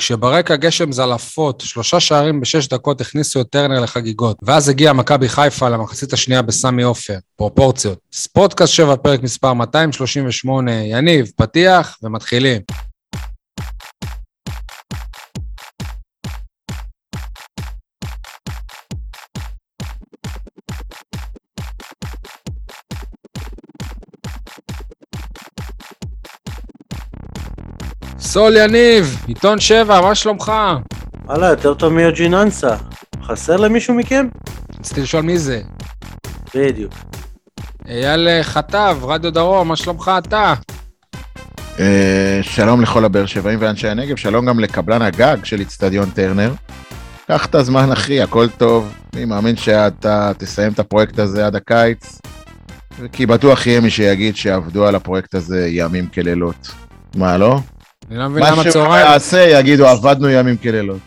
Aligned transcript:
כשברקע 0.00 0.56
גשם 0.56 0.92
זלעפות, 0.92 1.60
שלושה 1.60 2.00
שערים 2.00 2.40
בשש 2.40 2.68
דקות 2.68 3.00
הכניסו 3.00 3.40
את 3.40 3.46
טרנר 3.50 3.80
לחגיגות, 3.80 4.36
ואז 4.42 4.68
הגיע 4.68 4.92
מכבי 4.92 5.28
חיפה 5.28 5.68
למחצית 5.68 6.12
השנייה 6.12 6.42
בסמי 6.42 6.82
עופר, 6.82 7.18
פרופורציות. 7.36 7.98
ספורטקאסט 8.12 8.72
7, 8.72 8.96
פרק 8.96 9.22
מספר 9.22 9.52
238, 9.52 10.72
יניב, 10.72 11.30
פתיח 11.36 11.98
ומתחילים. 12.02 12.60
סול 28.32 28.56
יניב, 28.56 29.24
עיתון 29.26 29.60
7, 29.60 30.00
מה 30.00 30.14
שלומך? 30.14 30.52
וואלה, 31.24 31.46
יותר 31.46 31.74
טוב 31.74 31.92
מיוג'יננסה. 31.92 32.76
חסר 33.22 33.56
למישהו 33.56 33.94
מכם? 33.94 34.28
רציתי 34.80 35.00
לשאול 35.00 35.22
מי 35.22 35.38
זה. 35.38 35.62
בדיוק. 36.54 36.92
אייל 37.88 38.42
חטב, 38.42 38.98
רדיו 39.02 39.32
דרום, 39.32 39.68
מה 39.68 39.76
שלומך 39.76 40.10
אתה? 40.18 40.54
אה, 41.78 42.38
שלום 42.42 42.80
לכל 42.80 43.04
הבאר 43.04 43.26
שבעים 43.26 43.58
ואנשי 43.62 43.88
הנגב, 43.88 44.16
שלום 44.16 44.46
גם 44.46 44.60
לקבלן 44.60 45.02
הגג 45.02 45.36
של 45.44 45.60
איצטדיון 45.60 46.10
טרנר. 46.10 46.52
קח 47.26 47.46
את 47.46 47.54
הזמן 47.54 47.92
אחי, 47.92 48.22
הכל 48.22 48.48
טוב. 48.48 48.94
אני 49.14 49.24
מאמין 49.24 49.56
שאתה 49.56 50.32
תסיים 50.38 50.72
את 50.72 50.78
הפרויקט 50.78 51.18
הזה 51.18 51.46
עד 51.46 51.56
הקיץ, 51.56 52.20
כי 53.12 53.26
בטוח 53.26 53.66
יהיה 53.66 53.80
מי 53.80 53.90
שיגיד 53.90 54.36
שעבדו 54.36 54.86
על 54.86 54.94
הפרויקט 54.94 55.34
הזה 55.34 55.68
ימים 55.68 56.06
כלילות. 56.06 56.68
מה, 57.16 57.38
לא? 57.38 57.60
אני 58.10 58.18
לא 58.18 58.28
מבין 58.28 58.42
מה 58.42 58.50
למה 58.50 58.62
שהוא 58.62 58.72
צהריים... 58.72 59.06
יעשה, 59.06 59.58
יגידו 59.58 59.86
עבדנו 59.86 60.30
ימים 60.30 60.56
כלילות. 60.56 61.00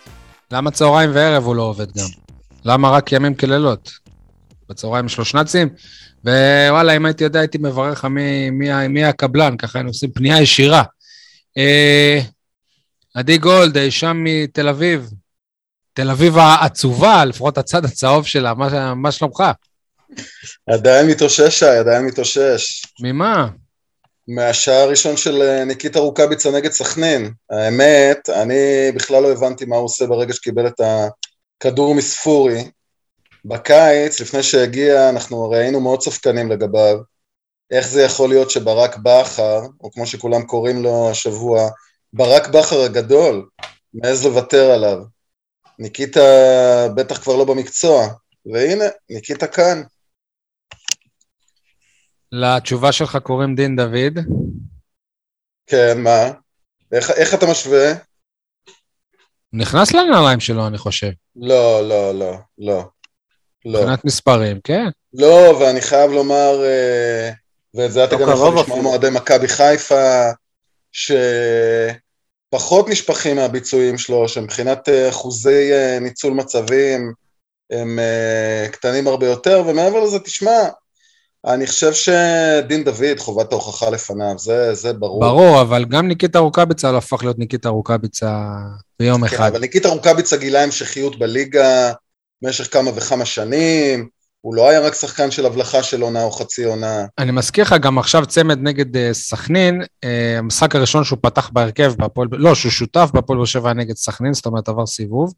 למה 0.52 0.72
צהריים 0.72 1.12
וערב 1.14 1.46
הוא 1.46 1.56
לא 1.56 1.62
עובד 1.62 1.92
גם? 1.98 2.06
למה 2.66 2.90
רק 2.90 3.12
ימים 3.12 3.36
כלילות? 3.36 3.92
בצהריים 4.70 5.06
יש 5.06 5.18
לו 5.18 5.26
שנ"צים? 5.26 5.70
ווואלה, 6.26 6.96
אם 6.96 7.06
הייתי 7.06 7.24
יודע, 7.24 7.40
הייתי 7.40 7.58
מברך 7.58 8.00
לך 8.00 8.06
מי, 8.06 8.50
מי, 8.50 8.88
מי 8.88 9.06
הקבלן, 9.06 9.58
ככה 9.58 9.80
היינו 9.80 9.90
עושים 9.90 10.12
פנייה 10.12 10.42
ישירה. 10.42 10.84
אה, 11.58 12.20
עדי 13.16 13.38
גולד, 13.38 13.78
אי 13.78 13.92
שם 13.92 14.18
מתל 14.24 14.68
אביב. 14.68 15.10
תל 15.94 16.10
אביב 16.10 16.38
העצובה, 16.38 17.26
לפחות 17.26 17.58
הצד 17.58 17.86
הצהוב 17.86 18.26
שלה, 18.26 18.54
מה, 18.54 18.94
מה 18.94 19.12
שלומך? 19.12 19.44
עדיין 20.68 21.08
מתאושש, 21.08 21.60
שי, 21.60 21.66
עדיין 21.66 22.06
מתאושש. 22.06 22.86
ממה? 23.00 23.48
מהשעה 24.28 24.82
הראשון 24.82 25.18
של 25.18 25.42
אה, 25.42 25.66
ניקיטה 25.66 26.00
רוקאביצה 26.00 26.52
נגד 26.52 26.72
סכנין. 26.72 27.32
האמת, 27.50 28.30
אני 28.30 28.92
בכלל 28.96 29.24
לא 29.24 29.32
הבנתי 29.32 29.66
מה 29.66 29.76
הוא 29.76 29.86
עושה 29.86 30.08
ברגע 30.08 30.34
שקיבל 30.34 30.68
את 30.68 30.82
הכדור 30.82 31.96
מספורי. 31.96 32.64
בקיץ, 33.46 34.22
לפני 34.22 34.44
שהגיע, 34.44 35.10
אנחנו 35.10 35.46
הרי 35.46 35.58
היינו 35.58 35.82
מאוד 35.82 36.02
ספקנים 36.02 36.52
לגביו. 36.52 36.98
איך 37.72 37.88
זה 37.88 38.02
יכול 38.02 38.30
להיות 38.30 38.52
שברק 38.52 38.98
בכר, 38.98 39.62
או 39.82 39.92
כמו 39.92 40.08
שכולם 40.08 40.44
קוראים 40.44 40.84
לו 40.84 41.10
השבוע, 41.12 41.70
ברק 42.14 42.48
בכר 42.48 42.82
הגדול, 42.82 43.48
מעז 43.94 44.26
לוותר 44.26 44.72
עליו. 44.72 44.98
ניקיטה 45.80 46.22
בטח 46.96 47.24
כבר 47.24 47.36
לא 47.36 47.46
במקצוע, 47.46 48.08
והנה, 48.46 48.86
ניקיטה 49.10 49.48
כאן. 49.48 49.84
לתשובה 52.36 52.92
שלך 52.92 53.18
קוראים 53.24 53.56
דין 53.56 53.76
דוד. 53.76 54.20
כן, 55.68 56.02
מה? 56.02 56.32
איך, 56.92 57.12
איך 57.12 57.34
אתה 57.34 57.46
משווה? 57.46 57.90
הוא 57.90 57.98
נכנס 59.54 59.94
לנעליים 59.94 60.40
שלו, 60.40 60.68
אני 60.68 60.78
חושב. 60.78 61.12
לא, 61.36 61.90
לא, 61.90 62.20
לא, 62.20 62.38
לא. 62.58 62.84
לא, 63.66 63.80
מבחינת 63.80 64.06
מספרים, 64.06 64.60
כן. 64.64 64.86
לא, 65.14 65.58
ואני 65.60 65.82
חייב 65.82 66.12
לומר, 66.12 66.64
אה, 66.64 67.32
ואת 67.74 67.92
זה 67.92 68.04
אתה 68.04 68.16
לא 68.16 68.22
גם 68.22 68.32
יכול 68.32 68.60
לשמוע. 68.60 68.82
מאוהדי 68.82 69.10
מכבי 69.10 69.48
חיפה, 69.48 70.30
שפחות 72.52 72.90
נשפכים 72.90 73.36
מהביצועים 73.36 73.98
שלו, 73.98 74.28
שמבחינת 74.28 74.90
אה, 74.90 75.10
אחוזי 75.10 75.74
אה, 75.74 75.98
ניצול 76.02 76.34
מצבים 76.34 77.14
הם 77.72 78.00
קטנים 78.72 79.08
הרבה 79.08 79.28
יותר, 79.28 79.64
ומעבר 79.68 80.04
לזה, 80.04 80.20
תשמע, 80.20 80.70
אני 81.48 81.68
חושב 81.68 81.94
שדין 81.94 82.84
דוד, 82.84 83.20
חובת 83.20 83.52
ההוכחה 83.52 83.90
לפניו, 83.90 84.36
זה, 84.38 84.74
זה 84.74 84.94
ברור. 84.94 85.22
ברור, 85.22 85.62
אבל 85.62 85.86
גם 85.86 86.08
ניקיטה 86.08 86.40
רוקאביצה 86.40 86.92
לא 86.92 86.98
הפך 86.98 87.24
להיות 87.24 87.40
ניקיטה 87.40 87.70
רוקאביצה 87.70 88.50
ביום 89.00 89.28
כן, 89.28 89.36
אחד. 89.36 89.48
אבל 89.48 89.60
ניקיטה 89.60 89.90
רוקאביצה 89.90 90.38
גילה 90.38 90.64
המשכיות 90.64 91.20
בליגה 91.20 91.94
במשך 92.42 92.74
כמה 92.74 92.92
וכמה 92.96 93.26
שנים, 93.26 94.08
הוא 94.42 94.56
לא 94.56 94.70
היה 94.70 94.80
רק 94.80 94.94
שחקן 94.94 95.32
של 95.32 95.46
הבלחה 95.46 95.84
של 95.84 96.02
עונה 96.02 96.24
או 96.24 96.32
חצי 96.32 96.64
עונה. 96.64 97.06
אני 97.18 97.32
מזכיר 97.32 97.64
לך 97.64 97.76
גם 97.82 97.98
עכשיו 97.98 98.26
צמד 98.26 98.60
נגד 98.62 98.98
אה, 98.98 99.10
סכנין, 99.14 99.82
אה, 100.04 100.36
המשחק 100.38 100.76
הראשון 100.76 101.04
שהוא 101.04 101.20
פתח 101.22 101.50
בהרכב 101.54 101.94
בהפועל, 101.98 102.28
לא, 102.32 102.56
שהוא 102.56 102.72
שותף 102.72 103.10
בהפועל 103.14 103.38
באר 103.38 103.46
שבע 103.46 103.74
נגד 103.74 103.96
סכנין, 103.96 104.34
זאת 104.34 104.46
אומרת 104.46 104.70
עבר 104.70 104.86
סיבוב. 104.86 105.34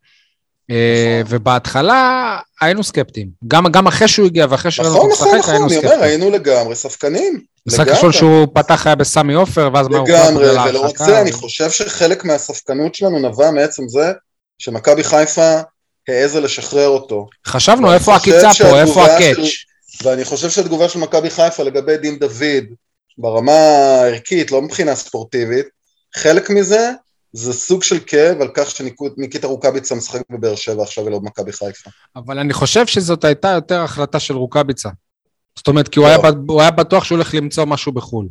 אה, 0.72 1.22
נכון. 1.24 1.36
ובהתחלה 1.36 2.38
היינו 2.62 2.84
סקפטיים. 2.84 3.30
גם, 3.48 3.68
גם 3.72 3.88
אחרי 3.88 4.08
שהוא 4.08 4.26
הגיע 4.26 4.46
ואחרי 4.50 4.72
שראינו 4.72 4.96
נכון, 4.96 5.12
אותו 5.12 5.26
נכון, 5.26 5.38
משחק, 5.38 5.50
נכון, 5.50 5.54
היינו 5.54 5.68
אני 5.68 5.78
אומר, 5.78 5.90
סקפטיים. 5.90 6.10
היינו 6.10 6.30
לגמרי 6.30 6.76
ספקנים. 6.76 7.42
המשחק 7.66 7.80
לגמרי. 7.80 7.94
הראשון 7.94 8.12
שהוא 8.12 8.48
פתח 8.54 8.86
היה 8.88 8.96
בסמי 8.96 9.34
עופר, 9.34 9.70
ואז 9.74 9.88
מה 9.88 9.98
הוא 9.98 10.08
לגמרי, 10.10 10.70
ולא 10.70 10.86
רק. 10.86 10.98
זה, 10.98 11.22
אני 11.22 11.32
חושב 11.32 11.70
שחלק 11.70 12.26
מהספקנות 12.26 12.96
שלנו 12.96 13.20
נבע 13.20 13.52
מעצם 13.52 13.88
זה 13.88 14.12
שמכבי 14.60 15.04
חיפה 15.04 15.60
העזה 16.08 16.42
לשחרר 16.42 16.88
אותו. 16.88 17.28
חשבנו, 17.48 17.94
איפה 17.94 18.16
הקיצה 18.16 18.50
פה, 18.62 18.82
איפה 18.82 19.06
הקאץ'? 19.06 19.50
ואני 20.04 20.26
חושב 20.26 20.50
שהתגובה 20.50 20.90
של 20.90 21.00
מכבי 21.00 21.30
חיפה 21.30 21.64
לגבי 21.64 21.98
דין 21.98 22.20
דוד, 22.20 22.66
ברמה 23.18 23.52
הערכית, 23.52 24.52
לא 24.52 24.62
מבחינה 24.62 24.96
ספורטיבית, 24.96 25.66
חלק 26.16 26.50
מזה 26.50 26.92
זה 27.36 27.54
סוג 27.54 27.84
של 27.84 28.00
כאב 28.08 28.42
על 28.42 28.48
כך 28.54 28.72
שניקיטה 28.72 29.48
רוקאביצה 29.48 29.96
משחק 29.96 30.22
בבאר 30.30 30.56
שבע 30.56 30.84
עכשיו 30.84 31.06
ולא 31.06 31.20
במכבי 31.20 31.52
חיפה. 31.52 31.90
אבל 32.16 32.40
אני 32.40 32.54
חושב 32.54 32.88
שזאת 32.88 33.24
הייתה 33.24 33.48
יותר 33.50 33.82
החלטה 33.82 34.20
של 34.20 34.36
רוקאביצה. 34.36 34.90
זאת 35.56 35.68
אומרת, 35.68 35.88
כי 35.88 36.00
הוא 36.00 36.08
לא. 36.08 36.12
היה, 36.12 36.32
ב- 36.32 36.50
הוא 36.52 36.62
היה 36.62 36.72
בטוח 36.72 37.04
שהוא 37.04 37.16
הולך 37.16 37.34
למצוא 37.34 37.66
משהו 37.66 37.92
בחו"ל. 37.92 38.28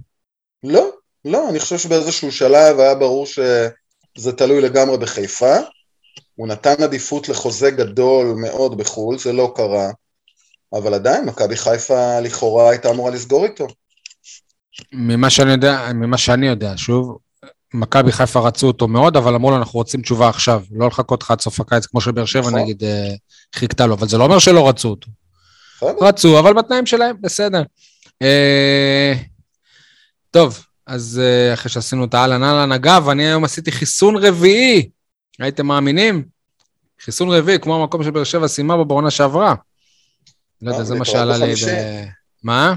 לא, 0.62 0.90
לא, 1.24 1.48
אני 1.50 1.60
חושב 1.60 1.78
שבאיזשהו 1.78 2.32
שלב 2.32 2.78
היה 2.78 2.94
ברור 2.94 3.26
שזה 3.26 4.32
תלוי 4.36 4.60
לגמרי 4.60 4.98
בחיפה. 4.98 5.56
הוא 6.34 6.48
נתן 6.48 6.82
עדיפות 6.82 7.28
לחוזה 7.28 7.70
גדול 7.70 8.26
מאוד 8.26 8.78
בחו"ל, 8.78 9.18
זה 9.18 9.32
לא 9.32 9.52
קרה, 9.56 9.90
אבל 10.72 10.94
עדיין 10.94 11.24
מכבי 11.24 11.56
חיפה 11.56 12.20
לכאורה 12.20 12.70
הייתה 12.70 12.90
אמורה 12.90 13.10
לסגור 13.10 13.44
איתו. 13.44 13.66
ממה 14.92 15.30
שאני 15.30 15.52
יודע, 15.52 15.88
ממה 15.94 16.18
שאני 16.18 16.46
יודע, 16.46 16.72
שוב, 16.76 17.18
מכבי 17.74 18.12
חיפה 18.12 18.40
רצו 18.40 18.66
אותו 18.66 18.88
מאוד, 18.88 19.16
אבל 19.16 19.34
אמרו 19.34 19.50
לו, 19.50 19.56
אנחנו 19.56 19.78
רוצים 19.78 20.02
תשובה 20.02 20.28
עכשיו, 20.28 20.62
לא 20.70 20.86
לחכות 20.86 21.22
לך 21.22 21.30
עד 21.30 21.40
סוף 21.40 21.60
הקיץ, 21.60 21.86
כמו 21.86 22.00
שבאר 22.00 22.24
שבע 22.24 22.40
נכון. 22.40 22.58
נגיד 22.58 22.84
אה, 22.84 23.14
חיכתה 23.54 23.86
לו, 23.86 23.94
אבל 23.94 24.08
זה 24.08 24.18
לא 24.18 24.24
אומר 24.24 24.38
שלא 24.38 24.68
רצו 24.68 24.88
אותו. 24.88 25.10
בסדר? 25.76 26.06
רצו, 26.06 26.38
אבל 26.38 26.52
בתנאים 26.52 26.86
שלהם, 26.86 27.16
בסדר. 27.20 27.62
אה, 28.22 29.14
טוב, 30.30 30.64
אז 30.86 31.20
אה, 31.24 31.54
אחרי 31.54 31.70
שעשינו 31.70 32.04
את 32.04 32.14
האהלן 32.14 32.42
אהלן, 32.42 32.72
אגב, 32.72 33.08
אני 33.08 33.26
היום 33.26 33.44
עשיתי 33.44 33.72
חיסון 33.72 34.16
רביעי, 34.16 34.88
הייתם 35.38 35.66
מאמינים? 35.66 36.24
חיסון 37.00 37.30
רביעי, 37.30 37.58
כמו 37.58 37.82
המקום 37.82 38.04
שבאר 38.04 38.24
שבע 38.24 38.48
סיימה 38.48 38.76
בו 38.76 38.84
בעונה 38.84 39.10
שעברה. 39.10 39.54
לא 40.62 40.70
יודע, 40.70 40.80
אה, 40.80 40.84
זה 40.84 40.94
מה 40.94 41.04
שעלה 41.04 41.38
לי. 41.38 41.54
ב... 41.54 42.04
מה? 42.42 42.74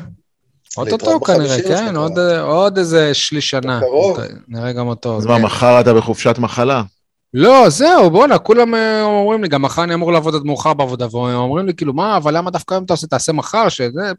אוטוטו 0.77 1.19
כנראה, 1.19 1.61
כן. 1.61 1.95
עוד, 1.95 2.19
עוד 2.41 2.77
איזה 2.77 3.13
שליש 3.13 3.49
שנה. 3.49 3.81
נראה 4.47 4.71
גם 4.73 4.87
אותו. 4.87 5.17
אז. 5.17 5.25
מה, 5.25 5.37
מחר 5.37 5.79
אתה 5.79 5.93
בחופשת 5.93 6.37
מחלה? 6.37 6.83
לא, 7.33 7.69
זהו, 7.69 8.09
בואנה, 8.11 8.37
כולם 8.37 8.75
אה, 8.75 9.03
אומרים 9.03 9.43
לי, 9.43 9.49
גם 9.49 9.61
מחר 9.61 9.83
אני 9.83 9.93
אמור 9.93 10.11
לעבוד 10.11 10.35
עד 10.35 10.43
מאוחר 10.43 10.73
בעבודה, 10.73 11.07
ואומרים 11.11 11.65
לי, 11.65 11.73
כאילו, 11.73 11.93
מה, 11.93 12.17
אבל 12.17 12.37
למה 12.37 12.51
דווקא 12.51 12.73
היום 12.73 12.83
אתה 12.83 12.93
עושה, 12.93 13.07
תעשה 13.07 13.33
מחר, 13.33 13.69
שזה, 13.69 14.11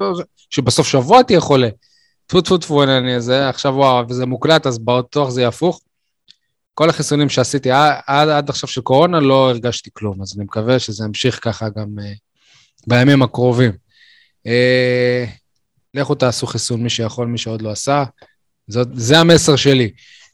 שבסוף 0.50 0.86
שבוע 0.86 1.22
תהיה 1.22 1.40
חולה. 1.40 1.68
טפו 2.26 2.40
טפו 2.40 2.58
טפו, 2.58 2.82
הנה, 2.82 2.98
אני 2.98 3.20
זה, 3.20 3.48
עכשיו 3.48 3.74
וואו, 3.74 4.08
וזה 4.08 4.26
מוקלט, 4.26 4.66
אז 4.66 4.78
בטוח 4.78 5.30
זה 5.30 5.40
יהיה 5.40 5.48
הפוך. 5.48 5.80
כל 6.74 6.90
החיסונים 6.90 7.28
שעשיתי 7.28 7.70
עד, 7.70 7.92
עד, 8.06 8.28
עד 8.28 8.48
עכשיו 8.48 8.68
של 8.68 8.80
קורונה, 8.80 9.20
לא 9.20 9.50
הרגשתי 9.50 9.90
כלום, 9.92 10.22
אז 10.22 10.34
אני 10.36 10.44
מקווה 10.44 10.78
שזה 10.78 11.04
ימשיך 11.04 11.38
ככה 11.42 11.68
גם 11.68 11.86
אה, 12.02 12.12
בימים 12.86 13.22
הקרובים. 13.22 13.72
אה, 14.46 15.24
לכו 15.94 16.14
תעשו 16.14 16.46
חיסון, 16.46 16.82
מי 16.82 16.90
שיכול, 16.90 17.26
מי 17.26 17.38
שעוד 17.38 17.62
לא 17.62 17.70
עשה. 17.70 18.04
זאת, 18.68 18.88
זה 18.94 19.18
המסר 19.18 19.56
שלי. 19.56 19.90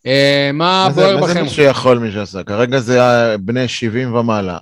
אה, 0.07 0.51
מה 0.55 0.89
בוער 0.95 1.21
מה 1.21 1.27
זה 1.27 1.33
בכם? 1.35 1.43
מי 1.43 1.51
שיכול 1.51 1.99
מי 1.99 2.13
שעשה? 2.13 2.43
כרגע 2.43 2.81
זה 2.81 2.99
בני 3.41 3.69
70 3.69 4.15
ומעלה. 4.15 4.59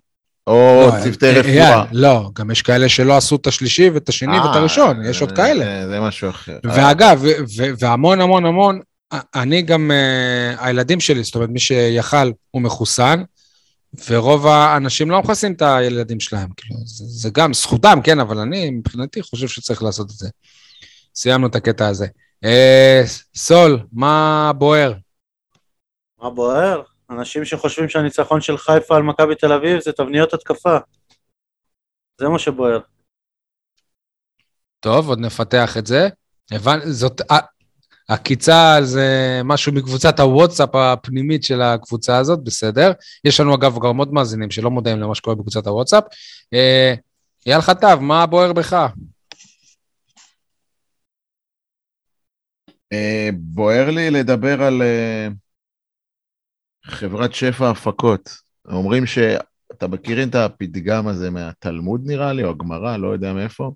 או 0.46 0.86
לא, 0.98 1.04
צוותי 1.04 1.26
אה, 1.26 1.32
רפואה. 1.40 1.52
אייל, 1.52 1.80
לא, 1.92 2.30
גם 2.34 2.50
יש 2.50 2.62
כאלה 2.62 2.88
שלא 2.88 3.16
עשו 3.16 3.36
את 3.36 3.46
השלישי 3.46 3.90
ואת 3.90 4.08
השני 4.08 4.38
ואת 4.38 4.46
אה, 4.46 4.54
הראשון, 4.54 5.04
יש 5.04 5.20
עוד 5.20 5.30
זה- 5.30 5.36
כאלה. 5.36 5.64
זה- 5.64 5.88
זה 5.88 6.00
משהו 6.00 6.30
אחר. 6.30 6.58
ואגב, 6.64 7.22
והמון 7.78 8.20
המון 8.20 8.46
המון 8.46 8.80
אני 9.34 9.62
גם, 9.62 9.90
uh, 9.90 10.64
הילדים 10.64 11.00
שלי, 11.00 11.22
זאת 11.24 11.34
אומרת, 11.34 11.48
מי 11.50 11.58
שיכל 11.60 12.16
הוא 12.50 12.62
מחוסן, 12.62 13.22
ורוב 14.08 14.46
האנשים 14.46 15.10
לא 15.10 15.20
מחסנים 15.22 15.52
את 15.52 15.62
הילדים 15.62 16.20
שלהם. 16.20 16.48
כאילו, 16.56 16.80
זה, 16.84 17.04
זה 17.08 17.30
גם 17.30 17.54
זכותם, 17.54 17.98
כן, 18.04 18.20
אבל 18.20 18.38
אני, 18.38 18.70
מבחינתי, 18.70 19.22
חושב 19.22 19.48
שצריך 19.48 19.82
לעשות 19.82 20.10
את 20.10 20.16
זה. 20.16 20.28
סיימנו 21.14 21.46
את 21.46 21.54
הקטע 21.54 21.88
הזה. 21.88 22.06
Uh, 22.44 23.06
סול, 23.34 23.80
מה 23.92 24.52
בוער? 24.58 24.92
מה 26.22 26.30
בוער? 26.30 26.82
אנשים 27.10 27.44
שחושבים 27.44 27.88
שהניצחון 27.88 28.40
של 28.40 28.58
חיפה 28.58 28.96
על 28.96 29.02
מכבי 29.02 29.34
תל 29.34 29.52
אביב 29.52 29.80
זה 29.80 29.92
תבניות 29.92 30.34
התקפה. 30.34 30.78
זה 32.20 32.28
מה 32.28 32.38
שבוער. 32.38 32.80
טוב, 34.80 35.08
עוד 35.08 35.18
נפתח 35.20 35.76
את 35.76 35.86
זה. 35.86 36.08
הבנ... 36.50 36.78
זאת, 36.90 37.20
עקיצה 38.08 38.76
זה 38.82 39.40
משהו 39.44 39.72
מקבוצת 39.72 40.20
הוואטסאפ 40.20 40.74
הפנימית 40.74 41.44
של 41.44 41.62
הקבוצה 41.62 42.18
הזאת, 42.18 42.44
בסדר. 42.44 42.92
יש 43.24 43.40
לנו 43.40 43.54
אגב 43.54 43.78
גם 43.78 43.96
עוד 43.96 44.12
מאזינים 44.12 44.50
שלא 44.50 44.70
מודעים 44.70 45.00
למה 45.00 45.14
שקורה 45.14 45.36
בקבוצת 45.36 45.66
הוואטסאפ. 45.66 46.04
אה, 46.54 46.94
אייל 47.46 47.60
חטב, 47.60 47.98
מה 48.00 48.26
בוער 48.26 48.52
בך? 48.52 48.86
בוער 53.34 53.90
לי 53.90 54.10
לדבר 54.10 54.62
על 54.62 54.82
אה, 54.82 55.28
חברת 56.84 57.34
שפע 57.34 57.70
הפקות. 57.70 58.36
אומרים 58.68 59.06
שאתה 59.06 59.88
מכירים 59.88 60.28
את 60.28 60.34
הפתגם 60.34 61.08
הזה 61.08 61.30
מהתלמוד 61.30 62.00
נראה 62.04 62.32
לי, 62.32 62.44
או 62.44 62.50
הגמרא, 62.50 62.96
לא 62.96 63.08
יודע 63.08 63.32
מאיפה. 63.32 63.72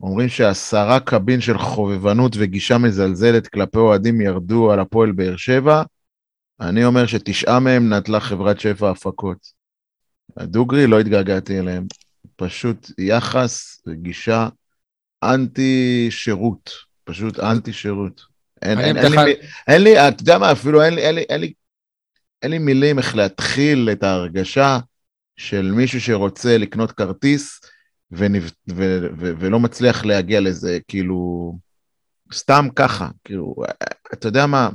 אומרים 0.00 0.28
שעשרה 0.28 1.00
קבין 1.00 1.40
של 1.40 1.58
חובבנות 1.58 2.32
וגישה 2.38 2.78
מזלזלת 2.78 3.48
כלפי 3.48 3.78
אוהדים 3.78 4.20
ירדו 4.20 4.72
על 4.72 4.80
הפועל 4.80 5.12
באר 5.12 5.36
שבע, 5.36 5.82
אני 6.60 6.84
אומר 6.84 7.06
שתשעה 7.06 7.60
מהם 7.60 7.92
נטלה 7.92 8.20
חברת 8.20 8.60
שפע 8.60 8.90
הפקות. 8.90 9.38
הדוגרי, 10.36 10.86
לא 10.86 11.00
התגעגעתי 11.00 11.58
אליהם. 11.58 11.86
פשוט 12.36 12.90
יחס 12.98 13.82
וגישה 13.86 14.48
אנטי 15.22 16.06
שירות. 16.10 16.89
פשוט 17.04 17.40
אנטי 17.40 17.72
שירות. 17.72 18.22
אין, 18.62 18.78
אין, 18.78 18.96
אין, 18.96 19.12
לי, 19.12 19.34
אין 19.68 19.82
לי, 19.82 20.08
אתה 20.08 20.22
יודע 20.22 20.38
מה, 20.38 20.52
אפילו 20.52 20.82
אין 20.82 20.94
לי, 20.94 21.02
אין 21.02 21.14
לי, 21.14 21.24
אין 21.28 21.40
לי, 21.40 21.52
אין 22.42 22.50
לי 22.50 22.58
מילים 22.58 22.98
איך 22.98 23.16
להתחיל 23.16 23.88
את 23.92 24.02
ההרגשה 24.02 24.78
של 25.36 25.72
מישהו 25.72 26.00
שרוצה 26.00 26.58
לקנות 26.58 26.92
כרטיס, 26.92 27.60
ונב... 28.12 28.42
ו... 28.70 29.08
ו... 29.18 29.32
ולא 29.38 29.60
מצליח 29.60 30.04
להגיע 30.04 30.40
לזה, 30.40 30.78
כאילו, 30.88 31.52
סתם 32.32 32.68
ככה, 32.76 33.08
כאילו, 33.24 33.54
אתה 34.12 34.28
יודע 34.28 34.46
מה, 34.46 34.68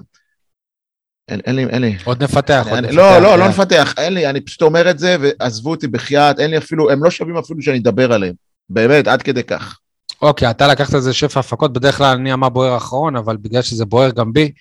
אין, 1.28 1.40
אין 1.46 1.56
לי, 1.56 1.66
אין 1.66 1.82
לי. 1.82 1.98
עוד 2.04 2.24
נפתח, 2.24 2.66
אני, 2.68 2.72
עוד 2.72 2.86
נפתח. 2.86 2.98
לא, 2.98 3.20
לא, 3.22 3.40
לא 3.40 3.50
נפתח, 3.50 3.94
אין 3.98 4.14
לי, 4.14 4.30
אני 4.30 4.42
פשוט 4.42 4.62
אומר 4.62 4.90
את 4.92 5.00
זה, 5.00 5.18
ועזבו 5.22 5.72
אותי 5.72 5.88
בחייאת, 5.88 6.40
אין 6.40 6.52
לי 6.52 6.58
אפילו, 6.58 6.92
הם 6.92 7.04
לא 7.04 7.12
שווים 7.12 7.38
אפילו 7.38 7.62
שאני 7.62 7.80
אדבר 7.80 8.14
עליהם, 8.14 8.34
באמת, 8.70 9.08
עד 9.08 9.22
כדי 9.22 9.44
כך. 9.44 9.80
אוקיי, 10.26 10.50
אתה 10.50 10.68
לקחת 10.68 10.96
את 10.96 11.04
זה 11.04 11.14
שפע 11.14 11.40
הפקות, 11.40 11.74
בדרך 11.74 11.98
כלל 11.98 12.16
אני 12.16 12.34
אמר 12.34 12.50
בוער 12.50 12.78
אחרון, 12.78 13.16
אבל 13.16 13.38
בגלל 13.38 13.62
שזה 13.62 13.86
בוער 13.86 14.10
גם 14.10 14.34
בי, 14.34 14.52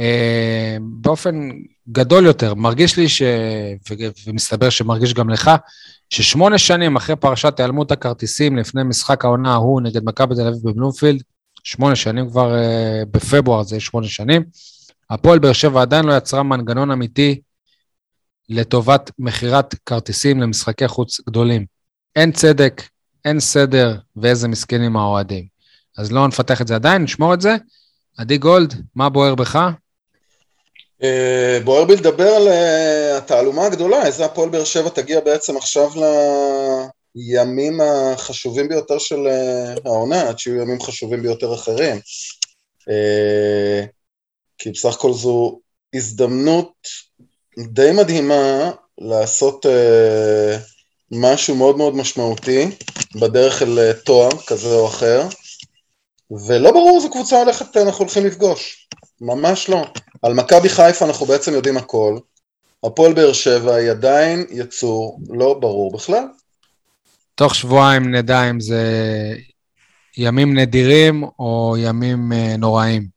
אה, 0.00 0.76
באופן 0.80 1.50
גדול 1.88 2.26
יותר, 2.26 2.54
מרגיש 2.54 2.96
לי 2.96 3.08
ש... 3.08 3.22
ומסתבר 4.26 4.70
שמרגיש 4.70 5.14
גם 5.14 5.30
לך, 5.30 5.50
ששמונה 6.10 6.58
שנים 6.58 6.96
אחרי 6.96 7.16
פרשת 7.16 7.60
היעלמות 7.60 7.92
הכרטיסים 7.92 8.56
לפני 8.56 8.82
משחק 8.82 9.24
העונה 9.24 9.52
ההוא 9.52 9.80
נגד 9.80 10.04
מכבי 10.04 10.34
תל 10.34 10.46
אביב 10.46 10.60
בבלומפילד, 10.64 11.22
שמונה 11.64 11.96
שנים 11.96 12.30
כבר 12.30 12.54
uh, 12.54 13.06
בפברואר 13.10 13.62
זה 13.62 13.80
שמונה 13.80 14.08
שנים, 14.08 14.42
הפועל 15.10 15.38
באר 15.38 15.52
שבע 15.52 15.82
עדיין 15.82 16.04
לא 16.04 16.16
יצרה 16.16 16.42
מנגנון 16.42 16.90
אמיתי 16.90 17.40
לטובת 18.48 19.10
מכירת 19.18 19.74
כרטיסים 19.86 20.40
למשחקי 20.40 20.88
חוץ 20.88 21.20
גדולים. 21.28 21.66
אין 22.16 22.32
צדק, 22.32 22.82
אין 23.24 23.40
סדר, 23.40 23.96
ואיזה 24.16 24.48
מסכנים 24.48 24.96
האוהדים. 24.96 25.46
אז 25.98 26.12
לא 26.12 26.28
נפתח 26.28 26.60
את 26.60 26.66
זה 26.68 26.74
עדיין, 26.74 27.02
נשמור 27.02 27.34
את 27.34 27.40
זה. 27.40 27.56
עדי 28.18 28.38
גולד, 28.38 28.74
מה 28.94 29.08
בוער 29.08 29.34
בך? 29.34 29.58
אה, 31.02 31.58
בוער 31.64 31.84
בי 31.84 31.96
לדבר 31.96 32.28
על 32.28 32.48
אה, 32.48 33.16
התעלומה 33.16 33.66
הגדולה, 33.66 34.06
איזה 34.06 34.24
הפועל 34.24 34.48
באר 34.48 34.64
שבע 34.64 34.88
תגיע 34.88 35.20
בעצם 35.20 35.56
עכשיו 35.56 35.90
לימים 37.14 37.80
החשובים 37.80 38.68
ביותר 38.68 38.98
של 38.98 39.26
אה, 39.26 39.74
העונה, 39.84 40.28
עד 40.28 40.38
שיהיו 40.38 40.62
ימים 40.62 40.80
חשובים 40.80 41.22
ביותר 41.22 41.54
אחרים. 41.54 42.00
כי 44.58 44.70
בסך 44.70 44.94
הכל 44.94 45.12
זו 45.12 45.60
הזדמנות 45.94 46.72
די 47.58 47.90
מדהימה 47.92 48.70
לעשות 48.98 49.66
משהו 51.12 51.56
מאוד 51.56 51.76
מאוד 51.76 51.96
משמעותי 51.96 52.70
בדרך 53.20 53.62
אל 53.62 53.92
תואר 53.92 54.30
כזה 54.46 54.74
או 54.74 54.88
אחר, 54.88 55.22
ולא 56.30 56.70
ברור 56.70 56.96
איזו 56.96 57.10
קבוצה 57.10 57.38
הולכת 57.38 57.76
אנחנו 57.76 58.04
הולכים 58.04 58.26
לפגוש, 58.26 58.88
ממש 59.20 59.68
לא. 59.68 59.86
על 60.22 60.34
מכבי 60.34 60.68
חיפה 60.68 61.04
אנחנו 61.04 61.26
בעצם 61.26 61.52
יודעים 61.52 61.76
הכל, 61.76 62.18
הפועל 62.84 63.12
באר 63.12 63.32
שבע 63.32 63.74
היא 63.74 63.90
עדיין 63.90 64.46
יצור 64.50 65.20
לא 65.28 65.54
ברור 65.60 65.92
בכלל. 65.92 66.24
תוך 67.34 67.54
שבועיים 67.54 68.14
נדע 68.14 68.50
אם 68.50 68.60
זה 68.60 68.82
ימים 70.16 70.58
נדירים 70.58 71.24
או 71.38 71.76
ימים 71.78 72.32
uh, 72.32 72.56
נוראים. 72.58 73.08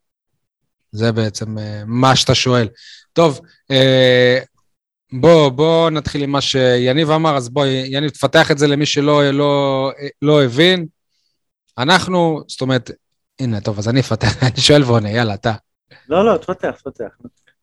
זה 0.92 1.12
בעצם 1.12 1.58
מה 1.86 2.16
שאתה 2.16 2.36
שואל. 2.36 2.68
טוב, 3.14 3.40
בוא, 5.12 5.50
בוא 5.50 5.90
נתחיל 5.90 6.24
עם 6.24 6.32
מה 6.32 6.42
שיניב 6.42 7.12
אמר, 7.12 7.38
אז 7.38 7.50
בוא, 7.50 7.66
יניב, 7.66 8.10
תפתח 8.10 8.52
את 8.52 8.58
זה 8.58 8.68
למי 8.68 8.86
שלא 8.86 9.32
לא, 9.32 9.92
לא 10.22 10.44
הבין. 10.44 10.86
אנחנו, 11.78 12.42
זאת 12.48 12.62
אומרת, 12.62 12.92
הנה, 13.40 13.62
טוב, 13.62 13.80
אז 13.80 13.90
אני 13.90 14.00
אפתח, 14.00 14.44
אני 14.44 14.62
שואל 14.62 14.84
ועונה, 14.84 15.10
יאללה, 15.10 15.34
אתה. 15.34 15.54
לא, 16.10 16.26
לא, 16.26 16.38
תפתח, 16.38 16.72
תפתח. 16.78 17.10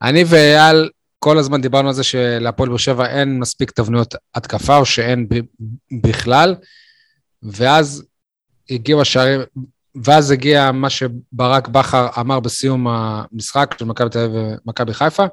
אני 0.02 0.24
ואייל 0.26 0.90
כל 1.18 1.38
הזמן 1.38 1.60
דיברנו 1.60 1.88
על 1.88 1.94
זה 1.94 2.02
שלהפועל 2.02 2.68
באר 2.68 2.78
שבע 2.78 3.06
אין 3.06 3.38
מספיק 3.38 3.70
תבניות 3.70 4.14
התקפה, 4.34 4.76
או 4.76 4.84
שאין 4.84 5.28
בכלל, 6.02 6.54
ואז 7.42 8.04
הגיעו 8.70 9.00
השערים, 9.00 9.40
ואז 10.04 10.30
הגיע 10.30 10.72
מה 10.72 10.90
שברק 10.90 11.68
בכר 11.68 12.08
אמר 12.20 12.40
בסיום 12.40 12.86
המשחק 12.88 13.74
של 13.78 13.84
מכבי 13.84 14.10
תל 14.10 14.18
אביב 14.18 14.58
ומכבי 14.66 14.94
חיפה, 14.94 15.24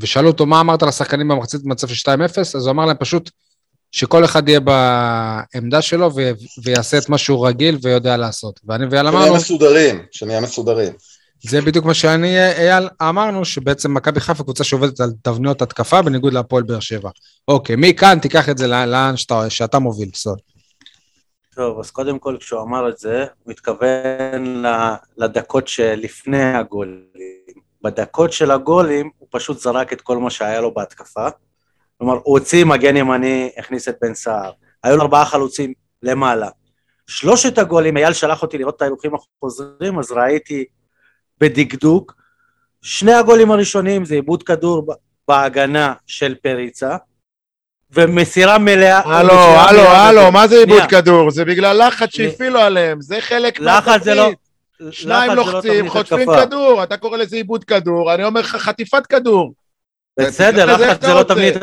ושאלו 0.00 0.28
אותו, 0.28 0.46
מה 0.46 0.60
אמרת 0.60 0.82
לשחקנים 0.82 1.28
במחצית 1.28 1.62
במצב 1.64 1.88
של 1.88 2.10
2-0? 2.10 2.40
אז 2.40 2.66
הוא 2.66 2.70
אמר 2.70 2.86
להם 2.86 2.96
פשוט 3.00 3.30
שכל 3.92 4.24
אחד 4.24 4.48
יהיה 4.48 4.60
בעמדה 4.60 5.82
שלו 5.82 6.10
ו- 6.16 6.30
ויעשה 6.64 6.98
את 6.98 7.08
מה 7.08 7.18
שהוא 7.18 7.48
רגיל 7.48 7.78
ויודע 7.82 8.16
לעשות. 8.16 8.60
ואני 8.64 8.86
ואייל 8.90 9.06
אמרנו... 9.06 9.24
שנהיה 9.24 9.38
מסודרים, 9.38 10.02
שנהיה 10.10 10.40
מסודרים. 10.40 10.92
זה 11.42 11.60
בדיוק 11.60 11.84
מה 11.84 11.94
שאני, 11.94 12.38
אייל, 12.38 12.88
אמרנו, 13.02 13.44
שבעצם 13.44 13.94
מכבי 13.94 14.20
חיפה 14.20 14.42
קבוצה 14.42 14.64
שעובדת 14.64 15.00
על 15.00 15.10
תבניות 15.22 15.62
התקפה 15.62 16.02
בניגוד 16.02 16.32
להפועל 16.32 16.62
באר 16.62 16.80
שבע. 16.80 17.10
אוקיי, 17.48 17.76
מכאן 17.78 18.18
תיקח 18.18 18.48
את 18.48 18.58
זה 18.58 18.66
לאן 18.66 19.16
שאתה, 19.16 19.50
שאתה 19.50 19.78
מוביל, 19.78 20.10
סול. 20.14 20.36
טוב, 21.54 21.80
אז 21.80 21.90
קודם 21.90 22.18
כל, 22.18 22.36
כשהוא 22.40 22.62
אמר 22.62 22.88
את 22.88 22.98
זה, 22.98 23.24
הוא 23.44 23.52
התכוון 23.52 24.64
לדקות 25.16 25.68
שלפני 25.68 26.42
הגולים. 26.42 27.47
בדקות 27.82 28.32
של 28.32 28.50
הגולים, 28.50 29.10
הוא 29.18 29.28
פשוט 29.30 29.58
זרק 29.58 29.92
את 29.92 30.00
כל 30.00 30.18
מה 30.18 30.30
שהיה 30.30 30.60
לו 30.60 30.74
בהתקפה. 30.74 31.28
כלומר, 31.98 32.14
הוא 32.22 32.38
הוציא 32.38 32.64
מגן 32.64 32.96
ימני, 32.96 33.50
הכניס 33.56 33.88
את 33.88 33.96
בן 34.02 34.14
סער. 34.14 34.50
היו 34.84 34.96
לו 34.96 35.02
ארבעה 35.02 35.24
חלוצים 35.24 35.72
למעלה. 36.02 36.48
שלושת 37.06 37.58
הגולים, 37.58 37.96
אייל 37.96 38.12
שלח 38.12 38.42
אותי 38.42 38.58
לראות 38.58 38.76
את 38.76 38.82
ההילוכים 38.82 39.12
החוזרים, 39.14 39.98
אז 39.98 40.12
ראיתי 40.12 40.64
בדקדוק. 41.40 42.14
שני 42.82 43.12
הגולים 43.12 43.50
הראשונים 43.50 44.04
זה 44.04 44.14
עיבוד 44.14 44.42
כדור 44.42 44.94
בהגנה 45.28 45.94
של 46.06 46.34
פריצה, 46.34 46.96
ומסירה 47.90 48.58
מלאה... 48.58 49.00
הלו, 49.04 49.32
הלו, 49.32 49.80
הלו, 49.80 50.32
מה 50.32 50.48
זה 50.48 50.58
עיבוד 50.58 50.82
כדור? 50.88 51.30
זה 51.30 51.44
בגלל 51.44 51.86
לחץ 51.86 52.10
שהפעילו 52.10 52.60
עליהם, 52.60 53.00
זה 53.00 53.20
חלק 53.20 53.60
לחץ 53.60 54.02
זה 54.02 54.14
לא... 54.14 54.30
שניים 54.90 55.30
לא 55.30 55.36
לוחצים, 55.36 55.88
חוטפים 55.88 56.28
כדור, 56.40 56.82
אתה 56.82 56.96
קורא 56.96 57.16
לזה 57.16 57.36
עיבוד 57.36 57.64
כדור, 57.64 58.14
אני 58.14 58.24
אומר 58.24 58.40
לך 58.40 58.56
חטיפת 58.56 59.06
כדור. 59.06 59.52
בסדר, 60.20 60.66
לחץ 60.66 61.06
זה 61.06 61.14
לא 61.14 61.22
תבנית... 61.22 61.54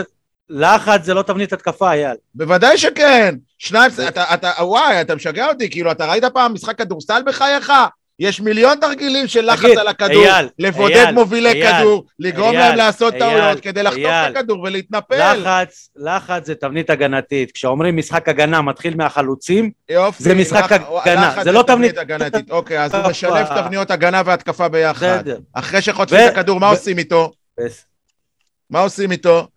לחץ 0.50 1.04
זה 1.04 1.14
לא 1.14 1.22
תבנית 1.22 1.54
התקפה, 1.54 1.92
אייל. 1.92 2.16
בוודאי 2.36 2.78
שכן. 2.78 3.36
שניים, 3.58 3.92
אתה, 4.08 4.34
אתה, 4.34 4.52
וואי, 4.60 5.02
אתה 5.02 5.16
משגע 5.16 5.48
אותי, 5.48 5.70
כאילו, 5.70 5.92
אתה 5.92 6.06
ראית 6.06 6.24
פעם 6.26 6.54
משחק 6.54 6.78
כדורסל 6.78 7.22
בחייך? 7.26 7.72
יש 8.20 8.42
מיליון 8.42 8.78
תרגילים 8.82 9.28
של 9.28 9.52
לחץ 9.52 9.64
תגיד, 9.66 9.78
על 9.78 9.88
הכדור, 9.88 10.24
אייל, 10.24 10.50
לבודד 10.60 10.96
אייל, 10.96 11.12
מובילי 11.12 11.50
אייל, 11.64 11.78
כדור, 11.80 12.06
לגרום 12.20 12.56
אייל, 12.56 12.68
להם 12.68 12.78
לעשות 12.78 13.14
אייל, 13.14 13.24
טעויות 13.40 13.60
כדי 13.60 13.84
לחטוף 13.84 14.00
אייל. 14.06 14.32
את 14.32 14.38
הכדור 14.38 14.60
ולהתנפל. 14.62 15.34
לחץ, 15.34 15.90
לחץ 15.96 16.46
זה 16.46 16.56
תבנית 16.56 16.90
הגנתית. 16.90 17.52
כשאומרים 17.52 17.98
משחק 17.98 18.30
הגנה 18.30 18.62
מתחיל 18.62 18.96
מהחלוצים, 18.98 19.72
יופי, 19.90 20.24
זה 20.24 20.36
משחק 20.36 20.72
לח- 20.72 20.82
הגנה, 21.06 21.28
לחץ 21.28 21.44
זה 21.44 21.52
לא 21.52 21.62
תבנית- 21.68 21.98
הגנתית. 21.98 22.52
אוקיי, 22.52 22.84
אז 22.84 22.96
הוא. 22.96 23.08
משלב 23.10 23.46
תבניות 23.62 23.92
הגנה 23.92 24.22
והתקפה 24.26 24.68
ביחד. 24.70 25.24
אחרי 25.54 25.82
שחוטפים 25.82 26.20
את 26.28 26.32
הכדור, 26.32 26.60
מה 26.60 26.70
עושים 26.70 26.98
איתו? 26.98 27.32
מה 28.70 28.80
עושים 28.80 29.12
איתו? 29.12 29.48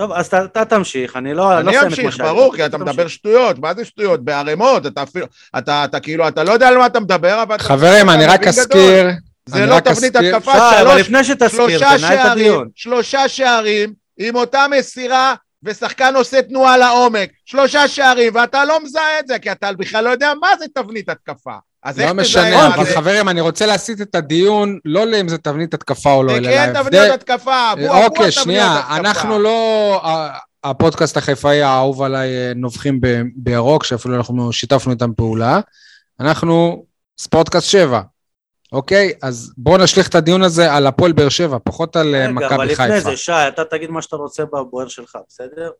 טוב, 0.00 0.12
אז 0.12 0.26
אתה- 0.26 0.64
תמשיך, 0.64 1.16
אני 1.16 1.34
לא 1.34 1.58
אני 1.58 1.66
לא 1.76 1.82
אמשיך. 1.82 2.20
ברור, 2.20 2.56
כי 2.56 2.66
אתה. 2.66 2.78
מדבר 2.78 3.08
שטויות, 3.08 3.58
מה 3.58 3.74
זה 3.74 3.84
שטויות? 3.84 4.24
בערימות, 4.24 4.86
אתה 4.86 5.02
אפילו, 5.02 5.26
אתה 5.58 5.84
אתה 5.84 6.00
כאילו, 6.00 6.28
אתה 6.28 6.44
לא 6.44 6.52
יודע 6.52 6.68
על 6.68 6.78
מה 6.78 6.86
אתה 6.86 7.00
מדבר, 7.00 7.42
אבל 7.42 7.54
אתה... 7.54 7.64
חברים, 7.64 8.10
אני 8.10 8.26
רק. 8.26 8.46
אזכיר, 8.46 9.06
זה 9.46 9.66
לא 9.66 9.80
תבנית 9.80 10.16
התקפה, 10.16 10.52
אבל 10.80 11.02
שלוש 11.02 11.28
שלושה 11.50 11.98
שערים. 11.98 12.60
שלושה 12.74 13.28
שערים, 13.28 13.92
עם 14.18 14.36
אותה 14.36 14.66
מסירה, 14.78 15.34
ושחקן 15.62 16.16
עושה 16.16 16.42
תנועה 16.42 16.76
לעומק. 16.76 17.30
שלושה 17.44 17.88
שערים, 17.88 18.34
ואתה 18.34 18.64
לא 18.64 18.84
מזהה 18.84 19.18
את 19.20 19.26
זה, 19.26 19.38
כי 19.38 19.52
אתה 19.52 19.72
בכלל 19.72 20.04
לא 20.04 20.10
יודע 20.10 20.32
מה 20.40 20.48
זה 20.58 20.64
תבנית 20.74 21.08
התקפה. 21.08 21.54
אז 21.82 22.00
איך 22.00 22.08
לא 22.08 22.14
משנה, 22.14 22.74
אבל 22.74 22.84
זה? 22.84 22.94
חברים, 22.94 23.28
אני 23.28 23.40
רוצה 23.40 23.66
להסיט 23.66 24.00
את 24.00 24.14
הדיון, 24.14 24.78
לא 24.84 25.06
לאם 25.06 25.28
זה 25.28 25.38
תבנית 25.38 25.74
התקפה 25.74 26.12
או 26.12 26.22
לא, 26.22 26.32
זה 26.32 26.38
אלא 26.38 26.50
כן 26.50 26.66
תבניות 26.66 26.92
להבדל... 26.92 27.12
התקפה, 27.14 27.72
אבו 27.72 27.86
אבו 27.86 27.96
אוקיי, 27.96 28.10
תבניות 28.10 28.32
שנייה, 28.32 28.78
התקפה. 28.78 28.96
אנחנו 28.96 29.38
לא... 29.38 30.02
הפודקאסט 30.64 31.16
החיפאי 31.16 31.62
האהוב 31.62 32.02
עליי 32.02 32.28
אה, 32.28 32.52
נובחים 32.56 33.00
ב- 33.00 33.22
בירוק, 33.36 33.84
שאפילו 33.84 34.16
אנחנו 34.16 34.52
שיתפנו 34.52 34.92
איתם 34.92 35.14
פעולה. 35.14 35.60
אנחנו 36.20 36.84
ספורטקאסט 37.18 37.66
7, 37.66 38.00
אוקיי? 38.72 39.12
אז 39.22 39.52
בואו 39.56 39.76
נשליך 39.76 40.08
את 40.08 40.14
הדיון 40.14 40.42
הזה 40.42 40.72
על 40.72 40.86
הפועל 40.86 41.12
באר 41.12 41.28
שבע, 41.28 41.58
פחות 41.64 41.96
על 41.96 42.14
אה, 42.14 42.20
רגע, 42.20 42.30
אבל 42.30 42.46
מכבי 42.46 42.66
לפני 42.66 42.86
חיפה. 42.86 43.10
זה, 43.10 43.16
שי, 43.16 43.32
אתה 43.32 43.64
תגיד 43.64 43.90
מה 43.90 44.02
שאתה 44.02 44.16
רוצה 44.16 44.44
בבוער 44.44 44.88
שלך, 44.88 45.16
בסדר? 45.28 45.70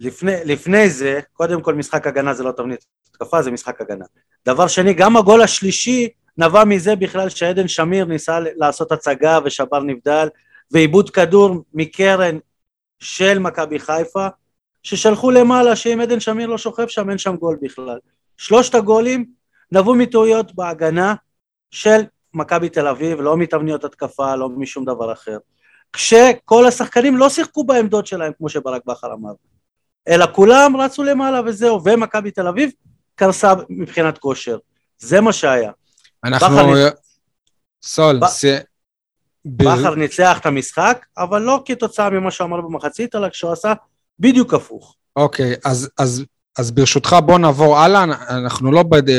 לפני, 0.00 0.32
לפני 0.44 0.90
זה, 0.90 1.20
קודם 1.32 1.60
כל 1.60 1.74
משחק 1.74 2.06
הגנה 2.06 2.34
זה 2.34 2.44
לא 2.44 2.52
תבנית 2.52 2.84
התקפה, 3.10 3.42
זה 3.42 3.50
משחק 3.50 3.80
הגנה. 3.80 4.04
דבר 4.46 4.66
שני, 4.66 4.94
גם 4.94 5.16
הגול 5.16 5.42
השלישי 5.42 6.08
נבע 6.38 6.64
מזה 6.64 6.96
בכלל 6.96 7.28
שעדן 7.28 7.68
שמיר 7.68 8.04
ניסה 8.04 8.38
לעשות 8.56 8.92
הצגה 8.92 9.38
ושבר 9.44 9.80
נבדל, 9.82 10.28
ועיבוד 10.70 11.10
כדור 11.10 11.64
מקרן 11.74 12.38
של 13.00 13.38
מכבי 13.38 13.78
חיפה, 13.78 14.26
ששלחו 14.82 15.30
למעלה 15.30 15.76
שאם 15.76 16.00
עדן 16.00 16.20
שמיר 16.20 16.46
לא 16.46 16.58
שוכב 16.58 16.88
שם, 16.88 17.10
אין 17.10 17.18
שם 17.18 17.36
גול 17.36 17.58
בכלל. 17.62 17.98
שלושת 18.36 18.74
הגולים 18.74 19.24
נבעו 19.72 19.94
מטעויות 19.94 20.54
בהגנה 20.54 21.14
של 21.70 22.00
מכבי 22.34 22.68
תל 22.68 22.86
אביב, 22.86 23.20
לא 23.20 23.36
מתבניות 23.36 23.84
התקפה, 23.84 24.36
לא 24.36 24.48
משום 24.48 24.84
דבר 24.84 25.12
אחר. 25.12 25.38
כשכל 25.92 26.66
השחקנים 26.66 27.16
לא 27.16 27.28
שיחקו 27.28 27.64
בעמדות 27.64 28.06
שלהם, 28.06 28.32
כמו 28.38 28.48
שברק 28.48 28.82
בכר 28.86 29.12
אמר, 29.12 29.32
אלא 30.08 30.26
כולם 30.34 30.76
רצו 30.76 31.02
למעלה 31.04 31.40
וזהו, 31.46 31.80
ומכבי 31.84 32.30
תל 32.30 32.46
אביב 32.48 32.70
קרסה 33.14 33.52
מבחינת 33.68 34.18
כושר. 34.18 34.58
זה 34.98 35.20
מה 35.20 35.32
שהיה. 35.32 35.70
אנחנו... 36.24 36.46
ניצ- 36.74 36.90
סול, 37.82 38.18
ב- 38.20 38.26
ס- 38.26 38.44
בכר 39.44 39.94
ניצח 39.94 40.38
את 40.40 40.46
המשחק, 40.46 41.06
אבל 41.18 41.42
לא 41.42 41.62
כתוצאה 41.64 42.10
ממה 42.10 42.30
שהוא 42.30 42.46
אמר 42.46 42.60
במחצית, 42.60 43.14
אלא 43.14 43.28
כשהוא 43.28 43.52
עשה 43.52 43.72
בדיוק 44.18 44.54
הפוך. 44.54 44.96
אוקיי, 45.16 45.54
אז, 45.64 45.90
אז, 45.98 46.24
אז 46.58 46.70
ברשותך 46.70 47.16
בוא 47.26 47.38
נעבור 47.38 47.78
הלאה, 47.78 48.04
אנחנו 48.28 48.72
לא, 48.72 48.82
בד... 48.82 49.10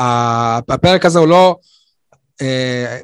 ה- 0.00 0.58
הפרק 0.68 1.04
הזה 1.04 1.18
הוא 1.18 1.28
לא 1.28 1.56
אה, 2.42 2.98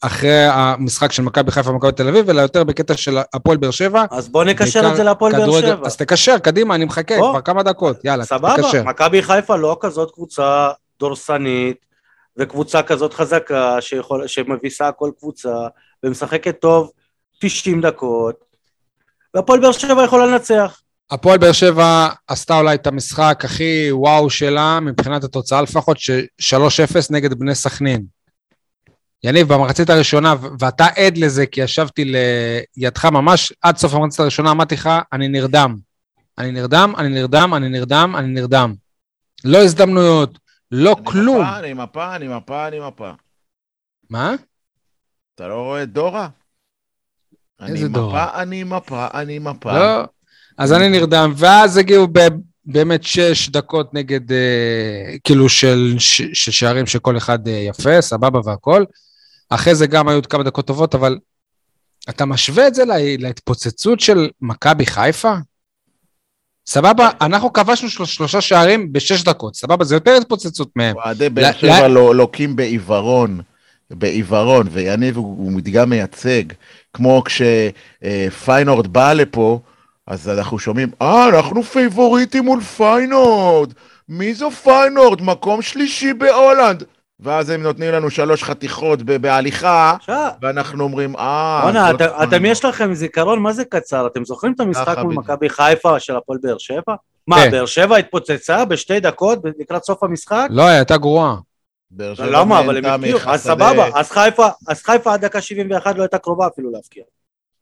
אחרי 0.00 0.44
המשחק 0.44 1.12
של 1.12 1.22
מכבי 1.22 1.50
חיפה 1.50 1.70
ומכבי 1.70 1.92
תל 1.92 2.08
אביב, 2.08 2.30
אלא 2.30 2.40
יותר 2.40 2.64
בקטע 2.64 2.96
של 2.96 3.18
הפועל 3.34 3.56
באר 3.56 3.70
שבע. 3.70 4.04
אז 4.10 4.28
בוא 4.28 4.44
נקשר 4.44 4.90
את 4.90 4.96
זה 4.96 5.02
להפועל 5.02 5.32
באר 5.32 5.60
שבע. 5.60 5.86
אז 5.86 5.96
תקשר, 5.96 6.38
קדימה, 6.38 6.74
אני 6.74 6.84
מחכה 6.84 7.18
בוא. 7.18 7.30
כבר 7.30 7.40
כמה 7.40 7.62
דקות, 7.62 8.04
יאללה, 8.04 8.24
סבבה, 8.24 8.54
תקשר. 8.56 8.82
מכבי 8.84 9.22
חיפה 9.22 9.56
לא 9.56 9.76
כזאת 9.80 10.10
קבוצה 10.14 10.70
דורסנית, 11.00 11.76
וקבוצה 12.36 12.82
כזאת 12.82 13.14
חזקה 13.14 13.76
שיכול, 13.80 14.26
שמביסה 14.26 14.92
כל 14.92 15.10
קבוצה, 15.18 15.54
ומשחקת 16.04 16.60
טוב 16.60 16.90
90 17.40 17.80
דקות, 17.80 18.34
והפועל 19.34 19.60
באר 19.60 19.72
שבע 19.72 20.04
יכולה 20.04 20.26
לנצח. 20.26 20.80
הפועל 21.10 21.38
באר 21.38 21.52
שבע 21.52 22.08
עשתה 22.28 22.58
אולי 22.58 22.74
את 22.74 22.86
המשחק 22.86 23.42
הכי 23.44 23.88
וואו 23.92 24.30
שלה, 24.30 24.80
מבחינת 24.80 25.24
התוצאה 25.24 25.62
לפחות, 25.62 25.96
ש-3-0 25.98 26.96
נגד 27.10 27.34
בני 27.34 27.54
סכנין. 27.54 28.19
יניב, 29.24 29.52
במחצית 29.52 29.90
הראשונה, 29.90 30.34
ואתה 30.60 30.86
עד 30.86 31.18
לזה, 31.18 31.46
כי 31.46 31.60
ישבתי 31.60 32.12
לידך 32.76 33.04
ממש 33.04 33.52
עד 33.62 33.76
סוף 33.76 33.94
המחצית 33.94 34.20
הראשונה, 34.20 34.50
אמרתי 34.50 34.74
לך, 34.74 34.90
אני 35.12 35.28
נרדם. 35.28 35.76
אני 36.38 36.52
נרדם, 36.52 36.92
אני 36.98 37.08
נרדם, 37.08 37.54
אני 37.54 37.68
נרדם, 37.68 38.14
אני 38.18 38.28
נרדם. 38.28 38.74
לא 39.44 39.58
הזדמנויות, 39.58 40.38
לא 40.70 40.94
אני 40.98 41.06
כלום. 41.06 41.40
מפה, 41.40 41.58
אני 41.58 41.72
מפה, 41.74 42.16
אני 42.16 42.28
מפה, 42.28 42.68
אני 42.68 42.80
מפה. 42.80 43.10
מה? 44.10 44.34
אתה 45.34 45.48
לא 45.48 45.54
רואה 45.54 45.82
את 45.82 45.92
דורה? 45.92 46.28
איזה 47.62 47.86
אני 47.86 47.94
דורה? 47.94 48.26
מפה, 48.26 48.42
אני 48.42 48.64
מפה, 48.64 49.06
אני 49.14 49.38
מפה. 49.38 49.78
לא. 49.78 50.04
אז 50.58 50.72
אני 50.72 50.88
נרדם, 50.88 51.32
ואז 51.36 51.76
הגיעו 51.76 52.06
ב- 52.12 52.28
באמת 52.64 53.02
שש 53.02 53.48
דקות 53.48 53.94
נגד, 53.94 54.32
אה, 54.32 55.16
כאילו 55.24 55.48
של, 55.48 55.94
ש, 55.98 56.22
של 56.32 56.50
שערים 56.50 56.86
שכל 56.86 57.16
אחד 57.16 57.48
אה, 57.48 57.52
יפה, 57.52 58.00
סבבה 58.00 58.40
והכל. 58.44 58.84
אחרי 59.50 59.74
זה 59.74 59.86
גם 59.86 60.08
היו 60.08 60.16
עוד 60.16 60.26
כמה 60.26 60.42
דקות 60.42 60.66
טובות, 60.66 60.94
אבל 60.94 61.18
אתה 62.08 62.24
משווה 62.24 62.66
את 62.66 62.74
זה 62.74 62.84
לה, 62.84 62.94
להתפוצצות 63.18 64.00
של 64.00 64.30
מכבי 64.40 64.86
חיפה? 64.86 65.32
סבבה, 66.66 67.10
אנחנו 67.20 67.52
כבשנו 67.52 67.88
של, 67.90 68.04
שלושה 68.04 68.40
שערים 68.40 68.92
בשש 68.92 69.22
דקות, 69.22 69.56
סבבה? 69.56 69.84
זה 69.84 69.96
יותר 69.96 70.16
התפוצצות 70.16 70.70
מהם. 70.76 70.96
אוהדי 70.96 71.28
באר 71.28 71.52
שבע 71.52 71.88
לא- 71.88 71.94
לא- 71.94 72.14
לוקים 72.14 72.56
בעיוורון, 72.56 73.40
בעיוורון, 73.90 74.66
ויניב 74.70 75.16
הוא 75.16 75.36
הוא 75.38 75.52
מדגם 75.52 75.90
מייצג, 75.90 76.42
כמו 76.92 77.22
כשפיינורד 77.24 78.86
בא 78.86 79.12
לפה, 79.12 79.60
אז 80.06 80.28
אנחנו 80.28 80.58
שומעים, 80.58 80.90
אה, 81.02 81.28
אנחנו 81.28 81.62
פייבוריטים 81.62 82.44
מול 82.44 82.60
פיינורד, 82.60 83.72
מי 84.08 84.34
זו 84.34 84.50
פיינורד? 84.50 85.22
מקום 85.22 85.62
שלישי 85.62 86.12
בהולנד. 86.12 86.84
ואז 87.22 87.50
הם 87.50 87.62
נותנים 87.62 87.92
לנו 87.92 88.10
שלוש 88.10 88.44
חתיכות 88.44 89.02
ב- 89.02 89.16
בהליכה, 89.16 89.96
ואנחנו 90.42 90.84
אומרים, 90.84 91.16
אה, 91.16 91.60
בואנה, 91.62 91.86
זאת 91.92 91.94
אתם- 92.02 92.04
אתם 92.04 92.28
פיינורד." 92.30 92.50
יש 92.52 92.64
לכם 92.64 92.94
זיכרון, 92.94 93.38
מה 93.38 93.52
זה 93.52 93.64
קצר? 93.64 94.06
אתם 94.06 94.24
זוכרים 94.24 94.52
את 94.52 94.60
המשחק 94.60 94.98
מול. 95.02 95.14
מכבי 95.14 95.48
חיפה 95.48 96.00
של 96.00 96.16
הפועל 96.16 96.38
באר 96.42 96.58
שבע? 96.58 96.94
מה, 97.26 97.36
כן. 97.36 97.50
באר 97.50 97.66
שבע 97.66 97.96
התפוצצה 97.96 98.64
בשתי 98.64 99.00
דקות 99.00 99.38
לקראת 99.58 99.84
סוף 99.84 100.02
המשחק? 100.02 100.46
לא, 100.50 100.62
היא 100.62 100.76
הייתה 100.76 100.96
גרועה. 100.96 101.36
למה? 102.18 102.60
אבל 102.60 102.76
הם 102.76 102.84
הבקיעו. 102.84 103.18
אז 103.26 103.42
סבבה, 103.42 103.88
אז 104.66 104.82
חיפה, 104.82 105.12
עד 105.14 105.24
דקה 105.24 105.40
71 105.40 105.96
לא 105.96 106.02
הייתה 106.02 106.18
קרובה 106.18 106.46
אפילו 106.46 106.70
להבקיע. 106.70 107.02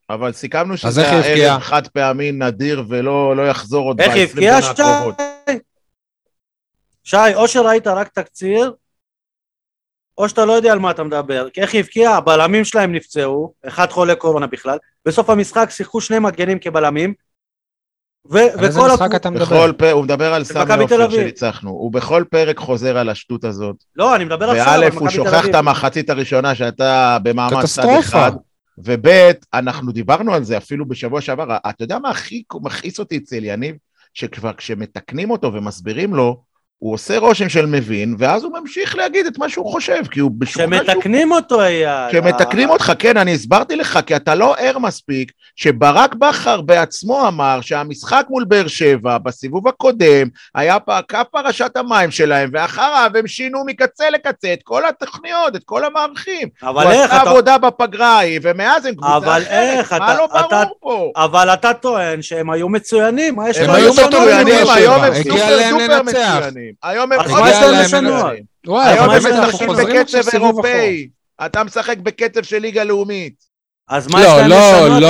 אבל 0.09 0.33
סיכמנו 0.33 0.77
שזה 0.77 1.01
איך 1.01 1.25
היה? 1.25 1.53
ערב 1.53 1.61
חד 1.61 1.87
פעמי 1.87 2.31
נדיר 2.31 2.83
ולא 2.89 3.35
לא 3.35 3.47
יחזור 3.47 3.85
עוד 3.87 4.01
איך 4.01 4.13
היא 4.13 4.25
ב-20 4.25 4.31
הבקיעה, 4.31 4.61
שנה 4.61 4.75
שי? 4.75 4.81
הקרובות. 4.81 5.15
שי, 7.03 7.17
או 7.35 7.47
שראית 7.47 7.87
רק 7.87 8.07
תקציר, 8.07 8.73
או 10.19 10.29
שאתה 10.29 10.45
לא 10.45 10.53
יודע 10.53 10.71
על 10.71 10.79
מה 10.79 10.91
אתה 10.91 11.03
מדבר. 11.03 11.49
כי 11.49 11.61
איך 11.61 11.73
היא 11.73 11.79
הבקיעה? 11.79 12.17
הבלמים 12.17 12.65
שלהם 12.65 12.91
נפצעו, 12.91 13.53
אחד 13.67 13.89
חולה 13.89 14.15
קורונה 14.15 14.47
בכלל, 14.47 14.77
בסוף 15.05 15.29
המשחק 15.29 15.69
שיחקו 15.69 16.01
שני 16.01 16.19
מגנים 16.19 16.59
כבלמים, 16.59 17.13
ו- 18.31 18.37
על 18.37 18.65
איזה 18.65 18.79
וכל 18.79 18.87
משחק 18.87 19.01
הקבוצה... 19.01 19.15
אתה 19.15 19.29
מדבר? 19.29 19.45
בכל 19.45 19.73
פרק, 19.77 19.93
הוא 19.93 20.03
מדבר 20.03 20.33
על 20.33 20.43
סמי 20.43 20.65
תל 20.65 21.01
עופר. 21.01 21.09
שניצחנו, 21.09 21.69
הוא 21.69 21.91
בכל 21.91 22.23
פרק 22.31 22.57
חוזר 22.57 22.97
על 22.97 23.09
השטות 23.09 23.43
הזאת, 23.43 23.75
לא, 23.95 24.15
אני 24.15 24.25
מדבר 24.25 24.49
עכשיו 24.49 24.69
על 24.69 24.83
וא' 24.83 24.87
מכבי 24.87 24.99
הוא 24.99 25.07
תל 25.07 25.13
שוכח. 25.15 25.45
את 25.45 25.55
המחצית 25.55 26.09
הראשונה 26.09 26.55
שאתה 26.55 27.17
במעמד 27.23 27.65
צד. 27.65 27.83
אחד, 27.99 28.31
וב' 28.77 29.07
אנחנו 29.53 29.91
דיברנו 29.91 30.33
על 30.33 30.43
זה 30.43 30.57
אפילו 30.57 30.87
בשבוע 30.87 31.21
שעבר, 31.21 31.57
אתה 31.69 31.83
יודע 31.83 31.99
מה 31.99 32.09
הכי 32.09 32.43
מכעיס 32.61 32.99
אותי 32.99 33.17
אצל 33.17 33.43
יניב? 33.43 33.75
שכבר 34.13 34.53
כשמתקנים 34.53 35.31
אותו 35.31 35.53
ומסבירים 35.53 36.15
לו, 36.15 36.41
הוא 36.79 36.93
עושה 36.93 37.17
רושם 37.17 37.49
של 37.49 37.65
מבין, 37.65 38.15
ואז 38.19 38.43
הוא 38.43 38.59
ממשיך 38.59 38.95
להגיד 38.95 39.25
את 39.25 39.37
מה 39.37 39.49
שהוא 39.49 39.71
חושב, 39.71 40.01
כי 40.11 40.19
הוא 40.19 40.31
בשוכנע 40.37 40.77
שהוא 40.77 40.85
שמתקנים 40.93 41.31
אותו, 41.31 41.61
אייל. 41.61 42.09
כשמתקנים 42.11 42.69
אותך, 42.69 42.91
כן, 42.99 43.17
אני 43.17 43.33
הסברתי 43.33 43.75
לך, 43.75 43.99
כי 44.05 44.15
אתה 44.15 44.35
לא 44.35 44.55
ער 44.57 44.77
מספיק, 44.79 45.31
שברק 45.55 46.15
בכר 46.15 46.61
בעצמו 46.61 47.27
אמר 47.27 47.61
שהמשחק 47.61 48.25
מול 48.29 48.43
באר 48.43 48.67
שבע, 48.67 49.17
בסיבוב 49.17 49.67
הקודם, 49.67 50.27
היה 50.55 50.77
קו 51.09 51.17
פרשת 51.31 51.77
המים 51.77 52.11
שלהם, 52.11 52.49
ואחריו 52.53 53.11
הם 53.19 53.27
שינו 53.27 53.63
מקצה 53.65 54.09
לקצה 54.09 54.53
את 54.53 54.59
כל 54.63 54.85
התוכניות, 54.85 55.55
את 55.55 55.61
כל 55.65 55.85
המערכים. 55.85 56.47
אבל 56.63 56.83
הוא 56.83 56.91
איך 56.93 57.11
עשה 57.11 57.21
אתה... 57.21 57.29
עבודה 57.29 57.57
בפגרה 57.57 58.07
ההיא, 58.17 58.39
ומאז 58.43 58.85
הם 58.85 58.95
קבוצה 58.95 59.17
אבל 59.17 59.41
אחרת, 59.41 59.51
איך 59.79 59.93
מה 59.93 59.97
אתה- 60.13 60.17
לא 60.17 60.25
אתה- 60.25 60.63
ברור 60.65 60.77
פה? 60.79 61.21
אבל 61.23 61.49
אתה 61.49 61.73
טוען 61.73 62.21
שהם 62.21 62.49
היו 62.49 62.69
מצוינים, 62.69 63.35
מה 63.35 63.49
יש 63.49 63.57
הם 63.57 63.69
לך 63.69 63.75
היו? 63.75 63.91
מצוינים, 63.93 64.65
היום 64.75 65.03
הם 65.03 65.13
סופר 65.23 65.55
להם 65.55 65.75
דופר 65.79 65.97
לנצח. 65.99 66.45
מצוינים. 66.71 66.75
היום 66.83 67.11
הם 67.11 67.19
מנצחים. 67.19 67.73
לשנות? 67.81 68.25
היום 68.67 69.09
הם 69.09 69.17
משחקים 69.17 69.67
חוזרים 69.67 70.01
בקצב. 70.01 70.29
אירופאי. 70.33 71.07
אתה 71.45 71.63
משחק 71.63 71.97
בקצב 71.97 72.43
של 72.43 72.57
ליגה 72.57 72.83
לאומית. 72.83 73.49
אז 73.89 74.07
מה 74.07 74.21
יש 74.21 74.27
לא, 74.27 74.37
להם 74.37 74.49
לא, 74.49 74.57
לשנות? 74.57 75.01
לא 75.01 75.07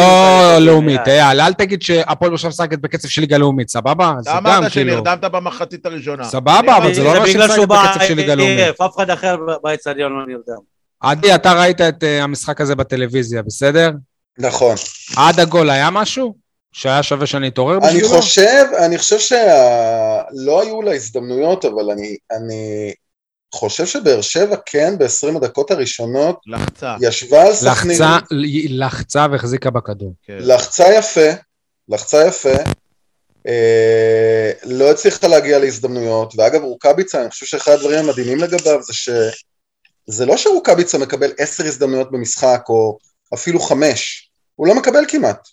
אם 0.49 0.59
זה- 0.59 0.65
לאומית, 0.65 1.07
אייל, 1.07 1.41
אל 1.41 1.53
תגיד 1.53 1.81
שהפועל 1.81 2.33
עכשיו 2.33 2.49
משחקת 2.49 2.79
בקצב 2.79 3.07
של 3.07 3.21
ליגה 3.21 3.37
לאומית, 3.37 3.69
סבבה? 3.69 4.13
זה 4.19 4.29
אתה 4.31 4.39
גם 4.39 4.47
אמרת 4.47 4.71
כאילו... 4.71 4.91
שנרדמת 4.93 5.21
במחצית 5.23 5.85
הראשונה. 5.85 6.23
סבבה, 6.23 6.77
אבל 6.77 6.93
זה 6.93 7.03
לא 7.03 7.15
אומר 7.15 7.25
שמשחקת 7.25 7.67
בקצב 7.67 7.99
של 8.07 8.13
ליגה 8.13 8.35
לאומית. 8.35 8.57
עייף, 8.59 8.81
אף 8.81 8.95
אחד 8.95 9.09
אחר 9.09 9.35
באצטדיון 9.63 10.11
לא 10.13 10.25
נרדם. 10.27 10.61
עדי, 11.01 11.35
אתה 11.35 11.53
ראית 11.53 11.81
את 11.81 12.03
אה, 12.03 12.23
המשחק 12.23 12.61
הזה 12.61 12.75
בטלוויזיה, 12.75 13.41
בסדר? 13.41 13.91
נכון. 14.39 14.75
עד 15.17 15.39
הגול 15.39 15.69
היה 15.69 15.89
משהו? 15.89 16.35
שהיה 16.71 17.03
שווה 17.03 17.27
שאני 17.27 17.47
אתעורר 17.47 17.77
אני 17.77 17.87
בשבילו? 17.87 18.07
חושב, 18.07 18.65
אני 18.85 18.97
חושב 18.97 19.19
שלא 19.19 20.61
היו 20.61 20.81
לה 20.81 20.93
הזדמנויות, 20.93 21.65
אבל 21.65 21.91
אני, 21.91 22.17
אני 22.31 22.93
חושב 23.55 23.85
שבאר 23.85 24.21
שבע 24.21 24.55
כן, 24.65 24.97
ב-20 24.97 25.37
הדקות 25.37 25.71
הראשונות, 25.71 26.39
לחצה. 26.47 26.95
ישבה 27.01 27.41
על 27.41 27.53
סכנין, 27.53 28.01
לחצה, 28.01 28.17
לחצה 28.69 29.25
והחזיקה 29.31 29.69
בכדור. 29.69 30.13
כן. 30.23 30.37
לחצה 30.39 30.93
יפה, 30.93 31.29
לחצה 31.89 32.27
יפה, 32.27 32.55
אה, 33.47 34.51
לא 34.63 34.91
הצליחה 34.91 35.27
להגיע 35.27 35.59
להזדמנויות, 35.59 36.33
ואגב 36.37 36.61
רוקאביצה, 36.61 37.21
אני 37.21 37.29
חושב 37.29 37.45
שאחד 37.45 37.71
הדברים 37.71 37.99
המדהימים 37.99 38.37
לגביו 38.37 38.83
זה 38.83 38.93
שזה 38.93 40.25
לא 40.25 40.37
שרוקאביצה 40.37 40.97
מקבל 40.97 41.31
עשר 41.37 41.65
הזדמנויות 41.65 42.11
במשחק, 42.11 42.61
או 42.69 42.97
אפילו 43.33 43.59
חמש, 43.59 44.31
הוא 44.55 44.67
לא 44.67 44.75
מקבל 44.75 45.03
כמעט. 45.07 45.47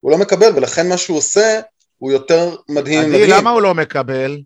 הוא 0.00 0.10
לא 0.10 0.18
מקבל, 0.18 0.52
ולכן 0.54 0.88
מה 0.88 0.96
שהוא 0.96 1.18
עושה 1.18 1.60
הוא 1.98 2.12
יותר 2.12 2.56
מדהים 2.68 3.00
עדי, 3.00 3.08
מדהים. 3.08 3.30
למה 3.30 3.50
הוא 3.50 3.62
לא 3.62 3.74
מקבל? 3.74 4.40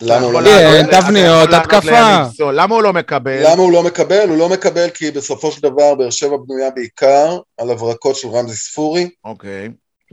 למה 0.00 0.26
הוא 0.26 0.32
לא 0.32 0.40
כן, 0.44 0.84
אתה 0.88 1.00
תבניות, 1.00 1.48
התקפה. 1.52 2.50
למה 2.52 2.74
הוא 2.74 2.82
לא 2.82 2.92
מקבל? 2.92 3.42
למה 3.44 3.62
הוא 3.62 3.72
לא 3.72 3.82
מקבל? 3.82 4.28
הוא 4.28 4.38
לא 4.38 4.48
מקבל 4.48 4.90
כי 4.90 5.10
בסופו 5.10 5.52
של 5.52 5.62
דבר 5.62 5.94
באר 5.94 6.10
שבע 6.10 6.36
בנויה 6.36 6.70
בעיקר 6.70 7.38
על 7.58 7.70
הברקות 7.70 8.16
של 8.16 8.28
רמזי 8.28 8.56
ספורי, 8.56 9.10
אוקיי. 9.24 9.68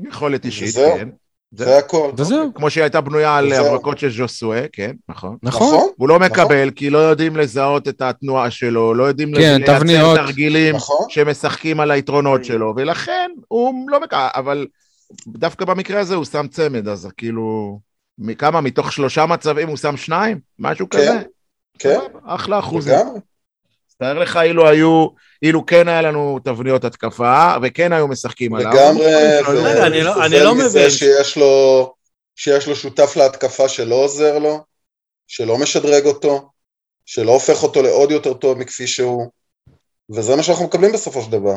יכולת 0.08 0.46
אישית. 0.46 0.76
כן. 0.76 1.10
זה 1.52 1.78
הכל. 1.78 2.12
וזהו, 2.18 2.54
כמו 2.54 2.70
שהיא 2.70 2.82
הייתה 2.82 3.02
בנויה 3.02 3.38
על. 3.38 3.54
הברקות 3.54 4.00
של 4.00 4.12
ז'וסואה, 4.12 4.66
כן, 4.72 4.92
נכון. 5.10 5.38
נכון. 5.44 5.90
הוא 5.98 6.10
לא 6.10 6.20
מקבל 6.20 6.72
כי 6.72 6.90
לא 6.90 6.98
יודעים 6.98 7.36
לזהות 7.36 7.88
את 7.88 8.02
התנועה 8.02 8.52
שלו, 8.52 8.94
לא 8.94 9.04
יודעים 9.04 9.34
כן, 9.36 9.62
לייצר. 9.62 10.16
תרגילים 10.16 10.76
נכון? 10.76 11.06
שמשחקים 11.10 11.80
על 11.80 11.92
היתרונות 11.92 12.46
שלו, 12.46 12.74
ולכן 12.76 13.32
הוא 13.48 13.90
לא 13.90 14.02
מקבל, 14.02 14.28
אבל 14.36 14.68
דווקא 15.28 15.66
במקרה 15.66 16.00
הזה 16.00 16.16
הוא 16.16 16.26
שם 16.26 16.48
צמד, 16.48 16.88
אז 16.88 17.10
כאילו, 17.18 17.80
מכמה, 18.18 18.62
מתוך 18.62 18.92
שלושה 18.92 19.26
מצבים 19.26 19.68
הוא 19.68 19.78
שם 19.78 19.98
שניים? 19.98 20.40
משהו 20.60 20.90
כן, 20.90 20.98
כזה? 20.98 21.22
כן, 21.80 22.00
אחלה 22.26 22.60
אחוזים. 22.60 22.94
לגמרי. 22.94 23.20
תאר 24.02 24.20
לך 24.20 24.40
אילו 24.44 24.68
היו, 24.68 25.08
אילו 25.44 25.66
כן 25.66 25.88
היה 25.88 26.02
לנו 26.02 26.40
תבניות 26.44 26.84
התקפה, 26.84 27.54
וכן 27.64 27.94
היו 27.94 28.08
משחקים 28.08 28.56
עליו. 28.56 28.72
לגמרי, 28.74 29.12
לא. 29.54 29.86
אני 29.86 30.02
לא- 30.04 30.44
לא 30.44 30.56
מבין. 30.56 30.90
שיש 30.90 31.38
לו, 31.38 31.94
שיש 32.36 32.68
לו 32.68 32.76
שותף 32.76 33.14
להתקפה 33.16 33.70
שלא 33.70 33.96
עוזר 33.96 34.40
לו, 34.40 34.60
שלא 35.28 35.58
משדרג 35.58 36.06
אותו, 36.06 36.50
שלא 37.06 37.32
הופך 37.32 37.64
אותו 37.64 37.82
לעוד 37.82 38.12
יותר 38.12 38.34
טוב 38.34 38.58
מכפי 38.58 38.88
שהוא, 38.88 39.28
וזה 40.16 40.36
מה 40.36 40.44
שאנחנו 40.44 40.66
מקבלים 40.66 40.92
בסופו 40.92 41.22
של 41.22 41.32
דבר. 41.32 41.56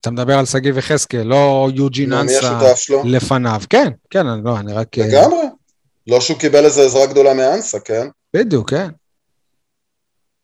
אתה 0.00 0.10
מדבר 0.10 0.38
על 0.38 0.46
שגיב 0.46 0.78
יחזקאל, 0.78 1.22
לא 1.22 1.68
יוג'ין 1.74 2.10
מי 2.14 2.20
אנסה? 2.20 2.58
לפניו. 3.04 3.60
כן, 3.70 3.88
כן, 4.10 4.26
אני 4.26 4.44
לא, 4.44 4.58
אני 4.58 4.72
רק... 4.72 4.98
אה, 4.98 5.06
לגמרי. 5.06 5.46
לא 6.06 6.20
שהוא 6.20 6.38
קיבל 6.38 6.64
איזה 6.64 6.82
עזרה 6.82 7.06
גדולה 7.06 7.34
מאנסה, 7.34 7.80
כן? 7.80 8.08
בדיוק, 8.34 8.70
כן. 8.70 8.88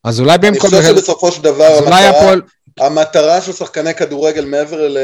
אז 0.03 0.19
אולי 0.19 0.35
אני 0.35 0.51
במקום... 0.51 0.69
חושב 0.69 0.83
שבסופו 0.83 1.31
של 1.31 1.41
דבר 1.41 1.77
המטרה, 1.77 2.09
הפועל... 2.09 2.41
המטרה 2.79 3.41
של 3.41 3.53
שחקני 3.53 3.93
כדורגל 3.93 4.45
מעבר 4.45 4.87
ל... 4.87 4.97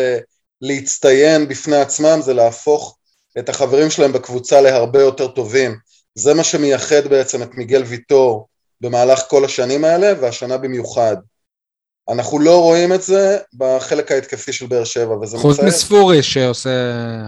להצטיין 0.62 1.48
בפני 1.48 1.76
עצמם 1.76 2.20
זה 2.22 2.34
להפוך 2.34 2.98
את 3.40 3.50
החברים 3.50 3.90
שלהם 3.90 4.14
בקבוצה 4.14 4.62
להרבה 4.62 5.02
יותר 5.02 5.28
טובים. 5.28 5.76
זה 6.16 6.34
מה 6.34 6.44
שמייחד 6.44 7.08
בעצם 7.08 7.44
את 7.44 7.50
מיגל 7.54 7.84
ויטור 7.84 8.48
במהלך 8.82 9.20
כל 9.28 9.46
השנים 9.46 9.86
האלה, 9.86 10.14
והשנה 10.22 10.58
במיוחד. 10.58 11.16
אנחנו 12.10 12.40
לא 12.40 12.62
רואים 12.62 12.94
את 12.94 13.02
זה 13.02 13.38
בחלק 13.54 14.12
ההתקפי 14.12 14.54
של 14.54 14.68
באר 14.68 14.84
שבע, 14.84 15.16
וזה 15.16 15.38
חוץ 15.38 15.56
מצער. 15.56 15.68
מספורי 15.68 16.24
שעושה 16.24 16.70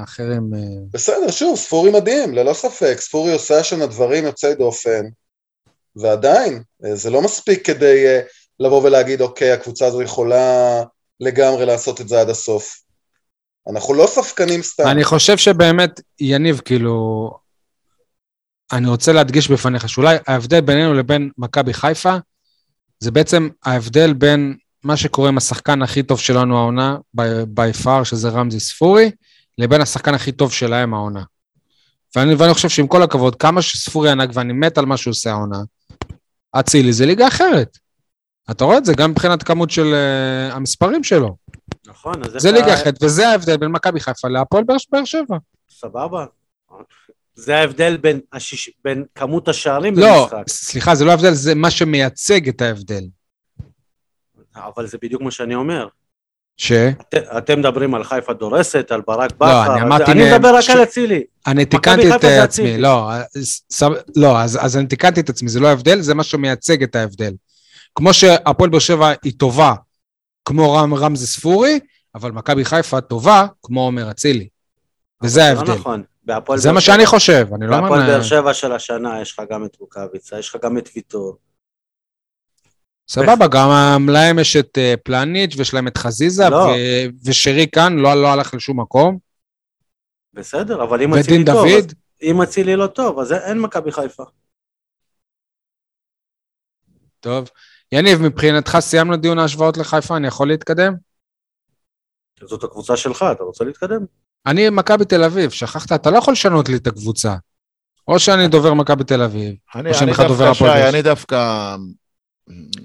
אחרים... 0.03 0.51
אה, 0.55 0.59
בסדר, 0.93 1.31
שוב, 1.31 1.57
ספורי 1.57 1.91
מדהים, 1.91 2.33
ללא 2.33 2.53
ספק. 2.53 2.97
ספורי 2.99 3.33
עושה 3.33 3.59
השנה 3.59 3.85
דברים 3.85 4.25
יוצאי 4.25 4.55
דופן, 4.55 5.05
ועדיין, 5.95 6.63
אה, 6.85 6.95
זה 6.95 7.09
לא 7.09 7.21
מספיק 7.21 7.65
כדי 7.65 8.07
אה, 8.07 8.19
לבוא 8.59 8.83
ולהגיד, 8.83 9.21
אוקיי, 9.21 9.51
הקבוצה 9.51 9.85
הזו 9.85 10.01
יכולה 10.01 10.83
לגמרי 11.19 11.65
לעשות 11.65 12.01
את 12.01 12.07
זה 12.07 12.21
עד 12.21 12.29
הסוף. 12.29 12.81
אנחנו 13.71 13.93
לא 13.93 14.07
ספקנים 14.07 14.61
סתם. 14.61 14.87
אני 14.87 15.03
חושב 15.03 15.37
שבאמת, 15.37 16.01
יניב, 16.19 16.61
כאילו... 16.65 17.31
אני 18.71 18.87
רוצה 18.87 19.13
להדגיש 19.13 19.51
בפניך 19.51 19.89
שאולי 19.89 20.17
ההבדל 20.27 20.61
בינינו 20.61 20.93
לבין 20.93 21.29
מכבי 21.37 21.73
חיפה, 21.73 22.15
זה 22.99 23.11
בעצם 23.11 23.49
ההבדל 23.63 24.13
בין 24.13 24.57
מה 24.83 24.97
שקורה 24.97 25.29
עם 25.29 25.37
השחקן 25.37 25.81
הכי 25.81 26.03
טוב 26.03 26.19
שלנו 26.19 26.57
העונה, 26.57 26.97
בי 27.47 27.73
פאר, 27.83 28.03
שזה 28.03 28.29
רמזי 28.29 28.59
ספורי, 28.59 29.11
לבין 29.57 29.81
השחקן 29.81 30.13
הכי 30.13 30.31
טוב 30.31 30.51
שלהם 30.51 30.93
העונה. 30.93 31.23
ואני, 32.15 32.35
ואני 32.35 32.53
חושב 32.53 32.69
שעם 32.69 32.87
כל 32.87 33.03
הכבוד, 33.03 33.35
כמה 33.35 33.61
שספורי 33.61 34.11
ענק, 34.11 34.29
ואני 34.33 34.53
מת 34.53 34.77
על 34.77 34.85
מה 34.85 34.97
שהוא 34.97 35.11
עושה 35.11 35.31
העונה, 35.31 35.57
אצילי 36.59 36.93
זה 36.93 37.05
ליגה 37.05 37.27
אחרת. 37.27 37.77
אתה 38.51 38.63
רואה 38.63 38.77
את 38.77 38.85
זה 38.85 38.93
גם 38.97 39.11
מבחינת 39.11 39.43
כמות 39.43 39.69
של 39.71 39.93
uh, 39.93 40.53
המספרים 40.55 41.03
שלו. 41.03 41.35
נכון, 41.87 42.23
אז 42.23 42.31
זה 42.41 42.49
אתה- 42.49 42.57
ליגה 42.57 42.73
אחרת, 42.73 43.03
וזה 43.03 43.29
ההבדל 43.29 43.57
בין 43.57 43.71
מכבי 43.71 43.99
חיפה 43.99 44.27
להפועל 44.27 44.63
באר 44.63 45.05
שבע. 45.05 45.37
סבבה. 45.69 46.25
זה 47.35 47.57
ההבדל 47.57 47.97
בין, 47.97 48.19
השיש... 48.33 48.71
בין 48.83 49.05
כמות 49.15 49.47
השערים 49.47 49.93
לא, 49.97 50.21
במשחק. 50.21 50.43
סליחה, 50.49 50.95
זה 50.95 51.05
לא 51.05 51.11
ההבדל, 51.11 51.33
זה 51.33 51.55
מה 51.55 51.71
שמייצג 51.71 52.49
את 52.49 52.61
ההבדל. 52.61 53.03
אבל 54.55 54.87
זה 54.87 54.97
בדיוק 55.01 55.21
מה 55.21 55.31
שאני 55.31 55.55
אומר. 55.55 55.87
ש? 56.61 56.71
את, 56.71 57.15
אתם 57.37 57.59
מדברים 57.59 57.95
על 57.95 58.03
חיפה 58.03 58.33
דורסת, 58.33 58.91
על 58.91 59.01
ברק 59.07 59.31
בכר. 59.37 59.65
אני 59.65 59.81
אז 59.81 59.85
אמרתי 59.87 60.11
אני 60.11 60.33
מדבר 60.33 60.55
רק 60.55 60.61
ש- 60.61 60.69
על 60.69 60.83
אצילי. 60.83 61.23
אני 61.47 61.65
תיקנתי 61.65 62.15
את 62.15 62.23
עצמי. 62.23 62.77
לא, 62.77 63.09
סב- 63.71 63.93
לא, 64.15 64.39
אז 64.41 64.59
אז 64.61 64.77
אני 64.77 64.85
תיקנתי 64.87 65.19
את 65.19 65.29
עצמי, 65.29 65.49
זה 65.49 65.59
לא 65.59 65.67
ההבדל, 65.67 66.01
זה 66.01 66.13
מה 66.13 66.23
שמייצג 66.23 66.83
את 66.83 66.95
ההבדל. 66.95 67.33
כמו 67.95 68.13
שהפועל 68.13 68.69
באר 68.69 68.79
שבע 68.79 69.13
היא 69.23 69.33
טובה, 69.37 69.73
כמו 70.45 70.73
רם 70.73 70.93
רמזי 70.93 71.27
ספורי, 71.27 71.79
אבל 72.15 72.31
מכבי 72.31 72.65
חיפה 72.65 73.01
טובה, 73.01 73.45
כמו 73.63 73.81
עומר 73.81 74.11
אצילי. 74.11 74.47
וזה 75.23 75.33
זה 75.33 75.45
ההבדל. 75.45 75.71
לא 75.71 75.77
נכון. 75.77 76.03
בהפועל 76.23 76.59
זה 76.59 76.71
מה 76.71 76.81
שאני 76.81 77.05
חושב, 77.05 77.47
אני 77.55 77.67
לא 77.67 77.71
בהפועל 77.81 78.01
אומר... 78.01 78.11
באר 78.13 78.23
שבע 78.23 78.53
של 78.53 78.71
השנה 78.71 79.21
יש 79.21 79.31
לך 79.33 79.41
גם 79.51 79.65
את 79.65 79.77
רוקאביצה, 79.79 80.39
יש 80.39 80.49
לך 80.49 80.57
גם 80.63 80.77
את 80.77 80.89
ויטור. 80.95 81.37
סבבה, 83.11 83.47
גם 83.47 84.09
להם 84.09 84.39
יש 84.39 84.55
את 84.55 84.77
אה, 84.77 84.93
פלניץ' 85.03 85.55
ויש 85.57 85.73
להם 85.73 85.87
את 85.87 85.97
חזיזה, 85.97 86.49
לא. 86.49 86.55
ו- 86.55 87.05
ושרי 87.25 87.67
כאן 87.71 87.97
לא 87.97 88.13
לא 88.21 88.27
הלך 88.27 88.53
לשום 88.53 88.79
מקום, 88.79 89.17
בסדר, 90.33 90.83
אבל 90.83 91.01
אם 91.01 91.13
אצילי 91.13 91.45
טוב, 91.45 91.65
אז- 91.65 91.85
דוד, 91.85 91.93
אם 92.21 92.41
אצילי 92.41 92.75
לא 92.75 92.87
טוב, 92.87 93.19
אז 93.19 93.31
אין 93.31 93.59
מכבי 93.59 93.91
חיפה. 93.91 94.23
טוב. 97.19 97.49
יניב, 97.91 98.21
מבחינתך 98.21 98.77
סיימנו 98.79 99.17
דיון 99.17 99.39
ההשוואות 99.39 99.77
לחיפה, 99.77 100.17
אני 100.17 100.27
יכול 100.27 100.47
להתקדם? 100.47 100.93
זאת 102.43 102.63
הקבוצה 102.63 102.97
שלך, 102.97 103.25
אתה 103.31 103.43
רוצה 103.43 103.63
להתקדם? 103.63 104.05
אני 104.45 104.69
מכבי 104.69 105.05
תל 105.05 105.23
אביב, 105.23 105.49
שכחת? 105.49 105.91
אתה 105.91 106.11
לא 106.11 106.17
יכול 106.17 106.31
לשנות 106.31 106.69
לי 106.69 106.75
את 106.75 106.87
הקבוצה. 106.87 107.35
או 108.07 108.19
שאני 108.19 108.47
דובר 108.47 108.73
מכבי 108.73 109.03
תל 109.03 109.21
אביב, 109.21 109.55
אני 109.75 109.89
או 109.89 109.93
שאני 109.93 110.05
אני 110.05 110.11
בכלל 110.11 110.27
דובר 110.27 110.45
דווקא, 110.45 110.65
הפועל 110.65 110.89
אני 110.89 111.01
דווקא... 111.01 111.75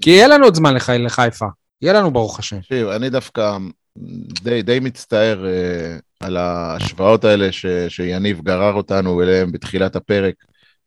כי 0.01 0.11
יהיה 0.11 0.29
לנו 0.29 0.45
עוד 0.45 0.55
זמן 0.55 0.75
לח... 0.75 0.91
לחיפה. 0.91 1.47
יהיה 1.83 1.93
לנו, 1.93 2.11
ברוך 2.11 2.39
השם. 2.39 2.61
תקשיב, 2.61 2.89
אני 2.89 3.11
דווקא 3.11 3.57
די, 4.43 4.63
די 4.63 4.81
מצטער 4.81 5.47
אה, 5.47 5.97
על 6.21 6.37
ההשוואות 6.37 7.25
האלה 7.25 7.53
ש, 7.53 7.67
שיניב 7.89 8.41
גרר 8.43 8.73
אותנו 8.73 9.23
אליהם 9.23 9.53
בתחילת 9.53 9.97
הפרק 9.97 10.35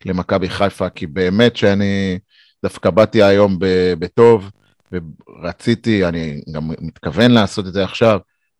למכבי 0.05 0.49
חיפה, 0.49 0.89
כי 0.89 1.07
באמת 1.07 1.55
שאני 1.55 2.19
דווקא 2.63 2.89
באתי 2.89 3.23
היום 3.23 3.59
ב, 3.59 3.65
בטוב, 3.99 4.49
ורציתי, 4.91 6.05
אני 6.05 6.41
גם 6.51 6.69
מתכוון 6.81 7.31
לעשות 7.31 7.67
את 7.67 7.73
זה 7.73 7.83
עכשיו, 7.83 8.19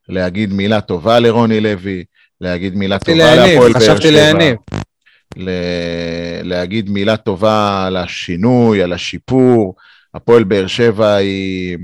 להגיד 0.10 0.54
מילה 0.54 0.82
טובה 0.82 1.20
לרוני 1.20 1.60
לוי, 1.62 2.04
להגיד 2.42 2.76
מילה 2.76 2.96
חשבתי 3.00 3.12
טובה 3.12 3.36
להפועל 3.36 3.74
באר 3.74 3.82
חשבתי 3.82 4.02
שבע. 4.02 4.12
ליניב. 4.34 4.56
ל- 5.38 5.50
להגיד 6.44 6.90
מילה 6.90 7.18
טובה 7.18 7.86
על 7.88 7.98
השינוי, 7.98 8.84
על 8.84 8.94
השיפור. 8.94 9.76
הפועל 10.14 10.44
באר 10.44 10.68
שבע 10.68 11.14
היא, 11.16 11.78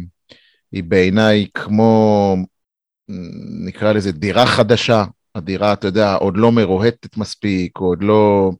היא 0.71 0.83
בעיניי 0.83 1.47
כמו, 1.53 2.35
נקרא 3.65 3.93
לזה 3.93 4.11
דירה 4.11 4.45
חדשה. 4.45 5.03
הדירה, 5.35 5.73
אתה 5.73 5.87
יודע, 5.87 6.13
עוד 6.13 6.37
לא 6.37 6.51
מרוהטת 6.51 7.17
מספיק, 7.17 7.77
עוד 7.77 8.03
לא... 8.03 8.51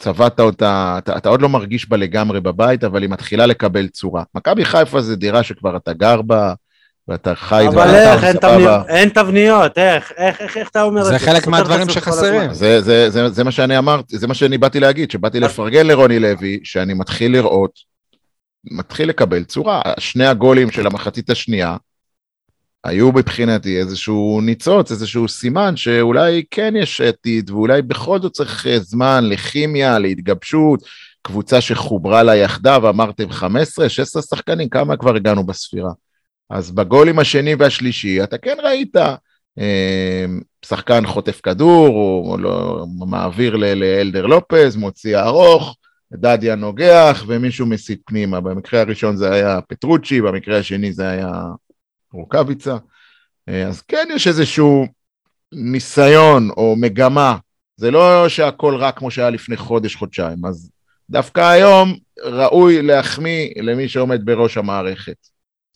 צבעת 0.00 0.40
אותה, 0.40 0.94
אתה, 0.98 1.16
אתה 1.16 1.28
עוד 1.28 1.42
לא 1.42 1.48
מרגיש 1.48 1.88
בה 1.88 1.96
לגמרי 1.96 2.40
בבית, 2.40 2.84
אבל 2.84 3.02
היא 3.02 3.10
מתחילה 3.10 3.46
לקבל 3.46 3.88
צורה. 3.88 4.22
מכבי 4.34 4.64
חיפה 4.64 5.00
זה 5.00 5.16
דירה 5.16 5.42
שכבר 5.42 5.76
אתה 5.76 5.92
גר 5.92 6.22
בה, 6.22 6.54
ואתה 7.08 7.34
חי 7.34 7.68
אבל 7.68 7.94
איך, 7.94 8.24
אין, 8.24 8.36
תבניות, 8.36 8.88
אין 8.88 9.08
תבניות, 9.08 9.78
איך, 9.78 10.12
איך, 10.16 10.40
איך, 10.40 10.56
איך 10.56 10.68
אתה 10.68 10.82
אומר 10.82 11.00
את 11.00 11.06
זה? 11.06 11.10
זה 11.10 11.18
חלק 11.18 11.46
מהדברים 11.46 11.88
שחסרים. 11.88 12.52
זה, 12.54 12.80
זה, 12.80 13.10
זה, 13.10 13.28
זה 13.28 13.44
מה 13.44 13.50
שאני 13.50 13.78
אמרתי, 13.78 14.18
זה 14.18 14.26
מה 14.26 14.34
שאני 14.34 14.58
באתי 14.58 14.80
להגיד, 14.80 15.10
שבאתי 15.10 15.40
לפרגן 15.40 15.86
לרוני 15.86 16.18
לוי, 16.18 16.60
שאני 16.64 16.94
מתחיל 16.94 17.32
לראות, 17.32 17.89
מתחיל 18.64 19.08
לקבל 19.08 19.44
צורה. 19.44 19.82
שני 19.98 20.26
הגולים 20.26 20.70
של 20.70 20.86
המחצית 20.86 21.30
השנייה, 21.30 21.76
היו 22.84 23.12
מבחינתי 23.12 23.78
איזשהו 23.78 24.40
ניצוץ, 24.40 24.90
איזשהו 24.90 25.28
סימן 25.28 25.76
שאולי 25.76 26.44
כן 26.50 26.74
יש 26.76 27.00
עתיד, 27.00 27.50
ואולי 27.50 27.82
בכל 27.82 28.20
זאת 28.20 28.32
צריך 28.32 28.66
זמן 28.78 29.24
לכימיה, 29.28 29.98
להתגבשות, 29.98 30.80
קבוצה 31.22 31.60
שחוברה 31.60 32.22
לה 32.22 32.36
יחדיו, 32.36 32.88
אמרתם 32.88 33.30
15, 33.30 33.88
16 33.88 34.22
שחקנים, 34.22 34.68
כמה 34.68 34.96
כבר 34.96 35.16
הגענו 35.16 35.46
בספירה? 35.46 35.90
אז 36.50 36.70
בגולים 36.70 37.18
השני 37.18 37.54
והשלישי 37.54 38.22
אתה 38.22 38.38
כן 38.38 38.56
ראית 38.62 38.96
אה, 39.58 40.24
שחקן 40.64 41.06
חוטף 41.06 41.40
כדור, 41.40 41.88
או 42.30 42.36
לא, 42.38 42.84
מעביר 43.08 43.56
לאלדר 43.56 44.26
לופז, 44.26 44.76
מוציא 44.76 45.18
ארוך, 45.18 45.76
דדיה 46.12 46.54
נוגח 46.54 47.24
ומישהו 47.26 47.66
מסית 47.66 48.00
פנימה. 48.06 48.40
במקרה 48.40 48.80
הראשון 48.80 49.16
זה 49.16 49.32
היה 49.32 49.60
פטרוצ'י, 49.68 50.20
במקרה 50.20 50.58
השני 50.58 50.92
זה 50.92 51.08
היה 51.08 51.32
רוקאביצה. 52.12 52.76
אה, 53.48 53.66
אז 53.66 53.82
כן 53.82 54.08
יש 54.14 54.26
איזשהו 54.26 54.86
ניסיון 55.52 56.50
או 56.50 56.76
מגמה, 56.76 57.36
זה 57.76 57.90
לא 57.90 58.28
שהכל 58.28 58.76
רק 58.76 58.98
כמו 58.98 59.10
שהיה 59.10 59.30
לפני 59.30 59.56
חודש, 59.56 59.94
חודשיים, 59.94 60.46
אז 60.46 60.70
דווקא 61.10 61.40
היום 61.40 61.96
ראוי 62.24 62.82
להחמיא 62.82 63.50
למי 63.56 63.88
שעומד 63.88 64.24
בראש 64.24 64.56
המערכת. 64.56 65.16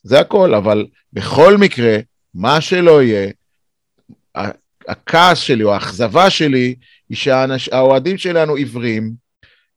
זה 0.03 0.20
הכל, 0.20 0.55
אבל 0.55 0.87
בכל 1.12 1.57
מקרה, 1.57 1.97
מה 2.35 2.61
שלא 2.61 3.03
יהיה, 3.03 3.31
הכעס 4.88 5.38
שלי 5.38 5.64
או 5.64 5.75
האכזבה 5.75 6.31
שלי 6.31 6.75
היא 7.09 7.16
שהאוהדים 7.16 8.18
שלנו 8.18 8.55
עיוורים, 8.55 9.23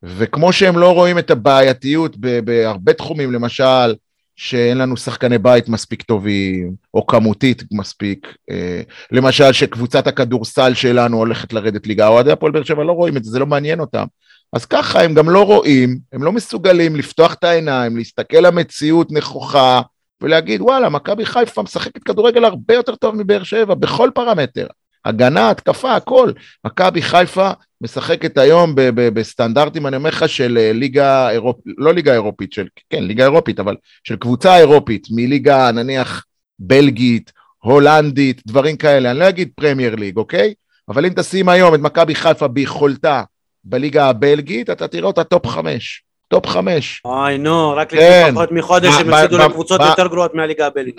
וכמו 0.04 0.54
שהם 0.54 0.78
לא 0.78 0.94
רואים 0.94 1.20
את 1.20 1.32
הבעייתיות 1.32 2.18
בהרבה 2.18 2.94
תחומים, 2.94 3.32
למשל, 3.32 3.96
שאין 4.36 4.78
לנו 4.78 4.98
שחקני 4.98 5.38
בית 5.38 5.70
מספיק 5.70 6.02
טובים, 6.02 6.74
או 6.94 7.08
כמותית 7.08 7.64
מספיק, 7.72 8.36
אה, 8.52 8.82
למשל 9.12 9.54
שקבוצת 9.54 10.08
הכדורסל 10.08 10.74
שלנו 10.74 11.18
הולכת 11.18 11.54
לרדת 11.54 11.88
ליגה, 11.88 12.08
אוהדי 12.08 12.32
הפועל 12.32 12.52
באר 12.52 12.64
שבע 12.64 12.84
לא 12.84 12.92
רואים 12.92 13.18
את 13.18 13.24
זה, 13.24 13.32
זה 13.32 13.40
לא 13.40 13.46
מעניין 13.46 13.80
אותם. 13.80 14.06
אז 14.54 14.66
ככה 14.66 15.02
הם 15.02 15.14
גם 15.14 15.30
לא 15.30 15.44
רואים, 15.46 16.00
הם 16.14 16.24
לא 16.24 16.32
מסוגלים 16.32 16.96
לפתוח 16.96 17.34
את 17.34 17.44
העיניים, 17.44 17.98
להסתכל 17.98 18.38
למציאות 18.38 19.12
נכוחה, 19.12 19.82
ולהגיד 20.22 20.62
וואלה, 20.62 20.90
מכבי 20.90 21.26
חיפה 21.26 21.62
משחקת 21.62 22.04
כדורגל 22.04 22.46
הרבה 22.46 22.74
יותר 22.74 22.96
טוב 22.96 23.16
מבאר 23.16 23.44
שבע, 23.44 23.74
בכל 23.74 24.10
פרמטר. 24.16 24.68
הגנה, 25.08 25.50
התקפה, 25.50 25.96
הכל. 25.96 26.32
מכבי 26.66 27.02
חיפה 27.02 27.52
משחקת 27.82 28.38
היום 28.38 28.76
ב- 28.76 28.82
ב- 28.82 29.10
בסטנדרטים, 29.10 29.88
אני 29.88 29.96
אומר 29.96 30.10
לך, 30.10 30.30
של 30.30 30.58
אה, 30.58 30.74
ליגה 30.74 31.30
אירופית, 31.30 31.64
לא 31.78 31.94
ליגה 31.94 32.14
אירופית, 32.14 32.54
של, 32.54 32.68
כן, 32.90 33.04
ליגה 33.04 33.24
אירופית, 33.24 33.60
אבל 33.60 33.76
של 34.04 34.16
קבוצה 34.16 34.58
אירופית, 34.58 35.08
מליגה 35.12 35.72
נניח 35.72 36.26
בלגית, 36.60 37.32
הולנדית, 37.58 38.42
דברים 38.48 38.78
כאלה, 38.78 39.12
אני 39.12 39.20
לא 39.20 39.30
אגיד 39.30 39.50
פרמייר 39.56 39.96
ליג, 39.96 40.18
אוקיי? 40.18 40.54
אבל 40.90 41.06
אם 41.06 41.14
תשים 41.16 41.50
היום 41.50 41.76
את 41.76 41.80
מכבי 41.80 42.16
חיפה 42.16 42.48
ביכולתה 42.48 43.24
בליגה 43.64 44.10
הבלגית, 44.10 44.70
אתה 44.70 44.88
תראה 44.88 45.08
אותה 45.08 45.24
טופ 45.24 45.48
חמש. 45.48 46.04
טופ 46.28 46.48
חמש. 46.48 47.02
אוי 47.06 47.38
נו, 47.38 47.74
רק 47.76 47.94
לפני 47.94 48.06
כן. 48.08 48.32
פחות 48.34 48.52
מחודש 48.52 48.94
הם 49.00 49.14
הפסידו 49.14 49.38
לקבוצות 49.38 49.82
יותר 49.82 50.08
גרועות 50.08 50.36
מהליגה 50.36 50.68
הבלגית. 50.68 50.96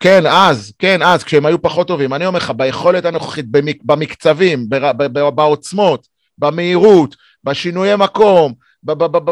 כן, 0.00 0.26
אז, 0.26 0.72
כן, 0.78 1.02
אז, 1.02 1.24
כשהם 1.24 1.46
היו 1.46 1.62
פחות 1.62 1.88
טובים. 1.88 2.14
אני 2.14 2.26
אומר 2.26 2.38
לך, 2.38 2.52
ביכולת 2.56 3.04
הנוכחית, 3.04 3.46
במקצבים, 3.84 4.66
בעוצמות, 5.34 6.06
במהירות, 6.38 7.16
בשינויי 7.44 7.96
מקום, 7.96 8.52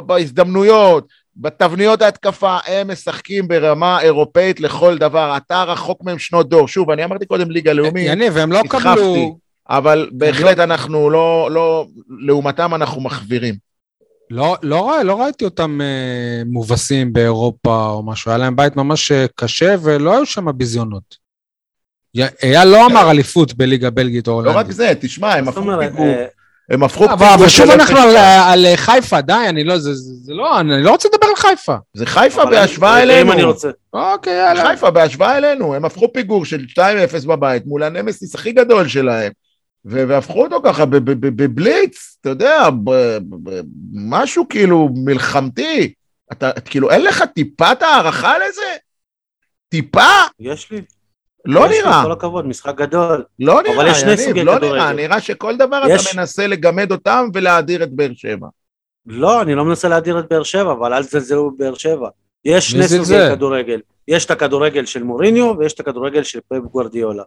בהזדמנויות, 0.07 1.07
בתבניות 1.37 2.03
ההתקפה, 2.03 2.59
הם 2.67 2.91
משחקים 2.91 3.49
ברמה 3.49 4.01
אירופאית 4.01 4.61
לכל 4.61 4.99
דבר. 4.99 5.37
אתה 5.37 5.63
רחוק 5.63 6.05
מהם 6.05 6.19
שנות 6.19 6.49
דור. 6.49 6.69
שוב, 6.69 6.91
אני 6.91 7.05
אמרתי 7.05 7.27
קודם 7.27 7.51
ליגה 7.51 7.73
לאומית, 7.73 8.07
יניב, 8.07 8.37
הם 8.37 8.53
לא 8.53 8.61
קבלו... 8.69 9.39
אבל 9.71 10.11
בהחלט 10.13 10.59
לא- 10.59 10.63
אנחנו 10.63 11.11
לא, 11.11 11.49
לא, 11.53 11.87
לעומתם 12.21 12.75
אנחנו 12.75 13.01
מחווירים. 13.01 13.70
לא, 14.31 14.57
לא, 14.63 14.93
לא 15.05 15.23
ראיתי 15.23 15.45
אותם 15.45 15.81
אה, 15.81 16.43
מובסים 16.47 17.13
באירופה 17.13 17.87
או 17.87 18.03
משהו, 18.03 18.31
היה 18.31 18.39
להם 18.39 18.57
בית 18.57 18.77
ממש 18.77 19.13
אה, 19.13 19.27
קשה 19.35 19.75
ולא 19.83 20.15
היו 20.15 20.27
שם 20.27 20.47
ביזיונות. 20.55 21.17
אייל 22.43 22.69
לא 22.69 22.87
אמר 22.87 23.11
אליפות 23.11 23.55
בליגה 23.55 23.91
בלגית 23.91 24.29
או 24.29 24.33
הולנדית. 24.33 24.55
לא 24.55 24.61
רק 24.61 24.71
זה, 24.71 24.93
תשמע, 25.01 25.35
הם 25.35 25.49
הפכו 25.49 25.63
פיגור. 25.81 26.07
אה, 26.07 26.27
הם 26.71 26.83
הפכו 26.83 27.09
פיגור 27.09 27.35
אבל 27.35 27.49
שוב 27.49 27.71
אנחנו 27.71 27.99
על, 27.99 28.17
על 28.17 28.67
חיפה, 28.77 29.21
די, 29.21 29.33
אני 29.49 29.65
לא, 29.65 29.79
זה 29.79 29.91
לא, 30.35 30.61
אני 30.61 30.83
לא 30.83 30.91
רוצה 30.91 31.09
לדבר 31.09 31.27
על 31.27 31.37
חיפה. 31.37 31.77
זה 31.95 32.07
חיפה 32.07 32.45
בהשוואה 32.45 33.03
אלינו. 33.03 33.29
אם 33.29 33.33
אני 33.33 33.43
רוצה. 33.43 33.69
אוקיי, 33.93 34.33
יאללה. 34.33 34.71
חיפה 34.71 34.91
בהשוואה 34.91 35.39
אלינו, 35.39 35.75
הם 35.75 35.85
הפכו 35.85 36.13
פיגור 36.13 36.45
של 36.45 36.65
2-0 37.23 37.27
בבית 37.27 37.67
מול 37.67 37.83
הנמסיס 37.83 38.35
הכי 38.35 38.53
גדול 38.53 38.89
שלהם. 38.89 39.33
והפכו 39.85 40.45
אותו 40.45 40.63
ככה 40.65 40.87
בבליץ, 40.87 42.17
אתה 42.21 42.29
יודע, 42.29 42.69
משהו 43.93 44.49
כאילו 44.49 44.89
מלחמתי. 44.95 45.93
אתה, 46.33 46.51
כאילו, 46.61 46.91
אין 46.91 47.05
לך 47.05 47.25
טיפת 47.35 47.83
הערכה 47.83 48.39
לזה? 48.39 48.77
טיפה? 49.69 50.11
יש 50.41 50.71
לי. 50.71 50.83
לא 51.45 51.67
יש 51.67 51.79
נראה. 51.79 51.99
לי, 51.99 52.05
כל 52.05 52.13
הכבוד, 52.13 52.47
משחק 52.47 52.77
גדול. 52.77 53.25
לא 53.39 53.63
נראה, 53.63 53.77
אבל 53.77 53.91
יש 53.91 54.01
שני 54.01 54.17
סוגי 54.17 54.45
לא 54.45 54.57
כדורגל. 54.57 54.77
נראה, 54.77 54.93
נראה 54.93 55.21
שכל 55.21 55.57
דבר 55.57 55.83
יש... 55.89 56.07
אתה 56.07 56.21
מנסה 56.21 56.47
לגמד 56.47 56.93
אותם 56.93 57.29
ולהדיר 57.35 57.83
את 57.83 57.93
באר 57.93 58.11
שבע. 58.15 58.49
לא, 59.07 59.43
אני 59.43 59.55
לא 59.55 59.65
מנסה 59.65 59.89
להדיר 59.89 60.19
את 60.19 60.29
באר 60.31 60.43
שבע, 60.43 60.73
אבל 60.73 60.93
אל 60.93 61.05
תזלזלו 61.05 61.51
בבאר 61.51 61.75
שבע. 61.75 62.09
יש 62.45 62.71
שני 62.71 62.89
סוגי 62.89 63.19
כדורגל. 63.31 63.81
יש 64.09 64.25
את 64.25 64.31
הכדורגל 64.31 64.87
של 64.87 65.03
מוריניו 65.03 65.55
ויש 65.59 65.73
את 65.73 65.81
הכדורגל 65.81 66.23
של 66.23 66.41
פפ 66.49 66.59
גוורדיולה. 66.59 67.23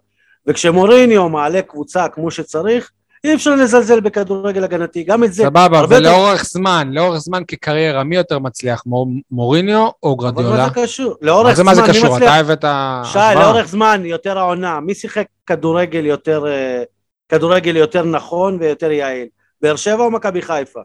וכשמוריניו 0.47 1.29
מעלה 1.29 1.62
קבוצה 1.62 2.08
כמו 2.08 2.32
שצריך, 2.32 2.91
אי 3.23 3.34
אפשר 3.34 3.56
לזלזל 3.56 3.99
בכדורגל 3.99 4.63
הגנתי, 4.63 5.03
גם 5.03 5.23
את 5.23 5.34
זה... 5.34 5.43
סבבה, 5.43 5.84
ולאורך 5.89 6.32
יותר... 6.32 6.43
זמן, 6.43 6.89
לאורך 6.91 7.19
זמן 7.19 7.43
כקריירה, 7.47 8.03
מי 8.03 8.15
יותר 8.15 8.39
מצליח, 8.39 8.84
מוריניו 9.32 9.89
או 10.03 10.15
גרדיולה? 10.15 10.49
אבל 10.49 10.58
מה 10.58 10.67
זה 10.67 10.73
קשור? 10.84 11.15
לאורך 11.21 11.56
זמן, 11.56 11.65
מי 11.65 11.82
מצליח? 11.82 11.88
מה 11.88 11.93
זה 11.93 11.99
קשור? 11.99 12.17
אתה 12.17 12.36
הבאת... 12.36 12.65
שי, 13.03 13.39
לאורך 13.39 13.67
זמן, 13.67 14.01
יותר 14.06 14.38
העונה, 14.38 14.79
מי 14.79 14.95
שיחק 14.95 15.25
כדורגל 15.47 16.06
יותר, 16.06 16.47
אה, 16.47 16.84
כדורגל 17.29 17.75
יותר 17.75 18.03
נכון 18.03 18.58
ויותר 18.60 18.91
יעיל? 18.91 19.27
באר 19.62 19.75
שבע 19.75 20.03
או 20.03 20.12
מכבי 20.12 20.41
חיפה? 20.41 20.79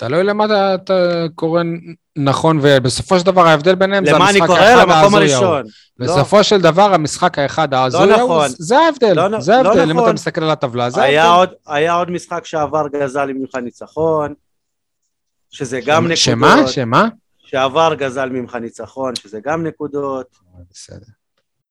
תלוי 0.00 0.24
למה 0.24 0.74
אתה 0.74 1.24
קורא 1.34 1.62
נכון, 2.16 2.58
ובסופו 2.62 3.18
של 3.18 3.26
דבר 3.26 3.46
ההבדל 3.46 3.74
ביניהם 3.74 4.04
זה 4.04 4.16
המשחק 4.16 4.40
האחד 4.40 4.50
ההזוי. 4.50 4.82
למה 4.82 4.88
אני 4.88 4.88
קורא? 4.88 5.02
למקום 5.02 5.14
הראשון. 5.14 5.62
בסופו 5.98 6.36
לא. 6.36 6.42
של 6.42 6.60
דבר 6.60 6.94
המשחק 6.94 7.38
האחד 7.38 7.74
ההזוי 7.74 8.06
לא 8.06 8.16
נכון. 8.16 8.48
זה 8.48 8.78
ההבדל, 8.78 9.12
לא, 9.28 9.40
זה 9.40 9.56
ההבדל, 9.56 9.74
לא 9.76 9.82
אם 9.84 9.90
נכון. 9.90 10.04
אתה 10.04 10.12
מסתכל 10.12 10.44
על 10.44 10.50
הטבלה, 10.50 10.90
זה 10.90 11.02
היה 11.02 11.24
ההבדל. 11.24 11.38
עוד, 11.38 11.76
היה 11.76 11.94
עוד 11.94 12.10
משחק 12.10 12.46
שעבר 12.46 12.86
גזל 12.88 13.32
ממך 13.32 13.54
ניצחון, 13.54 14.34
שזה 15.50 15.80
גם 15.86 16.04
נקודות. 16.04 16.18
שמה? 16.18 16.68
שמה? 16.68 17.08
שעבר 17.38 17.94
גזל 17.94 18.28
ממך 18.28 18.54
ניצחון, 18.54 19.14
שזה 19.14 19.38
גם 19.44 19.66
נקודות. 19.66 20.26
בסדר. 20.70 21.06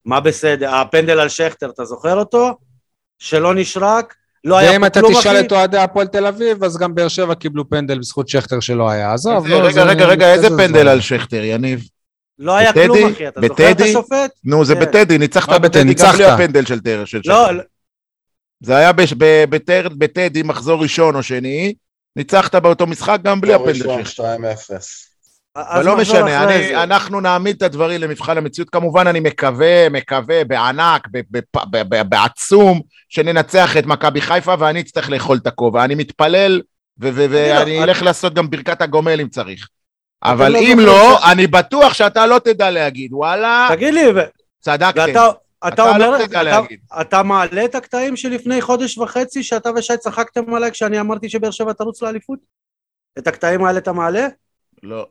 מה 0.06 0.20
בסדר? 0.20 0.76
הפנדל 0.76 1.20
על 1.20 1.30
שכטר, 1.30 1.70
אתה 1.70 1.86
זוכר 1.86 2.18
אותו? 2.18 2.58
שלא 3.20 3.54
נשרק? 3.54 4.16
לא 4.44 4.58
היה 4.58 4.72
ואם 4.72 4.86
אתה 4.86 5.00
תשאל 5.10 5.40
את 5.40 5.52
אוהדי 5.52 5.78
הפועל 5.78 6.08
תל 6.08 6.26
אביב, 6.26 6.64
אז 6.64 6.78
גם 6.78 6.96
באר 6.96 7.08
שבע 7.08 7.36
קיבלו 7.36 7.70
פנדל 7.70 8.00
בזכות 8.00 8.30
שכטר 8.30 8.60
שלא 8.60 8.90
היה. 8.90 9.14
עזוב, 9.14 9.48
לא, 9.48 9.56
רגע, 9.56 9.84
רגע, 9.84 10.06
רגע, 10.06 10.34
איזה 10.34 10.48
פנדל 10.50 10.88
על 10.88 11.02
שכטר, 11.02 11.44
יניב? 11.44 11.84
לא 12.40 12.56
היה 12.56 12.74
כלום, 12.74 13.12
אחי, 13.12 13.28
אתה 13.28 13.42
זוכר 13.48 13.72
את 13.72 13.82
השופט? 13.82 14.32
נו, 14.44 14.66
זה 14.66 14.76
כן. 14.76 14.82
בטדי, 14.82 15.18
ניצחת 15.18 15.62
בטדי 15.62 15.94
גם 15.94 16.12
בלי 16.14 16.26
הפנדל 16.26 16.66
של 16.66 16.80
לא, 16.86 17.06
שכטר. 17.06 17.60
זה 18.64 18.76
היה 18.76 18.92
בטדי, 19.98 20.44
מחזור 20.44 20.82
ראשון 20.82 21.16
או 21.16 21.24
שני, 21.24 21.74
ניצחת 22.16 22.56
באותו 22.56 22.88
משחק 22.88 23.20
גם 23.24 23.42
בלי 23.42 23.54
הפנדל 23.54 24.04
של 25.64 25.66
שכטר. 25.66 25.80
אבל 25.80 25.86
לא 25.86 25.98
משנה, 25.98 26.44
אני, 26.44 26.84
אנחנו 26.84 27.20
נעמיד 27.20 27.56
את 27.56 27.62
הדברים 27.62 28.02
למבחן 28.02 28.38
המציאות. 28.38 28.70
כמובן, 28.70 29.08
אני 29.08 29.20
מקווה, 29.20 29.90
מקווה, 29.90 30.44
בענק, 30.44 31.08
בעצום, 32.10 32.82
שננצח 33.10 33.78
את 33.78 33.86
מכבי 33.86 34.22
חיפה 34.22 34.56
ואני 34.60 34.82
אצטרך 34.82 35.10
לאכול 35.10 35.38
את 35.38 35.48
הכובע. 35.48 35.84
אני 35.84 35.96
מתפלל, 35.96 36.62
ואני 36.98 37.84
אלך 37.84 38.02
לעשות 38.02 38.34
גם 38.34 38.50
ברכת 38.50 38.82
הגומל 38.82 39.22
אם 39.22 39.30
צריך. 39.30 39.68
אבל 40.24 40.52
לא 40.52 40.60
אם 40.60 40.80
לא, 40.80 41.32
אני 41.32 41.48
בטוח 41.48 41.94
שאתה 41.94 42.26
לא 42.26 42.40
תדע 42.40 42.72
להגיד, 42.72 43.14
וואלה... 43.14 43.68
תגיד 43.70 43.94
לי, 43.94 44.02
צדקתם. 44.60 45.14
אתה 45.68 45.98
לא 45.98 46.18
אומר, 46.18 46.66
אתה 47.02 47.24
מעלה 47.24 47.66
את 47.66 47.76
הקטעים 47.76 48.16
שלפני 48.16 48.62
חודש 48.62 48.98
וחצי 48.98 49.44
שאתה 49.44 49.70
ושי 49.76 49.98
צחקתם 49.98 50.54
עליי 50.54 50.72
כשאני 50.72 51.00
אמרתי 51.00 51.30
שבאר 51.30 51.52
שבע 51.52 51.74
תרוץ 51.74 52.02
לאליפות? 52.02 52.40
את 53.20 53.28
הקטעים 53.28 53.66
האלה 53.66 53.78
אתה 53.78 53.94
מעלה? 53.94 54.28
לא. 54.84 55.08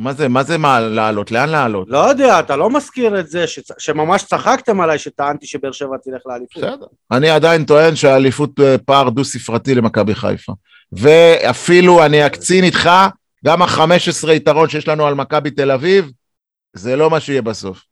מה 0.00 0.12
זה, 0.12 0.28
מה 0.28 0.42
זה 0.42 0.58
מה, 0.58 0.80
לעלות? 0.80 1.30
לאן 1.30 1.48
לעלות? 1.48 1.88
לא 1.90 1.98
יודע, 1.98 2.40
אתה 2.40 2.56
לא 2.56 2.70
מזכיר 2.70 3.20
את 3.20 3.28
זה 3.28 3.44
שצ- 3.46 3.74
שממש 3.78 4.22
צחקתם 4.24 4.80
עליי 4.80 4.98
שטענתי 4.98 5.46
שבאר 5.46 5.72
שבע 5.72 5.96
תלך 6.04 6.22
לאליפות. 6.26 6.62
בסדר. 6.62 6.86
אני 7.10 7.30
עדיין 7.30 7.64
טוען 7.64 7.96
שהאליפות 7.96 8.60
אה, 8.60 8.78
פער 8.78 9.10
דו-ספרתי 9.10 9.74
למכבי 9.74 10.14
חיפה. 10.14 10.52
ואפילו 10.92 12.04
אני 12.06 12.26
אקצין 12.26 12.64
איתך, 12.64 12.90
גם 13.44 13.62
ה-15 13.62 14.30
יתרון 14.32 14.68
שיש 14.68 14.88
לנו 14.88 15.06
על 15.06 15.14
מכבי 15.14 15.50
תל 15.50 15.70
אביב, 15.70 16.10
זה 16.72 16.96
לא 16.96 17.10
מה 17.10 17.20
שיהיה 17.20 17.42
בסוף. 17.42 17.82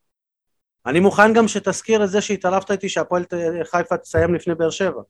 אני 0.86 1.00
מוכן 1.00 1.32
גם 1.34 1.48
שתזכיר 1.48 2.04
את 2.04 2.10
זה 2.10 2.20
שהתערבת 2.20 2.70
איתי 2.70 2.88
שהפועל 2.88 3.24
חיפה 3.70 3.96
תסיים 3.96 4.34
לפני 4.34 4.54
באר 4.54 4.70
שבע. 4.70 5.02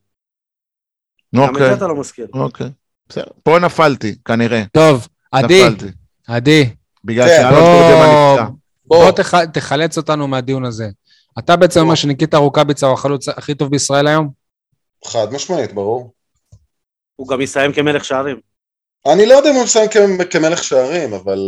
גם 1.37 1.45
את 1.45 1.49
אוקיי, 1.49 1.69
זה 1.69 1.75
אתה 1.75 1.87
לא 1.87 1.97
מזכיר. 1.97 2.27
אוקיי. 2.35 2.71
בסדר. 3.09 3.25
פה 3.43 3.59
נפלתי, 3.59 4.15
כנראה. 4.25 4.63
טוב, 4.73 5.09
עדי, 5.33 5.63
נפלתי. 5.69 5.87
עדי, 6.29 6.71
בגלל 7.05 7.29
כן, 7.29 7.37
שאלון 7.43 7.61
תורג'מן 7.61 8.07
נפצע. 8.41 8.53
בוא 8.87 9.11
תח- 9.11 9.45
תחלץ 9.45 9.97
אותנו 9.97 10.29
מהדיון 10.29 10.65
הזה. 10.65 10.89
אתה 11.39 11.57
בעצם 11.57 11.81
אומר 11.81 11.95
שניקיטה 11.95 12.37
רוקאביצה 12.37 12.87
הוא 12.87 12.95
החלוץ 12.95 13.29
הכי 13.29 13.55
טוב 13.55 13.71
בישראל 13.71 14.07
היום? 14.07 14.29
חד 15.05 15.33
משמעית, 15.33 15.73
ברור. 15.73 16.13
הוא 17.17 17.29
גם 17.29 17.41
יסיים 17.41 17.73
כמלך 17.73 18.05
שערים. 18.05 18.41
אני 19.13 19.27
לא 19.27 19.35
יודע 19.35 19.51
אם 19.51 19.55
הוא 19.55 19.65
מסיים 19.65 19.89
כ- 19.91 20.31
כמלך 20.33 20.65
שערים, 20.65 21.15
אבל 21.15 21.39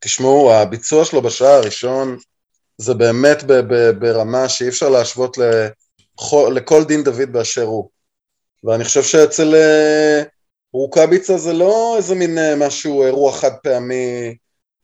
תשמעו, 0.00 0.52
הביצוע 0.52 1.04
שלו 1.04 1.22
בשער 1.22 1.48
הראשון 1.48 2.16
זה 2.78 2.94
באמת 2.94 3.42
ב- 3.42 3.52
ב- 3.52 3.90
ברמה 3.90 4.48
שאי 4.48 4.68
אפשר 4.68 4.88
להשוות 4.88 5.36
לכל, 5.38 6.52
לכל 6.54 6.84
דין 6.84 7.02
דוד 7.04 7.32
באשר 7.32 7.62
הוא. 7.62 7.88
ואני 8.64 8.84
חושב 8.84 9.02
שאצל 9.02 9.54
אה, 9.54 10.22
רוקאביצה 10.72 11.38
זה 11.38 11.52
לא 11.52 11.94
איזה 11.96 12.14
מין 12.14 12.38
אה, 12.38 12.54
משהו, 12.56 13.02
אירוע 13.04 13.32
חד 13.32 13.50
פעמי 13.62 14.36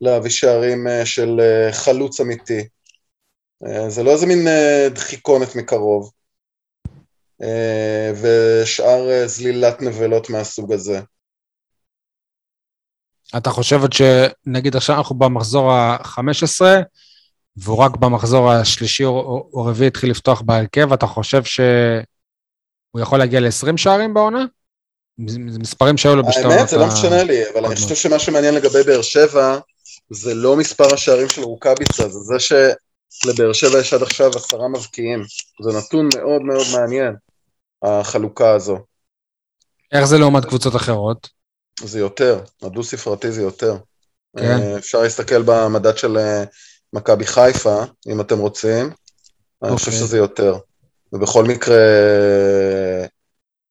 להביא 0.03 0.29
שערים 0.29 0.87
אה, 0.87 1.05
של 1.05 1.39
אה, 1.39 1.73
חלוץ 1.73 2.21
אמיתי. 2.21 2.67
אה, 3.65 3.89
זה 3.89 4.03
לא 4.03 4.11
איזה 4.11 4.25
מין 4.25 4.47
דחיקונת 4.93 5.55
מקרוב. 5.55 6.11
ושאר 8.21 9.27
זלילת 9.27 9.81
נבלות 9.81 10.29
מהסוג 10.29 10.73
הזה. 10.73 11.01
אתה 13.37 13.49
חושב 13.49 13.81
עוד 13.81 13.93
שנגיד 13.93 14.75
עכשיו 14.75 14.97
אנחנו 14.97 15.15
במחזור 15.15 15.71
ה-15, 15.71 16.61
והוא 17.57 17.77
רק 17.77 17.97
במחזור 17.97 18.51
השלישי 18.51 19.05
או, 19.05 19.65
רביעי 19.65 19.87
התחיל 19.87 20.11
לפתוח 20.11 20.41
בהרכב, 20.41 20.93
אתה 20.93 21.07
חושב 21.07 21.43
שהוא 21.43 23.01
יכול 23.01 23.19
להגיע 23.19 23.39
ל-20 23.39 23.77
שערים 23.77 24.13
בעונה? 24.13 24.45
זה 25.27 25.39
מספרים 25.39 25.97
שהיו 25.97 26.15
לו 26.15 26.23
בשתי 26.23 26.43
האמת, 26.43 26.69
זה 26.69 26.77
לא 26.77 26.87
משנה 26.87 27.23
לי, 27.23 27.49
אבל 27.53 27.65
אני. 27.65 27.75
חושב 27.75 27.95
שמה 27.95 28.19
שמעניין 28.19 28.55
לגבי 28.55 28.83
באר 28.85 29.01
שבע, 29.01 29.59
זה 30.09 30.33
לא 30.33 30.55
מספר 30.55 30.93
השערים 30.93 31.29
של 31.29 31.41
רוקאביצה, 31.41 32.09
זה 32.09 32.19
זה 32.19 32.35
שלבאר 32.39 33.53
שבע 33.53 33.79
יש 33.79 33.93
עד 33.93 34.01
עכשיו 34.01 34.31
עשרה 34.35 34.67
מבקיעים. 34.67 35.23
זה 35.63 35.77
נתון 35.77 36.09
מאוד 36.15 36.41
מאוד 36.41 36.67
מעניין, 36.73 37.15
החלוקה 37.83 38.55
הזו. 38.55 38.77
איך 39.91 40.05
זה 40.05 40.17
לעומת 40.17 40.45
קבוצות 40.45 40.75
אחרות? 40.75 41.29
זה 41.83 41.99
יותר, 41.99 42.39
הדו-ספרתי 42.61 43.31
זה 43.31 43.41
יותר. 43.41 43.77
כן. 44.37 44.43
אה, 44.43 44.77
אפשר 44.77 45.01
להסתכל 45.01 45.41
במדד 45.41 45.97
של 45.97 46.17
אה, 46.17 46.43
מכבי 46.93 47.25
חיפה, 47.25 47.83
אם 48.07 48.21
אתם 48.21 48.39
רוצים. 48.39 48.89
אני 49.63 49.71
חושב 49.71 49.91
אוקיי. 49.91 49.99
שזה 49.99 50.17
יותר. 50.17 50.57
ובכל 51.13 51.43
מקרה, 51.43 51.77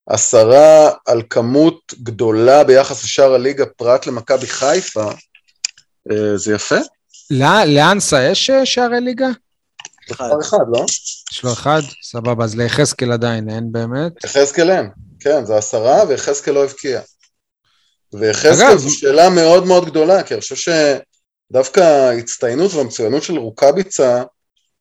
עשרה 0.07 0.91
על 1.07 1.23
כמות 1.31 1.95
גדולה 2.03 2.65
ביחס 2.65 3.05
לשאר 3.05 3.35
הליגה 3.35 3.67
פרט 3.67 4.07
למכבי 4.07 4.47
חיפה, 4.47 5.05
אה, 5.05 5.15
זה 6.37 6.55
יפה. 6.55 6.79
לא- 7.31 7.65
לאנסה 7.67 8.23
יש 8.23 8.51
אה, 8.51 8.67
שערי 8.67 9.01
ליגה? 9.01 9.29
מספר 10.11 10.41
אחד, 10.41 10.59
לא? 10.73 10.85
יש 11.33 11.45
לו 11.45 11.53
אחד? 11.53 11.81
סבבה, 12.03 12.45
אז 12.45 12.57
ליחזקאל 12.57 13.13
עדיין 13.13 13.51
אין 13.51 13.73
באמת. 13.73 14.25
יחזקאל 14.25 14.71
אין. 14.71 14.91
כן, 15.21 15.45
זה 15.45 15.57
עשרה, 15.57 16.05
ויחזקאל 16.09 16.55
לא 16.55 16.65
הבקיע. 16.65 17.01
ויחזקאל 18.13 18.79
זו 18.79 18.91
שאלה 18.91 19.31
מאוד 19.31 19.67
מאוד 19.67 19.87
גדולה, 19.87 20.23
כי 20.23 20.35
אני 20.35 20.41
חושב 20.41 20.73
שדווקא 21.51 21.81
ההצטיינות 21.81 22.75
והמצוינות 22.75 23.23
של 23.23 23.39
רוקאביצה 23.39 24.23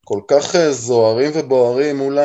כל 0.04 0.20
כך 0.28 0.56
אה, 0.56 0.72
זוהרים 0.72 1.30
ובוערים 1.34 1.96
מול 1.96 2.18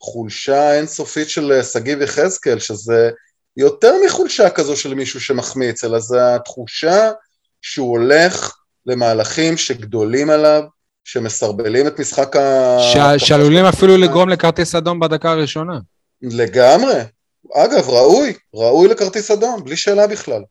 החולשה 0.00 0.70
האינסופית 0.70 1.28
של 1.30 1.52
אה, 1.52 1.62
שגיב 1.64 2.02
יחזקאל, 2.02 2.58
שזה 2.58 3.10
יותר 3.56 3.92
מחולשה 4.06 4.50
כזו 4.50 4.76
של 4.76 4.94
מישהו 4.94 5.20
שמחמיץ, 5.20 5.84
אלא 5.84 5.98
זה 5.98 6.34
התחושה 6.34 7.10
שהוא 7.62 7.90
הולך 7.90 8.56
למהלכים 8.86 9.56
שגדולים 9.56 10.30
עליו, 10.30 10.62
שמסרבלים 11.04 11.86
את 11.86 12.00
משחק 12.00 12.36
ה... 12.36 12.76
ש- 12.80 13.28
שעלולים 13.28 13.64
אפילו 13.64 13.96
לגרום 13.96 14.28
לכרטיס 14.28 14.74
אדום 14.74 15.00
בדקה 15.00 15.30
הראשונה. 15.30 15.78
לגמרי. 16.22 17.00
אגב, 17.54 17.88
ראוי, 17.88 18.32
ראוי 18.54 18.88
לכרטיס 18.88 19.30
אדום, 19.30 19.64
בלי 19.64 19.76
שאלה 19.76 20.06
בכלל. 20.06 20.42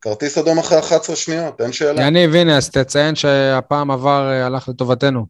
כרטיס 0.00 0.38
אדום 0.38 0.58
אחרי 0.58 0.78
11 0.78 1.16
שניות, 1.16 1.60
אין 1.60 1.72
שאלה. 1.72 2.02
יניב, 2.02 2.34
הנה, 2.34 2.56
אז 2.56 2.70
תציין 2.70 3.14
שהפעם 3.14 3.90
עבר 3.90 4.30
אה, 4.30 4.46
הלך 4.46 4.68
לטובתנו. 4.68 5.26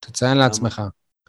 תציין 0.00 0.38
לעצמך. 0.38 0.82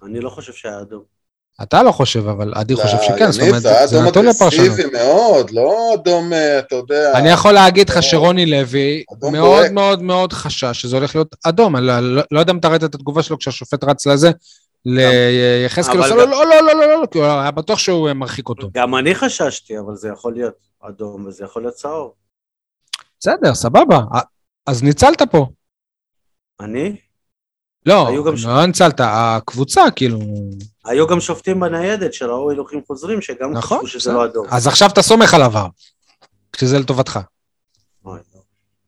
אני 0.04 0.20
לא 0.20 0.30
חושב 0.30 0.54
שהיה 0.54 0.82
אדום. 0.82 1.13
אתה 1.62 1.84
לא 1.84 1.92
חושב, 1.92 2.28
אבל 2.28 2.54
עדי 2.56 2.76
חושב 2.76 2.98
שכן, 3.02 3.32
זאת 3.32 3.42
אומרת, 3.48 3.62
זה 3.62 3.84
אדום 3.84 4.06
נתון 4.08 4.26
לפרשנות. 4.26 4.66
אגרסיבי 4.68 4.90
מאוד, 4.98 5.52
לא 5.52 5.94
אדום, 5.94 6.34
אה, 6.34 6.60
אתה 6.60 6.76
יודע... 6.76 7.12
אני 7.16 7.30
יכול 7.30 7.52
להגיד 7.52 7.90
לך 7.90 8.04
שרוני 8.04 8.46
לוי 8.46 9.04
אדום 9.18 9.32
מאוד. 9.34 9.72
מאוד 9.72 10.02
מאוד 10.02 10.34
חשש 10.34 10.82
שזה 10.82 10.98
הולך 10.98 11.16
להיות 11.16 11.36
אדום. 11.46 11.76
אני 11.76 11.86
לא- 11.86 12.00
לא 12.00 12.24
לא 12.32 12.40
יודע 12.40 12.52
אם 12.54 12.58
אתה 12.58 12.68
ראית 12.68 12.84
את 12.84 12.96
התגובה 12.96 13.24
שלו 13.24 13.38
כשהשופט 13.38 13.84
רץ 13.84 14.06
לזה, 14.08 14.32
ליחזקאל, 14.86 15.94
אבל 15.98 16.04
עושה 16.04 16.12
גם- 16.12 16.20
לו 16.20 16.26
לא, 16.26 16.46
לא, 16.46 16.62
לא, 16.62 16.74
לא, 16.74 16.88
לא, 16.88 17.02
לא, 17.02 17.06
כי 17.12 17.18
הוא 17.18 17.26
היה 17.28 17.52
בטוח 17.52 17.80
שהוא 17.80 18.08
אה, 18.08 18.14
מרחיק 18.14 18.50
אותו. 18.50 18.70
גם 18.74 18.96
אני 18.96 19.16
חששתי, 19.16 19.80
אבל 19.80 19.96
זה 19.96 20.10
יכול 20.10 20.34
להיות 20.34 20.54
אדום 20.90 21.26
וזה 21.26 21.44
יכול 21.44 21.62
להיות 21.62 21.76
צהוב. 21.76 22.12
בסדר, 23.20 23.54
סבבה. 23.56 24.00
אה, 24.16 24.20
אז 24.68 24.84
ניצלת 24.84 25.22
פה. 25.22 25.46
אני? 26.62 26.96
לא, 27.86 28.10
לא 28.46 28.66
ניצלת, 28.66 29.02
הקבוצה, 29.04 29.82
כאילו... 29.96 30.20
היו 30.86 31.08
גם 31.08 31.20
שופטים 31.20 31.60
בניידת 31.60 32.14
שראו 32.14 32.50
הילוכים 32.50 32.82
חוזרים, 32.88 33.22
שגם 33.22 33.52
נכון, 33.52 33.78
חשבו 33.78 33.88
שזה. 33.88 34.14
לא 34.14 34.26
אדום. 34.26 34.48
אז 34.50 34.68
עכשיו 34.68 34.90
אתה 34.90 35.02
סומך 35.02 35.34
עליו, 35.34 35.52
כשזה 36.54 36.80
לטובתך. 36.80 37.20
לא. 38.06 38.14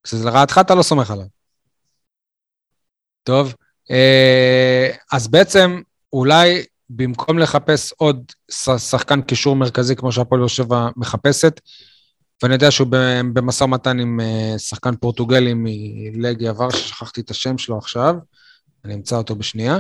כשזה 0.03 0.25
לרעתך 0.25 0.57
אתה 0.61 0.75
לא 0.75 0.83
סומך 0.83 1.11
עליו. 1.11 1.25
טוב, 3.23 3.53
אה, 3.91 4.89
אז 5.11 5.27
בעצם 5.27 5.81
אולי 6.13 6.65
במקום 6.89 7.39
לחפש 7.39 7.93
עוד 7.97 8.31
שחקן 8.77 9.21
קישור 9.21 9.55
מרכזי 9.55 9.95
כמו 9.95 10.11
שהפועל 10.11 10.39
באר 10.39 10.47
שבע 10.47 10.89
מחפשת, 10.95 11.61
ואני 12.43 12.53
יודע 12.53 12.71
שהוא 12.71 12.87
במשא 13.33 13.63
ומתן 13.63 13.99
עם 13.99 14.19
אה, 14.19 14.59
שחקן 14.59 14.95
פורטוגלי 14.95 15.53
מלגי 15.55 16.47
עבר, 16.47 16.69
ששכחתי 16.69 17.21
את 17.21 17.29
השם 17.29 17.57
שלו 17.57 17.77
עכשיו, 17.77 18.15
אני 18.85 18.93
אמצא 18.93 19.15
אותו 19.15 19.35
בשנייה, 19.35 19.77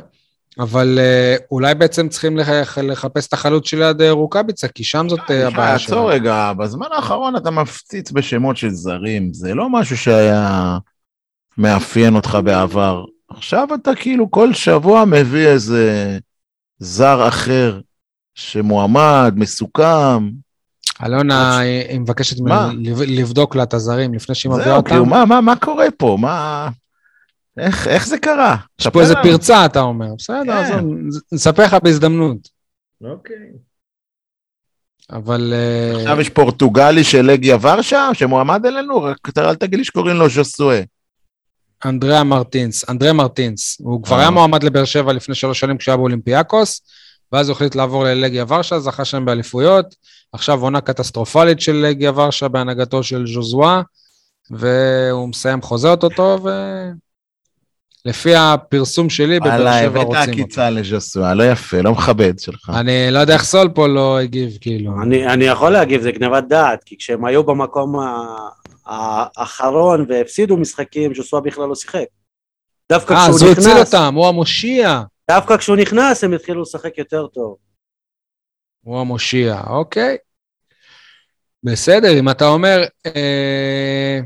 אבל 0.59 0.99
אה, 1.01 1.35
אולי 1.51 1.75
בעצם 1.75 2.09
צריכים 2.09 2.37
לח- 2.37 2.77
לחפש 2.77 3.27
את 3.27 3.33
החלוץ 3.33 3.67
שליד 3.67 4.01
אה, 4.01 4.11
רוקאביצה, 4.11 4.67
כי 4.67 4.83
שם 4.83 5.09
זאת 5.09 5.19
אה, 5.31 5.47
הבעיה 5.47 5.79
שלנו. 5.79 5.97
עצור 5.99 6.11
רגע, 6.11 6.53
בזמן 6.53 6.85
האחרון 6.91 7.35
אתה 7.35 7.51
מפציץ 7.51 8.11
בשמות 8.11 8.57
של 8.57 8.69
זרים, 8.69 9.33
זה 9.33 9.53
לא 9.53 9.69
משהו 9.69 9.97
שהיה 9.97 10.77
מאפיין 11.57 12.15
אותך 12.15 12.37
בעבר. 12.43 13.03
עכשיו 13.29 13.67
אתה 13.81 13.95
כאילו 13.95 14.31
כל 14.31 14.53
שבוע 14.53 15.05
מביא 15.05 15.47
איזה 15.47 16.17
זר 16.79 17.27
אחר 17.27 17.79
שמועמד, 18.35 19.33
מסוכם. 19.35 20.29
אלונה, 21.05 21.57
היא 21.59 21.99
מבקשת? 21.99 22.39
ממני 22.39 22.91
לבדוק 23.07 23.55
לה 23.55 23.63
את 23.63 23.73
הזרים 23.73 24.13
לפני 24.13 24.35
שהיא 24.35 24.51
מביאה 24.51 24.65
זהו, 24.65 24.75
אותם. 24.77 24.89
כאילו, 24.89 25.05
מה, 25.05 25.25
מה, 25.25 25.41
מה 25.41 25.55
קורה 25.55 25.85
פה? 25.97 26.17
מה... 26.19 26.69
איך, 27.57 27.87
איך 27.87 28.07
זה 28.07 28.17
קרה? 28.17 28.55
יש 28.79 28.87
פה 28.87 29.01
איזה. 29.01 29.13
פרצה, 29.23 29.65
אתה 29.65 29.79
אומר. 29.81 30.07
בסדר, 30.17 30.63
כן. 30.67 30.79
נ- 30.85 31.09
נספר 31.31 31.63
לך 31.63 31.75
בהזדמנות. 31.83 32.37
אוקיי. 33.03 33.35
אבל... 35.11 35.53
אה, 35.55 35.97
עכשיו 35.99 36.21
יש 36.21 36.29
פורטוגלי 36.29 37.03
של 37.03 37.21
לגיה 37.25 37.57
ורשה, 37.61 38.09
שמועמד 38.13 38.65
אלינו, 38.65 39.03
רק 39.03 39.29
אתה- 39.29 39.49
אל 39.49 39.55
תגיד 39.55 39.79
לי 39.79 39.85
שקוראים 39.85 40.15
לו 40.15 40.29
ז'וסואה. 40.29 40.81
אנדריאה 41.85 42.23
מרטינס, 42.23 42.89
אנדרי 42.89 43.11
מרטינס, 43.11 43.77
הוא 43.79 44.03
כבר 44.03 44.15
אה. 44.15 44.21
היה 44.21 44.29
מועמד 44.29 44.63
לבאר 44.63 44.85
שבע 44.85 45.13
לפני 45.13 45.35
שלוש 45.35 45.59
שנים 45.59 45.77
כשהיה 45.77 45.97
באולימפיאקוס, 45.97 46.81
ואז 47.31 47.49
הוא 47.49 47.55
החליט 47.55 47.75
לעבור 47.75 48.03
ללגיה 48.03 48.45
ורשה, 48.47 48.79
זכה 48.79 49.05
שם 49.05 49.25
באליפויות, 49.25 49.95
עכשיו 50.33 50.61
עונה 50.61 50.81
קטסטרופלית 50.81 51.59
של 51.61 51.73
לגיה 51.75 52.11
ורשה 52.11 52.47
בהנהגתו 52.47 53.03
של 53.03 53.27
ז'וזואה, 53.27 53.81
והוא 54.51 55.29
מסיים 55.29 55.61
חוזה 55.61 55.89
אוטוטו, 55.91 56.39
לפי 58.05 58.35
הפרסום 58.35 59.09
שלי, 59.09 59.39
בבאר 59.39 59.49
וואלה, 59.49 59.79
שבע 59.79 59.87
הבאת 59.87 60.05
רוצים 60.05 60.21
אותו. 60.21 60.31
עקיצה 60.31 60.69
לז'סואה, 60.69 61.33
לא 61.33 61.43
יפה, 61.43 61.81
לא 61.81 61.91
מכבד 61.91 62.39
שלך. 62.39 62.71
אני 62.79 63.07
לא 63.11 63.19
יודע 63.19 63.33
איך 63.33 63.43
סול 63.43 63.69
פה 63.69 63.87
לא 63.87 64.19
הגיב, 64.19 64.57
כאילו. 64.61 65.01
אני, 65.01 65.27
אני 65.27 65.45
יכול 65.45 65.71
להגיב, 65.71 66.01
זה 66.01 66.11
גנבת 66.11 66.43
דעת, 66.43 66.83
כי 66.83 66.97
כשהם 66.97 67.25
היו 67.25 67.43
במקום 67.43 67.95
האחרון 68.85 70.05
והפסידו 70.09 70.57
משחקים, 70.57 71.15
ז'וסווה 71.15 71.41
בכלל 71.41 71.67
לא 71.67 71.75
שיחק. 71.75 72.05
דווקא 72.91 73.13
אה, 73.13 73.27
אז 73.27 73.35
כשהוא 73.35 73.49
הוא 73.49 73.57
הציל 73.57 73.73
נכנס, 73.73 73.93
אותם, 73.93 74.15
הוא 74.15 74.27
המושיע. 74.27 75.01
דווקא 75.31 75.57
כשהוא 75.57 75.77
נכנס 75.77 76.23
הם 76.23 76.33
התחילו 76.33 76.61
לשחק 76.61 76.97
יותר 76.97 77.27
טוב. 77.27 77.55
הוא 78.81 78.99
המושיע, 78.99 79.61
אוקיי. 79.67 80.17
בסדר, 81.63 82.19
אם 82.19 82.29
אתה 82.29 82.47
אומר, 82.47 82.83
אה, 83.05 84.19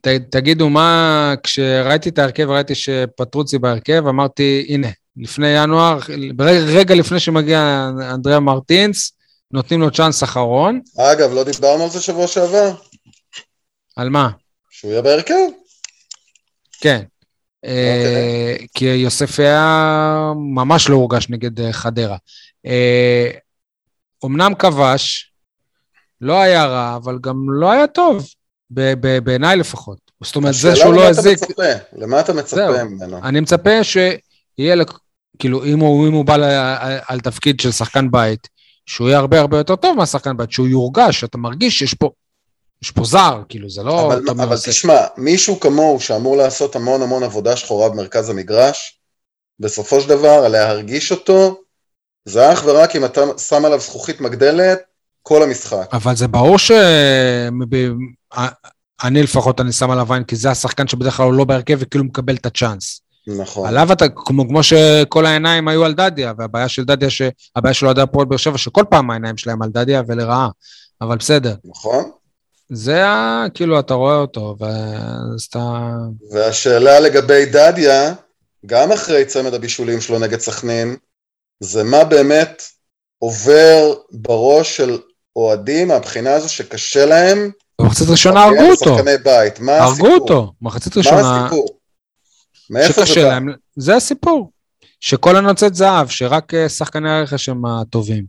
ת, 0.00 0.08
תגידו 0.08 0.70
מה, 0.70 1.34
כשראיתי 1.42 2.08
את 2.08 2.18
ההרכב, 2.18 2.50
ראיתי 2.50 2.74
שפטרוצי 2.74 3.58
בהרכב, 3.58 4.06
אמרתי, 4.08 4.66
הנה, 4.68 4.88
לפני 5.16 5.48
ינואר, 5.48 5.98
ברגע, 6.34 6.60
רגע 6.60 6.94
לפני 6.94 7.20
שמגיע 7.20 7.90
אנדריאה 8.14 8.40
מרטינס, 8.40 9.12
נותנים 9.50 9.80
לו 9.80 9.90
צ'אנס 9.90 10.22
אחרון. 10.22 10.80
אגב, 10.98 11.32
לא 11.32 11.44
דיברנו 11.44 11.84
על 11.84 11.90
זה 11.90 12.00
שבוע 12.00 12.26
שעבר? 12.26 12.74
על 13.96 14.10
מה? 14.10 14.30
שהוא 14.70 14.90
יהיה 14.90 15.02
בהרכב? 15.02 15.34
כן. 16.80 17.02
אה, 17.64 18.56
כי 18.74 18.84
יוסף 18.84 19.40
היה 19.40 20.32
ממש 20.54 20.88
לא 20.88 20.94
הורגש 20.94 21.30
נגד 21.30 21.60
אה, 21.60 21.72
חדרה. 21.72 22.16
אה, 22.66 23.30
אמנם 24.24 24.54
כבש, 24.54 25.32
לא 26.20 26.40
היה 26.40 26.66
רע, 26.66 26.96
אבל 26.96 27.18
גם 27.20 27.36
לא 27.48 27.70
היה 27.70 27.86
טוב, 27.86 28.26
בעיניי 29.24 29.56
לפחות. 29.56 29.98
זאת 30.24 30.36
אומרת, 30.36 30.54
זה 30.54 30.76
שהוא 30.76 30.94
לא 30.94 31.00
השאלה 31.00 31.08
הזיק, 31.08 31.38
למה 31.92 32.20
אתה 32.20 32.32
מצפה? 32.32 32.60
למה 32.60 32.70
אתה 32.70 32.78
מצפה. 32.78 32.84
ממנו? 32.84 33.18
אני 33.22 33.40
מצפה 33.40 33.84
שיהיה, 33.84 34.84
כאילו, 35.38 35.64
אם 35.64 35.78
הוא, 35.80 36.08
אם 36.08 36.12
הוא 36.12 36.24
בא 36.24 36.34
על, 37.06 37.20
תפקיד 37.20 37.60
של 37.60 37.72
שחקן 37.72 38.10
בית, 38.10 38.48
שהוא 38.86 39.08
יהיה 39.08 39.18
הרבה 39.18 39.40
הרבה 39.40 39.58
יותר 39.58 39.76
טוב 39.76 39.96
מהשחקן 39.96 40.36
בית, 40.36 40.52
שהוא 40.52 40.68
יורגש, 40.68 41.24
אתה 41.24 41.38
מרגיש 41.38 41.78
שיש 41.78 41.94
פה, 41.94 42.10
יש 42.82 42.90
פה 42.90 43.04
זר, 43.04 43.42
כאילו, 43.48 43.70
זה 43.70 43.82
לא... 43.82 44.06
אבל, 44.06 44.22
אבל 44.30 44.52
עושה- 44.52 44.70
תשמע, 44.70 44.98
מישהו 45.16 45.60
כמוהו 45.60 46.00
שאמור 46.00 46.36
לעשות 46.36 46.76
המון 46.76 47.02
המון 47.02 47.22
עבודה 47.22 47.56
שחורה 47.56 47.88
במרכז 47.88 48.28
המגרש, 48.30 48.98
בסופו 49.60 50.00
של 50.00 50.08
דבר, 50.08 50.48
להרגיש 50.48 51.10
אותו, 51.12 51.60
זה 52.24 52.52
אך 52.52 52.62
ורק 52.66 52.96
אם 52.96 53.04
אתה 53.04 53.20
שם 53.38 53.64
עליו 53.64 53.80
זכוכית 53.80 54.20
מגדלת 54.20 54.78
כל 55.22 55.42
המשחק. 55.42 55.88
אבל 55.92 56.16
זה 56.16 56.28
ברור 56.28 56.58
ש... 56.58 56.70
אני 59.04 59.22
לפחות, 59.22 59.60
אני 59.60 59.72
שם 59.72 59.90
עליו 59.90 60.12
עין, 60.12 60.24
כי 60.24 60.36
זה 60.36 60.50
השחקן 60.50 60.88
שבדרך 60.88 61.16
כלל 61.16 61.26
הוא 61.26 61.34
לא 61.34 61.44
בהרכב 61.44 61.76
וכאילו 61.80 62.04
מקבל 62.04 62.34
את 62.34 62.46
הצ'אנס. 62.46 63.00
נכון. 63.26 63.68
עליו 63.68 63.92
אתה, 63.92 64.08
כמו, 64.08 64.48
כמו 64.48 64.62
שכל 64.62 65.26
העיניים 65.26 65.68
היו 65.68 65.84
על 65.84 65.94
דדיה, 65.94 66.32
והבעיה 66.38 66.68
של 66.68 66.84
דדיה, 66.84 67.10
ש... 67.10 67.22
הבעיה 67.56 67.74
של 67.74 67.86
אוהדי 67.86 68.00
הפועל 68.00 68.26
באר 68.26 68.36
שבע, 68.36 68.58
שכל 68.58 68.84
פעם 68.90 69.10
העיניים 69.10 69.36
שלהם 69.36 69.62
על 69.62 69.70
דדיה 69.70 70.02
ולרעה, 70.06 70.48
אבל 71.00 71.16
בסדר. 71.16 71.54
נכון. 71.64 72.10
זה 72.72 73.06
ה... 73.06 73.44
כאילו, 73.54 73.80
אתה 73.80 73.94
רואה 73.94 74.16
אותו, 74.16 74.56
ואז 74.60 75.42
אתה... 75.50 75.90
והשאלה 76.30 77.00
לגבי 77.00 77.46
דדיה, 77.46 78.14
גם 78.66 78.92
אחרי 78.92 79.24
צמד 79.24 79.54
הבישולים 79.54 80.00
שלו 80.00 80.18
נגד 80.18 80.40
סכנין, 80.40 80.96
זה 81.60 81.84
מה 81.84 82.04
באמת 82.04 82.62
עובר 83.18 83.94
בראש 84.10 84.76
של 84.76 84.98
אוהדים 85.36 85.88
מהבחינה 85.88 86.34
הזו 86.34 86.48
שקשה 86.48 87.06
להם 87.06 87.50
במחצית 87.80 88.08
ראשונה 88.08 88.44
הרגו 88.44 88.70
אותו, 88.70 88.96
שחקני 88.96 89.18
בית. 89.24 89.60
מה 89.60 89.72
הרגו 89.72 89.92
הסיפור? 89.92 90.14
אותו, 90.14 90.52
מחצית 90.62 90.96
מה 90.96 91.02
ראשונה, 91.02 91.44
הסיפור? 91.44 91.66
מאיפה 92.70 93.04
זה? 93.04 93.22
להם, 93.22 93.48
זה 93.76 93.96
הסיפור. 93.96 94.50
שכל 95.00 95.36
הנוצאת 95.36 95.74
זהב, 95.74 96.08
שרק 96.08 96.54
אה, 96.54 96.68
שחקני 96.68 97.10
הרכש 97.10 97.48
הם 97.48 97.66
הטובים. 97.66 98.24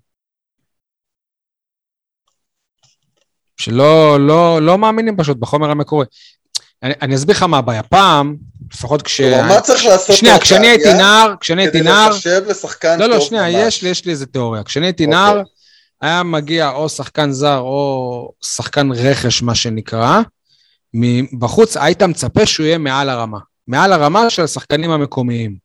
שלא 3.57 4.19
לא, 4.19 4.61
לא 4.61 4.77
מאמינים 4.77 5.17
פשוט 5.17 5.37
בחומר 5.37 5.71
המקורי. 5.71 6.05
אני, 6.83 6.93
אני 7.01 7.15
אסביר 7.15 7.35
לך 7.35 7.43
מה 7.43 7.57
הבעיה. 7.57 7.83
פעם, 7.83 8.35
לפחות 8.73 9.01
כש... 9.01 9.21
כלומר, 9.21 9.47
מה 9.47 9.61
צריך 9.61 9.85
לעשות 9.85 10.15
שנייה, 10.15 10.39
כשאני 10.39 10.67
הייתי 10.67 10.93
נער, 10.93 11.33
כשאני 11.39 11.61
הייתי 11.61 11.79
כדי 11.79 11.89
נער, 11.89 12.09
לחשב 12.09 12.43
לשחקן 12.47 12.99
לא, 12.99 13.05
לא, 13.05 13.19
שנייה? 13.19 13.49
יש 13.67 13.81
לי, 13.81 13.89
יש 13.89 14.05
לי 14.05 14.11
איזה 14.11 14.25
תיאוריה. 14.25 14.63
כשאני 14.63 14.85
הייתי 14.85 15.05
אוקיי. 15.05 15.17
נער, 15.17 15.41
היה 16.03 16.23
מגיע 16.23 16.69
או 16.69 16.89
שחקן 16.89 17.31
זר 17.31 17.59
או 17.59 18.31
שחקן 18.41 18.91
רכש, 18.91 19.41
מה 19.41 19.55
שנקרא, 19.55 20.21
מבחוץ 20.93 21.77
היית 21.77 22.01
מצפה 22.03 22.45
שהוא 22.45 22.65
יהיה 22.65 22.77
מעל 22.77 23.09
הרמה. 23.09 23.39
מעל 23.67 23.93
הרמה 23.93 24.29
של 24.29 24.41
השחקנים 24.43 24.91
המקומיים. 24.91 25.55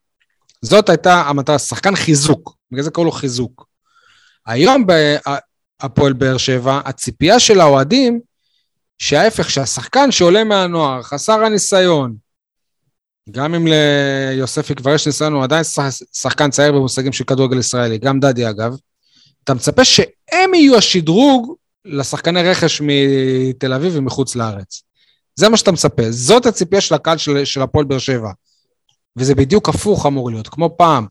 זאת 0.61 0.89
הייתה 0.89 1.21
המטרה, 1.21 1.59
שחקן 1.59 1.95
חיזוק, 1.95 2.55
בגלל 2.71 2.83
זה 2.83 2.91
קראו 2.91 3.05
לו 3.05 3.11
חיזוק. 3.11 3.65
היום 4.45 4.85
בהפועל 5.81 6.13
באר 6.13 6.37
שבע, 6.37 6.81
הציפייה 6.85 7.39
של 7.39 7.59
האוהדים, 7.59 8.19
שההפך, 8.97 9.49
שהשחקן 9.49 10.11
שעולה 10.11 10.43
מהנוער, 10.43 11.03
חסר 11.03 11.43
הניסיון, 11.45 12.15
גם 13.31 13.55
אם 13.55 13.67
ליוספי 13.67 14.75
כבר 14.75 14.93
יש 14.93 15.07
ניסיון, 15.07 15.33
הוא 15.33 15.43
עדיין 15.43 15.63
שח- 15.63 16.03
שחקן 16.13 16.49
צעיר 16.49 16.71
במושגים 16.71 17.13
של 17.13 17.23
כדורגל 17.23 17.57
ישראלי, 17.57 17.97
גם 17.97 18.19
דדי 18.19 18.49
אגב, 18.49 18.75
אתה 19.43 19.53
מצפה 19.53 19.83
שהם 20.31 20.53
יהיו 20.53 20.77
השדרוג 20.77 21.55
לשחקני 21.85 22.43
רכש 22.43 22.81
מתל 22.85 23.73
אביב 23.73 23.91
ומחוץ 23.95 24.35
לארץ. 24.35 24.83
זה 25.35 25.49
מה 25.49 25.57
שאתה 25.57 25.71
מצפה, 25.71 26.03
זאת 26.09 26.45
הציפייה 26.45 26.81
של 26.81 26.95
הקהל 26.95 27.17
של, 27.17 27.45
של 27.45 27.61
הפועל 27.61 27.85
באר 27.85 27.97
שבע. 27.99 28.31
וזה 29.17 29.35
בדיוק 29.35 29.69
הפוך 29.69 30.05
אמור 30.05 30.29
להיות, 30.31 30.47
כמו 30.47 30.75
פעם. 30.77 31.05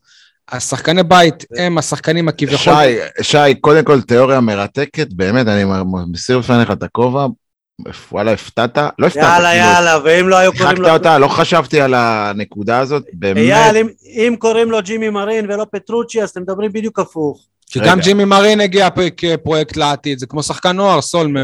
השחקני 0.51 1.03
בית 1.03 1.45
הם 1.57 1.77
השחקנים 1.77 2.27
הכביכול... 2.27 2.73
שי, 2.73 3.23
שי, 3.23 3.55
קודם 3.61 3.83
כל 3.85 4.01
תיאוריה 4.01 4.39
מרתקת, 4.39 5.13
באמת, 5.13 5.47
אני 5.47 5.63
מסיר 6.11 6.39
בפניך 6.39 6.71
את 6.71 6.83
הכובע, 6.83 7.25
וואלה, 8.11 8.31
הפתעת, 8.31 8.77
לא 8.99 9.07
הפתעת, 9.07 9.23
יאללה, 9.23 9.49
כאילו, 9.51 9.65
יאללה, 9.65 9.97
ואם 10.03 10.29
לא 10.29 10.35
היו 10.35 10.51
קוראים 10.57 10.77
לו... 10.81 10.89
אותה, 10.89 11.17
לא 11.17 11.27
חשבתי 11.27 11.81
על 11.81 11.93
הנקודה 11.93 12.79
הזאת, 12.79 13.03
באמת, 13.13 13.37
אייל, 13.37 13.77
אם- 13.77 13.89
אם 14.05 14.35
קוראים 14.39 14.71
לו 14.71 14.81
ג'ימי 14.81 15.09
מרין 15.09 15.51
ולא 15.51 15.65
פטרוצ'י, 15.71 16.23
אז 16.23 16.29
אתם 16.29 16.41
מדברים 16.41 16.73
בדיוק 16.73 16.99
הפוך. 16.99 17.45
כי 17.69 17.79
רגע. 17.79 17.91
גם 17.91 17.99
ג'ימי 17.99 18.25
מרין 18.25 18.61
הגיע 18.61 18.87
כפרויקט 19.17 19.77
לעתיד, 19.77 20.19
זה 20.19 20.25
כמו 20.25 20.43
שחקן 20.43 20.75
נוער, 20.75 21.01
סול. 21.01 21.37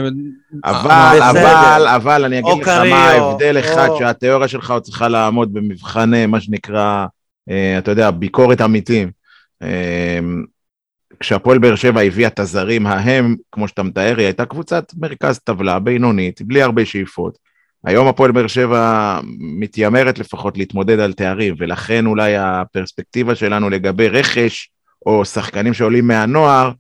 אבל, 0.64 1.20
בסדר. 1.20 1.30
אבל, 1.30 1.88
אבל, 1.88 2.26
אני 2.26 2.40
אגיד 2.40 2.62
לך 2.62 2.68
מה 2.68 3.08
ההבדל 3.08 3.60
אחד, 3.60 3.88
או- 3.90 4.00
שהתיאוריה 4.00 4.48
שלך 4.48 4.72
עוד 4.72 4.84
צריכה 4.84 5.08
לעמוד 5.08 5.54
במבחני, 5.54 6.26
מה 6.26 6.42
שנקרא, 6.42 7.06
אה, 7.50 7.78
אתה 7.78 7.92
יודע, 7.92 8.12
ביקורת 8.12 8.62
עמיתים. 8.62 9.12
אה, 9.64 10.20
כשהפועל 11.20 11.58
באר 11.58 11.76
שבע 11.76 12.02
הביאה 12.02 12.28
את 12.28 12.40
הזרים 12.40 12.88
ההם, 12.88 13.36
כמו 13.52 13.68
שאתה 13.68 13.84
מתאר, 13.84 14.18
היא 14.18 14.26
הייתה 14.26 14.46
קבוצת 14.46 14.92
מרכז 14.98 15.40
טבלה 15.40 15.80
בינונית, 15.80 16.42
בלי 16.42 16.62
הרבה 16.62 16.86
שאיפות. 16.86 17.38
היום 17.86 18.08
הפועל 18.08 18.32
באר 18.32 18.48
שבע 18.48 19.20
מתיימרת 19.40 20.20
לפחות 20.20 20.58
להתמודד 20.58 21.00
על 21.00 21.14
תארים, 21.14 21.56
ולכן 21.58 22.06
אולי 22.06 22.38
הפרספקטיבה 22.38 23.36
שלנו 23.36 23.70
לגבי 23.70 24.08
רכש, 24.08 24.70
או 25.06 25.26
שחקנים 25.26 25.74
שעולים 25.74 26.08
מהנוער, 26.08 26.72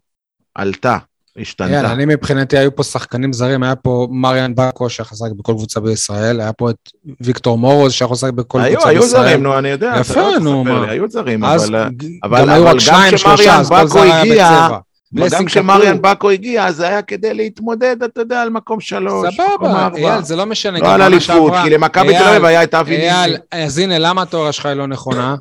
עלתה, 0.56 0.98
השתנתה. 1.38 1.72
כן, 1.82 1.86
אני 1.86 2.06
מבחינתי, 2.06 2.58
היו 2.58 2.76
פה 2.76 2.84
שחקנים 2.84 3.34
זרים, 3.34 3.64
היה 3.64 3.76
פה 3.76 4.08
מריאן 4.12 4.56
בקו 4.56 4.86
לשחק 4.86 5.32
בכל 5.38 5.54
קבוצה 5.54 5.80
בישראל, 5.80 6.42
היה 6.42 6.54
פה 6.54 6.70
את 6.70 6.76
ויקטור 7.22 7.58
מורוז 7.58 7.92
לשחק 7.92 8.34
בכל 8.34 8.62
היו, 8.62 8.74
קבוצה 8.76 8.90
היו 8.90 9.02
בישראל. 9.02 9.28
זרים, 9.28 9.44
נו, 9.44 9.58
אני 9.58 9.70
יודע. 9.70 9.94
יפה, 10.00 10.22
לא 10.22 10.40
נו, 10.40 10.64
מה. 10.64 10.90
היו 10.90 11.10
זרים, 11.10 11.46
אז 11.46 11.66
אבל... 11.70 11.76
אבל- 12.24 12.42
גם 12.42 12.50
היו 12.50 12.58
אבל 12.62 12.68
רק 12.68 12.74
גם 12.74 12.80
שניים, 12.80 13.18
שלושה, 13.18 13.60
אז 13.60 13.70
כל 13.70 13.88
זר 13.88 14.02
היה 14.02 14.68
בצבע. 15.14 15.38
גם 15.38 15.46
כשמריאן 15.46 16.02
בקו 16.02 16.30
הגיע, 16.30 16.72
זה 16.72 16.88
היה 16.88 17.02
כדי 17.02 17.34
להתמודד, 17.34 18.04
אתה 18.04 18.22
יודע, 18.22 18.42
על 18.42 18.50
מקום 18.50 18.80
שלוש, 18.80 19.36
סבבה. 19.58 19.90
אייל, 19.96 20.22
זה 20.24 20.36
לא 20.36 20.46
משנה. 20.46 20.80
לא 20.80 20.94
על 20.94 21.02
אליפות, 21.02 21.54
כי 21.64 21.70
למכבי 21.70 22.08
תל 22.08 22.14
אייל, 22.14 22.28
אביב 22.28 22.46
היה 22.46 22.64
את 22.64 22.74
אבי 22.74 22.96
אייל, 22.96 23.32
ניסי. 23.32 23.42
אז 23.52 23.78
הנה, 23.78 24.00
למה 24.00 24.22
התיאוריה 24.22 24.52
שלך 24.52 24.66
היא 24.66 24.74
לא 24.74 24.88
נכונה? 24.88 25.36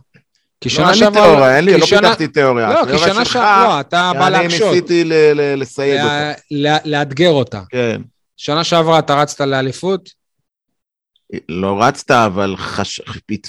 כי 0.64 0.70
לא, 0.70 0.74
שנה 0.74 0.90
לי 0.90 0.96
שעברה... 0.98 1.22
תיאוריה, 1.26 1.56
אין 1.56 1.64
לי, 1.64 1.74
כי 1.74 1.80
לא 1.80 1.86
שנה- 1.86 2.00
פיתחתי 2.00 2.28
תיאוריה. 2.28 2.68
לא, 2.74 2.84
כי 2.92 2.98
שנה 2.98 3.24
שעברה, 3.24 3.64
לא, 3.68 3.80
אתה 3.80 4.12
בא 4.14 4.26
אני 4.26 4.32
להקשות. 4.32 4.68
ניסיתי 4.68 5.04
ל- 5.04 5.12
ל- 5.34 5.54
לסייג 5.60 6.00
אותה. 6.02 6.32
לה- 6.50 6.72
לה- 6.72 6.98
לאתגר 6.98 7.30
אותה. 7.30 7.60
כן. 7.70 8.00
שנה 8.36 8.64
שעברה 8.64 8.98
אתה 8.98 9.14
רצת 9.14 9.40
לאליפות, 9.40 10.08
לא 11.48 11.82
רצת, 11.82 12.10
אבל 12.10 12.54
חש- 12.56 13.00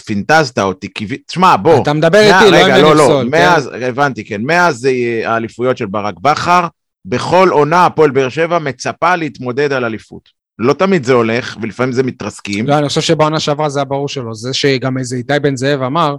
פינטזת 0.05 0.59
אותי, 0.59 0.87
קיווי- 0.87 1.17
תשמע, 1.27 1.55
בוא. 1.55 1.83
אתה 1.83 1.93
מדבר 1.93 2.19
איתי, 2.19 2.51
לא 2.51 2.57
עם 2.57 2.63
רגע, 2.65 2.77
לא, 2.81 2.95
לא, 2.95 3.03
סול. 3.07 3.25
כן? 3.25 3.31
מאז, 3.31 3.69
הבנתי, 3.81 4.25
כן, 4.25 4.41
מאז 4.41 4.85
יהיה 4.85 5.31
האליפויות 5.31 5.77
של 5.77 5.85
ברק 5.85 6.15
בכר, 6.21 6.67
בכל 7.05 7.49
עונה 7.51 7.85
הפועל 7.85 8.11
באר 8.11 8.29
שבע 8.29 8.59
מצפה 8.59 9.15
להתמודד 9.15 9.73
על 9.73 9.85
אליפות. 9.85 10.29
לא 10.59 10.73
תמיד 10.73 11.03
זה 11.03 11.13
הולך, 11.13 11.57
ולפעמים 11.61 11.91
זה 11.93 12.03
מתרסקים. 12.03 12.67
לא, 12.67 12.77
אני 12.77 12.87
חושב 12.89 13.01
שבעונה 13.01 13.39
שעברה 13.39 13.69
זה 13.69 13.79
היה 13.79 13.85
ברור 13.85 14.07
שלא. 14.09 14.33
זה 14.33 14.53
שגם 14.53 14.97
איזה 14.97 15.15
איתי 15.15 15.39
בן 15.41 15.55
זאב 15.55 15.81
אמר, 15.81 16.15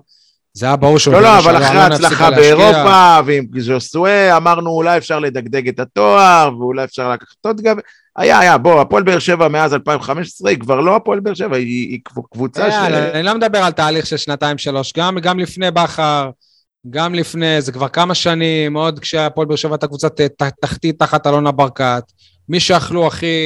זה 0.56 0.66
היה 0.66 0.76
ברור 0.76 0.98
שהוא... 0.98 1.14
לא, 1.14 1.20
לא, 1.20 1.38
אבל 1.38 1.56
אחרי 1.56 1.78
ההצלחה. 1.78 2.30
באירופה, 2.30 3.18
ועם 3.26 3.46
ז'וסואה, 3.58 4.36
אמרנו 4.36 4.70
אולי 4.70 4.98
אפשר 4.98 5.18
לדגדג 5.18 5.68
את 5.68 5.80
התואר, 5.80 6.50
ואולי 6.58 6.84
אפשר 6.84 7.10
לקחת 7.10 7.36
עוד 7.44 7.60
גם... 7.60 7.76
היה, 8.16 8.38
היה, 8.38 8.58
בוא, 8.58 8.80
הפועל 8.80 9.02
באר 9.02 9.18
שבע 9.18 9.48
מאז 9.48 9.74
2015 9.74 10.50
היא 10.50 10.58
כבר 10.58 10.80
לא 10.80 10.96
הפועל 10.96 11.20
באר 11.20 11.34
שבע, 11.34 11.56
היא, 11.56 11.88
היא 11.88 12.00
קבוצה 12.30 12.70
ש... 12.70 12.74
אה, 12.74 13.10
אני 13.12 13.22
לא 13.22 13.34
מדבר 13.34 13.58
על 13.58 13.72
תהליך 13.72 14.06
של 14.06 14.16
שנתיים-שלוש, 14.16 14.92
גם, 14.96 15.18
גם 15.18 15.38
לפני 15.38 15.70
בכר, 15.70 16.30
גם 16.90 17.14
לפני, 17.14 17.60
זה 17.60 17.72
כבר 17.72 17.88
כמה 17.88 18.14
שנים, 18.14 18.76
עוד 18.76 18.98
כשהפועל 18.98 19.46
באר 19.46 19.56
שבע 19.56 19.74
הייתה 19.74 19.86
קבוצת 19.86 20.20
ת- 20.20 20.42
תחתית 20.60 20.98
תחת 20.98 21.26
אלונה 21.26 21.52
ברקת, 21.52 22.02
מי 22.48 22.60
שאכלו 22.60 23.06
הכי, 23.06 23.36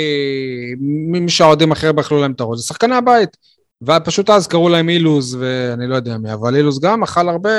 מי 1.10 1.28
שהאוהדים 1.28 1.72
הכי 1.72 1.86
הרבה 1.86 2.02
אכלו 2.02 2.20
להם 2.20 2.32
את 2.32 2.40
הראש, 2.40 2.58
זה 2.58 2.64
שחקני 2.66 2.94
הבית. 2.94 3.36
ופשוט 3.82 4.30
אז 4.30 4.46
קראו 4.46 4.68
להם 4.68 4.88
אילוז, 4.88 5.34
ואני 5.34 5.86
לא 5.86 5.96
יודע 5.96 6.18
מי, 6.18 6.32
אבל 6.32 6.56
אילוז 6.56 6.80
גם 6.80 7.02
אכל 7.02 7.28
הרבה, 7.28 7.50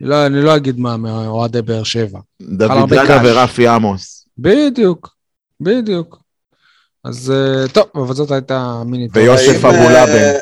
לא, 0.00 0.26
אני 0.26 0.42
לא 0.42 0.56
אגיד 0.56 0.78
מה, 0.80 0.96
מאוהדי 0.96 1.62
באר 1.62 1.82
שבע. 1.82 2.18
דוד 2.42 2.90
קש. 3.08 3.20
ורפי 3.24 3.68
עמוס. 3.68 4.28
בדיוק, 4.38 5.14
בדיוק. 5.60 6.18
אז 7.04 7.30
אה, 7.30 7.68
טוב, 7.68 7.86
אבל 7.94 8.14
זאת 8.14 8.30
הייתה 8.30 8.82
מיני... 8.86 9.08
ויוסף 9.12 9.64
אבולאבן. 9.64 10.34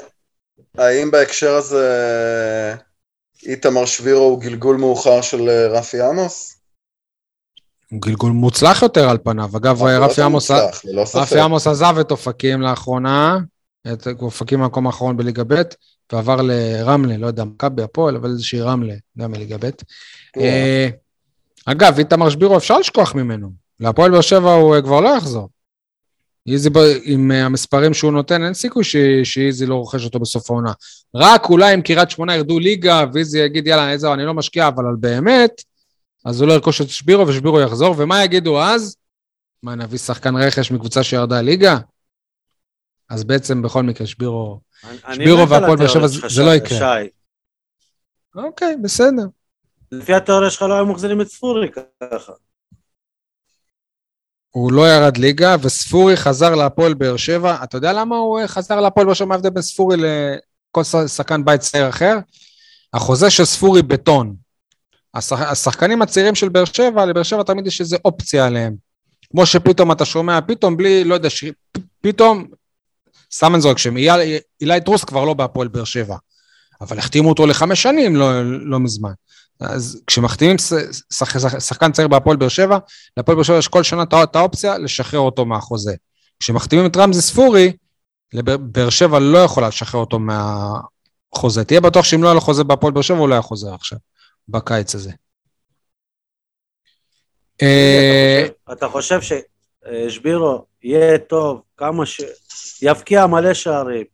אה, 0.78 0.88
האם 0.88 1.10
בהקשר 1.10 1.50
הזה 1.54 2.74
איתמר 3.46 3.86
שבירו 3.86 4.24
הוא 4.24 4.40
גלגול 4.40 4.76
מאוחר 4.76 5.20
של 5.20 5.48
אה, 5.48 5.68
רפי 5.68 6.00
עמוס? 6.00 6.56
הוא 7.90 8.00
גלגול 8.00 8.32
מוצלח 8.32 8.82
יותר 8.82 9.10
על 9.10 9.18
פניו. 9.24 9.50
אגב, 9.56 9.82
ספק. 11.06 11.22
רפי 11.22 11.40
עמוס 11.40 11.66
עזב 11.66 11.96
את 12.00 12.10
אופקים 12.10 12.62
לאחרונה, 12.62 13.38
את 13.92 14.08
אופקים 14.20 14.60
במקום 14.60 14.86
האחרון 14.86 15.16
בליגה 15.16 15.44
ב', 15.44 15.62
ועבר 16.12 16.42
לרמלה, 16.42 17.16
לא 17.16 17.26
יודע, 17.26 17.44
מכבי 17.44 17.82
הפועל, 17.82 18.16
אבל 18.16 18.30
איזושהי 18.30 18.60
רמלה, 18.60 18.94
גם 19.18 19.32
בליגה 19.32 19.56
ב'. 19.58 19.70
אה, 20.36 20.88
אגב, 21.66 21.98
איתמר 21.98 22.30
שבירו, 22.30 22.56
אפשר 22.56 22.78
לשכוח 22.78 23.14
ממנו. 23.14 23.50
להפועל 23.80 24.10
באר 24.10 24.20
שבע 24.20 24.52
הוא 24.52 24.76
אה, 24.76 24.82
כבר 24.82 25.00
לא 25.00 25.08
יחזור. 25.08 25.48
איזי, 26.48 26.70
עם 27.04 27.32
אה, 27.32 27.44
המספרים 27.44 27.94
שהוא 27.94 28.12
נותן, 28.12 28.44
אין 28.44 28.54
סיכוי 28.54 28.84
ש- 28.84 28.96
שאיזי 29.24 29.66
לא 29.66 29.74
רוכש 29.74 30.04
אותו 30.04 30.18
בסוף 30.18 30.50
העונה. 30.50 30.72
רק 31.14 31.50
אולי 31.50 31.74
אם 31.74 31.82
קריית 31.82 32.10
שמונה 32.10 32.36
ירדו 32.36 32.58
ליגה, 32.58 33.04
ואיזי 33.12 33.38
יגיד, 33.38 33.66
יאללה, 33.66 33.92
איזה, 33.92 34.12
אני 34.12 34.24
לא 34.24 34.34
משקיע, 34.34 34.68
אבל 34.68 34.86
על 34.86 34.96
באמת, 35.00 35.62
אז 36.24 36.40
הוא 36.40 36.48
לא 36.48 36.52
ירכוש 36.52 36.80
את 36.80 36.88
שבירו, 36.88 37.26
ושבירו 37.26 37.60
יחזור, 37.60 37.94
ומה 37.98 38.24
יגידו 38.24 38.62
אז? 38.62 38.96
מה, 39.62 39.74
נביא 39.74 39.98
שחקן 39.98 40.36
רכש 40.36 40.70
מקבוצה 40.70 41.02
שירדה 41.02 41.40
ליגה? 41.40 41.78
אז 43.08 43.24
בעצם 43.24 43.62
בכל 43.62 43.82
מקרה 43.82 44.06
שבירו... 44.06 44.60
שבירו 45.14 45.48
והפועל 45.48 45.76
באר 45.76 45.88
שבע, 45.88 46.06
זה 46.06 46.42
לא 46.42 46.54
יקרה. 46.54 46.98
אוקיי, 48.34 48.76
בסדר. 48.82 49.26
לפי 49.92 50.14
התיאוריה 50.14 50.50
שלך 50.50 50.62
לא 50.62 50.74
היו 50.74 50.86
מחזירים 50.86 51.20
את 51.20 51.28
ספורי 51.28 51.68
ככה. 52.10 52.32
הוא 54.50 54.72
לא 54.72 54.88
ירד 54.92 55.16
ליגה, 55.16 55.56
וספורי 55.62 56.16
חזר 56.16 56.54
להפועל 56.54 56.94
באר 56.94 57.16
שבע. 57.16 57.56
אתה 57.64 57.76
יודע 57.76 57.92
למה 57.92 58.16
הוא 58.16 58.40
אה, 58.40 58.48
חזר 58.48 58.80
להפועל 58.80 59.06
באר 59.06 59.14
שבע? 59.14 59.26
מה 59.26 59.34
ההבדל 59.34 59.50
בין 59.50 59.62
ספורי 59.62 59.96
לכל 59.96 60.84
שחקן 61.06 61.44
בית 61.44 61.60
צעיר 61.60 61.88
אחר? 61.88 62.18
החוזה 62.92 63.30
של 63.30 63.44
ספורי 63.44 63.82
בטון. 63.82 64.36
השח... 65.14 65.40
השחקנים 65.40 66.02
הצעירים 66.02 66.34
של 66.34 66.48
באר 66.48 66.64
שבע, 66.64 67.06
לבאר 67.06 67.22
שבע 67.22 67.42
תמיד 67.42 67.66
יש 67.66 67.80
איזו 67.80 67.96
אופציה 68.04 68.46
עליהם. 68.46 68.76
כמו 69.30 69.46
שפתאום 69.46 69.92
אתה 69.92 70.04
שומע, 70.04 70.38
פתאום 70.46 70.76
בלי, 70.76 71.04
לא 71.04 71.14
יודע, 71.14 71.30
ש... 71.30 71.44
פתאום, 72.00 72.48
סתם 73.32 73.54
אני 73.54 73.60
זורק 73.62 73.78
שם, 73.78 73.96
איל- 73.96 74.38
אילי 74.60 74.80
טרוס 74.80 75.04
כבר 75.04 75.24
לא 75.24 75.34
בהפועל 75.34 75.68
באר 75.68 75.84
שבע. 75.84 76.16
אבל 76.80 76.98
החתימו 76.98 77.28
אותו 77.28 77.46
לחמש 77.46 77.82
שנים 77.82 78.16
לא, 78.16 78.30
לא 78.44 78.80
מזמן. 78.80 79.12
אז 79.60 80.02
כשמחתימים. 80.06 80.56
שחקן 81.58 81.92
צעיר 81.92 82.08
בהפועל 82.08 82.36
באר 82.36 82.48
שבע, 82.48 82.78
להפועל 83.16 83.34
באר 83.36 83.44
שבע 83.44 83.58
יש 83.58 83.68
כל 83.68 83.82
שנה 83.82 84.02
את 84.02 84.12
הא- 84.12 84.22
את 84.24 84.36
האופציה 84.36 84.78
לשחרר 84.78 85.20
אותו 85.20 85.44
מהחוזה. 85.44 85.94
כשמחתימים 86.40 86.86
את 86.86 86.96
רמזי 86.96 87.22
ספורי, 87.22 87.72
באר 88.60 88.90
שבע 88.90 89.18
לא 89.18 89.38
יכולה 89.38 89.68
לשחרר 89.68 90.00
אותו 90.00 90.18
מהחוזה. 90.18 91.64
תהיה 91.64 91.80
בטוח 91.80 92.04
שאם 92.04 92.22
לא 92.22 92.28
היה 92.28 92.34
לו 92.34 92.40
חוזה 92.40 92.64
בהפועל 92.64 92.92
באר 92.92 93.02
שבע, 93.02 93.18
הוא 93.18 93.28
לא 93.28 93.34
היה 93.34 93.42
חוזר 93.42 93.74
עכשיו, 93.74 93.98
בקיץ 94.48 94.94
הזה. 94.94 95.12
אה, 97.62 98.46
אתה 98.72 98.88
חושב 98.88 99.18
ששבירו 99.20 100.64
יהיה 100.82 101.18
טוב, 101.18 101.62
כמה 101.76 102.06
ש... 102.06 102.20
יבקיע 102.82 103.26
מלא 103.26 103.54
שערים. 103.54 104.04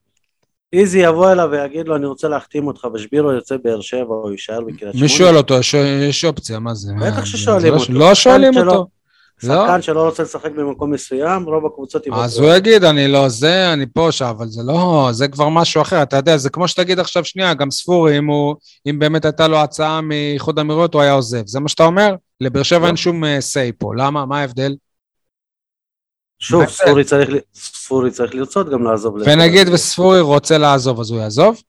איזי 0.72 0.98
יבוא 0.98 1.32
אליו 1.32 1.48
ויגיד 1.52 1.88
לו, 1.88 1.96
אני 1.96 2.06
רוצה 2.06 2.28
להחתים 2.28 2.66
אותך, 2.66 2.86
ושבירו 2.94 3.32
יוצא 3.32 3.56
באר 3.64 3.80
שבע, 3.80 4.14
או 4.14 4.30
יישאר 4.32 4.60
בקריית 4.60 4.94
מי 4.94 5.08
שואל 5.08 5.36
אותו, 5.36 5.54
יש- 5.58 5.74
יש 6.08 6.24
אופציה, 6.24 6.58
מה 6.58 6.74
זה? 6.74 6.92
בטח 7.00 7.18
מה, 7.18 7.26
ששואלים 7.26 7.60
זה 7.60 7.70
לא- 7.70 7.76
אותו. 7.80 7.92
לא 7.92 8.14
שואלים 8.14 8.56
אותו. 8.58 8.86
לא. 9.42 9.64
שחקן 9.64 9.82
שלא 9.82 10.02
רוצה 10.04 10.22
לשחק 10.22 10.50
במקום 10.50 10.90
מסוים, 10.90 11.44
רוב 11.44 11.66
הקבוצות 11.66 12.06
יבטאו. 12.06 12.22
אז 12.22 12.38
הוא 12.38 12.52
יגיד, 12.54 12.84
אני 12.84 13.08
לא 13.08 13.28
זה, 13.28 13.72
אני 13.72 13.86
פה, 13.94 14.12
שם, 14.12 14.24
אבל 14.24 14.46
זה 14.48 14.62
לא, 14.62 15.08
זה 15.12 15.28
כבר 15.28 15.48
משהו 15.48 15.82
אחר. 15.82 16.02
אתה 16.02 16.16
יודע, 16.16 16.36
זה 16.36 16.50
כמו 16.50 16.68
שתגיד 16.68 16.98
עכשיו, 16.98 17.24
שנייה, 17.24 17.54
גם 17.54 17.70
ספורי, 17.70 18.18
אם, 18.18 18.26
הוא, 18.26 18.54
אם 18.90 18.98
באמת 18.98 19.24
הייתה 19.24 19.48
לו 19.48 19.56
הצעה 19.58 20.00
מאיחוד 20.00 20.58
האמירויות, 20.58 20.94
הוא 20.94 21.02
היה 21.02 21.12
עוזב. 21.12 21.46
זה 21.46 21.60
מה 21.60 21.68
שאתה 21.68 21.84
אומר? 21.84 22.14
לבאר 22.40 22.62
שבע 22.62 22.78
לא. 22.78 22.86
אין 22.86 22.96
שום 22.96 23.24
אה, 23.24 23.38
say 23.38 23.72
פה. 23.78 23.94
למה? 23.96 24.26
מה 24.26 24.40
ההבדל? 24.40 24.74
שוב. 26.42 26.68
ספורי 26.68 27.04
צריך, 27.04 27.30
ספורי 27.54 28.10
צריך 28.10 28.34
לרצות 28.34 28.70
גם 28.70 28.84
לעזוב. 28.84 29.14
ונגיד 29.24 29.68
וספורי 29.68 30.20
רוצה 30.20 30.58
לעזוב, 30.58 31.00
אז 31.00 31.10
הוא 31.10 31.20
יעזוב? 31.20 31.62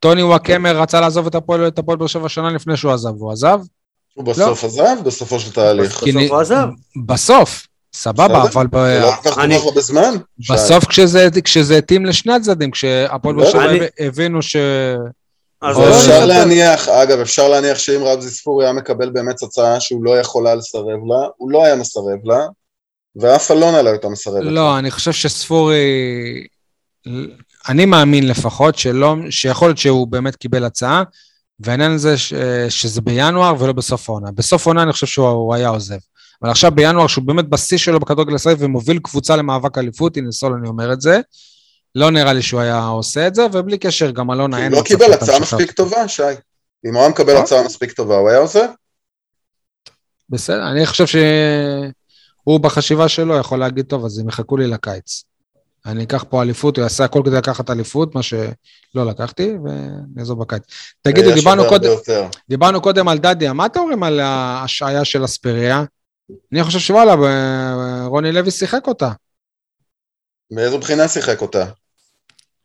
טוני 0.00 0.22
וואקמר 0.22 0.80
רצה 0.80 1.00
לעזוב 1.00 1.26
את 1.26 1.34
הפועל 1.34 1.68
את 1.68 1.78
הפועל 1.78 1.98
באר 1.98 2.06
שבע 2.06 2.28
שנה 2.28 2.50
לפני 2.50 2.76
שהוא 2.76 2.92
עזב, 2.92 3.14
הוא 3.18 3.32
עזב? 3.32 3.60
הוא 4.14 4.24
בסוף 4.24 4.64
עזב, 4.64 4.96
בסופו 5.04 5.40
של 5.40 5.52
תהליך. 5.52 6.02
בסוף 6.02 6.30
הוא 6.30 6.40
עזב. 6.40 6.66
בסוף, 7.06 7.66
סבבה. 7.94 8.42
אבל. 8.42 8.66
זה 8.72 9.00
לא 9.00 9.12
כל 9.22 9.30
כך 9.30 9.38
הרבה 9.38 9.80
זמן. 9.80 10.14
בסוף 10.50 10.84
כשזה, 10.84 11.78
התאים 11.78 12.06
לשני 12.06 12.32
הצדדים, 12.32 12.70
כשהפועל 12.70 13.34
באר 13.34 13.44
לא, 13.44 13.50
שבע 13.50 13.86
הבינו 13.98 14.42
ש... 14.42 14.56
לא 15.62 15.98
אפשר 15.98 16.26
להניח, 16.26 16.88
אגב, 16.88 17.18
אפשר 17.18 17.48
להניח 17.48 17.78
שאם 17.78 18.00
רבזי 18.04 18.30
ספורי 18.30 18.64
היה 18.64 18.72
מקבל 18.72 19.10
באמת 19.10 19.42
הצעה 19.42 19.80
שהוא 19.80 20.04
לא 20.04 20.18
יכול 20.18 20.46
היה 20.46 20.56
לסרב 20.56 20.86
לה, 20.86 21.28
הוא 21.36 21.50
לא 21.50 21.64
היה 21.64 21.76
מסרב 21.76 22.18
לה, 22.24 22.46
ואף 23.16 23.50
אלונה 23.50 23.82
לא 23.82 23.90
הייתה 23.90 24.08
מסרבת. 24.08 24.42
לא, 24.42 24.78
אני 24.78 24.90
חושב 24.90 25.12
שספורי... 25.12 26.46
אני 27.68 27.84
מאמין 27.86 28.28
לפחות 28.28 28.78
שלא, 28.78 29.16
שיכול 29.30 29.68
להיות 29.68 29.78
שהוא 29.78 30.08
באמת 30.08 30.36
קיבל 30.36 30.64
הצעה, 30.64 31.02
והעניין 31.60 31.92
הזה 31.92 32.18
ש, 32.18 32.34
שזה 32.68 33.00
בינואר 33.00 33.54
ולא 33.58 33.72
בסוף 33.72 34.10
העונה. 34.10 34.32
בסוף 34.32 34.66
העונה 34.66 34.82
אני 34.82 34.92
חושב 34.92 35.06
שהוא 35.06 35.28
הוא 35.28 35.54
היה 35.54 35.68
עוזב. 35.68 35.98
אבל 36.42 36.50
עכשיו 36.50 36.70
בינואר, 36.70 37.06
שהוא 37.06 37.24
באמת 37.24 37.48
בשיא 37.48 37.78
שלו 37.78 38.00
בכדורגל 38.00 38.32
הישראלי 38.32 38.56
ומוביל 38.60 38.98
קבוצה 38.98 39.36
למאבק 39.36 39.78
אליפות, 39.78 40.16
הנה 40.16 40.32
סול 40.32 40.52
אני 40.52 40.68
אומר 40.68 40.92
את 40.92 41.00
זה, 41.00 41.20
לא 41.94 42.10
נראה 42.10 42.32
לי 42.32 42.42
שהוא 42.42 42.60
היה 42.60 42.86
עושה 42.86 43.26
את 43.26 43.34
זה, 43.34 43.46
ובלי 43.52 43.78
קשר, 43.78 44.10
גם 44.10 44.30
אלונה 44.30 44.64
אין 44.64 44.72
הוא 44.72 44.80
לא 44.80 44.86
קיבל 44.86 45.12
הצעה 45.12 45.40
מספיק. 45.40 45.72
טובה, 45.72 46.08
שי. 46.08 46.22
אם 46.86 46.94
הוא 46.94 47.00
היה 47.00 47.08
מקבל 47.08 47.36
אה? 47.36 47.42
הצעה 47.42 47.64
מספיק 47.64 47.92
טובה, 47.92 48.16
הוא 48.16 48.28
היה 48.28 48.38
עוזב? 48.38 48.66
בסדר, 50.28 50.70
אני 50.70 50.86
חושב 50.86 51.06
שהוא 52.44 52.60
בחשיבה 52.60 53.08
שלו 53.08 53.36
יכול 53.36 53.58
להגיד, 53.58 53.86
טוב, 53.86 54.04
אז 54.04 54.18
הם 54.18 54.28
יחכו 54.28 54.56
לי 54.56 54.66
לקיץ. 54.66 55.24
אני 55.86 56.04
אקח 56.04 56.24
פה 56.28 56.42
אליפות, 56.42 56.76
הוא 56.76 56.82
יעשה 56.82 57.04
הכל 57.04 57.22
כדי 57.24 57.36
לקחת 57.36 57.70
אליפות, 57.70 58.14
מה 58.14 58.22
שלא 58.22 59.06
לקחתי, 59.06 59.52
ונעזוב 59.64 60.40
בקיץ. 60.40 60.62
תגידו, 61.02 61.34
דיברנו 61.34 61.62
קודם. 61.68 61.90
דיברנו 62.48 62.80
קודם 62.80 63.08
על 63.08 63.18
דדיה, 63.18 63.52
מה 63.52 63.66
אתם 63.66 63.80
אומרים 63.80 64.02
על 64.02 64.20
ההשעיה 64.20 65.04
של 65.04 65.24
אספריה? 65.24 65.84
אני 66.52 66.64
חושב 66.64 66.78
שוואלה, 66.78 67.16
ב- 67.16 68.06
רוני 68.06 68.32
לוי 68.32 68.50
שיחק 68.50 68.86
אותה. 68.86 69.12
מאיזו 70.50 70.78
בחינה 70.78 71.08
שיחק 71.08 71.40
אותה? 71.40 71.66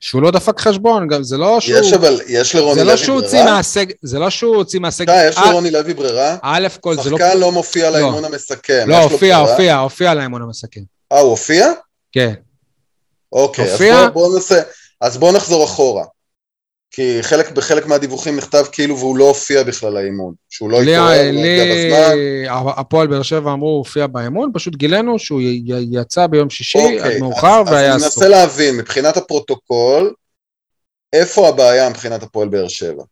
שהוא 0.05 0.21
לא 0.21 0.31
דפק 0.31 0.59
חשבון, 0.59 1.07
גם 1.07 1.23
זה 1.23 1.37
לא 1.37 1.59
שהוא... 1.59 1.79
יש 1.79 1.93
אבל, 1.93 2.21
יש 2.27 2.55
לרוני 2.55 2.83
לוי 2.83 2.95
לא 3.07 3.13
הוציא 3.13 3.39
ברירה? 3.39 3.55
מהסגל, 3.55 3.93
זה 4.01 4.19
לא 4.19 4.29
שהוא 4.29 4.55
הוציא 4.55 4.79
מהסגל. 4.79 5.13
שי, 5.13 5.27
יש 5.27 5.37
אה, 5.37 5.49
לרוני 5.49 5.71
לוי 5.71 5.93
ברירה? 5.93 6.37
א' 6.41 6.67
כל 6.79 6.95
זה 7.03 7.09
לא... 7.09 7.17
שחקן 7.17 7.37
לא 7.37 7.51
מופיע 7.51 7.91
המסכם. 8.25 8.83
לא, 8.87 8.95
יש 8.95 9.05
לו 9.05 9.11
הופיע, 9.11 9.37
ברירה? 9.37 9.51
הופיע, 9.51 9.77
הופיע 9.77 10.13
לאימון 10.13 10.41
המסכם. 10.41 10.81
אה, 11.11 11.19
הוא 11.19 11.29
הופיע? 11.29 11.71
כן. 12.11 12.33
אוקיי, 13.31 13.65
אז 13.65 13.71
הופיע? 13.71 14.09
בוא, 14.09 14.35
נעשה, 14.35 14.61
אז 15.01 15.17
בוא 15.17 15.31
נחזור 15.31 15.63
אחורה. 15.63 16.03
כי 16.95 17.23
חלק, 17.23 17.51
בחלק 17.51 17.85
מהדיווחים 17.85 18.37
נכתב 18.37 18.63
כאילו 18.71 18.97
והוא 18.99 19.17
לא 19.17 19.27
הופיע 19.27 19.63
בכלל 19.63 19.93
לאימון. 19.93 20.33
שהוא 20.49 20.69
לא 20.69 20.81
התעורר, 20.81 21.31
לא 21.31 21.39
הגיע 21.39 21.63
בזמן. 21.75 22.17
הפועל 22.77 23.07
באר 23.07 23.21
שבע 23.21 23.53
אמרו, 23.53 23.67
הוא 23.69 23.77
הופיע 23.77 24.07
באימון, 24.07 24.51
פשוט 24.53 24.75
גילינו 24.75 25.19
שהוא 25.19 25.41
י- 25.41 25.63
י- 25.65 25.87
יצא 25.91 26.27
ביום 26.27 26.49
שישי 26.49 26.77
אוקיי, 26.77 26.99
עד 27.15 27.19
מאוחר 27.21 27.61
אז, 27.61 27.67
והיה 27.71 27.93
אז 27.95 28.01
אני 28.01 28.07
אסור. 28.09 28.23
מנסה 28.23 28.39
להבין, 28.39 28.77
מבחינת 28.77 29.17
הפרוטוקול, 29.17 30.13
איפה 31.13 31.47
הבעיה 31.49 31.89
מבחינת 31.89 32.23
הפועל 32.23 32.47
באר 32.47 32.67
שבע? 32.67 33.03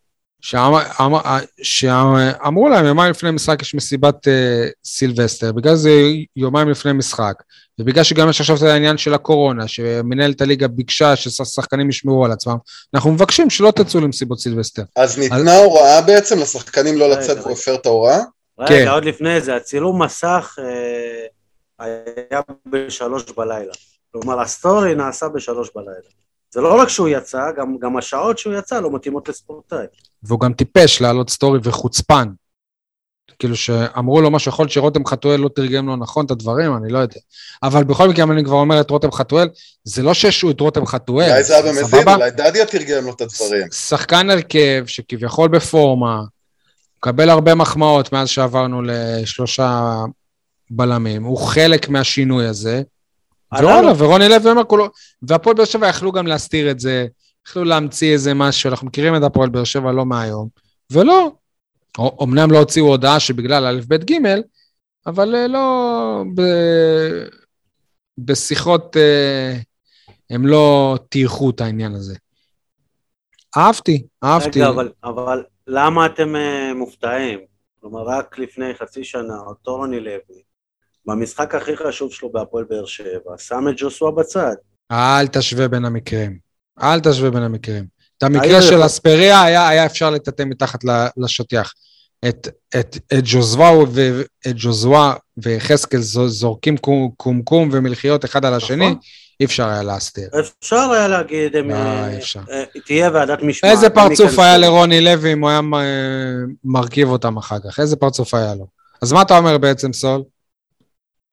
שאמר- 0.44 0.84
אמר- 1.02 1.22
שאמרו 1.62 2.70
להם, 2.70 2.86
יומיים 2.86 3.12
לפני 3.12 3.32
משחק 3.32 3.62
יש 3.62 3.76
מסיבת 3.76 4.28
אה, 4.28 4.68
סילבסטר, 4.86 5.52
בגלל 5.52 5.76
זה 5.76 5.92
יומיים 6.36 6.70
לפני 6.70 6.94
משחק, 6.94 7.34
ובגלל 7.80 8.04
שגם 8.04 8.30
יש 8.30 8.42
עכשיו 8.42 8.58
את 8.58 8.62
העניין 8.62 8.98
של 8.98 9.14
הקורונה, 9.14 9.68
שמנהלת 9.68 10.42
הליגה 10.42 10.68
ביקשה 10.68 11.16
ששחקנים 11.16 11.90
ישמרו 11.90 12.26
על 12.26 12.32
עצמם, 12.32 12.56
אנחנו 12.94 13.12
מבקשים 13.12 13.50
שלא 13.50 13.72
תצאו 13.72 14.02
למסיבות 14.02 14.40
סילבסטר. 14.40 14.84
אז 14.96 15.18
ניתנה 15.20 15.58
הוראה 15.58 16.02
בעצם 16.02 16.40
לשחקנים 16.40 16.98
לא 16.98 17.10
לצאת. 17.10 17.38
והוא 17.38 17.52
הפר 17.52 17.76
את 17.76 17.86
ההוראה? 17.86 18.20
כן. 18.68 18.74
רגע, 18.74 18.92
עוד 18.92 19.06
לפני 19.06 19.42
זה, 19.42 19.56
הצילום 19.56 20.02
מסך 20.02 20.56
אה, 20.60 21.86
היה 22.30 22.42
בשלוש 22.66 23.24
בלילה. 23.38 23.74
כלומר, 24.12 24.42
הסטורי 24.42 24.96
נעשה 24.96 25.28
בשלוש 25.30 25.70
בלילה. 25.76 26.23
זה 26.54 26.62
לא 26.62 26.82
רק 26.82 26.90
שהוא 26.90 27.08
יצא, 27.08 27.52
גם, 27.58 27.78
גם 27.78 27.98
השעות 27.98 28.38
שהוא 28.38 28.54
יצא 28.54 28.80
לא 28.80 28.92
מתאימות 28.92 29.30
לספורטאי. 29.30 29.86
והוא 30.24 30.40
גם 30.40 30.54
טיפש 30.54 31.02
להעלות 31.02 31.30
סטורי 31.30 31.60
וחוצפן. 31.64 32.28
כאילו 33.40 33.56
שאמרו 33.56 34.22
לו 34.22 34.32
משהו, 34.32 34.50
יכול 34.50 34.64
להיות 34.64 34.72
שרותם 34.72 35.06
חתואל 35.06 35.40
לא 35.40 35.50
תרגם 35.56 35.88
לו 35.88 35.96
נכון 35.96 36.26
את 36.26 36.32
הדברים, 36.32 36.76
אני 36.78 36.92
לא 36.92 37.00
יודע. 37.00 37.20
אבל 37.64 37.84
בכל 37.84 38.10
מקרה, 38.10 38.24
אם 38.24 38.32
אני 38.32 38.44
כבר 38.44 38.56
אומר 38.56 38.82
את 38.82 38.90
רותם 38.90 39.12
חתואל, 39.12 39.50
זה 39.84 40.04
לא 40.04 40.14
שהשעו 40.14 40.52
את 40.52 40.60
רותם 40.60 40.86
חתואל, 40.86 41.30
אולי 41.30 41.44
זה 41.44 41.54
היה 41.54 41.64
במזין, 41.64 41.86
סבבה? 41.86 42.16
אולי 42.16 42.32
דדיה 42.32 42.66
תרגם 42.66 43.06
לו 43.06 43.14
את 43.14 43.22
הדברים. 43.22 43.72
שחקן 43.72 44.30
הרכב 44.30 44.84
שכביכול 44.88 45.48
בפורמה, 45.48 46.22
מקבל 46.98 47.30
הרבה 47.30 47.56
מחמאות 47.56 48.14
מאז 48.14 48.30
שעברנו 48.30 48.82
לשלושה 48.82 49.96
בלמים, 50.70 51.24
הוא 51.24 51.38
חלק 51.38 51.90
מהשינוי 51.90 52.48
הזה. 52.48 52.82
לו. 53.62 53.98
ורוני 53.98 54.30
לוי 54.30 54.52
אומר 54.52 54.64
כולו, 54.64 54.88
והפועל 55.22 55.56
באר 55.56 55.66
שבע 55.66 55.88
יכלו 55.88 56.12
גם 56.12 56.28
להסתיר 56.28 56.72
את 56.72 56.80
זה, 56.80 57.08
יכלו 57.48 57.64
להמציא 57.64 58.14
איזה 58.14 58.34
משהו, 58.34 58.70
אנחנו 58.70 58.88
מכירים 58.88 59.16
את 59.16 59.24
הפועל 59.24 59.50
באר 59.50 59.64
שבע 59.64 59.92
לא 59.92 60.06
מהיום, 60.06 60.48
ולא. 60.92 61.32
אמנם 62.24 62.52
לא 62.52 62.58
הוציאו 62.58 62.86
הודעה 62.86 63.20
שבגלל 63.20 63.66
א', 63.66 63.82
ב', 63.88 63.96
ג', 63.96 64.16
אבל 65.08 65.36
אה, 65.36 65.48
לא... 65.48 66.24
ב... 66.36 66.42
בשיחות 68.18 68.98
אה, 68.98 69.58
הם 70.30 70.48
לא 70.48 70.98
טייחו 71.10 71.50
את 71.50 71.62
העניין 71.62 71.94
הזה. 71.94 72.16
אהבתי, 73.58 74.08
אהבתי. 74.24 74.60
רגע, 74.60 74.70
אבל, 74.70 74.92
אבל 75.04 75.44
למה 75.68 76.06
אתם 76.06 76.36
אה, 76.36 76.74
מופתעים? 76.74 77.40
כלומר, 77.82 78.02
רק 78.02 78.38
לפני 78.40 78.74
חצי 78.74 79.04
שנה, 79.04 79.38
אותו 79.48 79.76
רוני 79.76 80.00
לוי, 80.00 80.44
במשחק 81.08 81.56
הכי 81.56 81.78
חשוב 81.78 82.14
שלו 82.14 82.32
בהפועל 82.32 82.66
באר 82.70 82.86
שבע, 82.86 83.38
שם 83.38 83.66
את 83.70 83.74
ג'וסווה 83.78 84.12
בצד. 84.12 84.54
אל 84.92 85.28
תשווה 85.28 85.68
בין 85.68 85.86
המקרים. 85.86 86.38
אל 86.84 87.00
תשווה 87.00 87.30
בין 87.30 87.44
המקרים. 87.44 87.86
את 88.18 88.24
המקרה 88.24 88.62
של 88.62 88.86
אספריה 88.86 89.42
היה, 89.44 89.68
היה 89.70 89.86
אפשר 89.86 90.10
לטאטא 90.10 90.44
מתחת 90.44 90.80
לשטיח. 91.18 91.74
את, 92.30 92.48
את, 92.80 92.98
את 93.14 93.24
ג'וזווה 94.56 95.14
ויחזקאל 95.38 96.00
זו- 96.02 96.28
זורקים 96.30 96.78
קום- 96.78 97.12
קומקום 97.18 97.70
ומלחיות 97.72 98.26
אחד 98.26 98.46
על 98.46 98.54
השני, 98.54 98.86
נכון. 98.86 99.00
אי 99.40 99.46
אפשר 99.46 99.68
היה 99.70 99.84
להסתיר. 99.84 100.30
אפשר 100.62 100.76
היה 100.92 101.08
להגיד, 101.08 101.56
הם, 101.56 101.72
אה, 101.72 102.10
אי 102.12 102.18
אפשר. 102.18 102.40
אה, 102.52 102.64
תהיה 102.86 103.10
ועדת 103.14 103.40
משמעת. 103.44 103.72
איזה 103.72 103.90
פרצוף. 103.90 104.40
היה 104.40 104.58
לרוני 104.58 105.02
לוי 105.02 105.34
אם 105.34 105.42
הוא 105.42 105.50
היה 105.50 105.60
אה, 105.74 105.82
מרכיב 106.64 107.10
אותם 107.10 107.38
אחר 107.38 107.58
כך? 107.68 107.80
איזה 107.80 107.96
פרצוף 107.96 108.34
היה 108.34 108.56
לו? 108.56 108.68
אז 109.02 109.14
מה 109.14 109.22
אתה 109.22 109.38
אומר 109.38 109.58
בעצם, 109.58 109.94
סול? 109.94 110.24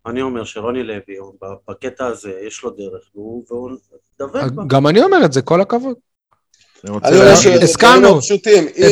אני 0.07 0.23
אומר 0.23 0.45
שרוני 0.45 0.83
לוי, 0.83 1.17
בקטע 1.69 2.07
הזה, 2.07 2.33
יש 2.47 2.63
לו 2.63 2.71
דרך, 2.71 3.03
והוא 3.15 3.45
והוא 3.49 3.71
דבק 4.19 4.53
בה. 4.53 4.63
גם 4.67 4.87
אני 4.87 5.03
אומר 5.03 5.25
את 5.25 5.33
זה, 5.33 5.43
כל 5.43 5.61
הכבוד. 5.61 5.97
הסכמנו. 7.63 8.09
לא 8.09 8.21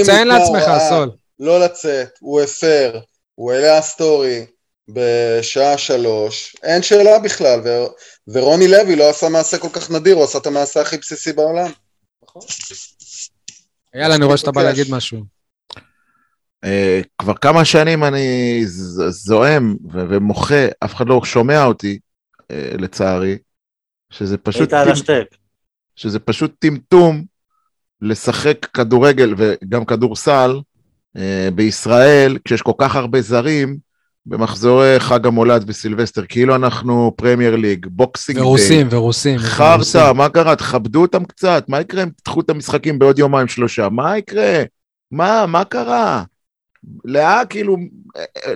תציין 0.02 0.28
לעצמך, 0.28 0.62
סול. 0.88 1.10
לא 1.38 1.60
לצאת, 1.60 2.08
הוא 2.20 2.40
הפר, 2.40 3.00
הוא 3.34 3.52
העלה 3.52 3.82
סטורי 3.82 4.46
בשעה 4.88 5.78
שלוש, 5.78 6.56
אין 6.62 6.82
שאלה 6.82 7.18
בכלל, 7.18 7.60
ו- 7.64 7.86
ורוני 8.28 8.68
לוי 8.68 8.96
לא 8.96 9.10
עשה 9.10 9.28
מעשה 9.28 9.58
כל 9.58 9.68
כך 9.72 9.90
נדיר, 9.90 10.16
הוא 10.16 10.24
עשה 10.24 10.38
את 10.38 10.46
המעשה 10.46 10.80
הכי 10.80 10.96
בסיסי 10.96 11.32
בעולם. 11.32 11.70
יאללה, 13.94 14.14
אני 14.14 14.24
רואה 14.24 14.36
שאתה 14.36 14.52
בא 14.52 14.60
מתבקש. 14.60 14.78
להגיד 14.78 14.94
משהו. 14.94 15.37
אה, 16.64 17.00
כבר 17.18 17.34
כמה 17.34 17.64
שנים 17.64 18.04
אני 18.04 18.62
זועם 19.08 19.76
ומוחה, 19.92 20.66
אף 20.84 20.94
אחד 20.94 21.06
לא 21.08 21.20
שומע 21.24 21.64
אותי, 21.64 21.98
אה, 22.50 22.72
לצערי, 22.78 23.38
שזה 24.10 24.38
פשוט, 24.38 24.60
היית 24.60 24.72
על 24.72 24.88
טמ- 24.88 24.92
השטק. 24.92 25.24
שזה 25.96 26.18
פשוט 26.18 26.54
טמטום 26.58 27.24
לשחק 28.02 28.64
כדורגל 28.74 29.34
וגם 29.36 29.84
כדורסל 29.84 30.60
אה, 31.16 31.48
בישראל, 31.54 32.38
כשיש 32.44 32.62
כל 32.62 32.72
כך 32.78 32.96
הרבה 32.96 33.20
זרים 33.20 33.76
במחזורי 34.26 35.00
חג 35.00 35.26
המולד 35.26 35.64
וסילבסטר, 35.66 36.22
כאילו 36.28 36.54
אנחנו 36.56 37.12
פרמייר 37.16 37.56
ליג, 37.56 37.86
בוקסינג 37.90 38.38
ורוסים, 38.38 38.86
ורוסים. 38.90 39.38
חרטא, 39.38 39.74
ורוסים. 39.74 40.16
מה 40.16 40.28
קרה? 40.28 40.56
תכבדו 40.56 41.02
אותם 41.02 41.24
קצת, 41.24 41.64
מה 41.68 41.80
יקרה 41.80 42.02
אם 42.02 42.08
תדחו 42.22 42.40
את 42.40 42.50
המשחקים 42.50 42.98
בעוד 42.98 43.18
יומיים 43.18 43.48
שלושה? 43.48 43.88
מה 43.88 44.18
יקרה? 44.18 44.62
מה, 45.10 45.46
מה 45.46 45.64
קרה? 45.64 46.24
לאה, 47.04 47.44
כאילו, 47.44 47.76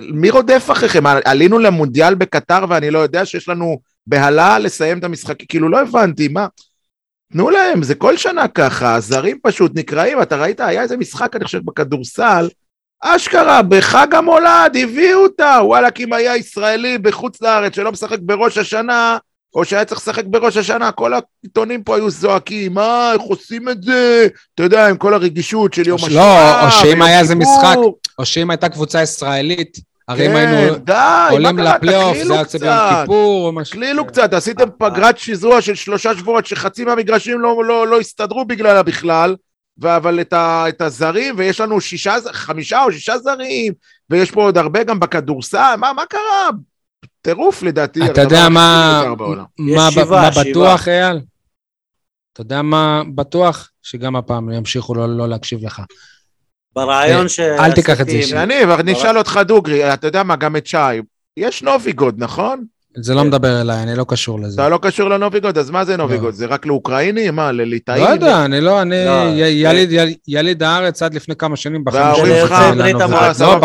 מי 0.01 0.29
רודף 0.29 0.67
אחריכם? 0.71 1.03
עלינו 1.25 1.59
למונדיאל 1.59 2.15
בקטר 2.15 2.65
ואני 2.69 2.91
לא 2.91 2.99
יודע 2.99 3.25
שיש 3.25 3.49
לנו 3.49 3.79
בהלה 4.07 4.59
לסיים 4.59 4.99
את 4.99 5.03
המשחקים, 5.03 5.47
כאילו 5.49 5.69
לא 5.69 5.81
הבנתי, 5.81 6.27
מה? 6.27 6.47
תנו 7.33 7.49
להם, 7.49 7.83
זה 7.83 7.95
כל 7.95 8.17
שנה 8.17 8.47
ככה, 8.47 8.95
הזרים 8.95 9.37
פשוט 9.43 9.71
נקראים, 9.75 10.21
אתה 10.21 10.35
ראית, 10.35 10.59
היה 10.59 10.81
איזה 10.81 10.97
משחק, 10.97 11.35
אני 11.35 11.45
חושב, 11.45 11.59
בכדורסל, 11.65 12.49
אשכרה, 13.01 13.61
בחג 13.61 14.15
המולד, 14.15 14.77
הביאו 14.83 15.23
אותה, 15.23 15.59
וואלכ, 15.63 15.99
אם 15.99 16.13
היה 16.13 16.37
ישראלי 16.37 16.97
בחוץ 16.97 17.41
לארץ 17.41 17.75
שלא 17.75 17.91
משחק 17.91 18.19
בראש 18.21 18.57
השנה, 18.57 19.17
או 19.55 19.65
שהיה 19.65 19.85
צריך 19.85 20.01
לשחק 20.01 20.25
בראש 20.25 20.57
השנה, 20.57 20.91
כל 20.91 21.13
העיתונים 21.13 21.83
פה 21.83 21.95
היו 21.95 22.09
זועקים, 22.09 22.73
מה, 22.73 23.13
איך 23.13 23.21
עושים 23.21 23.69
את 23.69 23.83
זה? 23.83 24.27
אתה 24.55 24.63
יודע, 24.63 24.87
עם 24.87 24.97
כל 24.97 25.13
הרגישות 25.13 25.73
של 25.73 25.87
יום 25.87 25.99
השואה, 26.03 26.61
לא, 26.61 26.65
או 26.65 26.71
שאם 26.71 27.01
היה 27.01 27.19
איזה. 27.19 27.35
משחק, 27.35 27.75
או 28.19 28.25
שאם 28.25 28.49
הייתה 28.49 28.69
קבוצה 28.69 29.01
ישראלית, 29.01 29.77
הרי 30.07 30.27
אם 30.27 30.31
כן, 30.31 30.37
היינו 30.37 30.75
עולים? 31.31 31.59
לפלייאוף, 31.59 32.17
זה 32.17 32.33
היה 32.33 32.39
יוצא 32.41 32.57
ביום 32.57 32.73
קצת. 32.73 32.99
כיפור 33.01 33.47
או 33.47 33.51
משהו. 33.51 33.71
תקלילו 33.71 34.07
קצת, 34.07 34.33
עשיתם 34.33 34.69
פגרת 34.77 35.17
שזרוע 35.17 35.61
של 35.61 35.75
שלושה 35.75 36.17
שבועות 36.17 36.45
שחצי 36.45 36.85
מהמגרשים 36.85 37.39
לא, 37.39 37.63
לא, 37.65 37.87
לא 37.87 37.99
הסתדרו 37.99 38.45
בגללה 38.45 38.83
בכלל, 38.83 39.35
ו- 39.81 39.95
אבל 39.95 40.21
את, 40.21 40.33
ה, 40.33 40.65
את 40.69 40.81
הזרים, 40.81 41.35
ויש 41.37 41.59
לנו 41.59 41.81
שישה, 41.81 42.15
חמישה 42.31 42.83
או 42.83 42.91
שישה 42.91 43.17
זרים, 43.17 43.73
ויש 44.09 44.31
פה 44.31 44.43
עוד 44.43 44.57
הרבה 44.57 44.83
גם 44.83 44.99
בכדורסל, 44.99 45.75
מה, 45.77 45.93
מה 45.93 46.05
קרה? 46.05 46.49
טירוף 47.21 47.63
לדעתי. 47.63 48.05
אתה 48.05 48.21
יודע 48.21 48.49
מה. 48.49 49.03
מה, 49.59 49.91
שבעה, 49.91 50.21
מה 50.21 50.31
שבעה. 50.31 50.43
בטוח, 50.49 50.87
אייל? 50.87 51.19
אתה 52.33 52.41
יודע 52.41 52.61
מה 52.61 53.01
בטוח? 53.15 53.69
שגם 53.81 54.15
הפעם 54.15 54.51
ימשיכו 54.51 54.95
לא, 54.95 55.17
לא 55.17 55.29
להקשיב 55.29 55.65
לך. 55.65 55.81
ברעיון 56.75 57.23
אה, 57.23 57.29
ש... 57.29 57.39
אל 57.39 57.71
תיקח 57.71 58.01
את 58.01 58.05
זה 58.09 58.15
אישית. 58.15 58.35
יניב, 58.37 58.69
אבל 58.69 58.83
נשאל 58.83 59.17
אותך 59.17 59.39
דוגרי, 59.45 59.93
אתה 59.93 60.07
יודע 60.07 60.23
מה, 60.23 60.35
גם 60.35 60.55
את 60.55 60.67
שי, 60.67 60.77
יש 61.37 61.63
נוביגוד, 61.63 62.15
נכון? 62.17 62.63
זה 62.97 63.13
לא 63.13 63.21
כן. 63.21 63.27
מדבר 63.27 63.61
אליי, 63.61 63.83
אני 63.83 63.95
לא 63.95 64.05
קשור 64.07 64.39
לזה. 64.39 64.61
אתה 64.61 64.69
לא 64.69 64.79
קשור 64.81 65.09
לנוביגוד, 65.09 65.57
אז 65.57 65.69
מה 65.69 65.85
זה 65.85 65.97
נוביגוד? 65.97 66.25
לא. 66.25 66.31
זה 66.31 66.45
רק 66.45 66.65
לאוקראינים? 66.65 67.35
מה, 67.35 67.51
לליטאים? 67.51 68.03
לא 68.03 68.09
יודע, 68.09 68.45
אני 68.45 68.61
לא, 68.61 68.81
אני 68.81 69.05
לא, 69.05 69.11
יליד- 69.35 69.91
יל- 69.91 70.13
יליד 70.27 70.63
הארץ 70.63 71.01
עד 71.03 71.13
לפני 71.13 71.35
כמה 71.35 71.55
שנים, 71.55 71.83
בחיים 71.83 72.15
שלי 72.15 72.29
לא 73.39 73.57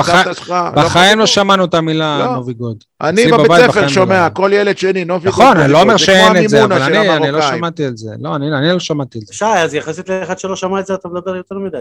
בחיים 0.75 1.19
לא. 1.19 1.27
שמענו 1.27 1.65
את 1.65 1.75
המילה. 1.75 2.31
נוביגוד. 2.35 2.77
אני 3.01 3.33
בבית 3.33 3.51
ספר 3.71 3.89
שומע. 3.89 4.31
כל 4.31 4.51
ילד 4.55 4.79
שני, 4.79 5.05
נוביגוד. 5.05 5.33
נכון, 5.43 5.57
אני 5.57 5.73
לא. 5.73 5.81
אומר 5.83 5.97
שאין 5.97 6.45
את 6.45 6.49
זה, 6.49 6.65
אבל 6.65 6.83
אני 6.83 7.17
אני 7.17 7.31
לא. 7.31 7.43
שמעתי 7.43 7.87
את 7.89 7.97
זה. 7.99 8.11
לא, 8.21 8.37
אני 8.37 8.53
אני 8.59 8.73
לא 8.73 8.79
שמעתי 8.81 9.19
את 9.19 9.27
זה. 9.27 9.35
שי, 9.35 9.45
אז 9.45 9.75
יחסית 9.75 10.09
לאחד 10.09 10.39
שלא 10.39 10.57
שמע 10.57 10.81
את 10.81 10.87
זה, 10.87 10.95
אתה 10.95 11.09
מדבר 11.09 11.37
יותר 11.37 11.55
מדי. 11.55 11.77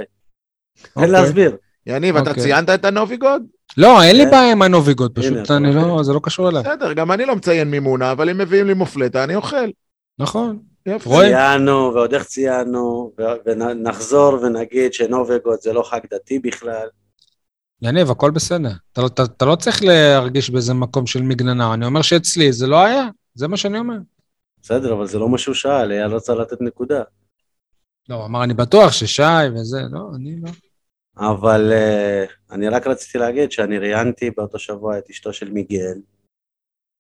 אוקיי. 0.86 1.04
אין 1.04 1.12
להסביר. 1.12 1.58
יניב, 1.86 2.18
אתה 2.18 2.30
אוקיי. 2.30 2.44
ציינת 2.44 2.70
את 2.70 2.86
הנוביגוד? 2.86 3.44
לא, 3.78 4.04
אין 4.04 4.16
לי 4.18 4.24
כן. 4.26 4.32
בעיה 4.32 4.52
עם 4.52 4.62
הנוביגוד, 4.62 5.12
פשוט 5.16 5.52
אני. 5.52 5.74
לא, 5.76 6.04
זה 6.04 6.14
לא 6.14 6.20
קשור 6.24 6.50
אליי. 6.50 6.64
בסדר, 6.64 6.94
גם 6.94 7.12
אני 7.12 7.26
לא 7.26 7.36
מציין 7.36 7.72
מימונה, 7.72 8.12
אבל 8.12 8.30
אם 8.30 8.38
מביאים 8.38 8.68
לי 8.68 8.74
מופלטה, 8.74 9.24
אני 9.24 9.36
אוכל. 9.36 9.70
נכון. 10.20 10.60
ציינו, 11.04 11.92
ועוד 11.96 12.14
איך 12.14 12.24
ציינו, 12.24 13.12
ונחזור 13.46 14.34
ונגיד 14.44 14.94
שנוביגוד 14.94 15.58
זה 15.62 15.74
לא 15.74 15.84
חג 15.84 16.00
דתי 16.14 16.40
בכלל. 16.40 16.88
יניב, 17.82 18.12
הכל 18.12 18.32
בסדר. 18.32 18.72
אתה 18.94 19.02
לא- 19.02 19.08
אתה- 19.08 19.24
אתה 19.24 19.46
לא 19.46 19.56
צריך 19.56 19.84
להרגיש 19.84 20.50
באיזה 20.50 20.74
מקום 20.74 21.08
של 21.08 21.22
מגננה. 21.22 21.74
אני 21.74 21.86
אומר 21.86 22.02
שאצלי 22.02 22.52
זה 22.54 22.68
לא 22.68 22.78
היה, 22.84 23.08
זה 23.36 23.48
מה 23.48 23.58
שאני 23.58 23.80
אומר. 23.80 23.98
בסדר, 24.62 24.94
אבל 24.94 25.08
זה 25.08 25.20
לא 25.20 25.30
מה 25.30 25.38
שהוא 25.38 25.56
שאל, 25.56 25.92
אייל 25.92 26.12
רצה 26.12 26.36
לתת 26.36 26.62
נקודה. 26.62 27.02
לא, 28.10 28.16
הוא 28.16 28.26
אמר, 28.26 28.44
אני 28.44 28.54
בטוח 28.54 28.92
ששי 28.92 29.24
וזה, 29.56 29.82
לא, 29.92 30.00
אני 30.16 30.36
לא. 30.42 30.50
אבל 31.20 31.72
uh, 31.74 32.54
אני 32.54 32.70
רק 32.70 32.88
רציתי 32.88 33.18
להגיד 33.18 33.52
שאני 33.52 33.78
ראיינתי 33.78 34.32
באותו 34.32 34.60
שבוע 34.60 34.98
את 34.98 35.10
אשתו 35.10 35.34
של 35.34 35.52
מיגל, 35.52 35.98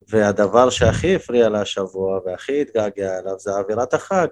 והדבר 0.07 0.69
שהכי 0.69 1.15
הפריע 1.15 1.49
לה 1.49 1.61
השבוע 1.61 2.19
והכי 2.25 2.61
התגעגע 2.61 3.19
אליו 3.19 3.39
זה 3.39 3.51
אווירת 3.51 3.93
החג. 3.93 4.27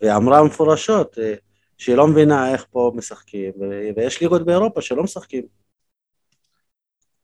והיא 0.00 0.16
אמרה 0.16 0.44
מפורשות, 0.44 1.18
אה, 1.18 1.34
שהיא 1.78 1.96
לא 1.96 2.08
מבינה 2.08 2.52
איך 2.52 2.66
פה 2.70 2.92
משחקים, 2.94 3.52
ויש 3.96 4.20
ליגות 4.20 4.44
באירופה 4.44 4.80
שלא 4.80 5.02
משחקים. 5.02 5.44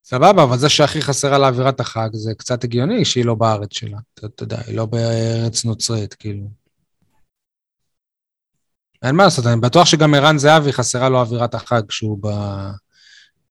סבבה, 0.04 0.42
אבל 0.42 0.58
זה 0.58 0.68
שהכי 0.68 1.02
חסרה 1.02 1.38
לה 1.38 1.48
אווירת 1.48 1.80
החג, 1.80 2.08
זה 2.12 2.34
קצת 2.34 2.64
הגיוני 2.64 3.04
שהיא 3.04 3.24
לא 3.24 3.34
בארץ 3.34 3.68
שלה. 3.72 3.98
אתה, 4.14 4.26
אתה 4.26 4.42
יודע, 4.42 4.58
היא 4.66 4.76
לא 4.76 4.86
בארץ 4.86 5.64
נוצרית, 5.64 6.14
כאילו. 6.14 6.59
אין 9.02 9.16
מה 9.16 9.24
לעשות, 9.24 9.46
אני 9.46 9.60
בטוח 9.60 9.86
שגם 9.86 10.14
ערן 10.14 10.38
זהבי 10.38 10.72
חסרה 10.72 11.08
לו 11.08 11.20
אווירת 11.20 11.54
החג 11.54 11.82
כשהוא 11.88 12.18
ב... 12.22 12.28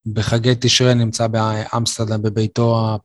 בחגי 0.06 0.54
תשרי 0.60 0.94
נמצא 0.94 1.28
באמסטרדם, 1.28 2.22
בביתו 2.22 2.98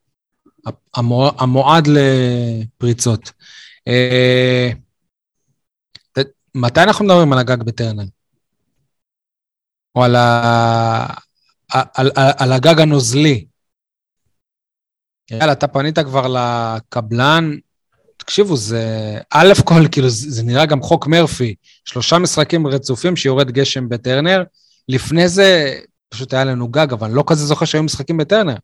המועד 1.39 1.89
לפריצות. 1.89 3.33
אה, 3.89 4.71
מתי 6.55 6.83
אנחנו 6.83 7.05
מדברים 7.05 7.33
על 7.33 7.39
הגג 7.39 7.63
בטרנר? 7.63 8.05
או 9.95 10.05
על, 10.05 10.17
ה... 10.17 11.07
על, 11.73 12.11
על 12.15 12.53
הגג 12.53 12.81
הנוזלי? 12.81 13.47
יאללה, 15.31 15.53
אתה 15.53 15.69
פנית 15.69 15.99
כבר 15.99 16.27
לקבלן, 16.27 17.51
תקשיבו, 18.25 18.57
זה... 18.57 19.18
א' 19.31 19.53
כל, 19.64 19.89
כאילו, 19.93 20.09
זה 20.09 20.43
נראה 20.43 20.66
גם 20.66 20.83
חוק 20.83 21.07
מרפי. 21.07 21.55
שלושה 21.85 22.18
משחקים 22.18 22.66
רצופים 22.66 23.16
שיורד 23.16 23.51
גשם 23.51 23.89
בטרנר. 23.89 24.45
לפני 24.89 25.29
זה 25.29 25.79
פשוט 26.09 26.35
היה 26.35 26.45
לנו 26.45 26.68
גג, 26.68 26.93
אבל 26.93 27.11
לא 27.11 27.25
כזה 27.27 27.47
זוכר 27.47 27.64
שהיו 27.64 27.83
משחקים 27.83 28.16
בטרנר. 28.16 28.57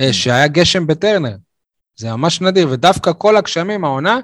אה, 0.00 0.12
שהיה 0.12 0.48
גשם 0.48 0.86
בטרנר. 0.86 1.36
זה 1.96 2.10
ממש 2.10 2.40
נדיר, 2.40 2.68
ודווקא 2.70 3.12
כל 3.18 3.36
הגשמים, 3.36 3.84
העונה, 3.84 4.20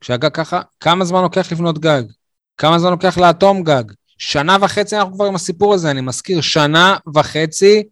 כשהגג 0.00 0.30
ככה, 0.32 0.60
כמה 0.80 1.04
זמן 1.04 1.22
לוקח 1.22 1.52
לבנות 1.52 1.78
גג? 1.78 2.02
כמה 2.56 2.78
זמן 2.78 2.90
לוקח 2.90 3.18
לאטום 3.18 3.62
גג? 3.62 3.84
שנה 4.18 4.56
וחצי 4.60 4.96
אנחנו 4.96 5.14
כבר 5.14 5.24
עם 5.24 5.34
הסיפור 5.34 5.74
הזה, 5.74 5.90
אני 5.90 6.00
מזכיר, 6.00 6.40
שנה 6.40 6.96
וחצי 7.14 7.82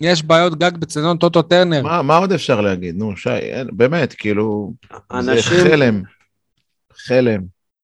יש 0.00 0.22
בעיות 0.22 0.58
גג 0.58 0.76
בצדון 0.76 1.16
טוטו 1.16 1.42
טרנר. 1.42 1.82
מה, 1.82 2.02
מה 2.02 2.16
עוד 2.16 2.32
אפשר 2.32 2.60
להגיד? 2.60 2.96
נו, 2.96 3.16
שי, 3.16 3.30
אין, 3.30 3.68
באמת, 3.72 4.14
כאילו, 4.14 4.72
זה 4.92 5.32
אנשים, 5.32 5.58
חלם. 5.64 6.02
חלם. 7.06 7.42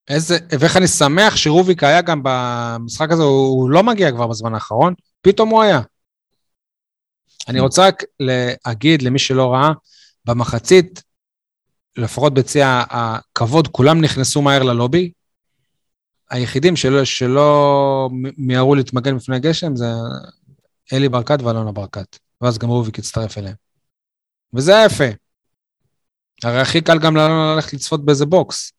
איזה, 0.09 0.39
ואיך 0.61 0.77
אני 0.77 0.87
שמח 0.87 1.37
שרוביק 1.37 1.85
היה 1.85 2.01
גם 2.01 2.21
במשחק 2.25 3.11
הזה, 3.11 3.23
הוא, 3.23 3.49
הוא 3.49 3.71
לא 3.71 3.83
מגיע 3.83 4.11
כבר 4.11 4.27
בזמן 4.27 4.55
האחרון, 4.55 4.95
פתאום 5.23 5.49
הוא 5.49 5.63
היה. 5.63 5.81
אני 7.49 7.61
רוצה 7.61 7.87
רק 7.87 8.03
להגיד 8.21 9.03
למי 9.03 9.19
שלא 9.19 9.53
ראה, 9.53 9.71
במחצית, 10.25 11.03
לפחות 11.97 12.35
ביציע 12.35 12.61
הכבוד, 12.65 13.69
כולם 13.69 14.01
נכנסו 14.01 14.43
מהר 14.43 14.63
ללובי. 14.63 15.13
היחידים 16.31 16.77
שלא, 16.77 17.05
שלא 17.05 18.09
מיהרו 18.39 18.75
להתמגן 18.75 19.17
בפני 19.17 19.37
הגשם 19.37 19.77
זה 19.77 19.87
אלי 20.93 21.09
ברקת 21.09 21.43
ואלונה 21.43 21.73
ברקת, 21.73 22.19
ואז 22.41 22.59
גם 22.59 22.69
רוביק 22.69 22.99
הצטרף 22.99 23.39
אליהם. 23.39 23.55
וזה 24.55 24.77
היה 24.77 24.85
יפה. 24.85 25.05
הרי 26.45 26.61
הכי 26.61 26.81
קל 26.81 26.99
גם 26.99 27.17
לאלונה 27.17 27.55
ללכת 27.55 27.73
לצפות 27.73 28.05
באיזה 28.05 28.27
box. 28.27 28.73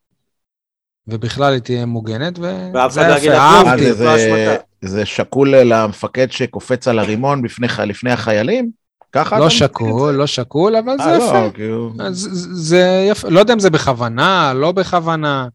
ובכלל 1.07 1.53
היא 1.53 1.61
תהיה 1.61 1.85
מוגנת, 1.85 2.39
וזה 2.39 2.71
לא 2.73 3.05
היה 3.05 3.17
יפה, 3.17 3.25
כלום, 3.25 3.67
אהבתי. 3.67 3.93
זה 3.93 4.05
לא 4.05 4.55
זה, 4.81 5.05
שקול 5.05 5.55
למפקד 5.57 6.31
שקופץ 6.31 6.87
על 6.87 6.99
הרימון 6.99 7.41
בפני, 7.41 7.67
לפני 7.87 8.11
החיילים? 8.11 8.71
ככה 9.11 9.39
לא 9.39 9.49
שקול, 9.49 10.11
זה? 10.11 10.17
לא 10.17 10.27
שקול, 10.27 10.75
אבל 10.75 10.97
זה 10.97 11.03
אה, 11.03 11.15
יפה. 11.15 11.45
לא, 11.45 11.51
כאילו... 11.53 11.93
אז 11.99 12.15
זה, 12.31 12.53
זה 12.53 13.05
יפה, 13.09 13.29
לא 13.29 13.39
יודע 13.39 13.53
אם 13.53 13.59
זה 13.59 13.69
בכוונה, 13.69 14.53
לא 14.55 14.71
בכוונה. 14.71 15.47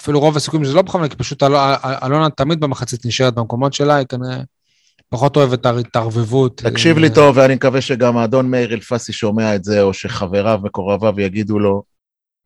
אפילו 0.00 0.20
רוב 0.20 0.36
הסיכויים 0.36 0.64
שזה 0.64 0.74
לא 0.74 0.82
בכוונה, 0.82 1.08
כי 1.08 1.16
פשוט 1.16 1.42
אל- 1.42 1.54
אל- 1.54 1.94
אלונה 2.04 2.30
תמיד 2.30 2.60
במחצית 2.60 3.06
נשארת 3.06 3.34
במקומות 3.34 3.72
שלה, 3.72 3.96
היא 3.96 4.06
כנראה 4.06 4.40
פחות 5.08 5.36
אוהבת 5.36 5.60
את 5.60 5.66
ההתערבבות. 5.66 6.56
תקשיב 6.56 6.98
לי 6.98 7.10
טוב, 7.14 7.36
ואני 7.36 7.54
מקווה 7.54 7.80
שגם 7.80 8.16
האדון 8.16 8.50
מאיר 8.50 8.74
אלפסי 8.74 9.12
שומע 9.12 9.54
את 9.54 9.64
זה, 9.64 9.82
או 9.82 9.94
שחבריו 9.94 10.60
מקורביו 10.62 11.20
יגידו 11.20 11.58
לו. 11.58 11.82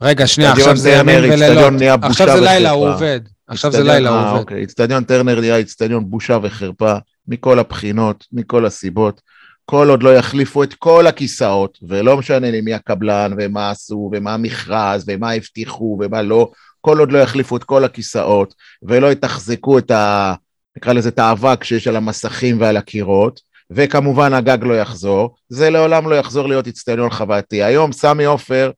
רגע, 0.03 0.27
שנייה, 0.27 0.53
עכשיו 0.53 0.77
זה 0.77 0.91
ימים 0.91 1.19
ולילות. 1.19 1.73
עכשיו 2.03 2.27
זה 2.27 2.41
לילה, 2.41 2.71
הוא. 2.71 2.89
עובד. 2.89 3.21
עכשיו 3.47 3.73
זה 3.73 3.83
לילה, 3.83 4.11
הוא 4.11 4.19
אה, 4.19 4.31
עובד. 4.31 4.41
אוקיי, 4.41 4.65
אצטדיון 4.65 5.05
טרנר 5.05 5.41
נהיה 5.41 5.61
אצטדיון 5.61 6.11
בושה 6.11 6.39
וחרפה, 6.43 6.95
מכל 7.29 7.59
הבחינות, 7.59 8.25
מכל 8.33 8.67
הסיבות. 8.67 9.21
כל 9.65 9.89
עוד 9.91 10.03
לא 10.03 10.17
יחליפו 10.17 10.63
את 10.63 10.75
כל 10.75 11.07
הכיסאות, 11.07 11.79
ולא 11.89 12.17
משנה 12.17 12.51
לי 12.51 12.61
מי 12.61 12.75
הקבלן, 12.75 13.33
ומה 13.39 13.71
עשו, 13.71 14.11
ומה 14.13 14.35
המכרז, 14.35 15.05
ומה 15.07 15.31
הבטיחו, 15.31 15.99
ומה 16.01 16.23
לא, 16.23 16.51
כל 16.81 16.99
עוד 16.99 17.13
לא 17.13 17.19
יחליפו 17.19 17.57
את 17.57 17.65
כל 17.65 17.85
הכיסאות, 17.85 18.55
ולא 18.83 19.13
יתחזקו 19.13 19.79
את 19.79 19.91
ה... 19.91 20.35
נקרא 20.77 20.93
לזה 20.93 21.09
את 21.09 21.19
האבק 21.19 21.65
שיש 21.65 21.89
על 21.89 21.97
המסכים 21.97 22.61
ועל 22.61 22.77
הקירות, 22.77 23.41
וכמובן 23.71 24.33
הגג 24.33 24.59
לא 24.63 24.75
יחזור, 24.75 25.35
זה 25.49 25.71
לעולם 25.71 26.11
לא 26.11 26.15
יחזור 26.15 26.49
להיות 26.49 26.69
אצטדיון 26.69 27.11
חווייתי. 27.11 27.63
היום 27.63 27.93
סמי 27.93 28.25
עופר, 28.25 28.71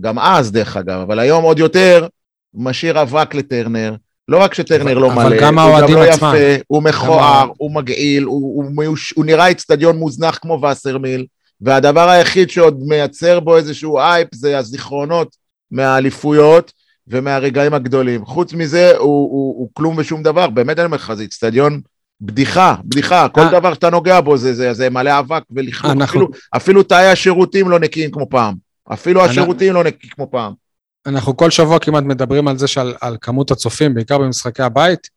גם 0.00 0.18
אז 0.18 0.52
דרך 0.52 0.76
אגב, 0.76 1.00
אבל 1.00 1.18
היום 1.18 1.44
עוד 1.44 1.58
יותר, 1.58 2.06
משאיר 2.54 3.02
אבק 3.02 3.34
לטרנר, 3.34 3.94
לא 4.28 4.38
רק 4.38 4.54
שטרנר 4.54 4.98
לא 4.98 5.12
אבל 5.12 5.24
מלא, 5.24 5.40
גם 5.40 5.58
הוא 5.58 5.80
גם 5.80 5.92
לא 5.92 6.02
עצמם. 6.02 6.34
יפה, 6.34 6.62
הוא 6.66 6.82
מכוער. 6.82 7.48
הוא 7.58 7.74
מגעיל, 7.74 8.22
הוא, 8.22 8.62
הוא, 8.62 8.72
מיוש, 8.76 9.12
הוא 9.16 9.24
נראה 9.24 9.50
אצטדיון 9.50 9.96
מוזנח 9.96 10.38
כמו 10.38 10.60
וסרמיל, 10.62 11.26
והדבר 11.60 12.08
היחיד 12.08 12.50
שעוד 12.50 12.78
מייצר 12.86 13.40
בו 13.40 13.56
איזשהו 13.56 13.98
אייפ 13.98 14.28
זה 14.34 14.58
הזיכרונות 14.58 15.36
מהאליפויות 15.70 16.72
ומהרגעים 17.08 17.74
הגדולים. 17.74 18.24
חוץ 18.24 18.52
מזה, 18.52 18.90
הוא, 18.96 18.98
הוא, 19.06 19.58
הוא 19.58 19.70
כלום 19.72 19.94
ושום 19.98 20.22
דבר, 20.22 20.50
באמת 20.50 20.78
אני 20.78 20.86
אומר 20.86 20.96
לך, 20.96 21.14
זה 21.14 21.24
אצטדיון 21.24 21.80
בדיחה, 22.20 22.74
בדיחה, 22.84 23.28
כל 23.28 23.40
אה. 23.40 23.50
דבר 23.60 23.74
שאתה 23.74 23.90
נוגע 23.90 24.20
בו 24.20 24.36
זה, 24.36 24.54
זה, 24.54 24.72
זה 24.72 24.90
מלא 24.90 25.18
אבק 25.18 25.42
ולכלוך, 25.50 25.92
אנחנו- 25.92 26.04
אפילו, 26.04 26.28
אפילו 26.56 26.82
תאי 26.82 27.06
השירותים 27.06 27.70
לא 27.70 27.78
נקיים 27.78 28.10
כמו 28.10 28.28
פעם, 28.30 28.54
אפילו 28.92 29.20
אנחנו- 29.20 29.30
השירותים 29.32 29.74
לא 29.74 29.84
נקיים 29.84 30.12
כמו 30.14 30.30
פעם. 30.30 30.52
אנחנו 31.06 31.36
כל 31.36 31.50
שבוע 31.50 31.78
כמעט 31.78 32.04
מדברים 32.04 32.48
על 32.48 32.58
זה 32.58 32.66
שעל 32.66 32.94
על 33.00 33.16
כמות 33.20 33.50
הצופים, 33.50 33.94
בעיקר 33.94 34.18
במשחקי 34.18 34.62
הבית. 34.62 35.08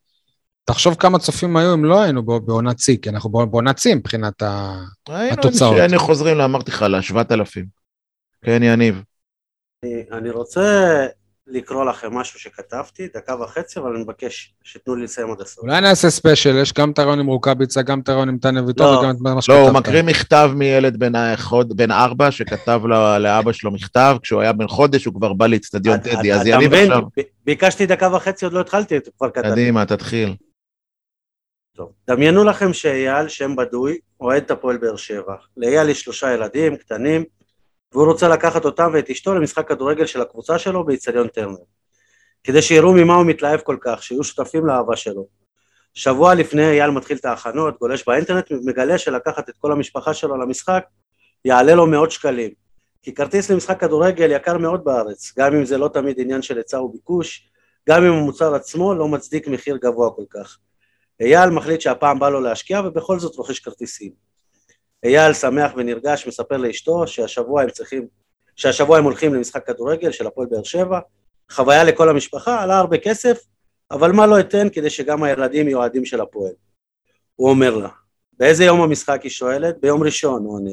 תחשוב 0.64 0.94
כמה 0.94 1.18
צופים 1.18 1.56
היו 1.56 1.74
אם 1.74 1.84
לא 1.84 2.00
היינו 2.02 2.22
בע- 2.22 2.38
בעונת 2.38 2.78
שיא, 2.78 2.96
כי 3.02 3.08
אנחנו 3.10 3.30
בע- 3.30 3.44
בעונת 3.44 3.78
שיא 3.78 3.94
מבחינת 3.94 4.42
התוצאות. 5.08 5.76
היינו 5.78 5.98
חוזרים, 5.98 6.38
לה, 6.38 6.44
אמרתי 6.44 6.70
לך, 6.70 6.84
לשבעת 6.90 7.32
אלפים. 7.32 7.66
כן, 8.44 8.62
יניב. 8.62 9.02
אני- 9.84 10.02
אני 10.12 10.30
רוצה 10.30 11.06
לקרוא 11.50 11.84
לכם 11.84 12.14
משהו 12.14 12.40
שכתבתי, 12.40 13.08
דקה 13.14 13.34
וחצי, 13.42 13.80
אבל 13.80 13.90
אני 13.94 14.02
מבקש 14.02 14.54
שתנו 14.64 14.94
לי 14.96 15.04
לסיים 15.04 15.30
עד 15.30 15.40
הסוף. 15.40 15.58
אולי 15.64 15.80
נעשה 15.80 16.10
ספיישל, 16.10 16.56
יש 16.62 16.72
גם 16.72 16.90
את 16.90 16.98
הרעיון 16.98 17.20
עם 17.20 17.26
רוקאביצה, 17.26 17.82
גם 17.82 18.00
את 18.00 18.08
הרעיון 18.08 18.28
עם 18.28 18.38
טניה 18.38 18.62
ויטור 18.62 18.86
לא. 18.92 18.98
וגם 18.98 19.10
את 19.10 19.20
מה 19.20 19.34
לא, 19.34 19.40
שכתבת. 19.40 19.58
הוא 19.58 19.70
מקריא 19.70 20.02
מכתב 20.02 20.50
מילד 20.54 20.96
בן, 20.98 21.14
החוד, 21.14 21.76
בן 21.76 21.90
ארבע, 21.90 22.30
שכתב 22.30 22.80
לו, 22.84 22.96
לאבא 23.18 23.52
שלו 23.52 23.70
מכתב, 23.70 24.16
כשהוא 24.22 24.40
היה 24.40 24.52
בן 24.52 24.68
חודש, 24.68 25.04
הוא 25.04 25.14
כבר 25.14 25.32
בא 25.32 25.46
לאצטדיון 25.46 25.94
אתה- 25.94 26.16
טדי, 26.16 26.32
אז 26.32 26.40
אתה 26.40 26.48
יניב? 26.50 26.74
עכשיו. 26.74 27.02
ב- 27.18 27.22
ביקשתי 27.44 27.86
דקה 27.86 28.14
וחצי, 28.14 28.44
עוד 28.44 28.54
לא 28.54 28.60
התחלתי, 28.60 28.94
כבר 29.18 29.30
כתבתי. 29.30 29.50
קדימה, 29.50 29.86
תתחיל. 29.86 30.34
טוב, 31.76 31.92
דמיינו 32.10 32.44
לכם 32.44 32.72
שאייל, 32.72 33.28
שם 33.28 33.56
בדוי, 33.56 33.98
אוהד 34.20 34.42
את 34.42 34.50
הפועל 34.50 34.76
באר 34.76 34.96
שבע. 34.96 35.34
לאייל 35.56 35.88
יש 35.88 36.00
שלושה 36.00 36.32
ילדים 36.34 36.76
קטנים, 36.76 37.24
והוא 37.92 38.06
רוצה 38.06 38.28
לקחת 38.28 38.64
אותם 38.64 38.90
ואת 38.94 39.10
אשתו 39.10 39.34
למשחק 39.34 39.68
כדורגל 39.68 40.06
של 40.06 40.20
הקבוצה 40.20 40.58
שלו 40.58 40.84
באיצטדיון 40.84 41.28
טרנר. 41.28 41.56
כדי 42.44 42.62
שיראו 42.62 42.92
ממה 42.92 43.14
הוא 43.14 43.26
מתלהב 43.26 43.60
כל 43.60 43.76
כך, 43.80 44.02
שיהיו 44.02 44.24
שותפים 44.24 44.66
לאהבה 44.66 44.96
שלו. 44.96 45.26
שבוע 45.94 46.34
לפני 46.34 46.70
אייל 46.70 46.90
מתחיל 46.90 47.16
את 47.16 47.24
ההכנות, 47.24 47.78
גולש 47.78 48.04
באינטרנט, 48.06 48.52
מגלה 48.64 48.98
שלקחת 48.98 49.48
את 49.48 49.54
כל 49.58 49.72
המשפחה 49.72 50.14
שלו 50.14 50.36
למשחק 50.36 50.84
יעלה 51.44 51.74
לו 51.74 51.86
מאות 51.86 52.10
שקלים. 52.10 52.50
כי 53.02 53.14
כרטיס 53.14 53.50
למשחק 53.50 53.80
כדורגל 53.80 54.30
יקר 54.30 54.58
מאוד 54.58 54.84
בארץ, 54.84 55.32
גם 55.38 55.54
אם 55.54 55.64
זה 55.64 55.78
לא 55.78 55.88
תמיד 55.88 56.20
עניין 56.20 56.42
של 56.42 56.56
היצע 56.56 56.80
וביקוש, 56.80 57.50
גם 57.88 58.04
אם 58.04 58.12
המוצר 58.12 58.54
עצמו 58.54 58.94
לא 58.94 59.08
מצדיק 59.08 59.48
מחיר 59.48 59.76
גבוה 59.76 60.10
כל 60.10 60.24
כך. 60.30 60.58
אייל 61.20 61.50
מחליט 61.50 61.80
שהפעם 61.80 62.18
בא 62.18 62.28
לו 62.28 62.40
להשקיע 62.40 62.80
ובכל 62.84 63.18
זאת 63.18 63.36
רוכש 63.36 63.60
כרטיסים. 63.60 64.29
אייל 65.04 65.32
שמח 65.32 65.72
ונרגש 65.76 66.26
מספר 66.26 66.56
לאשתו 66.56 67.06
שהשבוע 67.06 67.62
הם 67.62 67.70
צריכים, 67.70 68.06
שהשבוע 68.56 68.98
הם 68.98 69.04
הולכים 69.04 69.34
למשחק 69.34 69.66
כדורגל 69.66 70.12
של 70.12 70.26
הפועל 70.26 70.48
באר 70.50 70.62
שבע, 70.62 71.00
חוויה 71.50 71.84
לכל 71.84 72.08
המשפחה, 72.08 72.62
עלה 72.62 72.78
הרבה 72.78 72.98
כסף, 72.98 73.40
אבל 73.90 74.12
מה 74.12 74.26
לא 74.26 74.40
אתן 74.40 74.68
כדי 74.72 74.90
שגם 74.90 75.22
הילדים 75.22 75.68
יהיו 75.68 75.78
אוהדים 75.78 76.04
של 76.04 76.20
הפועל. 76.20 76.52
הוא 77.36 77.50
אומר 77.50 77.76
לה, 77.76 77.88
באיזה 78.38 78.64
יום 78.64 78.80
המשחק 78.80 79.22
היא 79.22 79.30
שואלת? 79.30 79.80
ביום 79.80 80.02
ראשון, 80.02 80.44
הוא 80.44 80.54
עונה. 80.54 80.70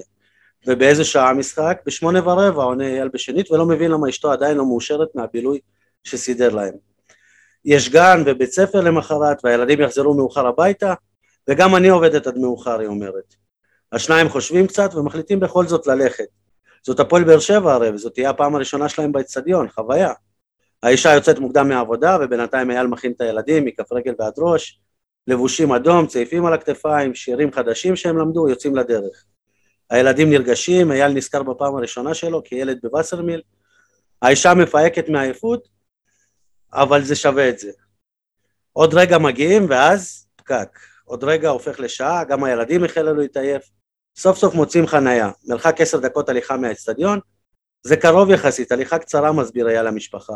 ובאיזה 0.67 1.03
שעה 1.03 1.29
המשחק? 1.29 1.81
בשמונה 1.85 2.29
ורבע, 2.29 2.63
עונה 2.63 2.87
אייל 2.87 3.07
בשנית, 3.07 3.51
ולא 3.51 3.65
מבין 3.65 3.91
למה 3.91 4.09
אשתו 4.09 4.31
עדיין 4.31 4.57
לא 4.57 4.65
מאושרת 4.65 5.15
מהבילוי 5.15 5.59
שסידר 6.03 6.55
להם. 6.55 6.73
יש 7.65 7.89
גן 7.89 8.23
ובית 8.25 8.51
ספר 8.51 8.81
למחרת, 8.81 9.37
והילדים 9.43 9.81
יחזרו 9.81 10.13
מאוחר 10.13 10.47
הביתה, 10.47 10.93
וגם 11.47 11.75
אני 11.75 11.87
עובדת 11.87 12.27
עד 12.27 12.37
מאוחר, 12.37 12.79
היא 12.79 12.87
אומרת. 12.87 13.35
השניים 13.91 14.29
חושבים 14.29 14.67
קצת 14.67 14.95
ומחליטים 14.95 15.39
בכל 15.39 15.67
זאת 15.67 15.87
ללכת. 15.87 16.27
זאת 16.83 16.99
הפועל 16.99 17.23
באר 17.23 17.39
שבע 17.39 17.73
הרי, 17.73 17.89
וזאת 17.89 18.13
תהיה 18.13 18.29
הפעם 18.29 18.55
הראשונה 18.55 18.89
שלהם 18.89 19.11
באצטדיון, 19.11 19.69
חוויה. 19.69 20.13
האישה 20.83 21.13
יוצאת 21.13 21.39
מוקדם 21.39 21.69
מהעבודה, 21.69 22.17
ובינתיים 22.21 22.71
אייל 22.71 22.87
מכין 22.87 23.11
את 23.11 23.21
הילדים 23.21 23.65
מכף 23.65 23.93
רגל 23.93 24.13
ועד 24.19 24.33
ראש, 24.37 24.79
לבושים 25.27 25.71
אדום, 25.71 26.07
צעיפים 26.07 26.45
על 26.45 26.53
הכתפיים, 26.53 27.15
שירים 27.15 27.51
חדשים 27.51 27.95
שהם 27.95 28.17
למדו, 28.17 28.49
יוצאים 28.49 28.75
לדרך. 28.75 29.23
הילדים 29.89 30.29
נרגשים, 30.29 30.91
אייל 30.91 31.11
נזכר 31.11 31.43
בפעם 31.43 31.75
הראשונה 31.75 32.13
שלו 32.13 32.43
כילד 32.43 32.79
בווסרמיל, 32.83 33.41
האישה 34.21 34.53
מפהקת 34.53 35.09
מעייפות, 35.09 35.67
אבל 36.73 37.03
זה 37.03 37.15
שווה 37.15 37.49
את 37.49 37.59
זה. 37.59 37.71
עוד 38.73 38.93
רגע 38.93 39.17
מגיעים 39.17 39.65
ואז 39.69 40.27
פקק. 40.35 40.79
עוד 41.05 41.23
רגע 41.23 41.49
הופך 41.49 41.79
לשעה, 41.79 42.23
גם 42.23 42.43
הילדים 42.43 42.83
החלו 42.83 43.13
להתעייף. 43.13 43.69
סוף 44.17 44.37
סוף 44.37 44.53
מוצאים 44.53 44.87
חנייה, 44.87 45.31
מרחק 45.47 45.81
עשר 45.81 45.97
דקות 45.97 46.29
הליכה 46.29 46.57
מהאצטדיון, 46.57 47.19
זה 47.83 47.97
קרוב 47.97 48.29
יחסית, 48.29 48.71
הליכה 48.71 48.97
קצרה 48.97 49.31
מסביר 49.31 49.67
היה 49.67 49.83
למשפחה. 49.83 50.33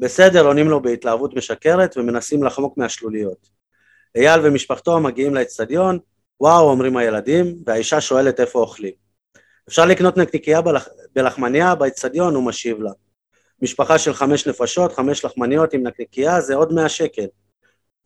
בסדר, 0.00 0.46
עונים 0.46 0.68
לו 0.68 0.82
בהתלהבות 0.82 1.34
משקרת 1.34 1.96
ומנסים 1.96 2.44
לחמוק 2.44 2.78
מהשלוליות. 2.78 3.48
אייל 4.16 4.40
ומשפחתו 4.44 5.00
מגיעים 5.00 5.34
לאצטדיון, 5.34 5.98
וואו, 6.40 6.70
אומרים 6.70 6.96
הילדים, 6.96 7.56
והאישה 7.66 8.00
שואלת 8.00 8.40
איפה 8.40 8.58
אוכלים. 8.58 8.92
אפשר 9.68 9.86
לקנות 9.86 10.16
נקניקייה 10.16 10.60
בלח... 10.60 10.88
בלחמניה 11.14 11.74
באצטדיון, 11.74 12.34
הוא 12.34 12.44
משיב 12.44 12.82
לה. 12.82 12.90
משפחה 13.62 13.98
של 13.98 14.14
חמש 14.14 14.46
נפשות, 14.46 14.92
חמש 14.92 15.24
לחמניות 15.24 15.72
עם 15.72 15.86
נקניקייה, 15.86 16.40
זה 16.40 16.54
עוד 16.54 16.72
מאה 16.72 16.88
שקל. 16.88 17.26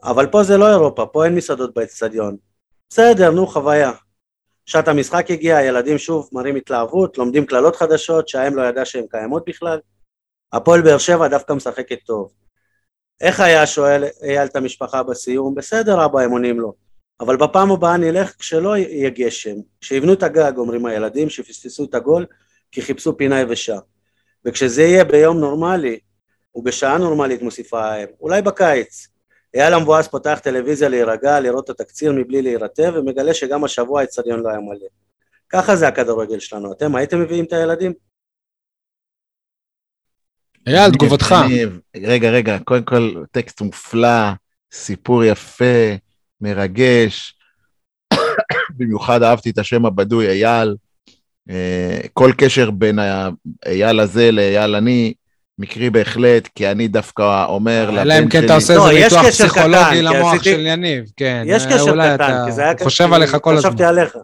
אבל 0.02 0.26
פה 0.26 0.42
זה 0.42 0.56
לא 0.56 0.70
אירופה, 0.70 1.06
פה 1.06 1.24
אין 1.24 1.34
מסעדות 1.34 1.74
באצטדיון. 1.74 2.36
בסדר, 2.90 3.30
נו, 3.30 3.46
חוויה. 3.46 3.92
שעת 4.68 4.88
המשחק 4.88 5.30
הגיע, 5.30 5.56
הילדים 5.56 5.98
שוב 5.98 6.28
מראים 6.32 6.56
התלהבות, 6.56 7.18
לומדים 7.18 7.46
קללות 7.46 7.76
חדשות 7.76 8.28
שהאם 8.28 8.56
לא 8.56 8.62
ידע 8.62 8.84
שהן 8.84 9.06
קיימות 9.10 9.44
בכלל. 9.46 9.78
הפועל 10.52 10.82
באר 10.82 10.98
שבע 10.98 11.28
דווקא 11.28 11.52
משחקת 11.52 11.98
טוב. 12.06 12.32
איך 13.20 13.40
היה 13.40 13.66
שואל 13.66 14.04
אייל 14.22 14.46
את 14.46 14.56
המשפחה 14.56 15.02
בסיום? 15.02 15.54
בסדר 15.54 16.04
אבא, 16.04 16.20
הם 16.20 16.30
עונים 16.30 16.60
לו. 16.60 16.74
אבל 17.20 17.36
בפעם 17.36 17.72
הבאה 17.72 17.96
נלך 17.96 18.34
כשלא 18.38 18.76
יהיה 18.76 19.10
גשם. 19.10 19.56
כשיבנו 19.80 20.12
את 20.12 20.22
הגג, 20.22 20.52
אומרים 20.56 20.86
הילדים, 20.86 21.30
שפספסו 21.30 21.84
את 21.84 21.94
הגול, 21.94 22.26
כי 22.72 22.82
חיפשו 22.82 23.16
פינה 23.16 23.40
יבשה. 23.40 23.78
וכשזה 24.44 24.82
יהיה 24.82 25.04
ביום 25.04 25.38
נורמלי, 25.38 25.98
ובשעה 26.54 26.98
נורמלית 26.98 27.42
מוסיפה 27.42 27.84
האם, 27.84 28.06
אולי 28.20 28.42
בקיץ. 28.42 29.08
אייל 29.58 29.74
המבואס 29.74 30.08
פותח 30.08 30.40
טלוויזיה 30.42 30.88
להירגע, 30.88 31.40
לראות 31.40 31.70
את 31.70 31.80
התקציר 31.80 32.12
מבלי 32.12 32.42
להירטב, 32.42 32.92
ומגלה 32.94 33.34
שגם 33.34 33.64
השבוע 33.64 34.00
האצטדיון 34.00 34.40
לא 34.40 34.48
היה 34.48 34.58
מלא. 34.58 34.86
ככה 35.48 35.76
זה 35.76 35.88
הכדורגל 35.88 36.38
שלנו. 36.38 36.72
אתם 36.72 36.96
הייתם 36.96 37.20
מביאים 37.20 37.44
את 37.44 37.52
הילדים? 37.52 37.92
אייל, 40.66 40.90
תגובתך. 40.90 41.34
רגע, 41.96 42.30
רגע, 42.30 42.58
קודם 42.64 42.84
כל, 42.84 43.24
טקסט 43.30 43.60
מופלא, 43.60 44.30
סיפור 44.72 45.24
יפה, 45.24 45.94
מרגש. 46.40 47.38
במיוחד 48.76 49.22
אהבתי 49.22 49.50
את 49.50 49.58
השם 49.58 49.86
הבדוי, 49.86 50.28
אייל. 50.28 50.76
אה, 51.50 52.00
כל 52.12 52.32
קשר 52.38 52.70
בין 52.70 52.98
האייל 52.98 54.00
הזה 54.00 54.30
לאייל 54.30 54.74
אני, 54.74 55.14
מקרי 55.58 55.90
בהחלט, 55.90 56.48
כי 56.54 56.70
אני 56.70 56.88
דווקא 56.88 57.44
אומר 57.44 57.90
לבן 57.90 58.02
שלי... 58.02 58.02
אלא 58.02 58.24
אם 58.24 58.28
כן 58.28 58.44
אתה 58.44 58.54
עושה 58.54 58.74
לא, 58.74 58.90
איזה 58.90 59.04
ניתוח 59.04 59.26
פסיכולוגי 59.26 60.02
למוח 60.02 60.42
של 60.42 60.66
יניב, 60.66 61.04
כן. 61.16 61.42
יש 61.46 61.66
קשר 61.66 62.14
קטן, 62.14 62.42
כי 62.46 62.52
זה 62.52 62.62
היה... 62.62 62.72
חושב 62.82 63.12
עליך 63.12 63.36
כל 63.40 63.56
הזמן. 63.56 63.70
חשבתי 63.70 63.84
עליך. 63.84 64.16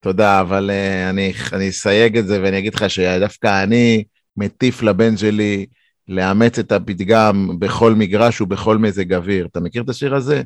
תודה, 0.00 0.40
אבל 0.40 0.70
אני, 1.10 1.32
אני 1.52 1.68
אסייג 1.68 2.18
את 2.18 2.26
זה 2.26 2.42
ואני 2.42 2.58
אגיד 2.58 2.74
לך 2.74 2.90
שדווקא 2.90 3.62
אני 3.62 4.04
מטיף 4.36 4.82
לבן 4.82 5.16
שלי 5.16 5.66
לאמץ 6.08 6.58
את 6.58 6.72
הפתגם 6.72 7.48
בכל 7.58 7.94
מגרש 7.94 8.40
ובכל 8.40 8.78
מזג 8.78 9.12
אוויר. 9.12 9.46
אתה 9.46 9.60
מכיר 9.60 9.82
את 9.82 9.88
השיר 9.88 10.14
הזה? 10.14 10.42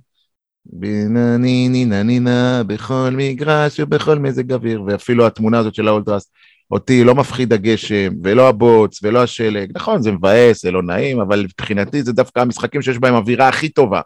בינה 0.66 1.36
נינה 1.36 2.02
נינה 2.02 2.62
בכל 2.66 3.10
מגרש 3.12 3.80
ובכל 3.80 4.18
מזג 4.18 4.52
אוויר, 4.52 4.82
ואפילו 4.86 5.26
התמונה 5.26 5.58
הזאת 5.58 5.74
של 5.74 5.88
האולטרס, 5.88 6.30
אותי 6.70 7.04
לא 7.04 7.14
מפחיד 7.14 7.52
הגשם, 7.52 8.12
ולא 8.22 8.48
הבוץ, 8.48 9.00
ולא 9.02 9.22
השלג. 9.22 9.70
נכון, 9.74 10.02
זה 10.02 10.12
מבאס, 10.12 10.62
זה 10.62 10.70
לא 10.70 10.82
נעים, 10.82 11.20
אבל 11.20 11.42
מבחינתי 11.42 12.02
זה 12.02 12.12
דווקא 12.12 12.40
המשחקים 12.40 12.82
שיש 12.82 12.98
בהם 12.98 13.14
אווירה 13.14 13.48
הכי 13.48 13.68
טובה. 13.68 14.00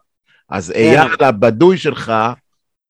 אז 0.50 0.72
כן. 0.74 0.80
אייל 0.80 1.08
הבדוי 1.20 1.78
שלך 1.78 2.12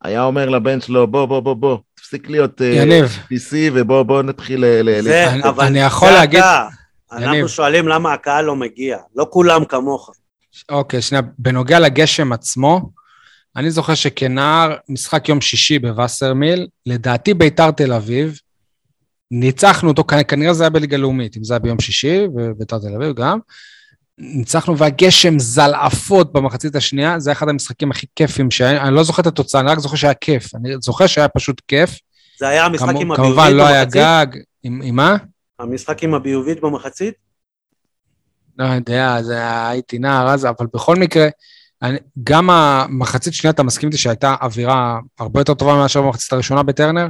היה 0.02 0.24
אומר 0.24 0.48
לבן 0.48 0.80
שלו, 0.80 1.06
בוא, 1.06 1.26
בוא, 1.26 1.40
בוא, 1.40 1.54
בוא, 1.54 1.78
תפסיק 1.94 2.30
להיות 2.30 2.62
אה. 2.62 3.00
PC 3.30 3.54
ובוא 3.72 4.02
בוא 4.02 4.22
נתחיל... 4.22 4.64
זה, 5.00 5.34
אבל 5.48 5.64
אני 5.64 5.80
יכול 5.80 6.10
להגיד... 6.10 6.40
אנחנו 7.12 7.48
שואלים 7.48 7.88
למה 7.88 8.12
הקהל 8.12 8.44
לא 8.44 8.56
מגיע, 8.56 8.98
לא 9.16 9.26
כולם 9.30 9.64
כמוך. 9.64 10.10
אוקיי, 10.68 11.02
שנייה, 11.02 11.22
בנוגע 11.38 11.78
לגשם 11.80 12.32
עצמו, 12.32 12.90
אני 13.56 13.70
זוכר 13.70 13.94
שכנער, 13.94 14.74
משחק 14.88 15.28
יום 15.28 15.40
שישי 15.40 15.78
בווסרמיל, 15.78 16.66
לדעתי 16.86 17.34
ביתר 17.34 17.70
תל 17.70 17.92
אביב, 17.92 18.38
ניצחנו 19.40 19.88
אותו, 19.88 20.04
כנראה 20.28 20.54
זה 20.54 20.62
היה 20.62 20.70
בליגה 20.70 20.96
לאומית, 20.96 21.36
אם 21.36 21.44
זה 21.44 21.54
היה 21.54 21.58
ביום 21.58 21.80
שישי, 21.80 22.26
וביתר 22.34 22.78
תל 22.78 22.94
אביב 22.96 23.16
גם. 23.16 23.38
ניצחנו 24.18 24.78
והגשם 24.78 25.38
זלעפות 25.38 26.32
במחצית 26.32 26.76
השנייה, 26.76 27.18
זה 27.18 27.30
היה 27.30 27.36
אחד 27.36 27.48
המשחקים 27.48 27.90
הכי 27.90 28.06
כיפים 28.16 28.50
שהיה, 28.50 28.82
אני 28.82 28.94
לא 28.94 29.02
זוכר 29.02 29.22
את 29.22 29.26
התוצאה, 29.26 29.60
אני 29.60 29.70
רק 29.70 29.78
זוכר 29.78 29.96
שהיה 29.96 30.14
כיף. 30.14 30.54
אני 30.54 30.74
זוכר 30.80 31.06
שהיה 31.06 31.28
פשוט 31.28 31.62
כיף. 31.68 31.98
זה 32.38 32.48
היה 32.48 32.64
המשחק 32.64 32.94
עם 33.00 33.12
הביובית 33.12 33.16
במחצית? 33.16 33.36
כמובן 33.36 33.52
לא 33.52 33.66
היה 33.66 33.84
גג, 33.84 34.26
עם, 34.62 34.80
עם 34.84 34.96
מה? 34.96 35.16
המשחק 35.58 36.02
עם 36.02 36.14
הביובית 36.14 36.60
במחצית? 36.60 37.14
לא 38.58 38.64
יודע, 38.64 39.22
זה 39.22 39.34
היה, 39.34 39.68
הייתי 39.68 39.98
נער 39.98 40.28
אז, 40.28 40.46
אבל 40.46 40.66
בכל 40.74 40.96
מקרה, 40.96 41.28
אני, 41.82 41.98
גם 42.24 42.50
המחצית 42.50 43.34
שנייה, 43.34 43.52
אתה 43.52 43.62
מסכים 43.62 43.88
איתי 43.88 43.98
שהייתה 43.98 44.34
אווירה 44.42 44.98
הרבה 45.18 45.40
יותר 45.40 45.54
טובה 45.54 45.74
מאשר 45.74 46.02
במחצית 46.02 46.32
הראשונה 46.32 46.62
בטרנר? 46.62 47.06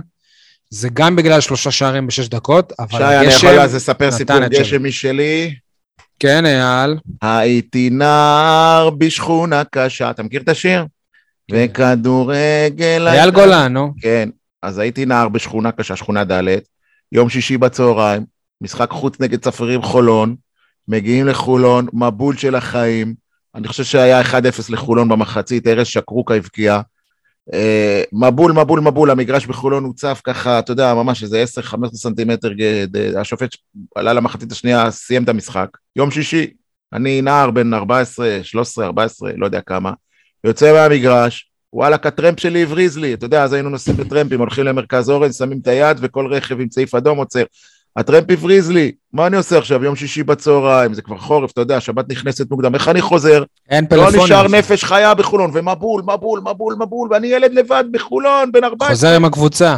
זה 0.74 0.88
גם 0.92 1.16
בגלל 1.16 1.40
שלושה 1.40 1.70
שערים 1.70 2.06
בשש 2.06 2.28
דקות, 2.28 2.72
אבל 2.78 2.98
שי, 2.98 3.04
אני 3.04 3.26
יכול 3.26 3.60
אז 3.60 3.74
לספר 3.74 4.10
סיפור 4.10 4.46
גשם 4.46 4.84
משלי? 4.84 5.54
כן, 6.18 6.46
אייל. 6.46 6.96
הייתי 7.22 7.90
נער 7.90 8.90
בשכונה 8.90 9.62
קשה, 9.64 10.10
אתה 10.10 10.22
מכיר 10.22 10.42
את 10.42 10.48
השיר? 10.48 10.86
כן. 11.50 11.56
וכדורגל... 11.56 13.08
אייל 13.08 13.30
גולן, 13.30 13.72
נו. 13.72 13.92
כן, 14.00 14.28
אז 14.62 14.78
הייתי 14.78 15.06
נער 15.06 15.28
בשכונה 15.28 15.72
קשה, 15.72 15.96
שכונה 15.96 16.24
ד', 16.24 16.42
יום 17.12 17.28
שישי 17.28 17.58
בצהריים, 17.58 18.24
משחק 18.60 18.90
חוץ 18.90 19.20
נגד 19.20 19.40
צפרים 19.40 19.82
חולון, 19.82 20.36
מגיעים 20.88 21.26
לחולון, 21.26 21.86
מבול 21.92 22.36
של 22.36 22.54
החיים, 22.54 23.14
אני 23.54 23.68
חושב 23.68 23.84
שהיה 23.84 24.22
1-0 24.22 24.24
לחולון 24.68 25.08
במחצית, 25.08 25.66
ארז 25.66 25.86
שקרוקה 25.86 26.34
הבקיע. 26.34 26.80
אה, 27.52 28.02
מבול, 28.12 28.52
מבול, 28.52 28.80
מבול, 28.80 29.10
המגרש 29.10 29.46
בחולון 29.46 29.84
הוצף 29.84 30.20
ככה, 30.24 30.58
אתה 30.58 30.72
יודע, 30.72 30.94
ממש 30.94 31.22
איזה 31.22 31.44
10-15 31.60 31.76
סנטימטר, 31.94 32.50
השופט 33.20 33.50
עלה 33.94 34.12
למחצית 34.12 34.52
השנייה, 34.52 34.90
סיים 34.90 35.24
את 35.24 35.28
המשחק. 35.28 35.68
יום 35.96 36.10
שישי, 36.10 36.50
אני 36.92 37.22
נער 37.22 37.50
בן 37.50 37.74
14, 37.74 38.38
13, 38.42 38.86
14, 38.86 39.30
לא 39.36 39.46
יודע 39.46 39.60
כמה, 39.60 39.92
יוצא 40.44 40.72
מהמגרש, 40.72 41.50
וואלכ, 41.72 42.06
הטרמפ 42.06 42.40
שלי 42.40 42.62
הבריז 42.62 42.98
לי, 42.98 43.14
אתה 43.14 43.26
יודע, 43.26 43.42
אז 43.42 43.52
היינו 43.52 43.70
נוסעים 43.70 43.96
בטרמפים, 43.96 44.38
הולכים 44.40 44.64
למרכז 44.64 45.10
אורן, 45.10 45.32
שמים 45.32 45.58
את 45.62 45.66
היד, 45.66 45.96
וכל 46.00 46.32
רכב 46.32 46.60
עם 46.60 46.68
צעיף 46.68 46.94
אדום 46.94 47.18
עוצר. 47.18 47.42
הטרמפ 47.96 48.30
הבריז 48.30 48.70
לי, 48.70 48.92
מה 49.12 49.26
אני 49.26 49.36
עושה 49.36 49.58
עכשיו, 49.58 49.84
יום 49.84 49.96
שישי 49.96 50.22
בצהריים, 50.22 50.94
זה 50.94 51.02
כבר 51.02 51.18
חורף, 51.18 51.50
אתה 51.50 51.60
יודע, 51.60 51.80
שבת 51.80 52.08
נכנסת 52.08 52.50
מוקדם, 52.50 52.74
איך 52.74 52.88
אני 52.88 53.00
חוזר? 53.00 53.44
אין 53.70 53.86
פלאפונים. 53.86 54.18
לא 54.18 54.24
נשאר 54.24 54.48
נפש 54.48 54.84
חיה 54.84 55.14
בחולון, 55.14 55.50
ומבול, 55.54 56.02
מבול, 56.02 56.40
מבול, 56.40 56.74
מבול, 56.74 57.08
ואני 57.10 57.26
ילד 57.26 57.52
לבד 57.52 57.84
בחולון, 57.90 58.52
בן 58.52 58.64
14. 58.64 58.88
חוזר 58.88 59.16
עם 59.16 59.24
הקבוצה. 59.24 59.76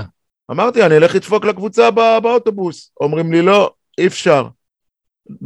אמרתי, 0.50 0.86
אני 0.86 0.96
אלך 0.96 1.14
לדפוק 1.14 1.44
לקבוצה 1.44 1.90
בא, 1.90 2.18
באוטובוס. 2.18 2.90
אומרים 3.00 3.32
לי, 3.32 3.42
לא, 3.42 3.70
אי 3.98 4.06
אפשר. 4.06 4.46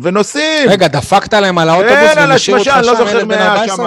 ונוסעים. 0.02 0.70
רגע, 0.70 0.88
דפקת 0.88 1.34
להם 1.34 1.58
על 1.58 1.68
האוטובוס 1.68 2.14
כן, 2.14 2.18
על 2.18 2.32
השמשה, 2.32 2.78
אני 2.78 2.86
לא 2.86 2.94
זוכר 2.94 3.24
מי 3.24 3.34
היה 3.34 3.68
שם, 3.68 3.82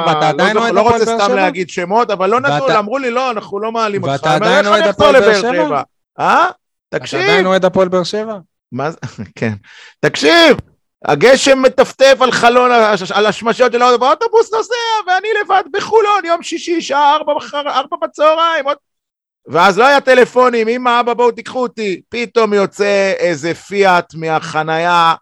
לא, 0.54 0.70
לא 0.70 0.82
רוצה 0.82 1.06
סתם 1.06 1.36
להגיד 1.36 1.70
שמות, 1.70 2.12
אבל 2.12 2.30
לא 2.30 2.40
נתנו, 2.40 2.80
אמרו 2.80 2.98
לי, 2.98 3.12
לא, 3.12 3.32
אנחנו 3.32 3.60
לא 3.60 3.72
מעלים 3.72 4.04
אותך. 4.04 4.14
ואתה 4.14 4.36
עדיין 4.36 4.68
אוהד 4.68 4.88
הפועל 4.88 5.20
באר 5.20 5.42
שבע? 5.42 5.82
אה? 6.20 6.46
תקשיב. 6.90 7.20
אתה 7.20 7.30
עדיין 7.30 7.46
אוהד 7.46 7.66
הפועל 7.66 7.88
באר 7.88 8.04
שבע? 8.04 8.38
מה 8.74 8.92
זה? 8.92 8.98
כן. 9.40 9.54
תקשיב, 10.00 10.58
הגשם 11.06 11.62
מטפטף 11.62 12.18
על 12.20 12.32
חלון, 12.32 12.72
על 13.14 13.26
השמשות 13.26 13.72
של 13.72 13.82
האוטובוס, 13.82 14.08
האוטובוס 14.10 14.54
נוסע, 14.54 14.74
ואני 15.08 15.28
לבד 15.44 15.64
בחולון, 15.74 16.26
יום 16.26 16.44
שישי, 16.44 16.82
שעה 16.82 17.16
ארבע, 17.16 17.34
ארבע 17.54 17.98
בצהריים. 18.02 18.66
עוד... 18.66 18.78
ואז 19.48 19.78
לא 19.78 19.88
היה 19.88 20.02
טלפונים, 20.02 20.68
אמא, 20.68 21.00
אבא, 21.00 21.14
בואו 21.14 21.32
תיקחו 21.32 21.62
אותי. 21.62 22.02
פתאום 22.10 22.54
יוצא 22.54 23.14
איזה 23.18 23.54
פיאט 23.54 24.14
מהחנייה, 24.14 25.14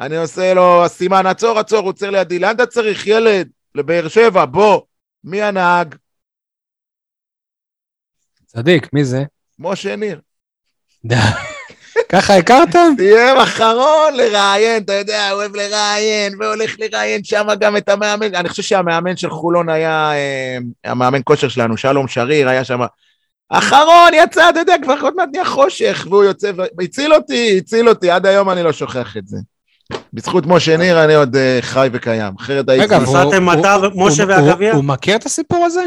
אני 0.00 0.16
עושה 0.16 0.54
לו 0.54 0.84
סימן, 0.88 1.26
עצור, 1.26 1.58
עצור, 1.58 1.78
הוא 1.78 1.88
עוצר 1.88 2.10
לידי, 2.10 2.38
לאן 2.38 2.54
אתה 2.54 2.66
צריך, 2.66 3.06
ילד? 3.06 3.48
לבאר 3.74 4.08
שבע, 4.08 4.44
בוא. 4.44 4.80
מי 5.24 5.42
הנהג? 5.42 5.94
צדיק, 8.46 8.92
מי 8.92 9.04
זה? 9.04 9.22
משה 9.58 9.96
ניר. 9.96 10.20
ככה 12.12 12.36
הכרתם? 12.36 12.92
סיים 12.98 13.36
אחרון 13.36 14.14
לראיין, 14.14 14.82
אתה 14.82 14.92
יודע, 14.92 15.32
אוהב 15.32 15.56
לראיין, 15.56 16.32
והולך 16.40 16.76
לראיין 16.78 17.24
שם 17.24 17.46
גם 17.60 17.76
את 17.76 17.88
המאמן. 17.88 18.34
אני 18.34 18.48
חושב 18.48 18.62
שהמאמן 18.62 19.16
של 19.16 19.30
חולון 19.30 19.68
היה, 19.68 20.12
אה, 20.12 20.58
המאמן 20.84 21.20
כושר 21.24 21.48
שלנו, 21.48 21.76
שלום 21.76 22.08
שריר, 22.08 22.48
היה 22.48 22.64
שם. 22.64 22.80
אחרון, 23.50 24.10
יצא, 24.14 24.50
אתה 24.50 24.58
יודע, 24.60 24.74
כבר 24.82 24.94
עוד 25.00 25.14
מעט 25.16 25.28
נהיה 25.32 25.44
חושך, 25.44 26.06
והוא 26.10 26.24
יוצא, 26.24 26.50
והציל 26.78 27.14
אותי, 27.14 27.58
הציל 27.58 27.88
אותי, 27.88 28.10
עד 28.10 28.26
היום 28.26 28.50
אני 28.50 28.62
לא 28.62 28.72
שוכח 28.72 29.16
את 29.16 29.28
זה. 29.28 29.36
בזכות 30.12 30.44
משה 30.46 30.76
ניר 30.76 31.04
אני 31.04 31.14
עוד 31.14 31.36
אה, 31.36 31.58
חי 31.60 31.88
וקיים, 31.92 32.32
אחרת 32.40 32.68
הייתי... 32.68 32.84
רגע, 32.84 32.98
נסעתם 32.98 33.48
הוא- 33.48 33.60
אתה 33.60 33.74
הוא- 33.74 33.86
ומשה 34.04 34.22
הוא- 34.22 34.32
והגביע? 34.32 34.72
הוא 34.74 34.84
מכיר 34.84 35.16
את 35.16 35.26
הסיפור 35.26 35.64
הזה? 35.64 35.82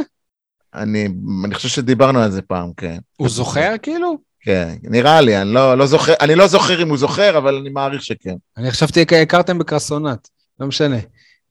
אני, 0.75 1.07
אני 1.45 1.55
חושב 1.55 1.67
שדיברנו 1.69 2.19
על 2.19 2.31
זה 2.31 2.41
פעם, 2.41 2.69
כן. 2.77 2.97
הוא 3.17 3.29
זוכר 3.29 3.73
כאילו? 3.81 4.30
כן, 4.41 4.75
נראה 4.83 5.21
לי, 5.21 5.41
אני 5.41 5.53
לא, 5.53 5.77
לא 5.77 5.85
זוכר, 5.85 6.13
אני 6.21 6.35
לא 6.35 6.47
זוכר 6.47 6.81
אם 6.83 6.89
הוא 6.89 6.97
זוכר, 6.97 7.37
אבל 7.37 7.55
אני 7.55 7.69
מעריך 7.69 8.03
שכן. 8.03 8.35
אני 8.57 8.71
חשבתי 8.71 9.01
הכרתם 9.21 9.57
בקרסונת, 9.59 10.29
לא 10.59 10.67
משנה. 10.67 10.97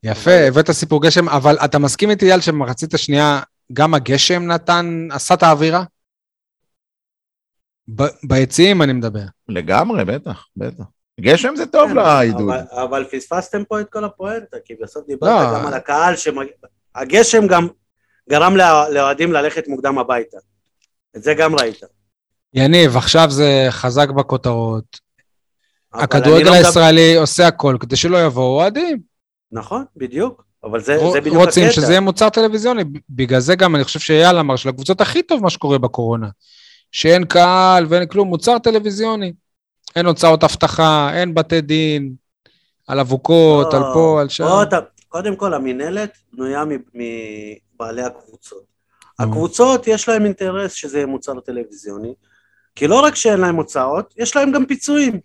יפה, 0.03 0.31
הבאת 0.49 0.71
סיפור 0.71 1.03
גשם, 1.03 1.29
אבל 1.29 1.57
אתה 1.65 1.79
מסכים 1.79 2.11
איתי, 2.11 2.27
אייל, 2.27 2.41
שבמחצית 2.41 2.95
השנייה 2.95 3.41
גם 3.73 3.95
הגשם 3.95 4.43
נתן, 4.43 5.09
עשה 5.13 5.35
את 5.35 5.43
האווירה? 5.43 5.85
ב- 7.95 8.09
ביציעים 8.29 8.83
אני 8.83 8.93
מדבר. 8.93 9.25
לגמרי, 9.49 10.05
בטח, 10.05 10.47
בטח. 10.57 10.85
גשם 11.21 11.57
זה 11.57 11.67
טוב 11.67 11.89
כן, 11.91 11.97
לעידוד. 11.97 12.41
אבל- 12.51 12.83
אבל 12.83 13.05
פספסתם 13.13 13.65
פה 13.65 13.81
את 13.81 13.87
כל 13.91 14.05
הפואנטה, 14.05 14.57
כי 14.65 14.75
בסוף 14.83 15.03
לא. 15.09 15.15
דיברת 15.15 15.55
גם 15.55 15.67
על 15.67 15.75
הקהל, 15.75 16.17
שמג- 16.17 16.67
הגשם 16.95 17.47
גם 17.47 17.69
גרם 18.31 18.57
לא- 18.57 18.89
לאוהדים 18.95 19.33
ללכת 19.33 19.69
מוקדם 19.69 19.99
הביתה. 19.99 20.37
את 21.17 21.23
זה 21.23 21.35
גם 21.35 21.55
ראית. 21.55 21.81
יניב, 22.55 22.97
עכשיו 22.97 23.31
זה 23.31 23.67
חזק 23.71 24.09
בכותרות. 24.11 25.01
הכדורגל 25.93 26.45
לא 26.45 26.53
מדבר- 26.53 26.67
הישראלי 26.67 27.17
עושה 27.17 27.47
הכל 27.47 27.77
כדי 27.81 27.97
שלא 27.97 28.25
יבואו 28.27 28.47
אוהדים. 28.61 29.01
נכון, 29.53 29.85
בדיוק. 29.97 30.45
אבל 30.65 30.81
זה 30.81 30.97
רוצ- 30.97 31.13
זה 31.13 31.21
בדיוק 31.21 31.37
רוצים 31.37 31.63
הקטע. 31.65 31.75
שזה 31.75 31.93
יהיה 31.93 32.01
מוצר 32.01 32.29
טלוויזיוני. 32.29 32.83
בגלל 33.11 33.41
זה 33.41 33.55
גם 33.57 33.77
אני 33.77 33.85
חושב 33.85 34.01
שאייל 34.01 34.37
אמר 34.39 34.57
שלקבוצות 34.57 35.01
הכי 35.01 35.23
טוב 35.23 35.43
מה 35.43 35.51
שקורה 35.51 35.79
בקורונה. 35.79 36.29
שאין 36.93 37.25
קהל 37.25 37.87
ואין 37.89 38.07
כלום, 38.07 38.29
מוצר 38.29 38.59
טלוויזיוני. 38.59 39.33
אין 39.97 40.07
הוצאות 40.07 40.45
אבטחה, 40.45 41.11
אין 41.15 41.35
בתי 41.35 41.61
דין, 41.61 42.13
על 42.89 43.01
אבוקות, 43.01 43.75
לא, 43.75 43.79
על 43.79 43.85
פה, 43.95 44.19
על 44.21 44.29
שם. 44.29 44.45
בוא, 44.45 44.63
אתה- 44.63 44.79
קודם 45.09 45.37
כל, 45.37 45.55
המינהלת 45.55 46.11
בנויה 46.33 46.65
מבעלי 46.95 48.03
הקבוצות. 48.03 48.63
הקבוצות, 49.19 49.87
יש 49.87 50.09
להם 50.09 50.25
אינטרס 50.25 50.73
שזה 50.73 50.97
יהיה 50.99 51.07
מוצר 51.07 51.41
טלוויזיוני, 51.41 52.15
כי 52.75 52.87
לא 52.87 53.01
רק 53.01 53.15
שאין 53.15 53.41
להם 53.41 53.57
הוצאות, 53.57 54.15
יש 54.17 54.37
להם 54.37 54.53
גם 54.53 54.67
פיצויים. 54.67 55.21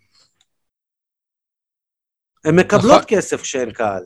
הן 2.44 2.56
מקבלות 2.56 2.84
נכון. 2.84 3.04
כסף 3.08 3.42
כשאין 3.42 3.72
קהל. 3.72 4.02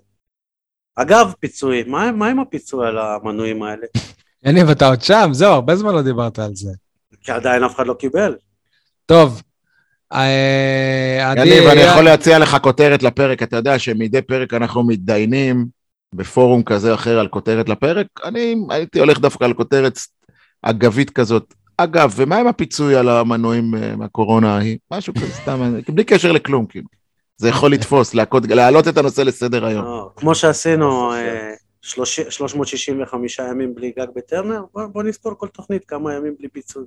אגב, 0.97 1.33
פיצויים, 1.41 1.91
מה, 1.91 2.13
מה 2.13 2.29
עם 2.29 2.41
הפיצוי 2.41 2.87
על 2.87 2.99
המנויים 2.99 3.63
האלה? 3.63 3.87
יניב, 4.45 4.69
אתה 4.71 4.87
עוד 4.89 5.03
שם? 5.03 5.29
זהו, 5.33 5.53
הרבה 5.53 5.77
זמן 5.77 5.95
לא 5.95 6.03
דיברת 6.03 6.39
על 6.39 6.55
זה. 6.55 6.71
כי 7.23 7.33
עדיין 7.33 7.65
אף 7.65 7.75
אחד 7.77 7.87
לא 7.87 7.95
קיבל. 7.95 8.37
טוב. 9.07 9.43
אה, 10.13 11.35
יניב, 11.37 11.67
אני 11.67 11.81
אייל- 11.81 11.91
יכול 11.93 12.05
להציע 12.05 12.39
לך 12.39 12.57
כותרת 12.63 13.03
לפרק, 13.03 13.43
אתה 13.43 13.57
יודע 13.57 13.79
שמדי 13.79 14.23
פרק 14.23 14.55
אנחנו 14.55 14.87
מתדיינים 14.87 15.67
בפורום 16.15 16.63
כזה 16.63 16.91
או 16.91 16.95
אחר 16.95 17.19
על 17.19 17.29
כותרת 17.29 17.69
לפרק, 17.69 18.07
אני 18.25 18.55
הייתי 18.71 18.99
הולך 19.01 19.19
דווקא 19.19 19.45
על 19.45 19.55
כותרת 19.55 19.99
אגבית 20.63 21.11
כזאת. 21.11 21.55
אגב, 21.85 22.13
ומה 22.17 22.37
עם 22.37 22.47
הפיצוי 22.47 22.97
על 22.97 23.09
המנועים 23.09 23.75
אה, 23.75 23.97
מהקורונה 23.97 24.57
ההיא? 24.57 24.79
משהו 24.91 25.15
כזה 25.15 25.33
סתם, 25.33 25.75
בלי 25.89 26.05
קשר 26.05 26.33
לכלום, 26.33 26.67
כאילו. 26.67 26.87
זה 27.37 27.49
יכול 27.49 27.73
לתפוס, 27.73 28.15
להעלות 28.49 28.89
את 28.89 28.97
הנושא 28.97 29.21
לסדר 29.21 29.67
היום. 29.67 29.85
לא, 29.85 30.11
כמו 30.17 30.35
שעשינו 30.35 31.13
אה, 31.13 31.55
30 31.83 32.31
365 32.31 33.39
ימים 33.39 33.75
בלי 33.75 33.93
גג 33.99 34.07
בטרנר, 34.17 34.63
בוא, 34.75 34.87
בוא 34.87 35.03
נספור 35.03 35.35
כל 35.39 35.49
תוכנית 35.49 35.85
כמה 35.85 36.15
ימים 36.15 36.35
בלי 36.39 36.49
פיצוי. 36.49 36.85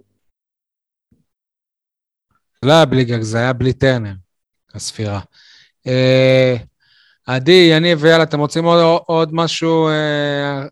זה 2.61 2.67
לא 2.67 2.73
היה 2.73 2.85
בלי 2.85 3.03
גג, 3.03 3.21
זה 3.21 3.37
היה 3.37 3.53
בלי 3.53 3.73
טרנר, 3.73 4.13
הספירה. 4.73 5.19
אה, 5.87 6.55
עדי, 7.27 7.69
יניב 7.71 7.99
ויאללה, 8.01 8.23
אתם 8.23 8.39
רוצים 8.39 8.65
עוד, 8.65 9.01
עוד 9.05 9.29
משהו, 9.33 9.87
אה, 9.87 10.63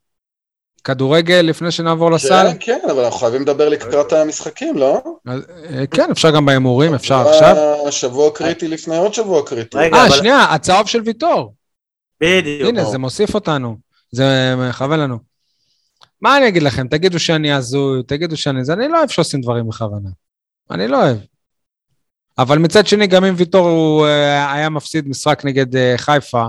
כדורגל, 0.83 1.35
לפני 1.35 1.71
שנעבור 1.71 2.11
לסל? 2.11 2.47
כן, 2.51 2.57
כן, 2.59 2.89
אבל 2.91 3.03
אנחנו 3.03 3.19
חייבים 3.19 3.41
לדבר 3.41 3.69
לקראת 3.69 4.13
המשחקים, 4.13 4.77
לא? 4.77 5.01
אז, 5.27 5.41
אה, 5.69 5.87
כן, 5.87 6.11
אפשר 6.11 6.31
גם 6.31 6.45
בהימורים, 6.45 6.93
אפשר 6.93 7.27
עכשיו. 7.29 7.55
שבוע 7.91 8.31
קריטי 8.33 8.67
לפני 8.67 8.97
עוד 8.97 9.13
שבוע 9.13 9.45
קריטי. 9.45 9.77
רגע, 9.77 9.95
אה, 9.97 10.07
אבל- 10.07 10.15
שנייה, 10.17 10.43
הצהוב 10.43 10.87
של 10.87 11.01
ויטור. 11.05 11.53
בדיוק. 12.21 12.69
הנה, 12.69 12.85
זה 12.85 12.97
מוסיף 12.97 13.35
אותנו. 13.35 13.77
זה 14.11 14.53
מכוון 14.69 14.99
לנו. 14.99 15.17
מה 16.21 16.37
אני 16.37 16.47
אגיד 16.47 16.63
לכם? 16.63 16.87
תגידו 16.87 17.19
שאני 17.19 17.53
הזוי, 17.53 18.03
תגידו 18.03 18.37
שאני 18.37 18.65
זה, 18.65 18.73
אני 18.73 18.87
לא 18.87 18.97
אוהב 18.97 19.09
שעושים 19.09 19.41
דברים 19.41 19.67
בכוונה. 19.67 20.09
אני 20.71 20.87
לא 20.87 21.03
אוהב. 21.03 21.17
אבל 22.37 22.57
מצד 22.57 22.87
שני, 22.87 23.07
גם 23.07 23.25
אם 23.25 23.33
ויטור 23.37 23.67
הוא 23.69 24.05
אה, 24.07 24.53
היה 24.53 24.69
מפסיד 24.69 25.07
משחק 25.07 25.41
נגד 25.45 25.75
אה, 25.75 25.93
חיפה, 25.97 26.45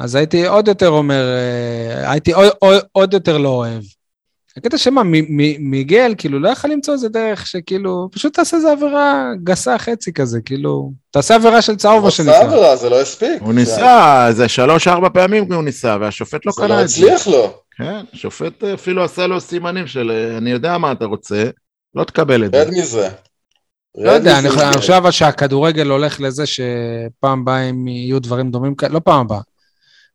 אז 0.00 0.14
הייתי 0.14 0.46
עוד 0.46 0.68
יותר 0.68 0.88
אומר, 0.88 1.24
אה, 1.36 2.10
הייתי 2.10 2.32
עוד, 2.32 2.48
עוד, 2.58 2.82
עוד 2.92 3.14
יותר 3.14 3.38
לא 3.38 3.48
אוהב. 3.48 3.82
הקטע 4.56 4.78
שמה, 4.78 5.02
מ- 5.02 5.10
מ- 5.36 5.70
מיגל, 5.70 6.14
כאילו, 6.18 6.38
לא 6.40 6.48
יכול 6.48 6.70
למצוא 6.70 6.94
איזה 6.94 7.08
דרך 7.08 7.46
שכאילו, 7.46 8.08
פשוט 8.12 8.34
תעשה 8.34 8.56
איזה 8.56 8.72
עבירה 8.72 9.30
גסה 9.44 9.78
חצי 9.78 10.12
כזה, 10.12 10.40
כאילו, 10.40 10.92
תעשה 11.10 11.34
עבירה 11.34 11.62
של 11.62 11.76
צהוב, 11.76 11.94
הוא 11.94 12.02
מה 12.02 12.08
עשה 12.08 12.16
שנקרא. 12.16 12.38
עבירה, 12.44 12.76
זה 12.76 12.90
לא 12.90 13.00
הספיק. 13.00 13.42
הוא 13.42 13.52
ניסה, 13.52 14.26
זה 14.30 14.48
שלוש-ארבע 14.48 15.08
פעמים 15.08 15.52
הוא 15.52 15.62
ניסה, 15.64 15.96
והשופט 16.00 16.46
לא 16.46 16.52
זה 16.52 16.62
קלע 16.62 16.76
לא 16.76 16.82
את 16.82 16.88
זה. 16.88 17.14
הצליח 17.14 17.26
לו. 17.34 17.54
כן, 17.76 18.00
השופט 18.12 18.64
אפילו 18.64 19.04
עשה 19.04 19.26
לו 19.26 19.40
סימנים 19.40 19.86
של 19.86 20.10
אה, 20.10 20.38
אני 20.38 20.50
יודע 20.50 20.78
מה 20.78 20.92
אתה 20.92 21.04
רוצה, 21.04 21.44
לא 21.94 22.04
תקבל 22.04 22.44
את 22.44 22.52
זה. 22.52 22.62
רד 22.62 22.68
מזה. 22.70 23.08
לא 23.98 24.10
יודע, 24.10 24.38
אני 24.38 24.48
חושב- 24.50 25.10
שהכדורגל 25.10 25.90
הולך 25.90 26.20
לזה 26.20 26.44
שפעם 26.46 27.40
הבאה 27.40 27.70
אם 27.70 27.88
יהיו 27.88 28.18
דברים 28.20 28.50
דומים 28.50 28.74
כאלה, 28.74 28.94
לא 28.94 29.00
פעם 29.04 29.20
הבאה. 29.20 29.40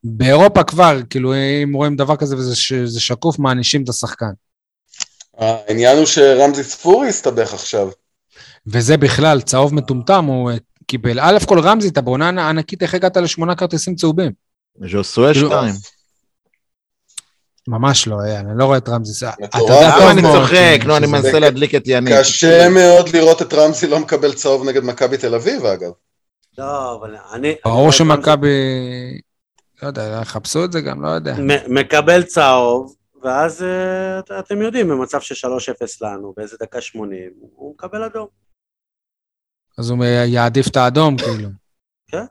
באירופה 0.07 0.63
כבר, 0.63 0.97
כאילו, 1.09 1.33
אם 1.63 1.73
רואים 1.73 1.95
דבר 1.95 2.15
כזה 2.15 2.35
וזה 2.37 2.55
ש- 2.55 2.73
זה 2.73 2.99
שקוף, 3.01 3.39
מענישים 3.39 3.83
את 3.83 3.89
השחקן. 3.89 4.25
העניין 5.37 5.97
הוא 5.97 6.05
שרמזי 6.05 6.63
ספורי 6.63 7.09
הסתבך 7.09 7.53
עכשיו. 7.53 7.89
וזה 8.67 8.97
בכלל, 8.97 9.41
צהוב 9.41 9.73
מטומטם 9.73 10.25
הוא 10.25 10.51
אה, 10.51 10.55
קיבל. 10.87 11.19
א' 11.19 11.37
כל 11.47 11.59
רמזי, 11.59 11.87
אתה 11.87 12.01
בעונה 12.01 12.49
ענקית, 12.49 12.81
איך 12.83 12.93
הגעת 12.93 13.17
לשמונה 13.17 13.55
כרטיסים 13.55 13.95
צהובים? 13.95 14.31
ז'וסואה 14.91 15.33
כאילו- 15.33 15.49
שתיים. 15.49 15.73
ממש 17.67 18.07
לא, 18.07 18.15
אה, 18.27 18.39
אני 18.39 18.49
לא 18.57 18.65
רואה 18.65 18.77
את 18.77 18.89
רמזי. 18.89 19.25
אתה 19.25 19.57
מטורף. 19.57 19.69
יודע 19.69 19.91
טוב 19.99 20.07
אני 20.09 20.21
צוחק? 20.21 20.79
נו, 20.85 20.97
אני 20.97 21.07
מנסה 21.07 21.39
להדליק 21.39 21.75
את 21.75 21.83
יניב. 21.85 22.19
קשה 22.19 22.69
מאוד 22.69 23.09
לראות 23.09 23.41
את 23.41 23.53
רמזי 23.53 23.87
לא 23.87 23.99
מקבל 23.99 24.33
צהוב 24.33 24.69
נגד 24.69 24.83
מכבי 24.83 25.17
תל 25.17 25.35
אביב, 25.35 25.65
אגב. 25.65 25.91
לא, 26.57 26.95
אבל 26.99 27.15
אני... 27.33 27.55
ברור 27.65 27.91
שמכבי, 27.91 28.47
לא 29.83 29.87
יודע, 29.87 30.19
יחפשו 30.21 30.65
את 30.65 30.71
זה 30.71 30.81
גם, 30.81 31.01
לא 31.01 31.07
יודע. 31.07 31.35
מקבל 31.69 32.23
צהוב, 32.23 32.95
ואז 33.23 33.63
אה, 33.63 34.19
את- 34.19 34.31
אתם 34.31 34.61
יודעים, 34.61 34.87
במצב 34.89 35.19
של 35.21 35.35
3-0 35.35 36.01
לנו, 36.01 36.33
באיזה 36.37 36.57
דקה 36.59 36.81
80, 36.81 37.31
הוא 37.55 37.73
מקבל 37.73 38.03
אדום. 38.03 38.27
אז 39.77 39.89
הוא 39.89 40.05
יעדיף 40.05 40.67
את 40.71 40.75
האדום, 40.77 41.17
כאילו. 41.17 41.49
כן. 42.07 42.25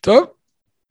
טוב, 0.00 0.26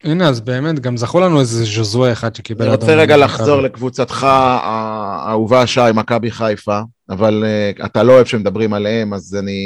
הנה, 0.04 0.30
אז 0.30 0.42
באמת, 0.42 0.80
גם 0.80 0.98
זכו 0.98 1.20
לנו 1.20 1.40
איזה 1.40 1.66
ז'וזואה 1.66 2.12
אחד 2.12 2.36
שקיבל 2.36 2.66
אני 2.66 2.74
אדום. 2.74 2.90
רוצה 2.90 3.02
רגע 3.02 3.18
לחזור 3.18 3.56
מכבי. 3.56 3.66
לקבוצתך 3.66 4.24
האהובה 4.24 5.68
שי, 5.68 5.82
מכבי 5.94 6.32
חיפה, 6.32 6.80
אבל 7.10 7.44
אה, 7.46 7.86
אתה 7.86 8.04
לא 8.04 8.14
אוהב 8.14 8.26
שמדברים 8.26 8.74
עליהם, 8.74 9.14
אז 9.14 9.36
אני 9.40 9.60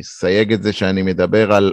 אסייג 0.00 0.52
את 0.52 0.62
זה 0.62 0.72
שאני 0.72 1.02
מדבר 1.02 1.52
על 1.52 1.72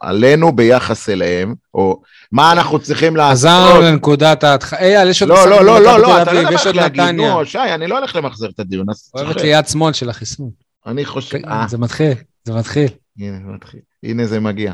עלינו 0.00 0.56
ביחס 0.56 1.08
אליהם, 1.08 1.54
או 1.74 2.02
מה 2.32 2.52
אנחנו 2.52 2.78
צריכים 2.78 3.16
לעשות. 3.16 3.32
חזרנו 3.32 3.80
לנקודת 3.80 4.44
ההתחלה. 4.44 4.78
אייל, 4.78 5.08
יש 5.08 5.22
עוד 5.22 5.30
לא, 5.30 5.50
לא, 5.50 5.64
לא, 5.64 5.80
לא, 5.80 6.00
לא, 6.00 6.22
אתה 6.22 6.32
לא 6.32 6.40
עוד 6.66 6.76
להגיד. 6.76 7.00
נו, 7.02 7.46
שי, 7.46 7.58
אני 7.58 7.86
לא 7.86 7.98
הולך 7.98 8.16
למחזר 8.16 8.48
את 8.48 8.60
הדיון, 8.60 8.90
אז 8.90 9.10
אוהב 9.14 9.30
את. 9.30 9.40
ליד 9.40 9.66
שמאל 9.66 9.92
של 9.92 10.10
החיסון. 10.10 10.50
אני 10.86 11.04
חושב, 11.04 11.38
אה, 11.46 11.66
זה 11.68 11.78
מתחיל, 11.78 12.12
זה 12.44 12.52
מתחיל. 12.52 12.88
הנה 13.18 13.38
זה 13.46 13.52
מתחיל, 13.52 13.80
הנה 14.02 14.26
זה 14.26 14.40
מגיע. 14.40 14.72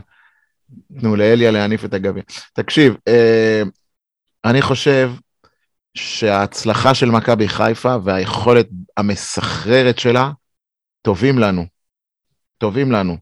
תנו 1.00 1.16
לאליה 1.16 1.50
להניף 1.50 1.84
את 1.84 1.94
הגביע. 1.94 2.22
תקשיב, 2.52 2.96
אה, 3.08 3.62
אני 4.44 4.62
חושב 4.62 5.10
שההצלחה 5.94 6.94
של 6.94 7.10
מכבי 7.10 7.48
חיפה 7.48 7.96
והיכולת 8.04 8.68
המסחררת 8.96 9.98
שלה 9.98 10.30
טובים 11.02 11.38
לנו. 11.38 11.66
טובים 12.58 12.92
לנו. 12.92 13.16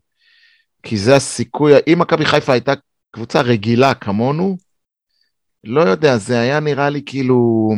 כי 0.83 0.97
זה 0.97 1.17
הסיכוי, 1.17 1.73
אם 1.93 1.99
מכבי 1.99 2.25
חיפה 2.25 2.53
הייתה 2.53 2.73
קבוצה 3.11 3.41
רגילה 3.41 3.95
כמונו, 3.95 4.57
לא 5.65 5.81
יודע, 5.81 6.17
זה 6.17 6.41
היה 6.41 6.61
נראה 6.61 6.91
לי 6.91 7.03
כאילו 7.07 7.71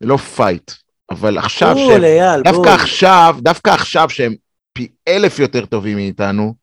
לא 0.00 0.16
פייט. 0.16 0.72
אבל 1.10 1.38
עכשיו, 1.38 1.74
בול, 1.74 1.92
שהם, 1.92 2.04
אייל, 2.04 2.42
בול. 2.42 2.52
דווקא 2.52 2.68
עכשיו, 2.68 3.36
דווקא 3.40 3.70
עכשיו 3.70 4.10
שהם 4.10 4.34
פי 4.72 4.88
אלף 5.08 5.38
יותר 5.38 5.66
טובים 5.66 5.96
מאיתנו, 5.96 6.54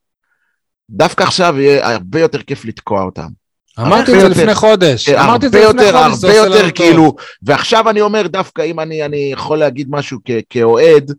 דווקא 0.90 1.24
עכשיו 1.24 1.56
יהיה 1.60 1.94
הרבה 1.94 2.20
יותר 2.20 2.42
כיף 2.42 2.66
לתקוע 2.66 3.04
אותם. 3.04 3.28
אמרתי 3.80 4.02
את 4.02 4.20
זה 4.20 4.26
יותר- 4.28 4.42
לפני 4.42 4.56
חודש. 4.56 5.10
הרבה 5.10 5.24
אמרתי 5.24 5.46
את 5.48 5.52
זה 5.52 5.60
לפני 5.70 5.92
חודש, 5.92 6.24
הרבה 6.24 6.36
יותר 6.36 6.62
טוב. 6.62 6.72
כאילו, 6.72 7.16
ועכשיו 7.44 7.90
אני 7.90 8.02
אומר 8.02 8.28
דווקא 8.28 8.62
אם 8.62 8.80
אני, 8.80 9.06
אני 9.06 9.30
יכול 9.34 9.58
להגיד 9.58 9.88
משהו 9.90 10.20
כ- 10.26 10.32
כאוהד, 10.50 11.12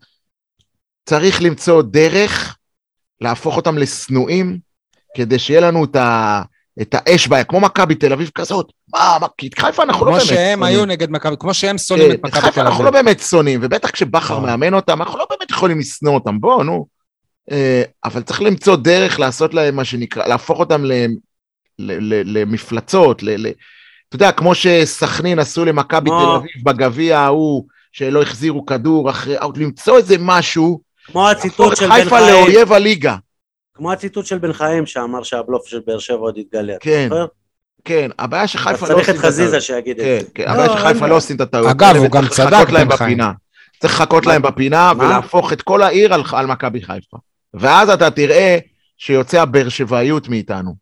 צריך 1.09 1.43
למצוא 1.43 1.83
דרך 1.83 2.57
להפוך 3.21 3.57
אותם 3.57 3.79
לשנואים, 3.79 4.59
כדי 5.17 5.39
שיהיה 5.39 5.61
לנו 5.61 5.85
את, 5.85 5.97
ה, 5.97 6.43
את 6.83 6.95
האש 6.99 7.29
בעיה, 7.29 7.45
כמו 7.45 7.61
מכבי 7.61 7.95
תל 7.95 8.13
אביב 8.13 8.31
כזאת. 8.35 8.67
מה, 8.95 9.17
מה, 9.21 9.27
כי 9.39 9.47
את 9.47 9.59
חיפה 9.59 9.83
אנחנו 9.83 10.07
לא 10.07 10.11
כמו 10.11 10.17
באמת 10.19 10.27
שהם 10.29 10.37
שונאים. 10.59 10.63
היו 10.63 10.85
נגד 10.85 11.11
מכבי, 11.11 11.35
כמו 11.41 11.55
שהם 11.55 11.79
שונאים 11.79 12.11
את 12.11 12.17
כן, 12.17 12.21
את 12.21 12.25
מכבי 12.25 12.41
חיפה 12.41 12.61
תל 12.61 12.67
אנחנו 12.67 12.85
לא 12.85 12.89
אביב. 12.89 13.03
באמת 13.05 13.21
שונאים, 13.21 13.61
ובטח 13.63 13.91
כשבכר 13.91 14.35
לא. 14.35 14.41
מאמן 14.43 14.75
אותם, 14.75 15.03
אנחנו 15.03 15.19
לא 15.19 15.27
באמת 15.31 15.51
יכולים 15.51 15.79
לשנוא 15.79 16.15
אותם, 16.15 16.41
בוא, 16.41 16.65
נו. 16.65 16.87
אה, 17.51 17.83
אבל 18.05 18.23
צריך 18.23 18.43
למצוא 18.43 18.77
דרך 18.77 19.21
לעשות 19.21 19.55
להם 19.55 19.77
מה 19.77 19.85
שנקרא, 19.85 20.27
להפוך 20.27 20.59
אותם 20.59 20.85
ל- 20.85 20.93
ל- 21.79 22.15
ל- 22.15 22.39
למפלצות, 22.39 23.23
ל- 23.23 23.47
ל- 23.47 23.53
אתה 24.09 24.17
יודע, 24.17 24.33
כמו 24.33 24.55
שסכנין 24.55 25.39
עשו 25.39 25.65
למכבי 25.65 26.11
תל 26.11 26.37
אביב 26.37 26.65
בגביע 26.65 27.19
ההוא, 27.19 27.65
שלא 27.93 28.23
החזירו 28.23 28.67
כדור 28.67 29.11
אחרי, 29.11 29.37
למצוא 29.57 29.99
איזה 29.99 30.17
משהו, 30.19 30.81
כמו 31.07 31.29
הציטוט 31.29 31.73
את 31.73 31.77
של 31.77 31.89
בן 31.89 31.93
חיפה 31.95 32.19
חיים, 32.19 32.35
לאויב 32.35 32.73
הליגה. 32.73 33.17
כמו 33.75 33.93
הציטוט 33.93 34.27
של 34.27 34.39
בן 34.39 34.53
חיים 34.53 34.87
שאמר 34.87 35.23
שהבלוף 35.23 35.67
של 35.67 35.81
באר 35.87 35.99
שבע 35.99 36.17
עוד 36.17 36.39
יתגלה. 36.39 36.73
אתה 36.73 36.85
כן? 36.85 37.09
כן, 37.85 38.11
הבעיה 38.19 38.47
שחיפה 38.47 38.71
לא 38.71 38.77
צריך 38.77 38.91
עושים 38.91 39.03
את 39.03 39.09
את 39.09 39.19
הטעות. 39.19 39.25
חזיזה 39.33 39.61
שיגיד 39.61 39.97
כן, 39.97 40.17
את 40.21 40.25
זה. 40.27 40.31
כן, 40.35 40.45
לא, 40.45 40.51
הבעיה 40.51 40.69
אין 40.69 40.79
שחיפה. 40.79 41.07
לא 41.07 41.17
עושים 41.17 41.37
את 41.37 41.41
הטעות. 41.41 41.71
אגב, 41.71 41.97
הוא 41.97 42.11
גם 42.11 42.29
צדק, 42.29 42.53
לחכות 42.53 42.73
להם 42.73 42.89
בן 42.89 42.97
חיים. 42.97 43.11
בפינה. 43.11 43.33
צריך 43.81 44.01
לחכות? 44.01 44.27
להם 44.27 44.43
בפינה? 44.43 44.93
ולהפוך 44.99 45.53
את 45.53 45.63
כל 45.63 45.83
העיר 45.83 46.15
על 46.33 46.47
מכבי 46.47 46.83
חיפה. 46.83 47.17
ואז 47.61 47.91
אתה 47.91 48.11
תראה 48.11 48.59
שיוצא 48.99 49.41
הבאר 49.43 49.69
שבעיות 49.69 50.29
מאיתנו. 50.29 50.75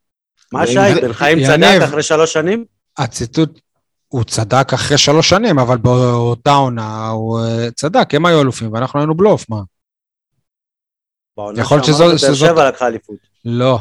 מה 0.52 0.66
שי, 0.66 0.74
בן 1.02 1.12
חיים. 1.12 1.38
צדק 1.46 1.78
אחרי 1.84 2.02
שלוש 2.02 2.32
שנים? 2.32 2.64
הציטוט, 2.98 3.60
הוא 4.08 4.24
צדק 4.24 4.72
אחרי 4.74 4.98
שלוש 4.98 5.28
שנים, 5.28 5.58
אבל 5.58 5.76
באותה 5.76 6.52
עונה 6.52 7.08
הוא 7.08 7.40
אה, 7.40 7.70
צדק, 7.70 8.14
הם 8.14 8.26
היו 8.26 8.40
אלופים 8.40 8.72
ואנחנו 8.72 9.00
היינו 9.00 9.14
בלוף, 9.14 9.44
מה? 9.50 9.60
יכול 11.56 11.76
להיות 11.76 11.84
שזו- 11.86 12.04
באר 12.06 12.16
שזאת- 12.16 12.34
שבע 12.48 12.68
לקחה 12.68 12.86
אליפות. 12.86 13.16
לא, 13.44 13.78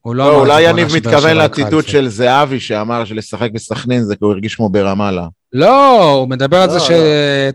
הוא 0.00 0.14
לא 0.14 0.24
לא, 0.24 0.30
אמר 0.30 0.40
אולי 0.40 0.62
זה 0.64 0.70
יניב 0.70 0.88
מתכוון 0.96 1.36
לציטוט. 1.36 1.86
של 1.88 2.08
זהבי 2.08 2.60
שאמר 2.60 3.04
שלשחק 3.04 3.50
בסכנין 3.52 4.02
זה 4.04 4.16
כי 4.16 4.24
הוא 4.24 4.32
הרגיש 4.32 4.54
כמו 4.54 4.68
ברמאללה. 4.68 5.26
לא, 5.52 6.02
הוא 6.12 6.28
מדבר 6.28 6.56
על 6.62 6.70
זה 6.70 6.76
לא, 6.78 6.84
ש- 6.84 6.90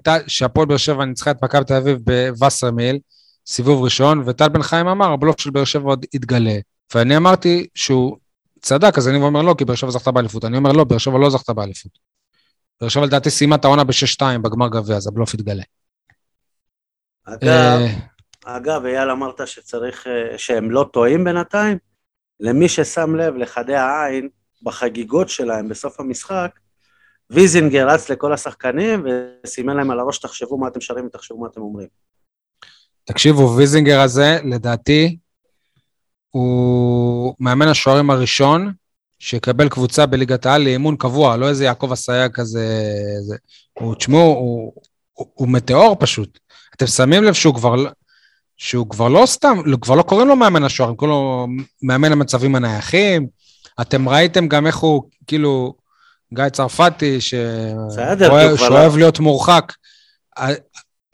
לא. 0.07 0.13
שהפועל 0.27 0.67
באר 0.67 0.77
שבע 0.77 1.05
ניצחה 1.05 1.31
את 1.31 1.43
מכבי 1.43 1.63
תל 1.65 1.73
אביב 1.73 1.97
בווסרמיל, 2.03 2.99
סיבוב 3.47 3.83
ראשון, 3.83 4.23
וטל 4.25 4.49
בן 4.49 4.61
חיים 4.61 4.87
אמר, 4.87 5.11
הבלוף 5.11 5.41
של 5.41 5.49
באר 5.49 5.63
שבע 5.63 5.89
עוד 5.89 6.05
יתגלה. 6.13 6.55
ואני 6.95 7.17
אמרתי 7.17 7.67
שהוא 7.75 8.17
צדק, 8.61 8.97
אז 8.97 9.07
אני 9.07 9.17
אומר 9.17 9.41
לא, 9.41 9.55
כי 9.57 9.65
באר 9.65 9.75
שבע 9.75 9.91
זכתה 9.91 10.11
באליפות. 10.11 10.45
אני 10.45 10.57
אומר 10.57 10.71
לא, 10.71 10.83
באר 10.83 10.97
שבע 10.97 11.17
לא 11.17 11.29
זכתה 11.29 11.53
באליפות. 11.53 11.91
באר 12.81 12.89
שבע 12.89 13.05
לדעתי 13.05 13.29
סיימה 13.29 13.55
את 13.55 13.65
העונה 13.65 13.83
ב-6-2 13.83 14.37
בגמר 14.41 14.67
גביע, 14.67 14.95
אז 14.95 15.07
הבלוף 15.07 15.33
יתגלה. 15.33 15.63
אגב, 17.25 17.47
אה, 17.47 17.87
אגב, 18.45 18.85
אייל 18.85 19.09
אמרת 19.09 19.47
שצריך, 19.47 20.07
אה, 20.07 20.37
שהם 20.37 20.71
לא 20.71 20.89
טועים 20.93 21.23
בינתיים. 21.23 21.77
למי 22.39 22.69
ששם 22.69 23.15
לב 23.15 23.35
לחדי 23.35 23.75
העין 23.75 24.29
בחגיגות 24.63 25.29
שלהם 25.29 25.69
בסוף 25.69 25.99
המשחק, 25.99 26.59
ויזינגר 27.29 27.87
רץ 27.87 28.09
לכל 28.09 28.33
השחקנים 28.33 29.05
וסימן 29.43 29.77
להם 29.77 29.91
על 29.91 29.99
הראש, 29.99 30.19
תחשבו 30.19 30.57
מה 30.57 30.67
אתם 30.67 30.81
שרים 30.81 31.05
ותחשבו 31.05 31.37
מה 31.37 31.47
אתם 31.47 31.61
אומרים. 31.61 31.87
תקשיבו, 33.06 33.56
ויזינגר 33.58 33.99
הזה, 34.02 34.39
לדעתי, 34.43 35.18
הוא 36.30 37.36
מאמן 37.39 37.68
השוערים 37.68 38.10
הראשון 38.10 38.74
שיקבל 39.20 39.70
קבוצה 39.70 40.06
בליגת 40.06 40.45
העל 40.45 40.62
לאימון 40.62 40.95
קבוע, 40.95 41.38
לא 41.38 41.49
איזה 41.49 41.64
יעקב 41.66 41.91
אסייג 41.91 42.32
כזה. 42.32 42.91
זה. 43.22 43.36
הוא, 43.80 43.95
תשמעו, 43.95 44.22
הוא, 44.22 44.74
הוא, 45.14 45.28
הוא 45.34 45.47
מטאור 45.47 45.95
פשוט. 45.99 46.39
אתם 46.76 46.88
שמים 46.88 47.24
לב 47.24 47.34
שהוא 47.34 47.56
כבר, 47.56 47.76
לא- 47.76 47.91
שהוא 48.58 48.89
כבר 48.89 49.08
לא 49.08 49.26
סתם, 49.26 49.58
כבר 49.82 49.95
לא 49.95 50.04
קוראים 50.04 50.28
לו 50.28 50.36
מאמן 50.36 50.64
השוערים, 50.64 50.95
קוראים 50.95 51.18
לו 51.18 51.47
מאמן 51.84 52.12
המצבים 52.12 52.56
הנייחים. 52.56 53.28
אתם 53.82 54.10
ראיתם 54.10 54.47
גם 54.47 54.68
איך 54.68 54.76
הוא, 54.78 55.04
כאילו, 55.28 55.74
גיא 56.34 56.49
צרפתי, 56.49 57.22
ש... 57.22 57.34
בסדר, 57.88 58.56
שאוהב 58.58 58.91
לא- 58.91 58.97
להיות 58.97 59.20
מורחק. 59.20 59.74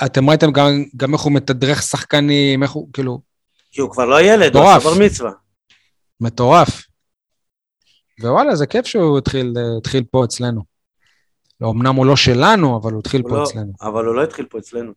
אתם 0.06 0.30
ראיתם 0.30 0.52
גם, 0.52 0.66
גם 0.98 1.14
איך 1.14 1.22
הוא 1.22 1.32
מתדרך 1.34 1.82
שחקנים, 1.82 2.64
איך 2.64 2.72
הוא, 2.72 2.90
כאילו, 2.94 3.22
כי 3.72 3.82
הוא 3.82 3.92
כבר 3.92 4.06
לא 4.06 4.22
ילד, 4.22 4.56
הוא. 4.56 4.66
עשה 4.70 4.90
בר 4.90 5.06
מצווה. 5.06 5.32
מטורף. 6.22 6.70
ווואלה, 8.22 8.56
זה 8.56 8.68
כיף 8.68 8.86
שהוא 8.86 9.18
התחיל, 9.18 9.54
התחיל 9.78 10.04
פה 10.12 10.26
אצלנו. 10.26 10.62
לא, 11.62 11.72
אמנם 11.72 11.96
הוא 11.96 12.06
לא 12.06 12.16
שלנו, 12.16 12.78
אבל 12.82 12.92
הוא 12.92 13.00
התחיל 13.00 13.22
הוא 13.22 13.30
פה 13.30 13.36
לא- 13.36 13.44
אצלנו. 13.44 13.72
אבל 13.82 14.06
הוא 14.06 14.16
לא 14.16 14.24
התחיל 14.24 14.46
פה 14.46 14.58
אצלנו. 14.60 14.92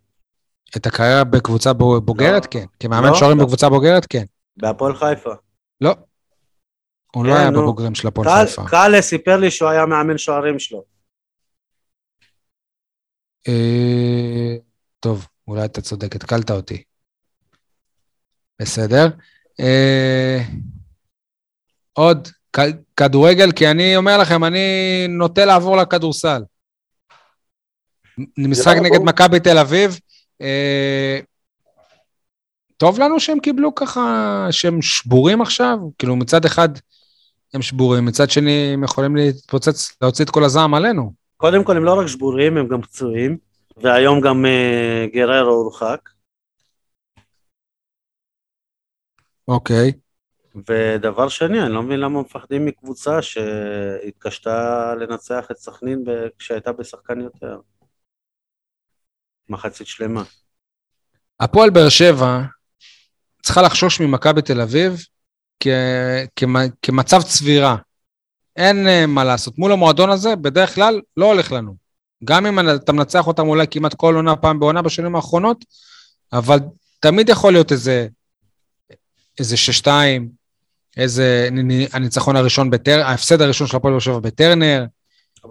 את 0.77 0.87
הקריירה 0.87 1.25
בקבוצה 1.25 1.73
בו- 1.73 2.01
בוגרת, 2.01 2.45
לא. 2.45 2.51
כן. 2.51 2.65
כמאמן 2.81 3.09
לא, 3.09 3.15
שוערים 3.15 3.39
לא. 3.39 3.45
בקבוצה 3.45 3.69
בוגרת, 3.69 4.07
כן. 4.07 4.25
בהפועל 4.57 4.97
חיפה. 4.97 5.31
לא. 5.81 5.95
הוא 7.15 7.25
לא 7.27 7.31
כן, 7.33 7.37
היה 7.37 7.51
נו. 7.51 7.63
בבוגרים 7.63 7.95
של 7.95 8.09
הפועל 8.09 8.47
חיפה. 8.47 8.65
קאלה 8.69 9.03
סיפר 9.03 9.37
לי 9.37 9.51
שהוא 9.51 9.69
היה 9.71 9.87
מאמן 9.87 10.19
שוערים 10.19 10.59
שלו. 10.59 10.85
אה, 13.49 14.57
טוב, 15.01 15.27
אולי 15.49 15.65
אתה 15.65 15.81
צודק, 15.81 16.17
התקלת 16.17 16.51
אותי. 16.51 16.83
בסדר. 18.63 19.07
אה, 19.61 20.39
עוד 21.93 22.29
כ- 22.53 22.61
כדורגל, 22.97 23.53
כי 23.53 23.71
אני 23.71 23.97
אומר 23.97 24.19
לכם, 24.19 24.45
אני 24.45 24.69
נוטה 25.09 25.45
לעבור 25.45 25.77
לכדורסל. 25.77 26.43
משחק 28.39 28.77
נגד. 28.83 28.99
מכבי 29.05 29.41
תל 29.41 29.59
אביב. 29.59 29.99
אה, 30.41 31.21
טוב 32.77 33.01
לנו 33.01 33.21
שהם 33.21 33.41
קיבלו 33.41 33.75
ככה, 33.75 34.47
שהם 34.51 34.83
שבורים 34.83 35.43
עכשיו? 35.43 35.79
כאילו 35.99 36.17
מצד 36.17 36.45
אחד 36.45 36.69
הם 37.55 37.63
שבורים, 37.63 38.05
מצד 38.05 38.31
שני 38.31 38.71
הם 38.75 38.85
יכולים 38.85 39.17
להתפוצץ, 39.17 39.97
להוציא 40.03 40.25
את 40.25 40.31
כל 40.31 40.45
הזעם 40.45 40.75
עלינו. 40.75 41.13
קודם 41.37 41.65
כל 41.65 41.77
הם 41.77 41.85
לא 41.85 42.01
רק 42.01 42.07
שבורים, 42.07 42.57
הם 42.57 42.69
גם 42.69 42.83
פצועים, 42.83 43.37
והיום 43.83 44.21
גם 44.21 44.47
אה, 44.47 45.07
גררו 45.13 45.51
הורחק. 45.51 46.09
אוקיי. 49.49 49.93
ודבר 50.55 51.29
שני, 51.29 51.63
אני 51.63 51.73
לא 51.73 51.83
מבין 51.83 52.01
למה 52.01 52.21
מפחדים 52.21 52.67
מקבוצה 52.67 53.23
שהתקשתה 53.23 54.95
לנצח 55.01 55.51
את 55.51 55.57
סכנין 55.57 56.05
כשהייתה 56.39 56.73
בשחקן 56.73 57.21
יותר. 57.21 57.59
מחצית 59.49 59.87
שלמה. 59.87 60.23
הפועל 61.41 61.71
באר 61.71 61.89
שבע 61.89 62.41
צריכה 63.43 63.63
לחשוש 63.63 64.01
ממכבי 64.01 64.43
תל 64.43 64.61
אביב 64.61 64.93
כ- 65.61 65.69
כמ- 66.37 66.71
כמצב 66.83 67.23
צבירה. 67.23 67.77
אין 68.57 68.87
אה, 68.87 69.07
מה 69.07 69.25
לעשות. 69.25 69.59
מול 69.59 69.73
המועדון 69.73 70.11
הזה, 70.11 70.37
בדרך 70.37 70.75
כלל 70.75 71.01
לא 71.17 71.27
הולך 71.27 71.53
לנו. 71.53 71.80
גם 72.25 72.47
אם 72.47 72.71
אתה 72.75 72.93
מנצח 72.93 73.27
אותם 73.27 73.49
אולי 73.49 73.67
כמעט 73.71 73.95
כל 73.95 74.15
עונה, 74.15 74.37
פעם 74.37 74.61
בעונה 74.61 74.83
בשנים 74.83 75.17
האחרונות, 75.17 75.65
אבל 76.33 76.59
תמיד 77.01 77.29
יכול 77.29 77.53
להיות 77.53 77.73
איזה, 77.73 78.07
איזה 79.39 79.57
שש-שתיים, 79.57 80.29
איזה 80.97 81.49
הניצחון 81.93 82.37
הראשון 82.37 82.71
בטרנר, 82.71 83.07
ההפסד 83.07 83.41
הראשון 83.43 83.67
של 83.67 83.77
הפועל 83.77 83.93
באר 83.93 84.01
שבע 84.01 84.19
בטרנר, 84.19 84.85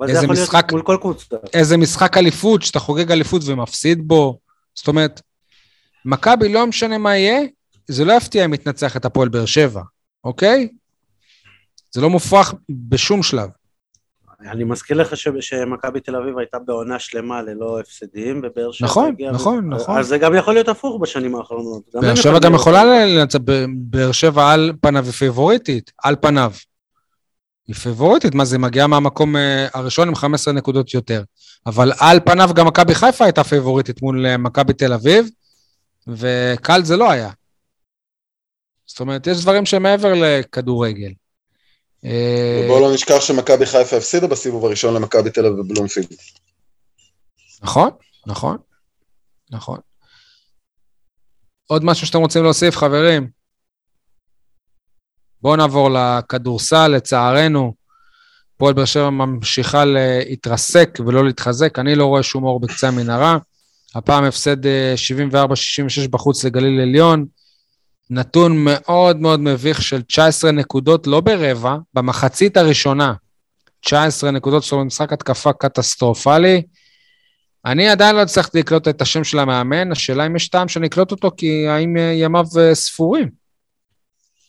איזה 0.07 0.27
משחק- 0.27 0.53
להיות 0.53 0.71
מול 0.71 0.81
כל 0.81 0.97
קבוצה. 1.01 1.35
איזה 1.53 1.77
משחק 1.77 2.17
אליפות, 2.17 2.61
שאתה 2.61 2.79
חוגג 2.79 3.11
אליפות 3.11 3.41
ומפסיד 3.45 4.07
בו. 4.07 4.39
זאת 4.75 4.87
אומרת, 4.87 5.21
מכבי, 6.05 6.53
לא 6.53 6.67
משנה 6.67 6.97
מה 6.97 7.17
יהיה, 7.17 7.39
זה 7.87 8.05
לא 8.05 8.13
יפתיע 8.13 8.45
אם 8.45 8.53
יתנצח 8.53 8.97
את 8.97 9.05
הפועל 9.05 9.29
באר 9.29 9.45
שבע, 9.45 9.81
אוקיי? 10.23 10.67
זה 11.91 12.01
לא 12.01 12.09
מופרך 12.09 12.53
בשום 12.69 13.23
שלב. 13.23 13.49
אני 14.41 14.63
מזכיר 14.63 14.97
לך 14.97 15.17
ש- 15.17 15.27
שמכבי 15.39 15.99
תל 15.99 16.15
אביב 16.15 16.37
הייתה 16.37 16.59
בעונה 16.59 16.99
שלמה 16.99 17.41
ללא 17.41 17.79
הפסדים, 17.79 18.41
ובאר 18.43 18.71
שבע 18.71 18.87
נכון, 18.87 19.07
הגיעה- 19.11 19.31
נכון, 19.33 19.69
נכון. 19.73 19.97
אז 19.97 20.07
זה 20.07 20.17
גם 20.17 20.35
יכול 20.35 20.53
להיות 20.53 20.67
הפוך 20.67 21.01
בשנים 21.01 21.35
האחרונות. 21.35 21.83
באר 21.93 22.15
שבע 22.15 22.39
גם 22.39 22.53
יכולה 22.55 22.83
לנצח, 23.05 23.39
באר 23.77 24.11
שבע 24.11 24.51
על 24.51 24.73
פניו 24.81 25.03
היא 25.05 25.11
פיבוריטית, 25.13 25.91
על 26.03 26.15
פניו. 26.21 26.51
היא 27.67 27.75
פיבוריטית, 27.75 28.35
מה 28.35 28.45
זה, 28.45 28.57
מגיעה 28.57 28.87
מהמקום 28.87 29.35
אה, 29.35 29.67
הראשון 29.73 30.07
עם 30.07 30.15
15 30.15 30.53
נקודות 30.53 30.93
יותר. 30.93 31.23
אבל 31.65 31.91
על 31.99 32.19
פניו 32.25 32.49
גם 32.55 32.67
מכבי 32.67 32.95
חיפה 32.95 33.25
הייתה 33.25 33.43
פיבוריטית 33.43 34.01
מול 34.01 34.25
אה, 34.25 34.37
מכבי 34.37 34.73
תל 34.73 34.93
אביב, 34.93 35.29
וקל 36.07 36.83
זה 36.83 36.97
לא 36.97 37.11
היה. 37.11 37.29
זאת 38.85 38.99
אומרת, 38.99 39.27
יש 39.27 39.41
דברים 39.41 39.65
שמעבר 39.65 40.13
לכדורגל. 40.15 41.11
אה, 42.05 42.61
ובואו 42.63 42.79
לא 42.79 42.93
נשכח 42.93 43.19
שמכבי 43.19 43.65
חיפה 43.65 43.97
הפסידה 43.97 44.27
בסיבוב 44.27 44.65
הראשון 44.65 44.93
למכבי 44.93 45.29
תל 45.29 45.45
אביב 45.45 45.59
בבלומפילד. 45.59 46.07
נכון, 47.61 47.89
נכון, 48.27 48.57
נכון. 49.51 49.79
עוד 51.67 51.83
משהו 51.83 52.07
שאתם 52.07 52.19
רוצים 52.19 52.43
להוסיף, 52.43 52.77
חברים? 52.77 53.29
בואו 55.41 55.55
נעבור 55.55 55.89
לכדורסל, 55.89 56.87
לצערנו. 56.87 57.73
הפועל 58.55 58.73
באר 58.73 58.85
שבע 58.85 59.09
ממשיכה 59.09 59.85
להתרסק 59.85 60.97
ולא 61.07 61.25
להתחזק, 61.25 61.79
אני 61.79 61.95
לא 61.95 62.05
רואה 62.05 62.23
שום 62.23 62.43
אור 62.43 62.59
בקצה 62.59 62.87
המנהרה. 62.87 63.37
הפעם 63.95 64.23
הפסד 64.23 64.65
74-66 64.65 66.07
בחוץ 66.09 66.43
לגליל 66.43 66.81
עליון. 66.81 67.25
נתון 68.09 68.65
מאוד 68.65 69.17
מאוד 69.17 69.39
מביך 69.39 69.81
של 69.81 70.01
19 70.01 70.51
נקודות, 70.51 71.07
לא 71.07 71.21
ברבע, 71.21 71.75
במחצית 71.93 72.57
הראשונה. 72.57 73.13
19 73.79 74.31
נקודות, 74.31 74.63
זאת 74.63 74.71
אומרת, 74.71 74.85
משחק 74.85 75.13
התקפה 75.13 75.53
קטסטרופלי. 75.53 76.61
אני 77.65 77.89
עדיין 77.89 78.15
לא 78.15 78.21
הצלחתי 78.21 78.59
לקלוט 78.59 78.87
את 78.87 79.01
השם 79.01 79.23
של 79.23 79.39
המאמן, 79.39 79.91
השאלה 79.91 80.25
אם 80.25 80.35
יש 80.35 80.49
טעם 80.49 80.67
שאני 80.67 80.87
אקלוט 80.87 81.11
אותו, 81.11 81.31
כי 81.37 81.67
האם 81.67 81.97
ימיו 81.97 82.45
אה, 82.59 82.75
ספורים? 82.75 83.29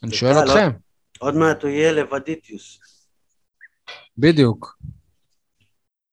אני 0.03 0.15
שואל 0.15 0.35
לא- 0.35 0.43
אתכם. 0.43 0.71
עוד 1.19 1.35
מעט 1.35 1.63
הוא 1.63 1.71
יהיה 1.71 1.93
לבדיטיוס. 1.93 2.79
בדיוק. 4.19 4.79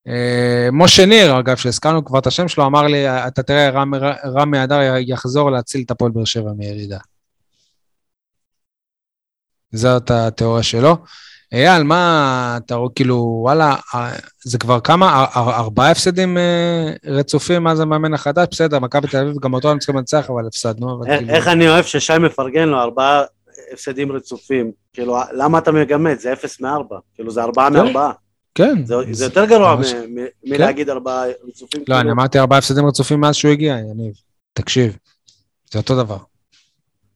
אה, 0.07 0.69
משה 0.71 1.05
ניר, 1.05 1.39
אגב, 1.39 1.55
שהזכרנו 1.57 2.05
כבר 2.05 2.19
את 2.19 2.27
השם 2.27 2.47
שלו, 2.47 2.65
אמר 2.65 2.81
לי, 2.87 3.09
אתה 3.09 3.43
תראה, 3.43 3.69
רמי 4.25 4.63
אדר 4.63 4.79
יחזור 4.99 5.51
להציל 5.51 5.81
את 5.85 5.91
הפועל 5.91 6.11
באר 6.11 6.25
שבע 6.25 6.51
מירידה. 6.57 6.99
זאת 9.73 10.11
התיאוריה 10.11 10.63
שלו. 10.63 10.97
אייל, 11.53 11.83
מה 11.83 12.57
אתה 12.65 12.75
רואה, 12.75 12.89
כאילו, 12.95 13.15
וואלה, 13.43 13.75
אה, 13.95 14.11
זה 14.43 14.57
כבר 14.57 14.79
כמה, 14.79 15.25
אר- 15.35 15.49
ארבעה 15.55 15.91
הפסדים 15.91 16.37
אה, 16.37 16.91
רצופים 17.05 17.63
מאז 17.63 17.79
המאמן 17.79 18.13
החדש? 18.13 18.47
בסדר, 18.51 18.79
מכבי 18.79 19.07
תל 19.07 19.17
אביב, 19.17 19.35
גם 19.41 19.53
אותו 19.53 19.71
הם 19.71 19.79
צריכים 19.79 19.95
לנצח, 19.97 20.29
אבל 20.29 20.47
הפסדנו. 20.47 21.01
איך- 21.05 21.17
כאילו- 21.19 21.33
איך 21.33 21.47
אני 21.47 21.69
אוהב 21.69 21.85
ששי 21.85 22.13
מפרגן 22.19 22.69
לו 22.69 22.77
ארבעה 22.81 23.23
הפסדים 23.73 24.11
רצופים. 24.11 24.71
כאילו, 24.93 25.17
למה 25.33 25.57
אתה 25.57 25.71
מגמד? 25.71 26.19
זה 26.19 26.33
אפס 26.33 26.61
מארבע. 26.61 26.97
כאילו, 27.15 27.31
זה 27.31 27.43
ארבעה 27.43 27.69
כן. 27.69 27.73
מארבעה. 27.73 28.11
כן. 28.55 28.85
זה 28.85 28.95
זה 29.11 29.23
יותר 29.25 29.45
גרוע 29.45 29.75
ממש- 29.75 29.93
מ- 29.93 30.19
מ- 30.19 30.27
מלהגיד 30.53 30.89
ארבעה 30.89 31.23
רצופים. 31.47 31.83
לא, 31.87 31.95
אני 31.95 32.01
כאילו. 32.01 32.13
אמרתי 32.13 32.39
ארבעה 32.39 32.59
הפסדים 32.59 32.85
רצופים 32.85 33.19
מאז 33.21 33.35
שהוא 33.35 33.51
הגיע, 33.51 33.77
יניב. 33.77 34.13
תקשיב, 34.53 34.97
זה 35.71 35.79
אותו 35.79 35.95
דבר. 36.03 36.17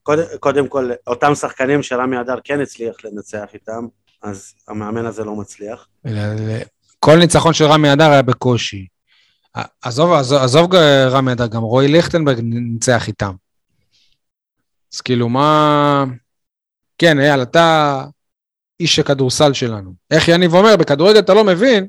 קודם- 0.02 0.24
קודם 0.40 0.68
כל, 0.68 0.90
אותם 1.06 1.34
שחקנים 1.34 1.82
שרמי 1.82 2.20
אדר 2.20 2.34
כן 2.44 2.60
הצליח 2.60 2.96
לנצח 3.04 3.44
איתם, 3.54 3.86
אז 4.22 4.54
המאמן 4.68 5.06
הזה 5.06 5.24
לא 5.24 5.36
מצליח. 5.36 5.88
כל 7.00 7.16
ניצחון 7.16 7.52
של 7.52 7.64
רמי 7.64 7.92
אדר 7.92 8.10
היה 8.10 8.22
בקושי. 8.22 8.86
עזוב, 9.82 10.12
עזוב, 10.12 10.42
עזוב 10.42 10.74
רמי 11.10 11.32
אדר, 11.32 11.46
גם 11.46 11.62
רועי 11.62 11.88
ליכטנברג 11.88 12.40
ניצח 12.42 13.08
איתם. 13.08 13.32
אז 14.94 15.00
כאילו, 15.00 15.28
מה... 15.28 16.04
כן, 16.98 17.20
אייל, 17.20 17.42
אתה 17.42 18.04
איש 18.80 18.98
הכדורסל 18.98 19.52
שלנו. 19.52 19.92
איך 20.10 20.28
יניב 20.28 20.54
אומר, 20.54 20.76
בכדורגל 20.76 21.18
אתה 21.18 21.34
לא 21.34 21.44
מבין, 21.44 21.86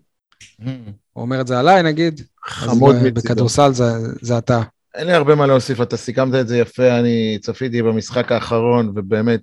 הוא 1.13 1.21
אומר 1.21 1.41
את 1.41 1.47
זה 1.47 1.59
עליי, 1.59 1.83
נגיד, 1.83 2.21
חמוד 2.45 2.95
מצידו. 2.95 3.21
בכדורסל 3.21 3.73
זה, 3.73 3.83
זה 4.21 4.37
אתה. 4.37 4.61
אין 4.95 5.07
לי 5.07 5.13
הרבה 5.13 5.35
מה 5.35 5.47
להוסיף, 5.47 5.81
אתה 5.81 5.97
סיכמת 5.97 6.35
את 6.35 6.47
זה 6.47 6.57
יפה, 6.57 6.99
אני 6.99 7.37
צפיתי 7.41 7.81
במשחק 7.81 8.31
האחרון 8.31 8.89
ובאמת 8.95 9.41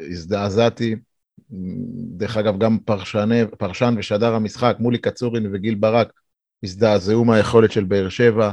הזדעזעתי. 0.00 0.96
דרך 2.16 2.36
אגב, 2.36 2.58
גם 2.58 2.78
פרשני, 2.78 3.40
פרשן 3.58 3.94
ושדר 3.98 4.34
המשחק, 4.34 4.76
מולי 4.80 4.98
קצורין 4.98 5.46
וגיל 5.52 5.74
ברק, 5.74 6.12
הזדעזעו 6.62 7.24
מהיכולת 7.24 7.72
של 7.72 7.84
באר 7.84 8.08
שבע, 8.08 8.50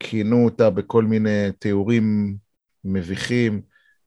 כינו 0.00 0.44
אותה 0.44 0.70
בכל 0.70 1.04
מיני 1.04 1.52
תיאורים 1.58 2.36
מביכים. 2.84 3.62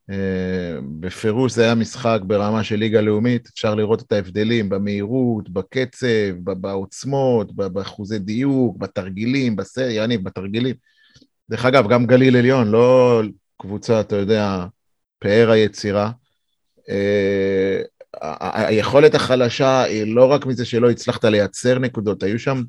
אה, 0.10 0.80
בפירוש 1.00 1.54
זה 1.54 1.64
היה 1.64 1.76
משחק 1.76 2.20
ברמה 2.24 2.64
של 2.64 2.76
ליגה 2.76 3.02
לאומית, 3.02 3.48
אפשר 3.48 3.76
לראות 3.76 4.02
את 4.02 4.12
ההבדלים 4.12 4.70
במהירות, 4.70 5.50
בקצב, 5.50 6.36
בעוצמות, 6.43 7.56
באחוזי 7.56 8.20
דיוק, 8.20 8.78
בתרגילים, 8.78 9.56
בסריה, 9.56 10.04
יניב, 10.04 10.24
בתרגילים. 10.24 10.76
דרך 11.50 11.66
אגב, 11.66 11.88
גם 11.89 12.06
גליל 12.06 12.38
עליון, 12.38 12.72
לא 12.72 13.22
קבוצה, 13.62 14.00
אתה 14.00 14.16
יודע, 14.16 14.66
פאר 15.20 15.52
היצירה. 15.52 16.12
אה, 16.89 17.82
היכולת 18.52 19.16
החלשה 19.16 19.84
היא 19.84 20.16
לא 20.16 20.32
רק 20.32 20.46
מזה 20.46 20.66
שלא 20.66 20.89
הצלחת 20.89 21.26
לייצר 21.26 21.80
נקודות, 21.80 22.24
היו 22.24 22.39
שם 22.39 22.62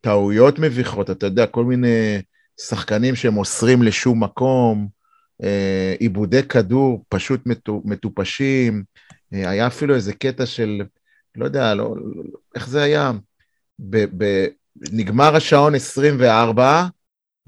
טעויות 0.00 0.58
מביכות, 0.58 1.10
אתה 1.10 1.26
יודע, 1.26 1.46
כל 1.46 1.64
מיני 1.64 2.22
שחקנים 2.60 3.16
שמוסרים 3.16 3.82
לשום 3.82 4.24
מקום, 4.24 4.88
אה, 5.42 5.94
עיבודי 5.98 6.42
כדור 6.42 7.04
פשוט 7.08 7.46
מטו- 7.46 7.82
מטופשים, 7.84 8.82
אה, 9.34 9.50
היה 9.50 9.66
אפילו 9.66 9.94
איזה 9.94 10.12
קטע 10.12 10.46
של, 10.46 10.82
לא 11.36 11.44
יודע, 11.44 11.74
לא, 11.74 11.94
לא, 12.14 12.22
איך 12.54 12.68
זה 12.68 12.82
היה? 12.82 13.12
ב, 13.78 14.04
ב, 14.16 14.46
נגמר 14.92 15.36
השעון 15.36 15.74
24, 15.74 16.86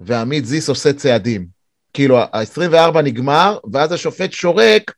ועמית 0.06 0.46
זיס 0.46 0.68
עושה 0.68 0.92
צעדים. 0.92 1.46
כאילו, 1.92 2.18
ה-24 2.18 3.02
נגמר, 3.04 3.58
ואז 3.72 3.92
השופט 3.92 4.32
שורק, 4.32 4.92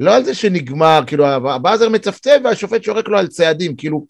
לא 0.00 0.14
על 0.14 0.24
זה 0.24 0.34
שנגמר, 0.34 1.00
כאילו, 1.06 1.26
הבאזר 1.26 1.88
מצפצף 1.88 2.36
והשופט 2.44 2.82
שורק 2.82 3.08
לו 3.08 3.18
על 3.18 3.26
צעדים, 3.26 3.76
כאילו, 3.76 4.06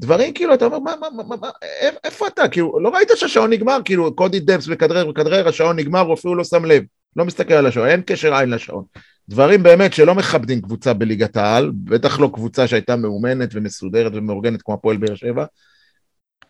דברים 0.00 0.34
כאילו, 0.34 0.54
אתה 0.54 0.64
אומר, 0.64 0.78
מה, 0.78 0.94
מה, 1.00 1.22
מה, 1.22 1.36
מה, 1.36 1.50
איפ- 1.82 1.98
איפה 2.04 2.26
אתה? 2.26 2.48
כאילו, 2.48 2.80
לא 2.80 2.88
ראית 2.88 3.08
שהשעון 3.14 3.50
נגמר? 3.50 3.78
כאילו, 3.84 4.14
קודי 4.14 4.40
דפס 4.40 4.68
מכדרר, 4.68 5.06
מכדרר, 5.08 5.48
השעון 5.48 5.78
נגמר, 5.78 6.00
הוא 6.00 6.14
אפילו 6.14 6.34
לא 6.34 6.44
שם 6.44 6.64
לב. 6.64 6.82
לא 7.16 7.24
מסתכל 7.24 7.54
על 7.54 7.66
השעון, 7.66 7.88
אין 7.88 8.02
קשר 8.06 8.34
עין 8.34 8.50
לשעון. 8.50 8.84
דברים 9.28 9.62
באמת 9.62 9.92
שלא 9.92 10.14
מכבדים 10.14 10.60
קבוצה 10.60 10.92
בליגת 10.92 11.36
העל, 11.36 11.70
בטח 11.74 12.20
לא 12.20 12.30
קבוצה 12.34 12.66
שהייתה 12.66 12.96
מאומנת 12.96 13.48
ומסודרת 13.52 14.12
ומאורגנת 14.14 14.62
כמו 14.62 14.74
הפועל 14.74 14.96
באר 14.96 15.14
שבע. 15.14 15.44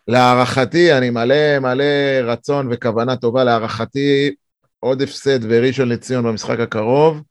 להערכתי, 0.07 0.93
אני 0.97 1.09
מלא 1.09 1.59
מלא 1.59 1.83
רצון 2.23 2.67
וכוונה 2.71 3.15
טובה, 3.15 3.43
להערכתי 3.43 4.31
עוד 4.79 5.01
הפסד 5.01 5.45
בראשון 5.45 5.89
לציון 5.89 6.23
במשחק 6.23 6.59
הקרוב, 6.59 7.21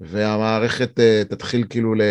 והמערכת 0.00 0.98
uh, 0.98 1.28
תתחיל 1.28 1.66
כאילו 1.70 1.94
ל... 1.94 2.02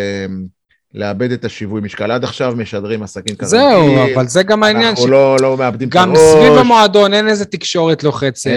לאבד 0.94 1.32
את 1.32 1.44
השיווי 1.44 1.80
משקל. 1.80 2.10
עד 2.10 2.24
עכשיו 2.24 2.54
משדרים 2.56 3.02
עסקים 3.02 3.36
כרגיל. 3.36 3.48
זהו, 3.48 4.14
אבל 4.14 4.28
זה 4.28 4.42
גם 4.42 4.62
העניין, 4.62 4.88
אנחנו 4.88 5.06
לא, 5.06 5.36
לא 5.40 5.56
מאבדים 5.56 5.88
את 5.88 5.94
גם 5.94 6.10
הראש. 6.10 6.18
סביב 6.18 6.52
המועדון 6.58 7.14
אין 7.14 7.28
איזה 7.28 7.44
תקשורת 7.44 8.04
לוחצת, 8.04 8.50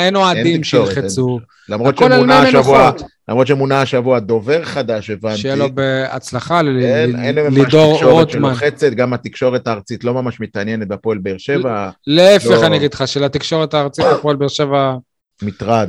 אין 0.00 0.16
אוהדים 0.16 0.64
שילחצו, 0.64 1.40
למרות 1.68 1.98
שמונה 1.98 2.38
השבוע. 2.38 2.90
למרות 3.28 3.46
שמונה 3.46 3.82
השבוע 3.82 4.18
דובר 4.18 4.64
חדש, 4.64 5.10
הבנתי. 5.10 5.36
שיהיה 5.36 5.56
לו 5.56 5.74
בהצלחה 5.74 6.62
ל- 6.62 6.78
אין, 6.84 7.16
אין 7.20 7.38
ממש 7.38 7.54
לידור 7.54 7.94
תקשורת 7.94 8.12
רוטמן. 8.26 8.48
שלוחצת, 8.54 8.92
גם 8.92 9.12
התקשורת 9.12 9.66
הארצית 9.66 10.04
לא 10.04 10.14
ממש 10.14 10.40
מתעניינת 10.40 10.88
בהפועל 10.88 11.18
באר 11.18 11.38
שבע, 11.38 11.90
להפך, 12.06 12.46
לא. 12.50 12.66
אני 12.66 12.76
אגיד 12.76 12.94
לך, 12.94 13.08
שלתקשורת 13.08 13.74
הארצית 13.74 14.04
הפועל 14.04 14.36
באר 14.36 14.48
שבע, 14.48 14.94
מטרד. 15.42 15.88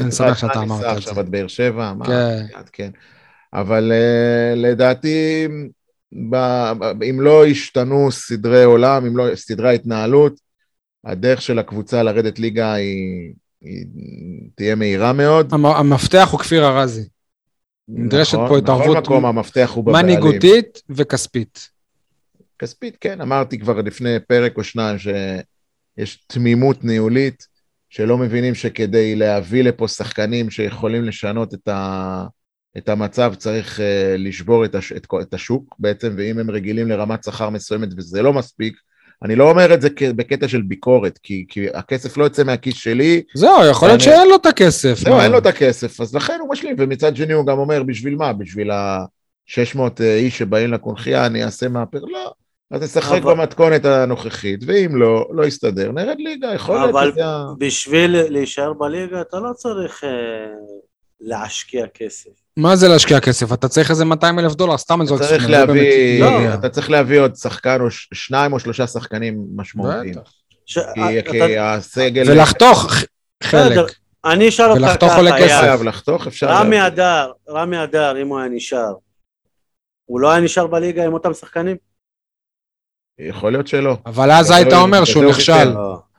אני 0.00 0.12
שמח 0.12 0.38
שאתה 0.38 0.58
אמרת 0.58 0.80
את 0.80 0.96
עכשיו 0.96 1.14
זה. 1.14 1.20
עד 1.20 1.28
באר 1.30 1.46
שבע, 1.46 1.92
כן. 2.72 2.90
אבל 3.54 3.92
uh, 3.92 4.56
לדעתי, 4.56 5.46
אם 7.10 7.20
לא 7.20 7.46
ישתנו 7.46 8.12
סדרי 8.12 8.64
עולם, 8.64 9.06
אם 9.06 9.16
לא, 9.16 9.34
סדרי 9.34 9.68
ההתנהלות, 9.68 10.40
הדרך 11.04 11.42
של 11.42 11.58
הקבוצה 11.58 12.02
לרדת 12.02 12.38
ליגה 12.38 12.72
היא, 12.72 13.32
היא 13.62 13.86
תהיה 14.54 14.74
מהירה 14.74 15.12
מאוד. 15.12 15.54
המ- 15.54 15.66
המפתח 15.66 16.28
הוא 16.32 16.40
כפיר 16.40 16.66
ארזי, 16.66 17.08
נדרשת 17.88 18.34
נכון, 18.34 18.48
פה 18.48 18.58
התערבות 18.58 18.96
מקום 18.96 19.24
המפתח 19.26 19.70
הוא 19.74 19.84
בבעלים. 19.84 20.06
מנהיגותית 20.06 20.82
וכספית. 20.90 21.68
כספית, 22.58 22.96
כן, 23.00 23.20
אמרתי 23.20 23.58
כבר 23.58 23.80
לפני 23.80 24.20
פרק 24.28 24.56
או 24.56 24.64
שניים 24.64 24.96
שיש 24.98 26.24
תמימות 26.26 26.84
ניהולית, 26.84 27.46
שלא 27.88 28.18
מבינים 28.18 28.54
שכדי 28.54 29.16
להביא 29.16 29.64
לפה 29.64 29.88
שחקנים 29.88 30.50
שיכולים 30.50 31.04
לשנות 31.04 31.54
את, 31.54 31.68
ה, 31.68 32.24
את 32.78 32.88
המצב 32.88 33.34
צריך 33.38 33.78
uh, 33.78 33.82
לשבור 34.18 34.64
את, 34.64 34.74
הש, 34.74 34.92
את, 34.92 35.06
את 35.22 35.34
השוק 35.34 35.74
בעצם, 35.78 36.14
ואם 36.18 36.38
הם 36.38 36.50
רגילים 36.50 36.88
לרמת 36.88 37.24
שכר 37.24 37.50
מסוימת 37.50 37.88
וזה 37.96 38.22
לא 38.22 38.32
מספיק, 38.32 38.74
אני 39.24 39.36
לא 39.36 39.50
אומר 39.50 39.74
את 39.74 39.80
זה 39.82 39.88
כ- 39.96 40.02
בקטע 40.02 40.48
של 40.48 40.62
ביקורת, 40.62 41.18
כי, 41.22 41.44
כי 41.48 41.66
הכסף 41.74 42.16
לא 42.16 42.24
יוצא 42.24 42.44
מהכיס 42.44 42.74
שלי, 42.74 43.22
זהו, 43.34 43.66
יכול 43.70 43.88
להיות 43.88 44.00
שאין 44.00 44.28
לו 44.28 44.36
את 44.36 44.46
הכסף. 44.46 44.94
זהו? 44.98 45.20
אין 45.20 45.32
לו 45.32 45.38
את 45.38 45.46
הכסף, 45.46 46.00
אז 46.00 46.14
לכן 46.14 46.36
הוא 46.40 46.50
משלים, 46.50 46.76
ומצד 46.78 47.16
שני 47.16 47.32
הוא 47.32 47.46
גם 47.46 47.58
אומר, 47.58 47.82
בשביל 47.82 48.16
מה? 48.16 48.32
בשביל 48.32 48.70
ה-600 48.70 49.80
איש 50.02 50.38
שבאים 50.38 50.72
לקונכייה, 50.72 51.26
אני 51.26 51.44
אעשה 51.44 51.68
מהפך? 51.68 51.98
לא. 52.12 52.32
אז 52.70 52.82
נשחק 52.82 53.12
אבל- 53.22 53.34
במתכונת 53.34 53.84
הנוכחית, 53.84 54.60
ואם 54.66 54.96
לא, 54.96 55.28
לא 55.32 55.44
יסתדר, 55.46 55.92
נרד 55.92 56.16
ליגה, 56.18 56.54
יכול 56.54 56.76
להיות 56.76 56.90
אבל 56.90 57.12
בשביל 57.58 58.16
להישאר 58.28 58.72
בליגה 58.72 59.20
אתה 59.20 59.36
לא 59.40 59.52
צריך 59.52 60.04
אה, 60.04 60.10
להשקיע 61.26 61.86
כסף. 61.94 62.30
מה 62.56 62.76
זה 62.76 62.88
להשקיע 62.88 63.20
כסף? 63.20 63.52
אתה 63.52 63.68
צריך 63.68 63.90
איזה 63.90 64.04
200 64.04 64.38
אלף 64.38 64.54
דולר, 64.54 64.76
סתם 64.78 65.00
אני 65.00 65.06
זורק 65.08 65.20
צריך 65.20 65.42
סכום, 65.42 65.52
לא 65.52 65.58
להביא, 65.58 66.20
לא. 66.24 66.54
אתה 66.54 66.68
צריך 66.68 66.90
להביא 66.90 67.20
עוד 67.20 67.34
שחקן 67.36 67.80
או 67.80 67.90
ש- 67.90 68.08
שניים 68.14 68.52
או 68.52 68.60
שלושה 68.60 68.86
שחקנים 68.86 69.44
משמעותיים. 69.56 70.14
בטח. 70.14 70.30
ש- 70.66 70.78
כי- 70.94 71.18
אתה- 71.18 71.30
כי 71.30 71.58
הסגל... 71.58 72.30
ולחתוך. 72.30 72.92
חלק. 73.42 73.92
אני 74.24 74.48
אשאל 74.48 74.70
אותך 74.70 74.80
ולחתוך 74.82 75.08
ככה, 75.08 75.16
עולה 75.18 75.30
לא 75.38 75.44
כסף. 75.44 75.60
חייב 75.60 75.82
לחתוך, 75.82 76.26
אפשר... 76.26 76.46
רמי. 76.48 76.86
אדר, 76.86 77.32
רמי 77.48 77.82
אדר, 77.84 78.22
אם 78.22 78.28
הוא 78.28 78.38
היה 78.38 78.48
נשאר, 78.48 78.92
הוא 80.04 80.20
לא 80.20 80.30
היה 80.32 80.40
נשאר 80.40 80.66
בליגה 80.66 81.04
עם 81.04 81.12
אותם 81.12 81.34
שחקנים? 81.34 81.76
יכול 83.18 83.52
להיות 83.52 83.66
שלא. 83.66 83.96
אבל 84.06 84.30
אז 84.30 84.50
היית 84.50 84.72
הוא- 84.72 84.82
אומר 84.82 85.04
שהוא 85.04 85.22
הוא 85.24 85.30
נכשל. 85.32 85.72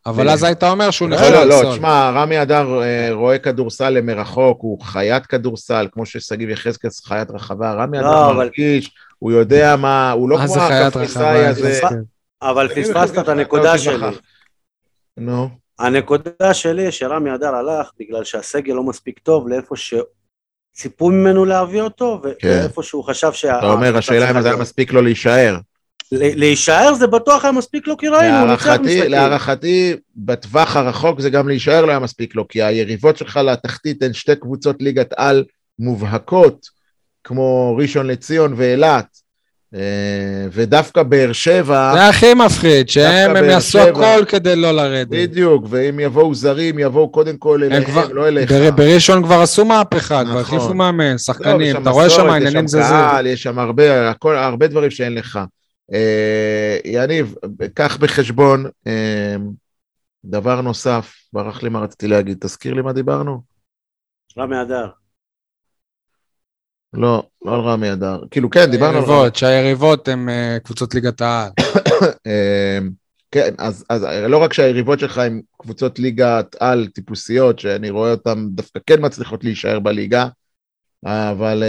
לא. 0.05 0.11
אבל 0.11 0.29
אז 0.29 0.43
היית 0.43 0.63
אומר 0.63 0.91
שהוא 0.91 1.09
לא, 1.09 1.15
נכשל. 1.15 1.33
לא, 1.33 1.43
לא, 1.43 1.55
סול. 1.61 1.71
תשמע, 1.73 2.09
רמי 2.15 2.41
אדר 2.41 2.81
אה, 2.81 3.09
רואה 3.11 3.37
כדורסל 3.37 3.89
למרחוק, 3.89 4.61
הוא 4.61 4.81
חיית 4.81 5.25
כדורסל, 5.25 5.87
כמו 5.91 6.05
ששגיב 6.05 6.49
יחזקאל 6.49 6.89
חיית 7.05 7.31
רחבה, 7.31 7.73
רמי 7.73 7.97
לא, 7.97 8.01
אדר 8.01 8.25
אבל- 8.25 8.35
מרגיש, 8.35 8.91
הוא 9.19 9.31
יודע 9.31 9.75
מה, 9.75 10.11
הוא 10.11 10.29
לא 10.29 10.37
כמו 10.37 10.55
הקפריסאי 10.61 11.23
רחבה? 11.41 11.49
הזה. 11.49 11.79
אבל 12.41 12.69
אני 12.71 12.83
פספסת 12.83 13.19
את 13.19 13.29
הנקודה 13.29 13.77
שלי. 13.77 14.05
נו, 15.17 15.49
הנקודה 15.79 16.53
שלי 16.53 16.91
שרמי 16.91 17.35
אדר 17.35 17.55
הלך 17.55 17.89
בגלל 17.99 18.23
שהסגל 18.23 18.73
לא 18.73 18.83
מספיק 18.83 19.19
טוב 19.19 19.47
לאיפה 19.49 19.75
שציפו 19.75 21.09
ממנו 21.09 21.45
להביא 21.45 21.81
אותו, 21.81 22.21
כן. 22.39 22.47
ואיפה 22.47 22.83
שהוא 22.83 23.03
חשב 23.03 23.31
שה... 23.33 23.57
אתה 23.57 23.65
אומר, 23.65 23.97
השאלה 23.97 24.31
אם 24.31 24.41
זה 24.41 24.47
היה 24.47 24.57
מספיק 24.57 24.93
לו 24.93 25.01
להישאר. 25.01 25.57
ל- 26.11 26.39
להישאר 26.39 26.93
זה 26.93 27.07
בטוח 27.07 27.43
היה 27.45 27.51
מספיק 27.51 27.87
לו 27.87 27.97
כי 27.97 28.07
ראינו, 28.07 28.37
הוא 28.39 28.47
ניצח 28.51 28.65
להערכתי, 28.67 28.93
משחקים. 28.95 29.11
להערכתי, 29.11 29.93
בטווח 30.15 30.75
הרחוק 30.75 31.19
זה 31.21 31.29
גם 31.29 31.47
להישאר 31.47 31.85
לא 31.85 31.89
היה 31.91 31.99
מספיק 31.99 32.35
לו, 32.35 32.47
כי 32.47 32.63
היריבות 32.63 33.17
שלך 33.17 33.37
לתחתית 33.37 34.03
הן 34.03 34.13
שתי 34.13 34.35
קבוצות 34.35 34.75
ליגת 34.81 35.13
על 35.17 35.43
מובהקות, 35.79 36.65
כמו 37.23 37.75
ראשון 37.79 38.07
לציון 38.07 38.53
ואילת, 38.57 39.05
אה, 39.75 39.79
ודווקא 40.51 41.03
באר 41.03 41.31
שבע, 41.33 41.91
זה 41.93 42.07
הכי 42.07 42.33
מפחיד, 42.33 42.89
שהם 42.89 43.35
יעשו. 43.45 43.79
הכל 43.79 44.25
כדי 44.27 44.55
לא 44.55 44.71
לרדת. 44.71 45.07
בדיוק, 45.09 45.65
ואם 45.69 45.99
יבואו 45.99 46.35
זרים, 46.35 46.79
יבואו 46.79 47.09
קודם 47.09 47.37
כל 47.37 47.63
הם 47.63 47.71
אליהם, 47.71 47.83
כבר- 47.83 48.07
לא 48.13 48.27
אליך. 48.27 48.51
בר- 48.51 48.71
בראשון 48.71 49.23
כבר 49.23 49.41
עשו 49.41 49.65
מהפכה, 49.65 50.23
כבר 50.25 50.39
נכון. 50.41 50.41
החליפו 50.57 50.73
מאמן, 50.73 51.11
לא, 51.11 51.17
שחקנים, 51.17 51.57
ויש 51.57 51.75
אתה 51.75 51.89
רואה 51.89 52.09
שם 52.09 52.15
מסורת, 52.15 52.31
העניינים 52.33 52.65
יש 52.65 52.71
זה 52.71 52.77
שם 52.77 52.83
זה. 52.83 52.89
קהל, 52.89 53.27
יש 53.27 53.43
שם 53.43 53.59
הרבה, 53.59 54.09
הכל, 54.09 54.35
הרבה 54.37 54.67
דברים 54.67 54.91
שאין 54.91 55.13
לך. 55.15 55.39
אה, 55.93 56.77
יניב, 56.85 57.35
קח 57.73 57.97
בחשבון, 57.97 58.65
אה, 58.87 59.35
דבר 60.25 60.61
נוסף, 60.61 61.15
ברח 61.33 61.63
לי 61.63 61.69
מה 61.69 61.79
רציתי 61.79 62.07
להגיד, 62.07 62.37
תזכיר 62.41 62.73
לי 62.73 62.81
מה 62.81 62.93
דיברנו? 62.93 63.41
רמי 64.37 64.61
אדר. 64.61 64.89
לא, 66.93 67.23
לא 67.45 67.55
על 67.55 67.61
רמי 67.61 67.93
אדר. 67.93 68.21
כאילו, 68.31 68.49
כן, 68.49 68.71
דיברנו 68.71 68.97
על 68.97 69.03
רמי. 69.03 69.13
היריבות, 69.13 69.35
שהיריבות 69.35 70.07
הן 70.07 70.29
אה, 70.29 70.57
קבוצות 70.63 70.95
ליגת 70.95 71.21
העל. 71.21 71.51
כן, 73.31 73.53
אז, 73.57 73.85
אז 73.89 74.03
לא 74.27 74.37
רק 74.37 74.53
שהיריבות 74.53 74.99
שלך 74.99 75.17
הן 75.17 75.41
קבוצות 75.57 75.99
ליגת 75.99 76.55
על 76.59 76.87
טיפוסיות, 76.87 77.59
שאני 77.59 77.89
רואה 77.89 78.11
אותן 78.11 78.47
דווקא 78.49 78.79
כן 78.85 79.05
מצליחות 79.05 79.43
להישאר 79.43 79.79
בליגה, 79.79 80.27
אבל 81.05 81.63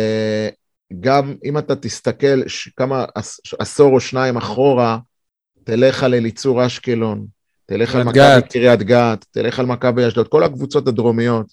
גם 1.00 1.34
אם 1.44 1.58
אתה 1.58 1.76
תסתכל 1.76 2.42
כמה 2.76 3.04
עש- 3.14 3.54
עשור 3.58 3.94
או 3.94 4.00
שניים 4.00 4.36
אחורה, 4.36 4.98
תלך 5.64 6.02
על 6.02 6.14
אליצור 6.14 6.66
אשקלון, 6.66 7.26
תלך 7.66 7.94
על 7.94 8.02
מכבי. 8.02 8.48
קריית 8.50 8.82
גת, 8.82 9.24
תלך 9.30 9.58
על 9.58 9.66
מכבי 9.66 10.08
אשדוד, 10.08 10.28
כל 10.28 10.44
הקבוצות 10.44 10.88
הדרומיות, 10.88 11.46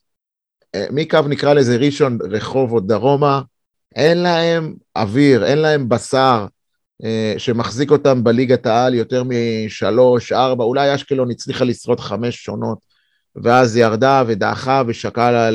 אה, 0.75 0.85
מקו 0.91 1.21
נקרא 1.29 1.53
לזה 1.53 1.77
ראשון 1.77 2.17
רחובות 2.31 2.87
דרומה, 2.87 3.41
אין 3.95 4.17
להם 4.17 4.73
אוויר, 4.95 5.45
אין 5.45 5.57
להם 5.57 5.89
בשר, 5.89 6.45
אה, 7.03 7.33
שמחזיק 7.37 7.91
אותם 7.91 8.23
בליגת 8.23 8.65
העל 8.65 8.93
יותר 8.93 9.23
משלוש, 9.25 10.31
ארבע, 10.31 10.63
אולי 10.63 10.95
אשקלון 10.95 11.31
הצליחה 11.31 11.65
לשרוד 11.65 11.99
חמש 11.99 12.35
שונות, 12.35 12.77
ואז 13.35 13.77
ירדה 13.77 14.23
ודעכה 14.27 14.83
ושקעה 14.87 15.49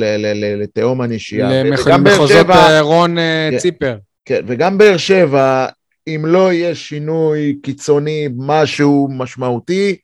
לתהום 0.57 1.01
הנשייה. 1.01 1.63
למחוזות 1.87 2.51
אה, 2.51 2.81
רון 2.81 3.19
אה, 3.19 3.49
כן. 3.53 3.59
ציפר. 3.59 3.97
כן, 4.25 4.41
וגם 4.47 4.79
באר 4.79 4.97
שבע, 4.97 5.67
אם 6.09 6.23
לא 6.27 6.53
יהיה 6.53 6.75
שינוי 6.75 7.59
קיצוני, 7.63 8.29
משהו 8.37 9.09
משמעותי, 9.11 9.97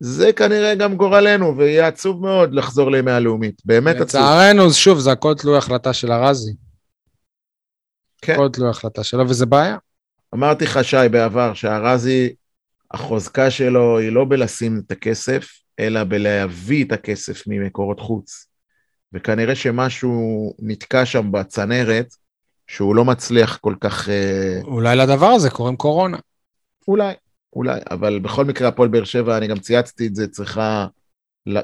זה 0.00 0.32
כנראה 0.32 0.74
גם 0.74 0.96
גורלנו, 0.96 1.56
ויהיה 1.56 1.86
עצוב 1.86 2.22
מאוד 2.22 2.54
לחזור 2.54 2.90
לימי 2.90 3.10
הלאומית. 3.10 3.62
באמת 3.64 3.96
עצוב. 3.96 4.20
לצערנו, 4.20 4.72
שוב, 4.72 4.98
זה 4.98 5.12
הכל 5.12 5.34
תלוי 5.34 5.58
החלטה 5.58 5.92
של 5.92 6.12
ארזי. 6.12 6.52
כן. 8.22 8.32
הכל 8.32 8.48
תלוי 8.48 8.70
החלטה 8.70 9.04
שלו, 9.04 9.28
וזה 9.28 9.46
בעיה. 9.46 9.76
אמרתי 10.34 10.64
לך, 10.64 10.84
שי, 10.84 10.96
בעבר, 11.10 11.54
שהרזי, 11.54 12.34
החוזקה 12.90 13.50
שלו 13.50 13.98
היא 13.98 14.12
לא 14.12 14.24
בלשים 14.28 14.80
את 14.86 14.92
הכסף, 14.92 15.48
אלא 15.82 16.04
בלהביא 16.04 16.84
את 16.84 16.92
הכסף 16.92 17.42
ממקורות 17.46 18.00
חוץ. 18.00 18.46
וכנראה 19.12 19.54
שמשהו 19.54 20.54
נתקע 20.58 21.06
שם 21.06 21.32
בצנרת, 21.32 22.14
שהוא 22.66 22.94
לא 22.94 23.04
מצליח 23.04 23.56
כל 23.56 23.74
כך... 23.80 24.08
אה, 24.08 24.60
אולי 24.64 24.96
לדבר 24.96 25.26
הזה 25.26 25.50
קוראים 25.50 25.76
קורונה. 25.76 26.16
אולי, 26.88 27.14
אולי, 27.56 27.80
אבל 27.90 28.18
בכל 28.18 28.44
מקרה, 28.44 28.68
הפועל 28.68 28.88
באר 28.88 29.04
שבע, 29.04 29.36
אני 29.36 29.46
גם 29.46 29.58
צייצתי 29.58 30.06
את 30.06 30.14
זה, 30.14 30.28
צריכה... 30.28 30.86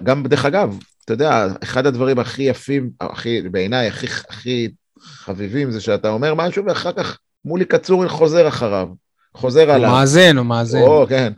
גם, 0.02 0.22
דרך 0.22 0.44
אגב, 0.44 0.78
אתה 1.04 1.12
יודע, 1.12 1.46
אחד 1.62 1.86
הדברים 1.86 2.18
הכי 2.18 2.42
יפים, 2.42 2.90
הכי, 3.00 3.42
בעיניי, 3.42 3.88
הכי, 3.88 4.06
הכי 4.28 4.68
חביבים, 5.00 5.70
זה 5.70 5.80
שאתה 5.80 6.08
אומר 6.08 6.34
משהו, 6.34 6.64
ואחר 6.64 6.92
כך 6.92 7.18
מולי 7.44 7.64
קצורין 7.64 8.08
חוזר 8.08 8.48
אחריו, 8.48 8.88
חוזר 9.34 9.64
הוא 9.64 9.74
עליו. 9.74 9.90
מאזין, 9.90 10.36
הוא 10.36 10.46
מאזין. 10.46 10.82
או, 10.82 11.06
כן. 11.08 11.32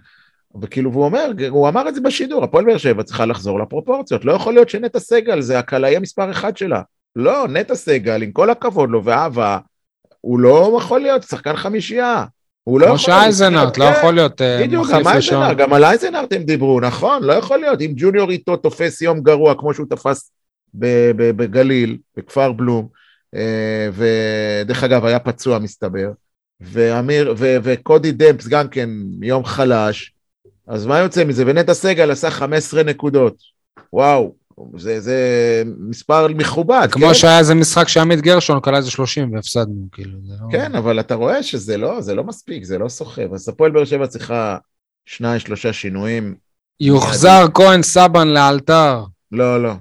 וכאילו, 0.62 0.92
והוא 0.92 1.04
אומר, 1.04 1.32
הוא 1.48 1.68
אמר 1.68 1.88
את 1.88 1.94
זה 1.94 2.00
בשידור, 2.00 2.44
הפועל 2.44 2.64
באר 2.64 2.78
שבע 2.78 3.02
צריכה 3.02 3.26
לחזור 3.26 3.60
לפרופורציות. 3.60 4.24
לא 4.24 4.32
יכול 4.32 4.54
להיות 4.54 4.68
שנטע 4.68 4.98
סגל 4.98 5.40
זה 5.40 5.58
הקלעי 5.58 5.96
המספר 5.96 6.30
אחד 6.30 6.56
שלה. 6.56 6.82
לא, 7.16 7.48
נטע 7.48 7.74
סגל, 7.74 8.22
עם 8.22 8.32
כל 8.32 8.50
הכבוד 8.50 8.90
לו 8.90 9.04
ואהבה, 9.04 9.58
הוא 10.20 10.40
לא 10.40 10.76
יכול 10.78 11.00
להיות 11.00 11.22
שחקן 11.22 11.56
חמישייה. 11.56 12.24
הוא 12.64 12.80
לא 12.80 12.86
כמו 12.86 12.94
יכול 12.94 13.14
להיות. 13.14 13.22
שאייזנארט, 13.22 13.78
לא 13.78 13.84
כן, 13.84 13.98
יכול 13.98 14.14
להיות 14.14 14.42
אה, 14.42 14.60
בדיוק, 14.62 14.86
מחליף 14.86 15.06
גם 15.06 15.12
אייזנארט, 15.12 15.42
ראשון. 15.42 15.56
גם 15.56 15.72
על 15.72 15.84
אייזנארט 15.84 16.32
הם 16.32 16.42
דיברו, 16.42 16.80
נכון? 16.80 17.22
לא 17.22 17.32
יכול 17.32 17.58
להיות. 17.58 17.80
אם 17.80 17.92
ג'וניור 17.96 18.30
איתו 18.30 18.56
תופס 18.56 19.02
יום 19.02 19.20
גרוע, 19.20 19.54
כמו 19.54 19.74
שהוא 19.74 19.86
תפס 19.90 20.32
בגליל, 20.74 21.96
בכפר 22.16 22.52
בלום, 22.52 22.88
אה, 23.34 23.88
ודרך 23.92 24.84
אגב, 24.84 25.04
היה 25.04 25.18
פצוע 25.18 25.58
מסתבר, 25.58 26.10
ואמיר, 26.60 27.34
וקודי 27.38 28.12
דמפס 28.12 28.48
גם 28.48 28.68
כן 28.68 28.90
יום 29.22 29.44
חלש, 29.44 30.12
אז 30.70 30.86
מה 30.86 30.98
יוצא 30.98 31.24
מזה? 31.24 31.44
ונטע 31.46 31.74
סגל 31.74 32.10
עשה 32.10 32.30
15 32.30 32.82
נקודות. 32.82 33.34
וואו, 33.92 34.34
זה, 34.76 35.00
זה 35.00 35.18
מספר 35.78 36.28
מכובד, 36.28 36.88
כמו 36.90 37.06
כן? 37.06 37.14
שהיה 37.14 37.38
איזה 37.38 37.54
משחק 37.54 37.88
שעמית 37.88 38.20
גרשון 38.20 38.60
קלע 38.60 38.76
איזה 38.76 38.90
30 38.90 39.32
והפסדנו, 39.32 39.86
כאילו, 39.92 40.18
לא... 40.28 40.52
כן, 40.52 40.74
אבל 40.74 41.00
אתה 41.00 41.14
רואה 41.14 41.42
שזה 41.42 41.76
לא, 41.76 42.00
זה 42.00 42.14
לא 42.14 42.24
מספיק, 42.24 42.64
זה 42.64 42.78
לא 42.78 42.88
סוחב. 42.88 43.34
אז 43.34 43.48
הפועל 43.48 43.70
באר 43.70 43.84
שבע 43.84 44.06
צריכה 44.06 44.56
שניים, 45.06 45.38
שלושה 45.38 45.72
שינויים. 45.72 46.34
יוחזר 46.80 47.44
כהן 47.54 47.82
סבן 47.82 48.28
לאלתר, 48.28 49.04
לא, 49.32 49.62
לא. 49.62 49.72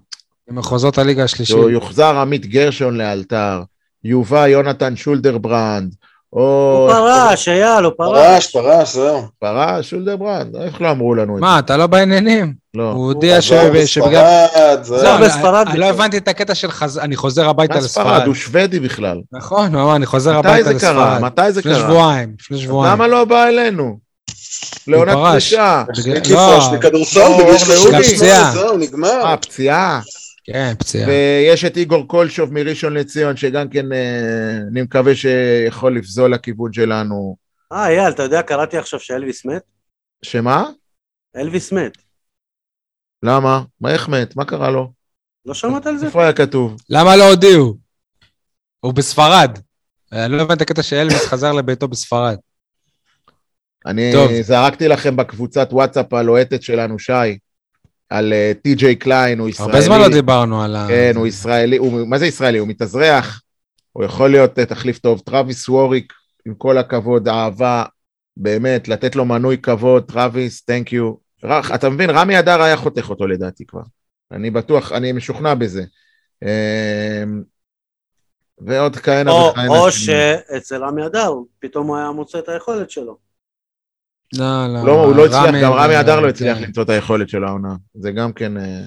במחוזות 0.47 0.97
הליגה 0.97 1.23
השלישית. 1.23 1.55
יוחזר 1.71 2.17
עמית 2.17 2.45
גרשון 2.45 2.97
לאלתר, 2.97 3.61
יובא 4.03 4.47
יונתן 4.47 4.95
שולדרברנד, 4.95 5.95
או... 6.33 6.87
הוא 6.87 6.93
פרש, 6.93 7.47
אייל, 7.47 7.83
הוא 7.83 7.93
פרש. 7.97 8.17
פרש, 8.17 8.47
פרש, 8.65 8.93
זהו. 8.93 9.21
פרש, 9.39 9.89
שולדרברנד, 9.89 10.55
איך 10.55 10.81
לא 10.81 10.91
אמרו 10.91 11.15
לנו 11.15 11.33
את 11.33 11.39
זה? 11.39 11.41
מה, 11.41 11.59
אתה 11.59 11.77
לא 11.77 11.87
בעניינים? 11.87 12.53
לא. 12.73 12.91
הוא 12.91 13.05
הודיע 13.05 13.41
שבגלל... 13.41 13.83
בספרד, 13.83 14.79
זהו. 14.83 15.15
אני- 15.15 15.25
בספרד 15.25 15.67
אני 15.69 15.79
לא. 15.79 15.85
הבנתי 15.85 16.17
את 16.17 16.27
הקטע 16.27 16.55
של 16.55 16.71
חז... 16.71 16.97
אני 16.97 17.15
חוזר 17.15 17.49
הביתה 17.49 17.75
מה 17.75 17.81
ספרד? 17.81 18.05
לספרד. 18.07 18.25
הוא 18.27 18.35
שוודי 18.35 18.79
בכלל. 18.79 19.17
נכון, 19.33 19.75
הוא 19.75 19.83
אמר, 19.83 19.95
אני 19.95 20.05
חוזר 20.05 20.39
מתי 20.39 20.47
הביתה 20.49 20.73
זה 20.73 20.79
קרה? 20.79 21.05
לספרד. 21.13 21.21
מתי 21.21 21.51
זה 21.51 21.59
לפני 21.59 21.73
קרה? 21.73 21.81
שבועיים, 21.81 22.33
לפני 22.41 22.57
שבועיים. 22.57 22.93
למה 22.93 23.07
לא 23.07 23.25
בא 23.25 23.47
אלינו? 23.47 23.97
לעונת. 24.87 25.13
פרישה. 25.13 25.83
לא, 25.87 26.11
לא, 26.13 26.13
בגיל 26.17 26.37
אור 26.37 26.61
38, 26.61 27.75
לאומי. 27.91 28.03
פציעה. 28.03 28.51
זהו, 28.53 28.77
נגמר. 28.77 29.21
אה, 29.25 29.37
פציעה. 29.37 29.99
כן, 30.53 30.73
פציעה. 30.79 31.07
ויש 31.07 31.65
את 31.65 31.77
איגור 31.77 32.07
קולשוב 32.07 32.53
מראשון 32.53 32.93
לציון, 32.93 33.37
שגם 33.37 33.69
כן, 33.69 33.91
אה, 33.91 34.57
אני 34.71 34.81
מקווה 34.81 35.15
שיכול 35.15 35.97
לפזול 35.97 36.33
לכיוון 36.33 36.73
שלנו. 36.73 37.35
אה, 37.71 37.87
אייל, 37.87 38.09
אתה 38.09 38.23
יודע, 38.23 38.41
קראתי 38.41 38.77
עכשיו 38.77 38.99
שאלוויס 38.99 39.45
מת? 39.45 39.61
שמה? 40.21 40.69
אלוויס 41.35 41.71
מת. 41.71 41.97
למה? 43.23 43.61
מה 43.81 43.91
איך 43.91 44.09
מת? 44.09 44.35
מה 44.35 44.45
קרה 44.45 44.69
לו? 44.69 44.91
לא 45.45 45.53
שמעת 45.53 45.85
על 45.85 45.97
זה? 45.97 46.05
איפה 46.05 46.23
היה 46.23 46.33
כתוב? 46.33 46.81
למה 46.89 47.15
לא 47.15 47.29
הודיעו? 47.29 47.75
הוא 48.79 48.93
בספרד. 48.93 49.59
אני 50.11 50.33
לא 50.33 50.41
הבנתי 50.41 50.63
את 50.63 50.69
הקטע 50.69 50.83
שאלוויס 50.83 51.25
חזר 51.25 51.51
לביתו 51.51 51.87
בספרד. 51.87 52.37
אני 53.85 54.11
טוב. 54.13 54.31
זרקתי 54.41 54.87
לכם 54.87 55.15
בקבוצת 55.15 55.67
וואטסאפ 55.71 56.13
הלוהטת 56.13 56.63
שלנו, 56.63 56.99
שי, 56.99 57.37
על 58.09 58.33
אה, 58.33 58.51
טי.ג'יי 58.63 58.95
קליין, 58.95 59.39
הוא 59.39 59.49
ישראלי. 59.49 59.71
הרבה 59.71 59.81
זמן 59.81 59.99
לא 59.99 60.09
דיברנו 60.09 60.63
על 60.63 60.75
ה... 60.75 60.85
כן, 60.87 61.13
הוא 61.15 61.27
ישראלי, 61.27 61.77
הוא, 61.77 62.07
מה 62.07 62.17
זה 62.17 62.25
ישראלי? 62.25 62.57
הוא 62.57 62.67
מתאזרח, 62.67 63.41
הוא 63.93 64.03
יכול 64.03 64.31
להיות 64.31 64.59
אה, 64.59 64.65
תחליף 64.65 64.99
טוב. 64.99 65.19
טרוויס 65.19 65.69
ווריק, 65.69 66.13
עם 66.47 66.53
כל 66.55 66.77
הכבוד, 66.77 67.27
אהבה, 67.27 67.83
באמת, 68.37 68.87
לתת 68.87 69.15
לו 69.15 69.25
מנוי 69.25 69.57
כבוד, 69.57 70.03
טרוויס, 70.03 70.65
thank 70.65 70.93
you. 70.93 71.13
אתה 71.75 71.89
מבין, 71.89 72.09
רמי 72.09 72.39
אדר 72.39 72.61
היה 72.61 72.77
חותך 72.77 73.09
אותו 73.09 73.27
לדעתי 73.27 73.65
כבר. 73.65 73.81
אני 74.31 74.51
בטוח, 74.51 74.91
אני 74.91 75.11
משוכנע 75.11 75.53
בזה. 75.53 75.83
אה, 76.43 77.23
ועוד 78.61 78.95
כהנה 78.95 79.33
וכהנה. 79.33 79.67
או. 79.67 79.91
שאצל 79.91 80.83
רמי 80.83 81.05
אדר, 81.05 81.33
פתאום 81.59 81.87
הוא 81.87 81.97
היה 81.97 82.11
מוצא 82.11 82.39
את 82.39 82.49
היכולת 82.49 82.91
שלו. 82.91 83.28
לא, 84.33 84.67
לא. 84.67 84.85
לא, 84.85 85.05
הוא 85.05 85.15
לא 85.15 85.25
הצליח, 85.25 85.63
גם 85.63 85.73
רמי 85.73 85.99
אדר 85.99 86.15
לא 86.15 86.21
כן. 86.21 86.29
הצליח 86.29 86.57
למצוא 86.57 86.83
את 86.83 86.89
היכולת 86.89 87.29
של 87.29 87.43
העונה. 87.43 87.75
זה 87.95 88.11
גם 88.11 88.33
כן, 88.33 88.57
אה, 88.57 88.81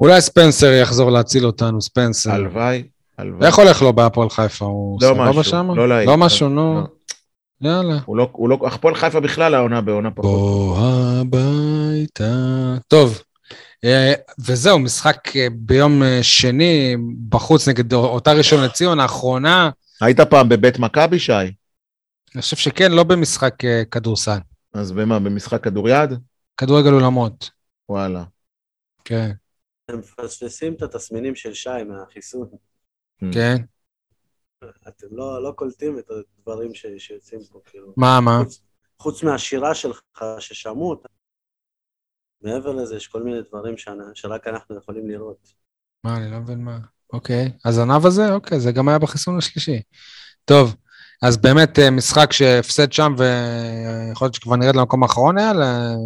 אולי 0.00 0.20
ספנסר 0.20 0.72
יחזור 0.72 1.10
להציל 1.10 1.46
אותנו, 1.46 1.82
ספנסר. 1.82 2.32
הלוואי, 2.32 2.82
הלוואי. 3.18 3.46
איך 3.46 3.58
הולך 3.58 3.82
לו 3.82 3.92
בהפועל 3.92 4.30
חיפה? 4.30 4.64
הוא 4.64 4.98
לא 5.02 5.08
סבבה 5.08 5.44
שם? 5.44 5.70
לא 5.76 5.88
להיט. 5.88 6.08
לא 6.08 6.16
משהו, 6.16 6.48
נו. 6.48 6.74
לא. 7.60 7.70
יאללה. 7.70 7.98
הוא 8.04 8.16
לא, 8.16 8.28
הוא 8.32 8.48
לא, 8.48 8.58
הפועל 8.66 8.94
חיפה 8.94 9.20
בכלל 9.20 9.54
העונה 9.54 9.80
בעונה 9.80 10.10
פחות. 10.10 10.24
בוא 10.24 10.78
הביתה. 10.78 12.74
טוב, 12.88 13.22
אה, 13.84 14.12
וזהו, 14.38 14.78
משחק 14.78 15.36
אה, 15.36 15.46
ביום 15.52 16.02
שני 16.22 16.96
בחוץ 17.28 17.68
נגד 17.68 17.92
אותה 17.92 18.32
ראשון 18.32 18.64
לציון, 18.64 19.00
האחרונה. 19.00 19.70
היית 20.00 20.20
פעם 20.20 20.48
בבית 20.48 20.78
מכבי, 20.78 21.18
שי? 21.18 21.32
אני 21.32 22.42
חושב 22.42 22.56
שכן, 22.56 22.92
לא 22.92 23.02
במשחק 23.02 23.54
כדורסל. 23.90 24.38
אז 24.78 24.92
במה, 24.92 25.18
במשחק 25.18 25.64
כדוריד? 25.64 26.10
כדורגל 26.56 26.92
אולמות, 26.92 27.50
וואלה. 27.88 28.24
כן, 29.04 29.30
הם 29.88 29.98
מפספסים 29.98 30.74
את 30.74 30.82
התסמינים 30.82 31.34
של 31.34 31.54
שי 31.54 31.82
מהחיסון. 31.88 32.48
כן. 33.32 33.56
אתם 34.88 35.06
לא, 35.10 35.42
לא 35.42 35.52
קולטים 35.56 35.98
את 35.98 36.10
הדברים 36.10 36.74
ש, 36.74 36.86
שיוצאים 36.98 37.40
פה, 37.52 37.60
כאילו. 37.64 37.94
מה, 37.96 38.20
מה? 38.20 38.38
חוץ, 38.44 38.62
חוץ 38.98 39.22
מהשירה 39.22 39.74
שלך 39.74 40.00
ששמעו 40.38 40.90
אותה, 40.90 41.08
מעבר 42.42 42.72
לזה 42.72 42.96
יש 42.96 43.08
כל 43.08 43.22
מיני 43.22 43.42
דברים 43.42 43.76
שאני, 43.76 44.02
שרק 44.14 44.46
אנחנו 44.46 44.76
יכולים 44.76 45.08
לראות. 45.10 45.54
מה, 46.04 46.16
אני 46.16 46.30
לא 46.30 46.38
מבין 46.38 46.64
מה. 46.64 46.78
אוקיי, 47.12 47.52
הזנב 47.64 48.06
הזה? 48.06 48.32
אוקיי, 48.32 48.60
זה 48.60 48.72
גם 48.72 48.88
היה 48.88 48.98
בחיסון 48.98 49.38
השלישי. 49.38 49.82
טוב, 50.44 50.76
אז 51.22 51.36
באמת 51.36 51.78
אה, 51.78 51.90
משחק 51.90 52.32
שהפסד 52.32 52.92
שם, 52.92 53.14
ויכול 53.18 54.24
להיות 54.26 54.34
שכבר 54.34 54.56
נרד 54.56 54.76
למקום 54.76 55.02
האחרון 55.02 55.38
היה, 55.38 55.52
לא. 55.52 55.62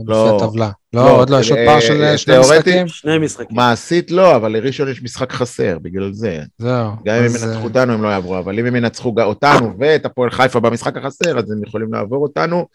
לפי 0.07 0.45
הטבלה. 0.45 0.71
לא, 0.93 1.05
לא, 1.05 1.11
עוד 1.11 1.31
לא, 1.31 1.37
יש 1.37 1.51
עוד 1.51 1.59
אה, 1.59 1.67
פער 1.67 1.81
של 1.81 2.03
אה, 2.03 2.19
שני 2.19 2.35
תיאורטית- 2.35 2.59
משחקים? 2.59 2.89
שני 2.89 3.19
משחקים. 3.19 3.57
מעשית 3.57 4.11
לא, 4.11 4.37
אבל 4.37 4.53
לראשון 4.53 4.89
יש 4.91 5.03
משחק 5.03 5.33
חסר, 5.33 5.79
בגלל 5.83 6.13
זה. 6.13 6.41
זהו. 6.59 6.91
גם 7.05 7.15
אם 7.15 7.21
הם 7.21 7.31
ינצחו 7.31 7.47
אה, 7.59 7.63
אותנו 7.65 7.93
הם 7.93 8.03
לא 8.03 8.09
יעברו, 8.09 8.39
אבל 8.39 8.59
אם 8.59 8.67
הם 8.67 8.77
ינצחו 8.77 9.15
אותנו 9.23 9.73
ואת 9.79 10.05
הפועל 10.07 10.31
חיפה 10.31 10.61
במשחק 10.61 10.97
החסר, 10.97 11.39
אז 11.39 11.51
הם 11.51 11.63
יכולים 11.67 11.93
לעבור 11.95 12.23
אותנו, 12.23 12.67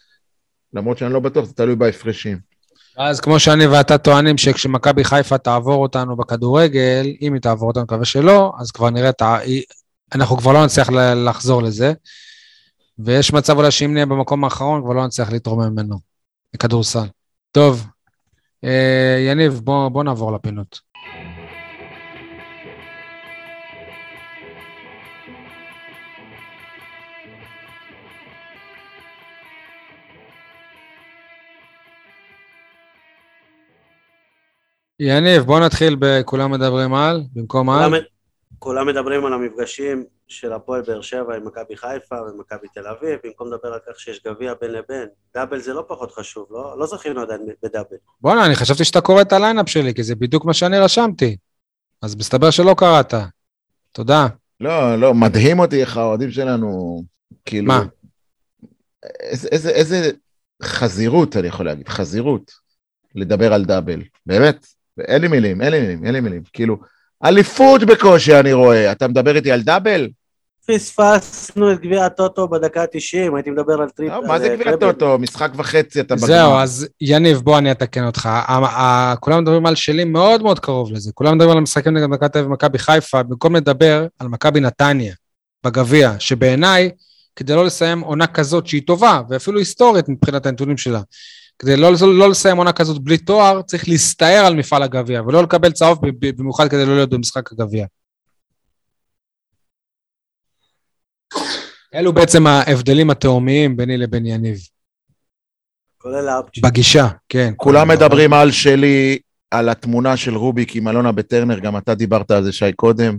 למרות 0.74 0.98
שאני 0.98 1.14
לא 1.14 1.20
בטוח, 1.20 1.46
זה 1.46 1.54
תלוי 1.54 1.76
בהפרשים. 1.76 2.38
אז 2.98 3.20
כמו 3.22 3.40
שאני 3.40 3.68
ואתה 3.68 3.98
טוענים 3.98 4.38
שכשמכבי 4.38 5.04
חיפה 5.04 5.38
תעבור 5.38 5.82
אותנו 5.82 6.16
בכדורגל, 6.16 7.06
אם 7.22 7.34
היא 7.34 7.42
תעבור 7.42 7.68
אותנו, 7.68 7.84
מקווה 7.84 8.06
שלא, 8.06 8.52
אז 8.60 8.72
כבר 8.72 8.90
נראה 8.90 9.10
את 9.10 9.22
ה... 9.22 9.38
היא- 9.38 9.64
אנחנו 10.16 10.38
כבר 10.38 10.52
לא 10.52 10.66
נצליח 10.66 10.90
לחזור 11.16 11.64
לזה. 11.64 11.94
ויש 13.00 13.34
מצב 13.34 13.58
אולי 13.58 13.72
שאם 13.72 13.94
נהיה 13.94 14.06
במקום 14.06 14.44
האחרון, 14.44 14.82
כבר 14.82 14.94
לא 14.94 15.06
נצליח 15.06 15.32
להתרומם 15.32 15.72
ממנו, 15.72 16.00
בכדורסל. 16.54 17.06
טוב, 17.52 17.88
אה, 18.64 19.26
יניב, 19.28 19.62
בוא, 19.64 19.90
בוא 19.90 20.04
נעבור 20.04 20.32
לפינות. 20.32 20.80
יניב, 35.00 35.44
בוא 35.44 35.60
נתחיל 35.60 35.96
בכולם 36.00 36.52
מדברים 36.52 36.94
על, 36.94 37.24
במקום 37.34 37.70
על. 37.70 38.06
כולם, 38.60 38.88
מדברים 38.88 39.26
על 39.26 39.34
המפגשים 39.34 40.06
של 40.28 40.54
הפועל 40.54 40.82
באר 40.82 41.02
שבע 41.02 41.36
עם 41.36 41.48
מכבי 41.48 41.78
חיפה 41.78 42.16
ומכבי 42.22 42.68
תל 42.74 42.88
אביב, 42.88 43.20
במקום 43.24 43.54
לדבר 43.54 43.74
על 43.74 43.80
כך 43.88 44.00
שיש 44.00 44.24
גביע 44.28 44.54
בין 44.62 44.72
לבין. 44.72 45.08
דאבל 45.34 45.60
זה 45.60 45.74
לא 45.74 45.86
פחות 45.88 46.12
חשוב, 46.12 46.48
לא, 46.52 46.80
לא 46.80 46.86
זכינו 46.88 47.22
עדיין 47.22 47.42
בדאבל. 47.64 47.96
בואנה, 48.22 48.46
אני 48.46 48.56
חשבתי 48.56 48.86
שאתה 48.86 49.02
קורא 49.02 49.22
את 49.22 49.34
ה 49.34 49.38
line-up 49.38 49.70
שלי, 49.70 49.94
כי 49.94 50.04
זה 50.04 50.16
בדיוק 50.16 50.46
מה 50.46 50.54
שאני 50.54 50.80
רשמתי. 50.80 51.38
אז 52.02 52.16
מסתבר 52.16 52.50
שלא 52.50 52.76
קראת. 52.78 53.14
תודה. 53.92 54.28
לא, 54.60 54.96
לא, 54.96 55.14
מדהים 55.14 55.60
אותי 55.60 55.82
איך 55.82 55.98
האוהדים 55.98 56.32
שלנו, 56.32 57.02
כאילו... 57.46 57.68
מה? 57.68 57.84
איזה, 59.20 59.48
איזה, 59.52 59.70
איזה 59.70 60.12
חזירות, 60.64 61.38
אני 61.38 61.48
יכול 61.48 61.66
להגיד, 61.66 61.90
חזירות, 61.90 62.52
לדבר 63.16 63.54
על 63.54 63.66
דאבל. 63.66 64.02
באמת, 64.26 64.68
אין 65.00 65.22
לי 65.22 65.28
מילים, 65.28 65.62
אין 65.62 65.72
לי 65.72 65.80
מילים, 65.80 66.06
אין 66.06 66.14
לי 66.14 66.20
מילים. 66.20 66.44
כאילו, 66.54 66.78
אליפות 67.24 67.84
בקושי 67.84 68.40
אני 68.40 68.54
רואה, 68.54 68.92
אתה 68.92 69.08
מדבר 69.08 69.36
איתי 69.36 69.52
על 69.52 69.62
דאבל? 69.62 70.08
פספסנו 70.68 71.72
את 71.72 71.80
גביע 71.82 72.06
הטוטו 72.06 72.48
בדקה 72.48 72.82
ה-90, 72.82 73.36
הייתי 73.36 73.50
מדבר 73.50 73.82
על 73.82 73.90
טריפל. 73.90 74.12
לא, 74.12 74.28
מה 74.28 74.40
זה 74.40 74.46
על 74.46 74.56
גביע 74.56 74.66
טראבל. 74.66 74.92
טוטו? 74.92 75.18
משחק 75.20 75.52
וחצי 75.56 76.00
אתה 76.00 76.18
זהו, 76.18 76.50
בגמר. 76.50 76.64
אז 76.64 76.88
יניב, 77.02 77.38
בוא 77.38 77.58
אני 77.58 77.72
אתקן 77.72 78.06
אותך. 78.06 78.30
כולם 79.20 79.42
מדברים 79.42 79.66
על 79.66 79.76
שלי 79.76 80.04
מאוד 80.04 80.44
מאוד 80.44 80.60
קרוב 80.60 80.92
לזה. 80.92 81.12
כולם 81.14 81.36
מדברים 81.36 81.52
על 81.52 81.58
המשחקים 81.58 81.98
נגד 81.98 82.06
מכבי 82.06 82.30
תל 82.30 82.40
אביב 82.40 82.52
ומכבי 82.52 82.78
חיפה, 82.78 83.24
במקום 83.24 83.56
לדבר 83.56 84.08
על 84.20 84.28
מכבי 84.28 84.60
נתניה 84.60 85.14
בגביע, 85.66 86.12
שבעיניי, 86.20 86.90
כדי 87.36 87.56
לא 87.56 87.66
לסיים 87.66 88.00
עונה 88.00 88.28
כזאת 88.28 88.68
שהיא 88.68 88.82
טובה, 88.88 89.22
ואפילו 89.30 89.60
היסטורית 89.60 90.10
מבחינת 90.10 90.46
הנתונים 90.46 90.78
שלה, 90.78 91.02
כדי 91.60 91.78
לא, 91.78 91.92
לא 92.02 92.30
לסיים 92.30 92.58
עונה 92.58 92.74
כזאת 92.74 93.04
בלי 93.04 93.18
תואר, 93.18 93.62
צריך 93.62 93.90
להסתער 93.90 94.46
על 94.46 94.56
מפעל 94.56 94.84
הגביע, 94.84 95.22
ולא 95.22 95.44
לקבל 95.44 95.72
צהוב 95.72 96.00
במיוחד 96.20 96.68
כדי 96.68 96.86
לא 96.86 96.96
להיות 96.96 97.10
במשחק 97.10 97.52
הגביע. 97.52 97.86
אלו 101.96 102.14
בעצם 102.14 102.48
ההבדלים 102.48 103.10
התהומיים 103.10 103.78
ביני 103.78 103.98
לבין 103.98 104.26
יניב. 104.26 104.58
כולל 105.98 106.30
האפצ'י. 106.30 106.62
בגישה, 106.62 107.08
כן. 107.30 107.54
כולם 107.58 107.88
מדברים 107.88 108.34
על 108.34 108.52
שלי, 108.52 109.20
על 109.52 109.70
התמונה 109.70 110.18
של 110.18 110.36
רוביק 110.36 110.76
עם 110.76 110.88
אלונה 110.88 111.12
בטרנר, 111.12 111.60
גם 111.60 111.78
אתה 111.78 111.96
דיברת 111.96 112.32
על 112.32 112.44
זה, 112.44 112.52
שי, 112.52 112.74
קודם. 112.74 113.18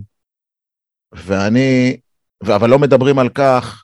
ואני, 1.11 1.97
אבל 2.43 2.69
לא 2.69 2.79
מדברים 2.79 3.19
על 3.19 3.29
כך 3.29 3.83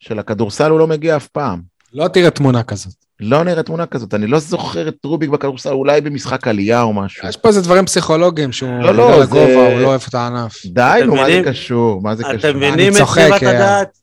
שלכדורסל 0.00 0.70
הוא 0.70 0.78
לא 0.78 0.86
מגיע 0.86 1.16
אף 1.16 1.28
פעם. 1.28 1.62
לא 1.92 2.08
תראה 2.08 2.30
תמונה 2.30 2.62
כזאת. 2.62 3.01
לא 3.22 3.42
נראה 3.44 3.62
תמונה 3.62 3.86
כזאת, 3.86 4.14
אני 4.14 4.26
לא 4.26 4.38
זוכר 4.38 4.88
את 4.88 4.94
רוביק 5.04 5.30
בכדורסל, 5.30 5.72
אולי 5.72 6.00
במשחק 6.00 6.48
עלייה 6.48 6.82
או 6.82 6.92
משהו. 6.92 7.28
יש 7.28 7.36
פה 7.36 7.48
איזה 7.48 7.60
דברים 7.62 7.86
פסיכולוגיים 7.86 8.52
שהוא 8.52 8.82
לא, 8.82 8.94
לא, 8.94 9.16
זה- 9.16 9.22
הגובה, 9.22 9.66
הוא 9.72 9.80
לא 9.80 9.86
אוהב 9.86 10.00
את 10.08 10.14
הענף. 10.14 10.52
די, 10.66 11.00
נו, 11.06 11.14
מה 11.14 11.26
זה? 11.26 11.42
קשור? 11.44 12.02
מה 12.02 12.14
זה 12.16 12.24
קשור? 12.24 12.34
אתם 12.50 12.56
מבינים 12.56 12.92
את 12.92 13.06
סביבת 13.06 13.42
אה. 13.42 13.50
הדעת? 13.50 13.98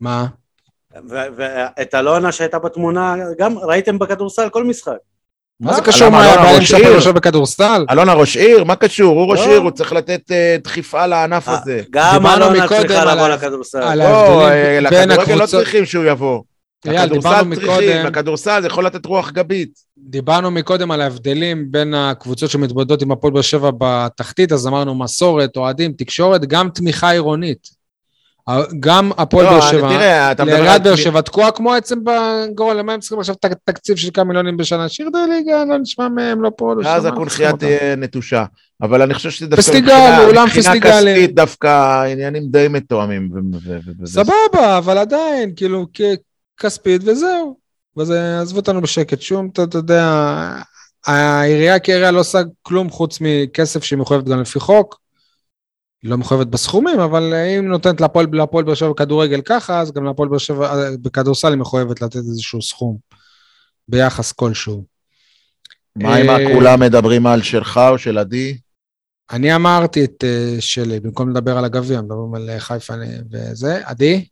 מה? 0.00 0.26
ואת 1.36 1.94
אלונה 1.94 2.32
שהייתה 2.32 2.58
בתמונה, 2.58 3.14
גם 3.38 3.58
ראיתם 3.58 3.98
בכדורסל 3.98 4.48
כל 4.48 4.64
משחק. 4.64 4.92
מה 5.60 5.72
זה 5.74 5.80
מה? 5.80 5.86
קשור 5.86 6.08
מה 6.08 6.24
הבעלים 6.24 6.62
שלך 6.62 6.78
עיר? 6.78 6.88
יושב 6.88 7.10
בכדורסל? 7.10 7.84
אלונה 7.90 8.12
ראש 8.12 8.36
עיר? 8.36 8.64
מה 8.64 8.76
קשור? 8.76 9.20
הוא 9.20 9.30
ראש 9.32 9.40
לא. 9.40 9.46
עיר, 9.46 9.60
הוא 9.60 9.70
צריך 9.70 9.92
לתת 9.92 10.20
אה, 10.32 10.56
דחיפה 10.64 11.06
לענף 11.06 11.48
הזה. 11.48 11.82
גם 11.90 12.26
אלונה 12.26 12.68
צריכה 12.68 13.14
לבוא 13.14 13.28
לכדורסל. 13.28 13.94
לא, 13.94 14.48
אה, 14.48 14.78
בין 14.90 15.08
לכדורגל 15.08 15.34
לא 15.34 15.42
הקבוצות. 15.42 15.48
צריכים 15.60 15.86
שהוא 15.86 16.04
יבוא. 16.04 16.40
לכדורסל 16.84 17.28
צריכים, 17.30 17.50
מקודם, 17.50 18.06
לכדורסל 18.06 18.60
זה 18.60 18.66
יכול 18.66 18.86
לתת 18.86 19.06
רוח 19.06 19.30
גבית. 19.30 19.78
דיברנו 19.98 20.50
מקודם 20.50 20.90
על 20.90 21.00
ההבדלים 21.00 21.66
בין 21.72 21.94
הקבוצות 21.94 22.50
שמתמודדות 22.50 23.02
עם 23.02 23.12
הפועל 23.12 23.32
באר 23.32 23.42
שבע 23.42 23.70
בתחתית, 23.78 24.52
אז 24.52 24.66
אמרנו 24.66 24.94
מסורת, 24.94 25.56
אוהדים, 25.56 25.92
תקשורת, 25.92 26.44
גם 26.46 26.68
תמיכה 26.68 27.10
עירונית. 27.10 27.80
גם 28.80 29.10
הפועל 29.18 29.46
לא, 29.46 29.50
באר 29.50 29.60
שבע. 29.60 29.88
לעיריית 30.44 30.82
באר 30.82 30.96
שבע 30.96 31.20
תקועה 31.20 31.50
כמו 31.50 31.74
עצם 31.74 31.98
בגורל, 32.04 32.76
למה 32.76 32.92
הם 32.92 33.00
צריכים 33.00 33.18
עכשיו 33.18 33.34
תקציב 33.64 33.96
של 33.96 34.10
כמה 34.14 34.24
מיליונים 34.24 34.56
בשנה? 34.56 34.88
שירדו 34.88 35.18
ליגה, 35.28 35.64
לא 35.64 35.78
נשמע 35.78 36.08
מהם, 36.08 36.42
לא 36.42 36.50
פה, 36.56 36.74
לא 36.74 36.88
הקונכייה 37.08 37.28
צריכים 37.28 37.46
אותם. 37.46 37.66
תהיה 37.66 37.96
נטושה. 37.96 38.44
אבל 38.82 39.02
אני 39.02 39.14
חושב 39.14 39.30
שזה 39.30 39.46
דווקא 39.46 39.62
פסטיגל, 39.62 39.92
מבחינה- 39.92 40.26
אולם 40.26 40.44
מבחינה 40.44 40.64
פסטיגלים. 40.64 41.16
כספית 41.16 41.34
דווקא 41.34 41.66
העניינים 41.66 42.42
די 42.50 42.66
מתואמים. 42.70 43.30
סבבה, 44.04 44.78
אבל 44.78 44.98
עדיין, 44.98 45.52
כאילו, 45.56 45.86
כספית 46.60 47.02
וזהו. 47.04 47.56
וזה, 47.96 48.40
עזבו 48.40 48.58
אותנו 48.58 48.80
בשקט. 48.80 49.20
שום, 49.20 49.48
אתה 49.52 49.64
אתה 49.64 49.78
יודע, 49.78 50.04
העירייה 51.06 51.78
כעירייה 51.78 52.10
לא 52.10 52.20
עושה 52.20 52.38
כלום 52.62 52.90
חוץ 52.90 53.18
מכסף 53.20 53.84
שהיא 53.84 53.98
מחויבת 53.98 54.24
גם 54.24 54.40
לפי 54.40 54.60
חוק. 54.60 55.00
היא 56.02 56.10
לא 56.10 56.18
מחויבת 56.18 56.46
בסכומים, 56.46 57.00
אבל 57.00 57.34
אם 57.34 57.68
נותנת 57.68 58.00
להפועל 58.00 58.26
להפועל 58.32 58.64
באר 58.64 58.74
שבע 58.74 58.90
בכדורגל 58.90 59.40
ככה, 59.40 59.80
אז 59.80 59.92
גם 59.92 60.04
להפועל 60.04 60.28
באר 60.28 60.38
שבע 60.38 60.66
אה, 60.66 60.90
בכדורסל 61.02 61.48
היא 61.48 61.58
מחויבת 61.58 62.02
לתת 62.02 62.16
איזשהו 62.16 62.62
סכום 62.62 62.96
ביחס 63.88 64.32
כלשהו. 64.32 64.84
מה 65.96 66.16
עם 66.16 66.30
אה, 66.30 66.36
הכולם 66.36 66.80
מדברים 66.80 67.26
על 67.26 67.42
שלך 67.42 67.80
או 67.90 67.98
של 67.98 68.18
עדי? 68.18 68.58
אני 69.30 69.54
אמרתי 69.54 70.04
את 70.04 70.24
אה, 70.24 70.56
שלי, 70.60 71.00
במקום 71.00 71.30
לדבר 71.30 71.58
על 71.58 71.64
הגביע, 71.64 72.00
מדברים 72.00 72.34
על 72.34 72.58
חיפה 72.58 72.94
וזה. 73.30 73.80
עדי? 73.84 74.26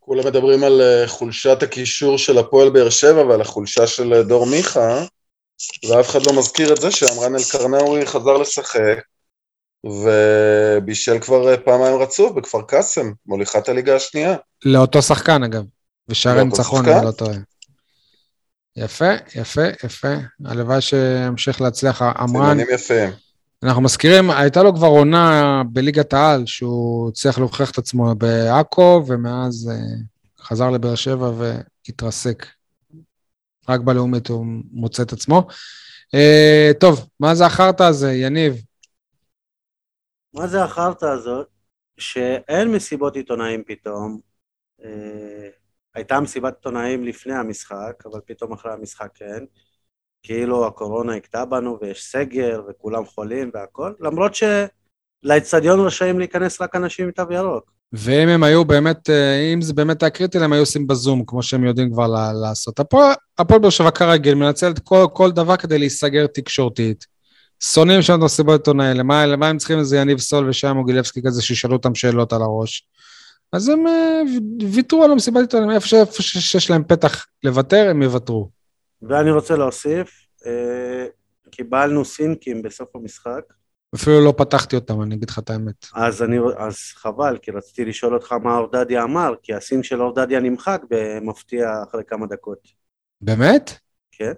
כולם 0.00 0.26
מדברים 0.26 0.64
על 0.64 0.80
אה, 0.80 1.08
חולשת 1.08 1.62
הקישור 1.62 2.18
של 2.18 2.38
הפועל 2.38 2.70
באר 2.70 2.90
שבע 2.90 3.24
ועל 3.24 3.40
החולשה 3.40 3.86
של 3.86 4.14
אה, 4.14 4.22
דור 4.22 4.46
מיכה. 4.46 5.04
ואף 5.88 6.10
אחד 6.10 6.26
לא 6.26 6.38
מזכיר 6.38 6.72
את 6.72 6.80
זה 6.80 6.90
שעמרן 6.90 7.34
אל-קרנאווי 7.34 8.06
חזר 8.06 8.36
לשחק, 8.36 8.98
ובישל 9.84 11.18
כבר 11.18 11.56
פעמיים 11.64 11.96
רצוף 11.96 12.32
בכפר 12.32 12.62
קאסם, 12.62 13.12
מוליכת 13.26 13.68
הליגה 13.68 13.96
השנייה. 13.96 14.36
לאותו 14.64 15.02
שחקן 15.02 15.42
אגב, 15.42 15.62
ושערי 16.08 16.36
לאותו 16.36 16.50
ניצחון, 16.50 16.84
שחקן? 16.84 16.96
אני 16.96 17.06
לא 17.06 17.10
טועה. 17.10 17.36
יפה, 18.76 19.12
יפה, 19.34 19.66
יפה. 19.84 20.14
הלוואי 20.44 20.80
שימשיך 20.80 21.60
להצליח. 21.60 22.02
עמרן, 22.02 22.48
סימנים 22.48 22.66
יפים. 22.74 23.10
אנחנו 23.64 23.82
מזכירים, 23.82 24.30
הייתה 24.30 24.62
לו 24.62 24.74
כבר 24.74 24.86
עונה 24.86 25.62
בליגת 25.72 26.12
העל, 26.12 26.46
שהוא 26.46 27.08
הצליח 27.08 27.38
להוכיח 27.38 27.70
את 27.70 27.78
עצמו 27.78 28.14
בעכו, 28.14 29.02
ומאז 29.06 29.70
אה, 29.72 29.96
חזר 30.44 30.70
לבאר 30.70 30.94
שבע 30.94 31.30
והתרסק. 31.38 32.46
רק 33.68 33.80
בלאומית 33.80 34.28
הוא 34.28 34.46
מוצא 34.70 35.02
את 35.02 35.12
עצמו. 35.12 35.46
אה, 36.14 36.70
טוב, 36.80 37.08
מה 37.20 37.34
זה 37.34 37.46
החרטא 37.46 37.82
הזה, 37.82 38.12
יניב? 38.12 38.62
מה 40.34 40.46
זה 40.46 40.64
החרטא 40.64 41.04
הזאת? 41.04 41.46
שאין 41.98 42.68
מסיבות 42.68 43.16
עיתונאים 43.16 43.62
פתאום. 43.66 44.20
אה, 44.84 45.48
הייתה 45.94 46.20
מסיבת 46.20 46.54
עיתונאים 46.54 47.04
לפני 47.04 47.34
המשחק, 47.34 48.02
אבל 48.06 48.20
פתאום 48.26 48.52
אחרי 48.52 48.72
המשחק 48.72 49.10
כן. 49.14 49.44
כאילו 50.22 50.66
הקורונה 50.66 51.14
הכתה 51.14 51.44
בנו 51.44 51.78
ויש 51.82 52.04
סגר 52.04 52.62
וכולם 52.68 53.04
חולים 53.04 53.50
והכל, 53.54 53.92
למרות 54.00 54.32
שלאצטדיון 54.34 55.80
רשאים 55.80 56.18
להיכנס 56.18 56.60
רק 56.60 56.76
אנשים 56.76 57.04
עם 57.04 57.10
תו 57.10 57.22
ירוק. 57.30 57.70
ואם 57.92 58.28
הם 58.28 58.42
היו 58.42 58.64
באמת, 58.64 59.10
אה, 59.10 59.52
אם 59.54 59.62
זה 59.62 59.74
באמת 59.74 60.02
היה 60.02 60.10
קריטי, 60.10 60.38
הם 60.38 60.52
היו 60.52 60.62
עושים 60.62 60.86
בזום, 60.86 61.24
כמו 61.26 61.42
שהם 61.42 61.64
יודעים 61.64 61.92
כבר 61.92 62.06
לעשות. 62.42 62.80
הפועל 62.80 63.58
באר 63.60 63.70
שבע 63.70 63.90
כרגיל 63.90 64.34
מנצלת 64.34 64.78
כל, 64.78 65.06
כל 65.12 65.32
דבר 65.32 65.56
כדי 65.56 65.78
להיסגר 65.78 66.26
תקשורתית. 66.26 67.06
שונאים 67.62 68.02
שם 68.02 68.14
את 68.14 68.20
המסיבות 68.22 68.60
עיתונאים, 68.60 68.96
למה, 68.96 69.26
למה 69.26 69.48
הם 69.48 69.58
צריכים 69.58 69.78
איזה 69.78 69.96
יניב 69.96 70.18
סול 70.18 70.48
ושם 70.48 70.76
מוגילבסקי 70.76 71.20
כזה 71.26 71.42
שישאלו 71.42 71.72
אותם 71.76 71.94
שאלות 71.94 72.32
על 72.32 72.42
הראש? 72.42 72.86
אז 73.52 73.68
הם 73.68 73.86
אה, 73.86 74.22
ויתרו 74.70 75.04
על 75.04 75.12
המסיבת 75.12 75.40
עיתונאים, 75.40 75.70
איפה, 75.70 76.06
שיש 76.22 76.70
להם 76.70 76.84
פתח 76.84 77.26
לוותר, 77.44 77.86
הם 77.90 78.02
יוותרו. 78.02 78.59
ואני 79.02 79.30
רוצה 79.30 79.56
להוסיף, 79.56 80.10
אה, 80.46 81.06
קיבלנו 81.50 82.04
סינקים 82.04 82.62
בסוף 82.62 82.96
המשחק, 82.96 83.40
אפילו 83.94 84.24
לא 84.24 84.34
פתחתי 84.36 84.76
אותם, 84.76 85.02
אני 85.02 85.14
אגיד 85.14 85.30
לך 85.30 85.38
את 85.38 85.50
האמת. 85.50 85.86
אז, 85.94 86.22
אני, 86.22 86.36
אז 86.58 86.76
חבל, 86.94 87.38
כי 87.42 87.50
רציתי 87.50 87.84
לשאול 87.84 88.14
אותך 88.14 88.32
מה 88.32 88.56
אורדדיה 88.56 89.02
אמר, 89.02 89.34
כי 89.42 89.54
הסינק 89.54 89.84
של 89.84 90.02
אורדדיה 90.02 90.40
נמחק 90.40 90.82
במפתיע 90.90 91.82
אחרי 91.88 92.02
כמה 92.06 92.26
דקות. 92.26 92.58
באמת? 93.20 93.70
כן. 94.12 94.32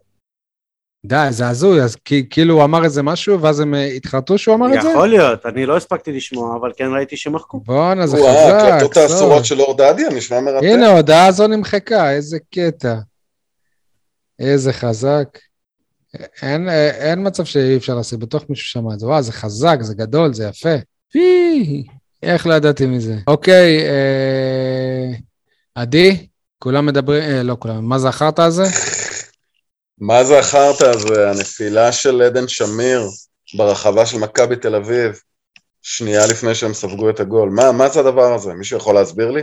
די, 1.07 1.27
זה 1.31 1.49
הזוי, 1.49 1.83
אז 1.83 1.97
כי- 1.97 2.27
כאילו 2.31 2.55
הוא 2.55 2.65
אמר 2.65 2.85
איזה 2.85 3.03
משהו, 3.03 3.41
ואז 3.41 3.61
הם 3.61 3.75
אה, 3.75 3.85
התחרטו 3.85 4.39
שהוא 4.39 4.55
אמר 4.55 4.75
את 4.77 4.83
זה? 4.83 4.89
יכול 4.89 5.09
להיות, 5.09 5.47
אני 5.47 5.67
לא 5.67 5.77
הספקתי 5.77 6.13
לשמוע, 6.13 6.57
אבל 6.57 6.73
כן 6.77 6.89
ראיתי 6.95 7.17
שמחקו. 7.17 7.61
בואנה, 7.61 8.07
זה 8.07 8.17
וואו, 8.17 8.29
חזק, 8.47 8.55
ההקלטות 8.55 8.95
סול. 8.95 9.03
האסורות 9.03 9.45
של 9.45 9.61
אור 9.61 9.77
דדיה, 9.77 10.09
נשמע 10.11 10.41
מרתק. 10.41 10.65
הנה, 10.67 10.87
ההודעה 10.89 11.27
הזו 11.27 11.47
נמחקה, 11.47 12.11
איזה 12.13 12.39
קטע. 12.55 12.95
איזה 14.43 14.73
חזק. 14.73 15.39
אין, 16.43 16.69
אין 17.01 17.27
מצב 17.27 17.45
שאי 17.45 17.77
אפשר 17.77 17.95
לעשות, 17.95 18.19
בטוח 18.19 18.45
מישהו 18.49 18.67
שמע 18.67 18.95
את 18.95 19.01
זה. 19.01 19.07
וואו, 19.07 19.23
זה 19.23 19.33
חזק, 19.33 19.79
זה 19.81 19.95
גדול, 19.95 20.35
זה 20.35 20.45
יפה. 20.45 20.75
פי, 21.13 21.85
איך 22.23 22.47
לא 22.47 22.55
ידעתי 22.55 22.87
מזה. 22.87 23.15
אוקיי, 23.27 23.87
אה, 23.89 25.13
עדי, 25.75 26.27
כולם 26.59 26.87
מדברים, 26.87 27.23
אה, 27.23 27.43
לא 27.43 27.57
כולם, 27.59 27.85
מה 27.89 27.99
זה 27.99 28.09
החרטא 28.09 28.43
הזה? 28.43 28.65
מה 29.99 30.25
זה 30.25 30.39
החרטא 30.39 30.85
הזה? 30.85 31.31
הנפילה 31.31 31.93
של 31.93 32.23
עדן 32.23 32.49
שמיר 32.49 33.03
ברחבה 33.57 34.07
של 34.07 34.19
מכבי 34.19 34.57
תל 34.57 34.75
אביב, 34.75 35.21
שנייה 35.83 36.27
לפני 36.27 36.55
שהם 36.55 36.75
ספגו 36.75 37.11
את 37.11 37.21
הגול. 37.21 37.51
מה, 37.51 37.73
מה 37.73 37.89
זה 37.89 38.01
הדבר 38.01 38.35
הזה? 38.35 38.53
מישהו 38.55 38.77
יכול 38.77 38.95
להסביר 38.95 39.31
לי? 39.31 39.41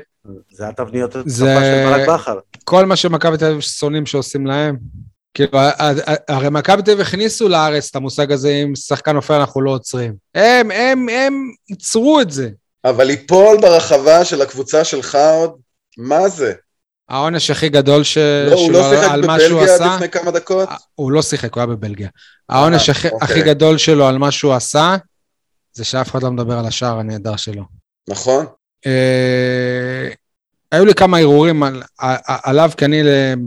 זה 0.52 0.68
התבניות 0.68 1.16
התקפה 1.16 1.30
זה- 1.30 1.56
של 1.56 1.90
ברק 1.90 2.10
בכר. 2.10 2.40
כל 2.64 2.86
מה 2.86 2.96
שמכבי 2.96 3.38
תל 3.38 3.46
אביב 3.46 3.62
שונאים 3.62 4.06
שעושים 4.06 4.48
להם. 4.48 4.78
כאילו, 5.34 5.60
הרי 6.30 6.50
מכבי 6.50 6.82
תל 6.82 6.92
אביב 6.92 7.02
הכניסו 7.02 7.50
לארץ 7.50 7.88
את 7.90 7.96
המושג 7.96 8.32
הזה, 8.32 8.50
אם 8.50 8.76
שחקן 8.76 9.12
נופל 9.12 9.34
אנחנו 9.34 9.62
לא 9.62 9.72
עוצרים. 9.72 10.14
הם, 10.36 10.72
הם, 10.72 11.10
הם 11.10 11.34
ייצרו 11.70 12.22
את 12.22 12.32
זה. 12.32 12.50
אבל 12.86 13.04
ליפול 13.04 13.58
ברחבה 13.62 14.26
של 14.26 14.42
הקבוצה 14.42 14.84
שלך 14.84 15.16
עוד, 15.16 15.52
מה 15.98 16.30
זה? 16.30 16.54
העונש 17.10 17.50
הכי 17.50 17.70
גדול 17.70 18.04
ש... 18.04 18.18
לא, 18.18 18.54
הוא 18.54 18.68
שלו 18.68 18.80
לא 18.80 18.90
שיחק 18.96 19.12
על 19.12 19.26
מה 19.28 19.40
שהוא 19.40 19.58
בבלגיה 19.60 19.76
עשה, 19.76 19.86
עד 19.86 19.92
לפני 19.96 20.10
כמה 20.10 20.32
דקות? 20.32 20.70
הוא 20.96 21.12
לא 21.12 21.22
שיחק, 21.22 21.54
הוא 21.54 21.62
היה 21.62 21.68
בבלגיה. 21.68 22.10
העונש 22.50 22.90
אה, 22.90 22.96
הכי, 22.96 23.10
אוקיי. 23.10 23.26
הכי 23.26 23.42
גדול 23.42 23.78
שלו 23.78 24.08
על 24.08 24.18
מה 24.18 24.32
שהוא 24.32 24.54
עשה, 24.54 24.96
זה 25.74 25.84
שאף 25.84 26.12
אחד 26.12 26.24
לא 26.24 26.32
מדבר 26.32 26.60
על 26.60 26.66
השער 26.66 27.00
הנהדר 27.00 27.36
שלו. 27.36 27.64
נכון? 28.10 28.46
אה, 28.86 30.10
היו 30.72 30.86
לי 30.86 30.94
כמה 30.94 31.18
הרהורים 31.18 31.64
על, 31.64 31.84
על, 31.98 32.16
עליו, 32.26 32.72
כי 32.78 32.86
אני 32.86 33.02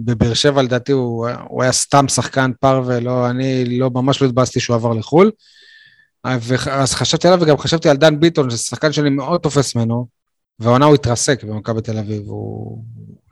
בבאר 0.05 0.35
שבע, 0.35 0.63
לדעתי, 0.63 0.93
הוא, 0.93 1.29
הוא 1.49 1.63
היה 1.63 1.73
סתם 1.73 2.09
שחקן 2.09 2.51
פרווה, 2.61 3.01
לא, 3.01 3.31
אני 3.31 3.79
לא, 3.79 3.91
ממש 3.91 4.23
לא 4.23 4.27
התבאסתי 4.27 4.61
שהוא 4.61 4.77
עבר 4.77 4.93
לחו"ל. 4.93 5.31
אז 6.25 6.95
חשבתי 6.95 7.29
עליו, 7.29 7.43
וגם 7.43 7.59
חשבתי 7.59 7.89
על 7.89 7.97
דן 7.97 8.21
ביטון, 8.21 8.51
שזה 8.51 8.59
שחקן 8.59 8.93
שאני 8.93 9.11
מאוד 9.11 9.41
תופס 9.41 9.77
ממנו, 9.77 10.07
והעונה 10.59 10.85
הוא 10.85 10.95
התרסק 10.95 11.45
במכבי 11.45 11.81
תל 11.83 11.99
אביב. 11.99 12.23
הוא 12.27 12.85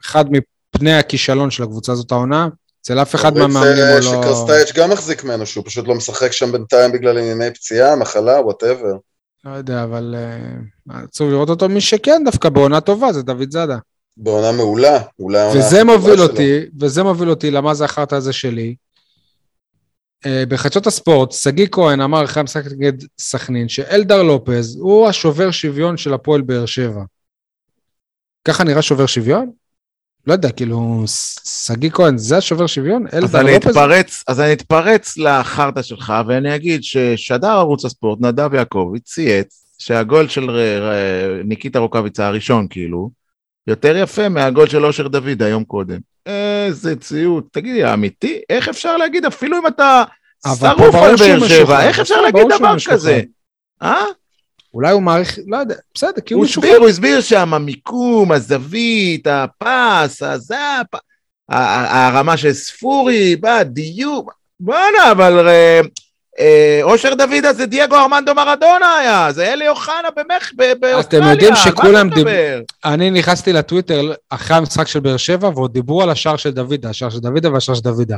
אחד 0.05 0.25
מפני 0.31 0.93
הכישלון 0.93 1.51
של 1.51 1.63
הקבוצה 1.63 1.91
הזאת 1.91 2.11
העונה. 2.11 2.47
אצל 2.81 3.01
אף 3.01 3.15
אחד 3.15 3.37
מהמאמנים 3.37 3.83
הוא 3.93 4.01
ש- 4.01 4.05
לא... 4.05 4.11
שקרסטאיץ' 4.21 4.71
גם 4.75 4.89
מחזיק 4.89 5.23
ממנו, 5.23 5.45
שהוא 5.45 5.63
פשוט 5.65 5.87
לא 5.87 5.95
משחק 5.95 6.31
שם 6.31 6.51
בינתיים 6.51 6.91
בגלל 6.91 7.17
ענייני 7.17 7.53
פציעה, 7.53 7.95
מחלה, 7.95 8.41
whatever. 8.41 8.93
לא 9.45 9.51
יודע, 9.51 9.83
אבל 9.83 10.15
אה, 10.17 11.03
עצוב 11.03 11.29
לראות 11.29 11.49
אותו. 11.49 11.69
מי 11.69 11.81
שכן 11.81 12.21
דווקא 12.25 12.49
בעונה 12.49 12.81
טובה 12.81 13.13
זה 13.13 13.23
דוד 13.23 13.51
זאדה. 13.51 13.77
בעונה 14.17 14.51
מעולה, 14.51 15.01
אולי 15.19 15.39
העונה 15.39 15.59
וזה 15.59 15.83
מוביל. 15.83 16.21
אותי, 16.21 16.59
וזה 16.79 17.03
מוביל 17.03 17.29
אותי 17.29 17.51
למה 17.51 17.73
זה 17.73 17.85
החרטא 17.85 18.15
הזה 18.15 18.33
שלי. 18.33 18.75
אה, 20.25 20.43
בחדשות 20.47 20.87
הספורט, 20.87 21.31
שגיא 21.31 21.67
כהן 21.71 22.01
אמר 22.01 22.25
אחרי 22.25 22.39
המשחק 22.41 22.65
נגד 22.77 22.93
סכנין, 23.19 23.69
שאלדר 23.69 24.23
לופז 24.23 24.75
הוא 24.75 25.07
השובר 25.07 25.51
שוויון 25.51 25.97
של 25.97 26.13
הפועל 26.13 26.41
באר 26.41 26.65
שבע. 26.65 27.01
ככה 28.47 28.63
נראה 28.63 28.81
שובר 28.81 29.05
שוויון? 29.05 29.51
לא 30.27 30.33
יודע, 30.33 30.51
כאילו, 30.51 31.03
שגיא 31.45 31.89
כהן 31.89 32.17
זה 32.17 32.37
השובר 32.37 32.67
שוויון? 32.67 33.05
אז 33.11 33.35
אני 33.35 33.53
לופז? 33.53 33.67
אתפרץ, 33.69 34.23
אז 34.27 34.39
אני 34.39 34.53
אתפרץ 34.53 35.17
לחרטא 35.17 35.81
שלך, 35.81 36.13
ואני 36.27 36.55
אגיד 36.55 36.83
ששדר 36.83 37.47
ערוץ 37.47 37.85
הספורט, 37.85 38.19
נדב 38.21 38.53
יעקבי, 38.53 38.99
צייץ 38.99 39.65
שהגול 39.79 40.27
של 40.27 40.49
ר- 40.49 40.89
ר- 40.89 41.41
ניקיטה 41.45 41.79
רוקאביצה 41.79 42.27
הראשון, 42.27 42.67
כאילו, 42.69 43.09
יותר 43.67 43.97
יפה 43.97 44.29
מהגול 44.29 44.67
של 44.67 44.85
אושר 44.85 45.07
דוד 45.07 45.43
היום 45.43 45.63
קודם. 45.63 45.99
איזה 46.25 46.95
ציוט, 46.95 47.47
תגידי, 47.51 47.93
אמיתי? 47.93 48.41
איך 48.49 48.69
אפשר 48.69 48.97
להגיד, 48.97 49.25
אפילו 49.25 49.57
אם 49.57 49.67
אתה 49.67 50.03
שרוף 50.47 50.95
על 50.95 51.15
באר. 51.15 51.47
שבע, 51.47 51.83
איך 51.87 51.99
אפשר 51.99 52.21
להגיד 52.21 52.41
דבר. 52.57 52.75
כזה? 52.89 53.21
אה? 53.81 54.03
אולי 54.73 54.91
הוא 54.91 55.01
מעריך, 55.01 55.39
לא 55.47 55.57
יודע, 55.57 55.75
בסדר, 55.93 56.21
כי 56.25 56.33
הוא 56.33 56.39
הוא 56.41 56.45
משוחרר. 56.45 56.69
הסביר, 56.69 56.81
הוא 56.81 56.89
הסביר 56.89 57.21
שם 57.21 57.53
המיקום, 57.53 58.31
הזווית, 58.31 59.27
הפס, 59.27 60.23
הזה, 60.23 60.55
הרמה 61.49 62.37
של 62.37 62.53
ספורי, 62.53 63.35
בא, 63.35 63.63
דיוק, 63.63 64.33
בואנה, 64.59 65.11
אבל 65.11 65.47
אה, 65.47 65.81
אה, 66.39 66.79
אושר 66.83 67.13
דוידה 67.13 67.53
זה 67.53 67.65
דייגו 67.65 67.95
ארמנדו 67.95 68.35
מרדונה 68.35 68.95
היה, 68.99 69.27
זה 69.31 69.53
אלי 69.53 69.69
אוחנה 69.69 70.07
במח, 70.15 70.51
ב- 70.57 70.73
באוסטרליה, 70.79 71.31
יודעים 71.31 71.53
על 71.53 71.57
מה 71.59 71.63
שכולם 71.65 72.07
אתה 72.07 72.15
דיב- 72.15 72.27
מדבר? 72.27 72.61
אני 72.85 73.11
נכנסתי 73.11 73.53
לטוויטר 73.53 74.01
אחרי 74.29 74.57
המשחק 74.57 74.87
של 74.87 74.99
באר 74.99 75.17
שבע, 75.17 75.49
ועוד 75.49 75.73
דיברו 75.73 76.01
על 76.01 76.09
השער 76.09 76.37
של 76.37 76.51
דוידה, 76.51 76.89
השער 76.89 77.09
של 77.09 77.19
דוידה 77.19 77.51
והשער 77.53 77.75
של 77.75 77.81
דוידה. 77.81 78.17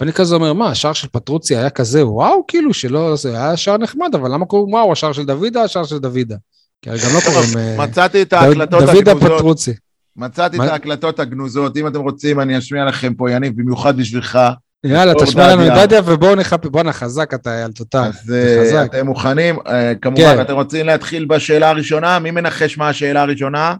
ואני 0.00 0.12
כזה 0.12 0.34
אומר, 0.34 0.52
מה, 0.52 0.70
השער 0.70 0.92
של 0.92 1.08
פטרוצי 1.08 1.56
היה 1.56 1.70
כזה, 1.70 2.06
וואו, 2.06 2.44
כאילו, 2.48 2.74
שלא, 2.74 3.16
זה 3.16 3.30
היה 3.30 3.56
שער 3.56 3.78
נחמד, 3.78 4.14
אבל 4.14 4.34
למה 4.34 4.46
קוראים, 4.46 4.74
וואו, 4.74 4.92
השער 4.92 5.12
של 5.12 5.24
דוידה, 5.24 5.62
השער 5.62 5.84
של 5.84 5.98
דוידה. 5.98 6.36
כי 6.82 6.90
הרי 6.90 6.98
גם 6.98 7.10
לא 7.14 7.20
קוראים... 7.20 7.58
אה, 7.58 7.86
מצאתי 7.86 8.22
את 8.22 8.32
ההקלטות 8.32 8.84
דוידה 8.84 9.10
הגנוזות, 9.10 9.32
פטרוצי. 9.38 9.72
מצאתי 10.16 10.56
את? 10.56 10.60
ההקלטות 10.60 11.20
הגנוזות, 11.20 11.76
אם 11.76 11.86
אתם 11.86 12.00
רוצים 12.00 12.40
אני 12.40 12.58
אשמיע 12.58 12.84
לכם 12.84 13.14
פה, 13.14 13.30
יניב, 13.30 13.52
במיוחד 13.56 13.96
בשבילך. 13.96 14.38
יאללה, 14.84 15.12
תשמע 15.14 15.48
לנו 15.48 15.66
את 15.66 15.72
דדיה. 15.72 16.00
ובואו 16.04 16.34
נחפש, 16.34 16.68
בואנה, 16.70 16.92
חזק 16.92 17.34
אתה, 17.34 17.58
אייל, 17.58 17.72
תותח. 17.72 17.98
אז 17.98 18.32
אה, 18.34 18.64
חזק. 18.66 18.86
אתם 18.90 19.06
מוכנים? 19.06 19.58
אה, 19.66 19.92
כן. 19.94 19.98
כמובן, 20.00 20.38
אתם 20.40 20.54
רוצים 20.54 20.86
להתחיל 20.86 21.24
בשאלה 21.24 21.68
הראשונה? 21.68 22.18
מי 22.18 22.30
מנחש 22.30 22.78
מה 22.78 22.88
השאלה 22.88 23.22
הראשונה? 23.22 23.74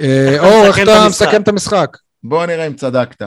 אה, 0.00 0.28
איך 0.28 0.42
אתה 0.42 0.46
אור, 0.46 0.66
איך 0.66 0.78
מסכם 0.78 0.82
את 0.82 0.88
אתה 0.88 1.04
המשחק? 1.04 1.26
מסכם 1.26 1.42
את 1.42 1.48
המשחק? 1.48 1.96
בואו 2.22 2.46
נראה 2.46 2.66
אם 2.66 2.72
צדקת. 2.72 3.22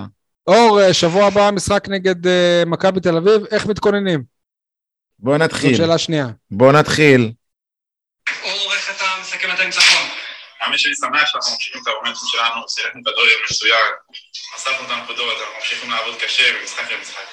אור, 0.48 0.82
אה, 0.82 0.94
שבוע 0.94 1.28
הבא 1.28 1.49
משחק 1.52 1.84
נגד 1.90 2.28
אה, 2.28 2.64
מכבי 2.65 2.99
תל 2.99 3.18
אביב, 3.18 3.45
איך 3.52 3.65
מתכוננים? 3.65 4.24
בואו 5.20 5.38
זאת 5.38 5.45
נתחיל. 5.45 5.78
שאלה 5.78 5.98
שנייה. 5.98 6.26
בואו 6.52 6.72
נתחיל. 6.72 7.32
אור, 8.44 8.74
איך 8.74 8.91
אתה 8.95 9.06
מסכם 9.22 9.52
את 9.52 9.60
הניצחון? 9.60 10.10
האמת 10.61 10.80
שאני 10.80 10.95
שמח 10.95 11.26
שאנחנו 11.26 11.53
ממשיכים 11.53 11.82
את 11.82 11.88
המומנטום 11.88 12.28
שלנו, 12.32 12.70
שיחקנו 12.70 13.02
כדורגל 13.03 13.36
מצוין, 13.49 13.91
אספנו 14.56 14.86
את 14.86 14.91
הנקודות, 14.91 15.38
אנחנו 15.40 15.53
ממשיכים 15.60 15.91
לעבוד 15.91 16.15
קשה 16.15 16.61
ממשחק 16.61 16.91
למשחק. 16.91 17.26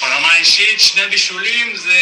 ברמה 0.00 0.32
האישית, 0.32 0.80
שני 0.80 1.06
בישולים 1.06 1.76
זה 1.76 2.00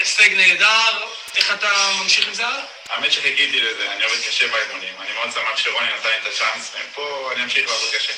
הישג 0.00 0.34
נהדר. 0.36 1.06
איך 1.36 1.54
אתה 1.54 1.68
ממשיך 2.02 2.28
עם 2.28 2.34
זה 2.34 2.46
הלאה? 2.46 2.64
האמת 2.90 3.12
שחיכיתי 3.12 3.60
לזה, 3.60 3.92
אני 3.92 4.04
עובד 4.04 4.16
קשה 4.28 4.48
באימונים. 4.48 4.94
אני 5.00 5.12
מאוד 5.14 5.30
שמח 5.32 5.56
שרוני 5.56 5.86
נתן 5.98 6.08
לי 6.08 6.16
את 6.16 6.26
הצ'אנס, 6.26 6.72
ומפה 6.74 7.32
אני 7.32 7.44
אמשיך 7.44 7.70
לעבוד 7.70 7.88
קשה. 7.94 8.12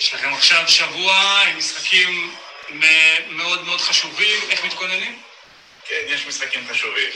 יש 0.00 0.14
לכם 0.14 0.28
עכשיו 0.34 0.64
שבוע 0.66 1.14
עם 1.50 1.58
משחקים 1.58 2.08
מ- 2.70 3.36
מאוד 3.36 3.64
מאוד 3.64 3.80
חשובים, 3.80 4.38
איך 4.50 4.64
מתכוננים? 4.64 5.18
כן, 5.84 5.94
יש 6.08 6.26
משחקים 6.28 6.60
חשובים. 6.70 7.10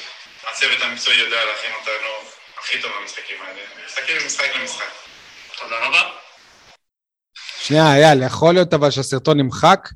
הצוות 0.53 0.79
המקצועי 0.83 1.19
יודע 1.19 1.37
להכין 1.37 1.71
אותנו 1.81 2.31
הכי 2.61 2.79
טוב 2.83 2.91
במשחקים 3.01 3.37
האלה. 3.47 3.61
מסתכל 3.87 4.25
ממשחק 4.25 4.57
למשחק. 4.61 4.91
תודה 5.61 5.87
רבה. 5.87 6.01
שנייה, 7.63 7.95
אייל, 7.97 8.23
יכול 8.23 8.55
להיות 8.55 8.75
אבל 8.75 8.91
שהסרטון 8.91 9.41
נמחק 9.41 9.89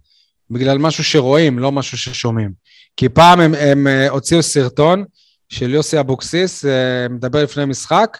בגלל 0.50 0.78
משהו 0.78 1.04
שרואים, 1.04 1.58
לא 1.58 1.72
משהו 1.72 1.98
ששומעים. 1.98 2.50
כי 2.96 3.08
פעם 3.08 3.40
הם, 3.40 3.54
הם 3.54 3.86
אה, 3.86 4.08
הוציאו 4.08 4.42
סרטון 4.42 5.04
של 5.48 5.74
יוסי 5.74 6.00
אבוקסיס, 6.00 6.64
אה, 6.64 7.08
מדבר 7.10 7.42
לפני 7.42 7.64
משחק, 7.64 8.18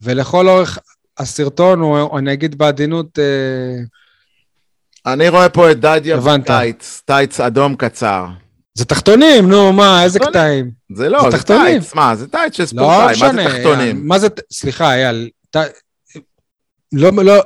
ולכל 0.00 0.48
אורך 0.48 0.78
הסרטון, 1.18 1.80
הוא, 1.80 2.18
אני 2.18 2.32
אגיד 2.32 2.58
בעדינות, 2.58 3.18
אה, 3.18 3.24
אני 5.06 5.28
רואה 5.28 5.48
פה 5.48 5.70
את 5.70 5.80
דדיה. 5.80 6.16
בטייץ, 6.16 7.02
טייץ 7.04 7.40
אדום 7.40 7.76
קצר. 7.76 8.26
זה 8.74 8.84
תחתונים, 8.84 9.48
נו, 9.48 9.72
מה, 9.72 10.04
איזה. 10.04 10.18
קטעים? 10.18 10.70
זה 10.94 11.08
לא, 11.08 11.30
זה. 11.30 11.42
טייץ, 11.42 11.94
מה, 11.94 12.16
זה 12.16 12.28
טייץ 12.28 12.56
של 12.56 12.62
לא 12.62 12.66
ספורטאי, 12.66 13.20
מה 13.20 13.32
זה 13.32 13.48
תחתונים? 13.48 14.08
מה 14.08 14.18
זה, 14.18 14.28
סליחה, 14.52 14.94
אייל, 14.94 15.28
לא, 16.92 17.10
לא, 17.24 17.42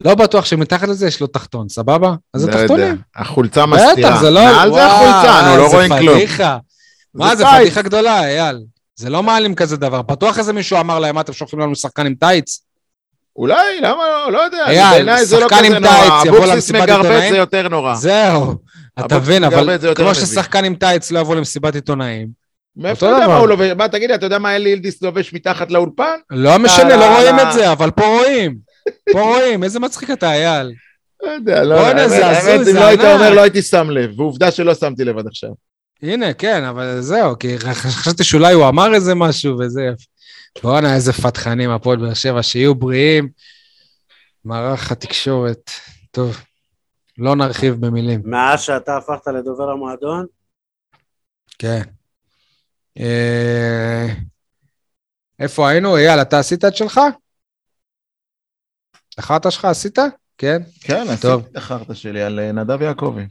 לא 0.00 0.14
בטוח 0.14 0.44
שמתחת 0.44 0.88
לזה 0.88 1.06
יש 1.06 1.20
לו 1.20 1.26
תחתון, 1.26 1.68
סבבה? 1.68 2.14
אז 2.34 2.40
זה 2.40 2.46
לא. 2.46 2.52
תחתונים. 2.52 2.96
החולצה 3.16 3.66
בטח, 3.66 3.82
מסתירה. 3.88 4.20
זה 4.20 4.30
לא... 4.30 4.44
מעל 4.44 4.72
זה 4.72 4.86
החולצה, 4.86 5.42
נו, 5.48 5.56
לא 5.56 5.66
רואים 5.66 5.92
כלום. 5.98 6.18
מה 7.14 7.36
זה. 7.36 7.44
פדיחה 7.58 7.82
גדולה, 7.82 8.24
אייל. 8.24 8.60
זה 8.96 9.10
לא 9.10 9.22
מעלים 9.22 9.54
כזה 9.54 9.76
דבר. 9.76 10.02
בטוח 10.02 10.38
איזה 10.38 10.52
מישהו 10.52 10.80
אמר 10.80 10.98
להם, 10.98 11.14
מה 11.14 11.20
אתם 11.20 11.32
שולחים 11.32 11.58
לנו 11.58 11.76
שחקן 11.76 12.06
עם 12.06 12.14
טייץ? 12.14 12.60
אולי, 13.38 13.80
למה 13.80 14.02
לא? 14.08 14.32
לא 14.32 14.38
יודע. 14.38 14.66
אייל, 14.66 14.90
בעיניי 14.90 15.26
זה 15.26 15.40
לא 15.40 15.48
שחקן 15.48 15.64
עם. 15.64 15.82
טייץ 15.82 16.24
יבוא 16.24 16.38
אבוקסיס 16.38 16.54
למסיבת 16.54 16.82
מגרבט 16.82 17.04
עיתונאים? 17.04 17.32
זה 17.32 17.36
יותר 17.36 17.68
נורא. 17.68 17.94
זהו. 17.94 18.54
אתה 19.00 19.18
מבין, 19.18 19.44
מגרבט 19.44 19.64
אבל 19.64 19.80
זה 19.80 19.94
כמו. 19.94 20.14
ששחקן 20.14 20.64
עם 20.64 20.74
טייץ 20.74 21.10
לא 21.10 21.18
יבוא 21.18 21.34
למסיבת 21.36 21.74
עיתונאים, 21.74 22.28
מאיפה 22.76 23.06
אתה 23.06 23.14
יודע. 23.14 23.28
מה 23.28 23.36
הוא 23.36 23.48
לובש? 23.48 23.70
מה, 23.76 23.88
תגיד 23.88 24.10
לי, 24.10 24.14
אתה 24.14 24.26
יודע 24.26 24.38
מה 24.38 24.56
אלי 24.56 24.70
ילדיס 24.70 25.02
לובש 25.02 25.32
מתחת 25.32 25.70
לאולפן? 25.70 26.16
לא 26.30 26.58
משנה, 26.58 26.88
לא, 26.88 26.96
לא 26.96 27.18
רואים 27.18 27.36
לא. 27.36 27.42
את 27.42 27.52
זה, 27.52 27.72
אבל 27.72 27.90
פה 27.90 28.06
רואים. 28.06 28.56
פה 29.12 29.20
רואים, 29.20 29.64
איזה 29.64 29.80
מצחיק 29.80 30.10
אתה, 30.10 30.32
אייל. 30.32 30.72
לא 31.22 31.30
יודע, 31.30 31.64
לא 31.64 31.74
יודע. 31.74 32.08
זה 32.08 32.26
האמת, 32.26 32.38
הזוי, 32.38 32.56
אם 32.56 32.64
זה 32.64 32.72
לא 32.72 32.84
היית 32.84 33.00
ענק. 33.00 33.14
אומר, 33.14 33.34
לא 33.34 33.40
הייתי 33.40 33.62
שם 33.62 33.90
לב. 33.90 34.20
ועובדה 34.20 34.50
שלא 34.50 34.74
שמתי 34.74 35.04
לב 35.04 35.18
עד 35.18 35.26
עכשיו. 35.26 35.50
הנה, 36.02 36.32
כן, 36.32 36.64
אבל 36.64 37.00
זהו, 37.00 37.38
כי 37.38 37.58
חשבתי 37.58 38.24
שאולי 38.24 38.52
הוא 38.52 38.68
אמר 38.68 38.94
איזה 38.94 39.14
משהו 39.14 39.58
וזה... 39.58 39.90
בואנה, 40.62 40.94
איזה 40.94 41.12
פתחנים, 41.12 41.70
הפועל 41.70 41.98
באר 41.98 42.14
שבע, 42.14 42.42
שיהיו 42.42 42.74
בריאים. 42.74 43.28
מערך 44.44 44.92
התקשורת. 44.92 45.70
טוב, 46.10 46.36
לא 47.18 47.36
נרחיב 47.36 47.74
במילים. 47.74 48.22
מאז 48.24 48.60
שאתה 48.62 48.96
הפכת 48.96 49.26
לדובר 49.26 49.70
המועדון, 49.70 50.26
כן. 51.58 51.82
אה, 52.98 54.06
איפה 55.38 55.68
היינו? 55.68 55.96
אייל, 55.96 56.22
אתה 56.22 56.38
עשית 56.38 56.64
את 56.64 56.76
שלך? 56.76 57.00
החרטא 59.18 59.50
שלך 59.50 59.64
עשית? 59.64 59.98
כן. 60.38 60.62
כן, 60.80 61.04
טוב. 61.22 61.40
עשיתי 61.40 61.52
את 61.52 61.56
החרטא 61.56 61.94
שלי 61.94 62.22
על 62.22 62.40
אה, 62.40 62.52
נדב 62.52 62.82
יעקבי. 62.82 63.26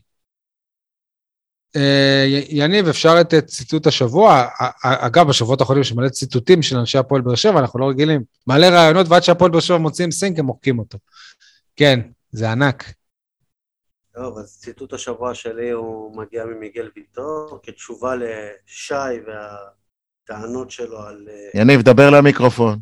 אה, 1.76 2.26
יניב, 2.50 2.88
אפשר 2.88 3.16
את 3.22 3.34
אה, 3.34 3.42
ציטוט 3.42 3.88
השבוע? 3.88 4.42
א- 4.42 4.64
א- 4.88 5.06
אגב, 5.06 5.28
בשבועות 5.28 5.62
האחרונים 5.62 5.82
יש 5.82 5.94
מלא 5.94 6.10
ציטוטים 6.10 6.62
של 6.62 6.78
אנשי 6.78 6.98
הפועל 6.98 7.22
באר 7.22 7.36
שבע, 7.36 7.60
אנחנו 7.60 7.80
לא 7.80 7.90
רגילים. 7.90 8.24
מלא 8.48 8.66
רעיונות, 8.66 9.08
ועד 9.10 9.24
שהפועל 9.24 9.52
באר 9.52 9.60
שבע 9.60 9.78
מוציאים 9.78 10.12
סינק, 10.12 10.40
הם 10.40 10.46
מוחקים 10.46 10.80
אותו. 10.80 10.98
כן, 11.76 12.00
זה 12.32 12.52
ענק. 12.52 12.94
טוב, 14.16 14.38
אז 14.38 14.58
ציטוט 14.62 14.94
השבוע 14.94 15.34
שלי 15.34 15.70
הוא 15.70 16.18
מגיע 16.18 16.46
ממיגל 16.46 16.90
ויטור, 16.96 17.60
כתשובה 17.64 18.14
לשי 18.16 18.94
והטענות 19.28 20.72
שלו 20.72 21.00
על... 21.02 21.28
אה, 21.30 21.62
יניב, 21.62 21.82
דבר 21.82 22.10
למיקרופון. 22.10 22.80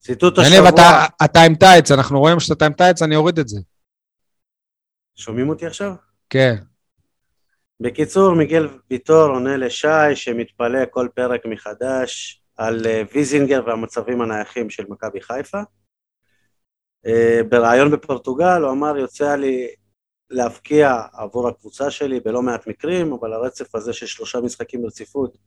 ציטוט 0.00 0.38
יניב, 0.38 0.52
השבוע... 0.64 0.68
אתה- 0.68 1.06
אתה 1.24 1.40
עם 1.42 1.54
טייץ, 1.54 1.90
אנחנו 1.90 2.20
רואים 2.20 2.40
שאתה 2.40 2.66
עם 2.66 2.72
טייץ, 2.72 3.02
אני 3.02 3.16
אוריד 3.16 3.38
את 3.38 3.48
זה. 3.48 3.60
שומעים 5.16 5.48
אותי 5.48 5.66
עכשיו? 5.66 5.92
כן. 6.30 6.56
בקיצור, 7.80 8.34
מיגל 8.34 8.68
ויטור 8.90 9.26
עונה 9.28 9.56
לשי 9.56 10.14
שמתפלא 10.14 10.78
כל 10.90 11.08
פרק 11.14 11.46
מחדש 11.46 12.42
על 12.56 12.86
אה, 12.86 13.02
ויזינגר 13.12 13.62
והמצבים 13.66 14.20
הנייחים 14.20 14.70
של 14.70 14.84
מכבי 14.88 15.20
חיפה. 15.20 15.60
אה, 17.06 17.40
בריאיון 17.48 17.90
בפורטוגל 17.90 18.62
הוא 18.62 18.70
אמר, 18.70 18.96
יוצא 18.96 19.34
לי 19.34 19.68
להבקיע 20.30 21.00
עבור 21.12 21.48
הקבוצה 21.48 21.90
שלי 21.90 22.20
בלא 22.20 22.42
מעט 22.42 22.66
מקרים, 22.66 23.12
אבל 23.12 23.32
הרצף 23.32 23.74
הזה 23.74 23.92
של 23.92 24.06
שלושה 24.06 24.40
משחקים 24.40 24.82
ברציפות, 24.82 25.38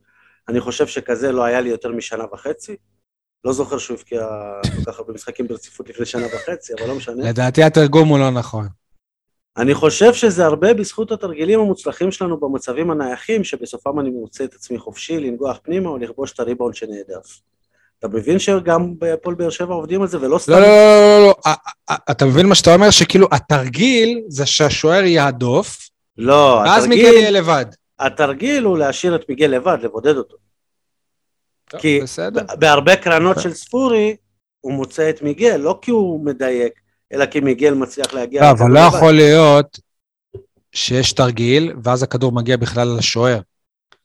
אני 0.48 0.60
חושב 0.60 0.86
שכזה 0.86 1.32
לא 1.32 1.44
היה 1.44 1.60
לי 1.60 1.68
יותר 1.68 1.92
משנה 1.92 2.24
וחצי. 2.32 2.76
לא 3.44 3.52
זוכר 3.52 3.78
שהוא 3.78 3.96
הבקיע 3.96 4.28
כל 4.62 4.92
כך 4.92 4.98
הרבה 4.98 5.12
משחקים 5.12 5.48
ברציפות 5.48 5.88
לפני 5.88 6.06
שנה 6.06 6.26
וחצי, 6.26 6.72
אבל 6.74 6.88
לא 6.88 6.94
משנה. 6.94 7.28
לדעתי 7.30 7.62
התרגום 7.62 8.08
הוא 8.08 8.18
לא 8.18 8.30
נכון. 8.30 8.68
אני 9.56 9.74
חושב 9.74 10.14
שזה 10.14 10.46
הרבה 10.46 10.74
בזכות 10.74 11.12
התרגילים 11.12 11.60
המוצלחים 11.60 12.12
שלנו 12.12 12.40
במצבים 12.40 12.90
הנייחים, 12.90 13.44
שבסופם 13.44 14.00
אני 14.00 14.10
מוצא 14.10 14.44
את 14.44 14.54
עצמי 14.54 14.78
חופשי 14.78 15.20
לנגוח 15.20 15.58
פנימה 15.62 15.88
או 15.88 15.98
לכבוש 15.98 16.32
את 16.32 16.40
הריבאונד 16.40 16.74
שנעדף. 16.74 17.40
אתה 17.98 18.08
מבין 18.08 18.38
שגם 18.38 18.98
בהפועל 18.98 19.34
באר 19.34 19.50
שבע 19.50 19.74
עובדים 19.74 20.02
על 20.02 20.08
זה, 20.08 20.20
ולא 20.20 20.38
סתם... 20.38 20.52
לא, 20.52 20.60
לא, 20.60 20.66
לא, 20.66 21.18
לא, 21.18 21.26
לא. 21.26 21.34
א- 21.46 21.92
א- 21.92 22.10
אתה 22.10 22.24
מבין 22.24 22.46
מה 22.46 22.54
שאתה 22.54 22.74
אומר? 22.74 22.90
שכאילו 22.90 23.28
התרגיל 23.32 24.20
זה 24.28 24.46
שהשוער 24.46 25.04
יהדוף, 25.04 25.88
לא, 26.18 26.62
ואז 26.64 26.86
מיגל 26.86 27.02
התרגיל, 27.02 27.20
יהיה 27.20 27.30
לבד. 27.30 27.66
התרגיל 27.98 28.64
הוא 28.64 28.78
להשאיר 28.78 29.14
את 29.14 29.28
מיגל 29.28 29.46
לבד, 29.46 29.78
לבודד 29.82 30.16
אותו. 30.16 30.36
כי 31.78 32.00
בסדר. 32.02 32.42
בהרבה 32.58 32.96
קרנות 32.96 33.40
של 33.40 33.52
ספורי, 33.52 34.16
הוא 34.60 34.72
מוצא 34.72 35.10
את 35.10 35.22
מיגל, 35.22 35.56
לא 35.56 35.78
כי 35.82 35.90
הוא 35.90 36.24
מדייק, 36.24 36.72
אלא 37.12 37.26
כי 37.26 37.40
מיגל 37.40 37.74
מצליח 37.74 38.14
להגיע... 38.14 38.42
לא, 38.42 38.50
אבל 38.50 38.70
לא. 38.70 38.80
יכול 38.80 39.12
להיות 39.12 39.78
שיש 40.72 41.12
תרגיל, 41.12 41.72
ואז 41.84 42.02
הכדור 42.02 42.32
מגיע 42.32 42.56
בכלל 42.56 42.96
לשוער. 42.98 43.40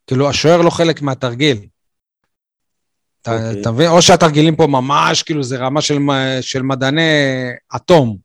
כאילו, 0.08 0.30
השוער 0.30 0.62
לא 0.62 0.70
חלק 0.70 1.02
מהתרגיל. 1.02 1.66
אתה 3.22 3.32
אוקיי. 3.50 3.72
מבין? 3.72 3.88
או 3.90 4.02
שהתרגילים 4.02 4.56
פה 4.56 4.68
ממש, 4.68 5.24
כאילו, 5.24 5.44
זה 5.44 5.58
רמה 5.58 5.82
של 5.82 5.98
של 6.42 6.62
מדעני 6.62 7.02
אטום, 7.76 8.18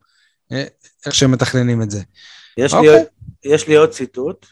אה, 0.53 0.65
איך 1.07 1.15
שהם 1.15 1.31
מתכננים 1.33 1.83
את 1.83 1.91
זה. 1.91 2.01
יש, 2.59 2.75
אוקיי. 2.75 2.91
לי, 2.91 2.97
עוד- 2.97 3.07
יש 3.45 3.69
לי 3.69 3.75
עוד 3.75 3.91
ציטוט, 3.91 4.47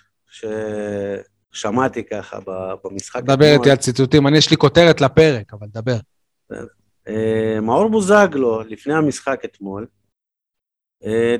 ששמעתי 1.53 2.03
ככה 2.05 2.39
במשחק. 2.85 3.23
דבר. 3.23 3.53
איתי 3.53 3.71
על 3.71 3.77
ציטוטים, 3.77 4.27
אני 4.27 4.39
יש 4.39 4.51
לי 4.51 4.57
כותרת 4.57 5.01
לפרק, 5.01 5.53
אבל 5.55 5.67
דבר. 5.71 5.97
אה, 7.09 7.59
מאור 7.63 7.89
בוזגלו, 7.89 8.61
לפני 8.63 8.95
המשחק 8.95 9.41
אתמול, 9.45 9.87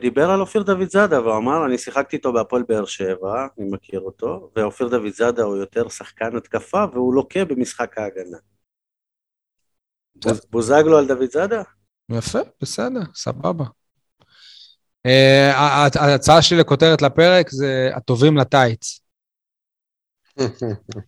דיבר 0.01 0.31
על 0.31 0.41
אופיר 0.41 0.63
דוד 0.63 0.89
זאדה, 0.91 1.21
והוא 1.21 1.37
אמר, 1.37 1.67
אני 1.67 1.79
שיחקתי 1.79 2.17
איתו 2.17 2.33
בהפועל 2.33 2.63
באר 2.69 2.85
שבע, 2.85 3.47
אני 3.59 3.71
מכיר 3.71 4.01
אותו, 4.01 4.51
ואופיר 4.57 4.89
דוד 4.89 5.13
זאדה 5.13 5.43
הוא 5.43 5.57
יותר 5.57 5.89
שחקן 5.89 6.37
התקפה, 6.37 6.85
והוא 6.93 7.15
לוקה 7.15 7.45
במשחק 7.45 7.99
ההגנה. 7.99 8.39
בוז- 10.25 10.47
בוזגלו 10.51 10.99
על 10.99 11.07
דוד 11.07 11.31
זאדה? 11.31 11.63
יפה, 12.11 12.39
בסדר, 12.63 13.01
סבבה. 13.15 13.65
אה, 15.07 15.53
ההצעה 16.01 16.43
שלי 16.43 16.59
לכותרת 16.59 17.03
לפרק 17.03 17.51
זה 17.51 17.91
הטובים 17.95 18.37
לטייץ. 18.37 19.01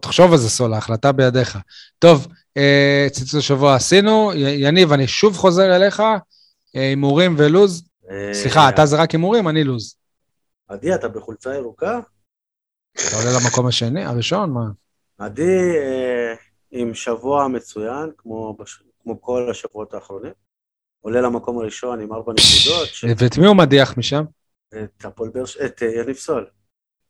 תחשוב 0.00 0.32
על 0.32 0.38
זה, 0.38 0.48
סול, 0.48 0.74
ההחלטה 0.74 1.12
בידיך. 1.12 1.58
טוב, 1.98 2.26
אה, 2.26 2.32
ציטוט 3.10 3.34
השבוע 3.34 3.74
עשינו. 3.74 4.32
יניב, 4.34 4.92
אני 4.92 5.06
שוב 5.06 5.36
חוזר 5.36 5.76
אליך, 5.76 6.00
אה, 6.00 6.18
הימורים 6.74 7.34
ולוז. 7.38 7.88
אה, 8.10 8.34
סליחה, 8.34 8.68
אתה 8.68 8.86
זה 8.86 8.96
רק 8.96 9.10
הימורים, 9.10 9.48
אני 9.48 9.64
לוז. 9.64 9.96
עדי, 10.68 10.94
אתה 10.94 11.08
בחולצה 11.08 11.54
ירוקה? 11.54 12.00
אתה 12.92 13.16
עולה 13.16 13.30
למקום 13.40 13.66
השני, 13.66 14.04
הראשון, 14.04 14.50
מה? 14.50 14.64
עדי 15.18 15.76
אה, 15.76 16.34
עם 16.70 16.94
שבוע 16.94 17.48
מצוין, 17.48 18.10
כמו, 18.18 18.56
בש... 18.60 18.82
כמו 19.02 19.20
כל 19.22 19.48
השבועות 19.50 19.94
האחרונים. 19.94 20.32
עולה 21.00 21.20
למקום 21.20 21.58
הראשון 21.58 22.00
עם 22.00 22.12
ארבע 22.12 22.32
נקודות, 22.32 22.88
ש... 22.88 23.04
ואת 23.18 23.38
מי 23.38 23.46
הוא 23.46 23.56
מדיח 23.56 23.98
משם? 23.98 24.24
את 24.74 25.04
הפועל 25.04 25.30
באר 25.30 25.44
שבע, 25.44 25.66
את 25.66 25.82
אה, 25.82 25.88
יניב 26.00 26.16
סול. 26.16 26.46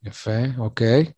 יפה, 0.05 0.41
אוקיי. 0.59 1.13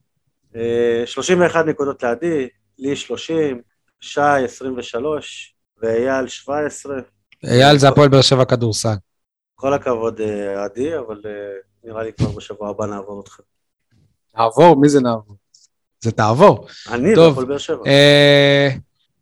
אה, 0.57 1.02
31 1.07 1.65
נקודות 1.66 2.02
לעדי, 2.02 2.48
לי 2.78 2.97
30, 2.97 3.61
שי 4.01 4.20
23 4.44 5.55
ואייל 5.82 6.28
17. 6.28 6.97
אייל 7.44 7.78
זה 7.78 7.89
הפועל 7.89 8.09
באר 8.09 8.22
שבע 8.22 8.44
כדורסל. 8.44 8.94
כל 9.55 9.74
הכבוד, 9.74 10.20
אה, 10.20 10.64
עדי, 10.64 10.98
אבל 10.98 11.20
אה, 11.27 11.31
נראה 11.85 12.02
לי 12.02 12.12
כבר 12.12 12.31
בשבוע 12.31 12.70
הבא 12.70 12.86
נעבור 12.86 13.20
אתכם. 13.20 13.43
נעבור? 14.35 14.77
מי 14.81 14.89
זה 14.89 15.01
נעבור? 15.01 15.36
זה 16.01 16.12
תעבור. 16.12 16.66
אני 16.90 17.14
טוב. 17.14 17.27
והפועל 17.28 17.47
באר 17.47 17.59
שבע. 17.59 17.82
אה, 17.86 18.68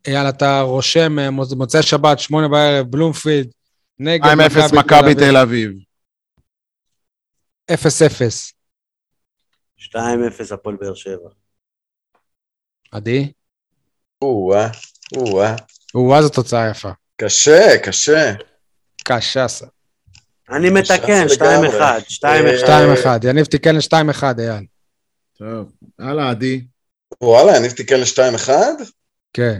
אייל, 0.07 0.29
אתה 0.29 0.61
רושם 0.61 1.11
מוצ- 1.31 1.55
מוצאי 1.55 1.83
שבת, 1.83 2.19
שמונה 2.19 2.47
בערב, 2.47 2.87
בלומפילד, 2.87 3.51
נגד 3.99 4.25
2-0 4.25 4.75
מכבי 4.79 5.15
תל 5.15 5.37
אביב. 5.37 5.71
0-0. 7.71 8.53
2-0 9.77 9.95
הפועל 10.53 10.75
באר 10.75 10.93
שבע. 10.93 11.29
עדי? 12.91 13.31
או-אה, 14.21 14.67
או-אה. 15.17 15.55
או, 15.95 16.21
זו 16.21 16.29
תוצאה 16.29 16.69
יפה. 16.69 16.89
קשה, 17.21 17.77
קשה. 17.83 18.33
קשה. 19.05 19.47
ס- 19.47 19.63
אני 20.51 20.69
מתקן, 20.69 21.27
ש"ס 21.29 21.41
לגמרי. 21.41 21.69
2-1, 21.69 21.81
2-1. 22.09 22.65
2-1. 23.05 23.27
יניב 23.27 23.45
תיקן 23.45 23.75
ל-2-1, 23.75 24.23
אייל. 24.39 24.65
טוב, 25.37 25.71
הלאה, 25.99 26.29
עדי. 26.29 26.61
וואלה, 27.21 27.57
יניב 27.57 27.71
תיקן 27.71 27.99
ל-2-1? 27.99 28.49
כן, 29.33 29.57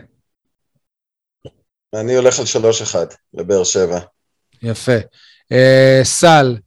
אני 1.96 2.16
הולך 2.16 2.40
על 2.40 2.46
3-1 2.46 2.96
לבאר 3.34 3.64
שבע. 3.64 4.00
יפה. 4.64 4.98
אה, 5.52 6.00
סל, 6.04 6.58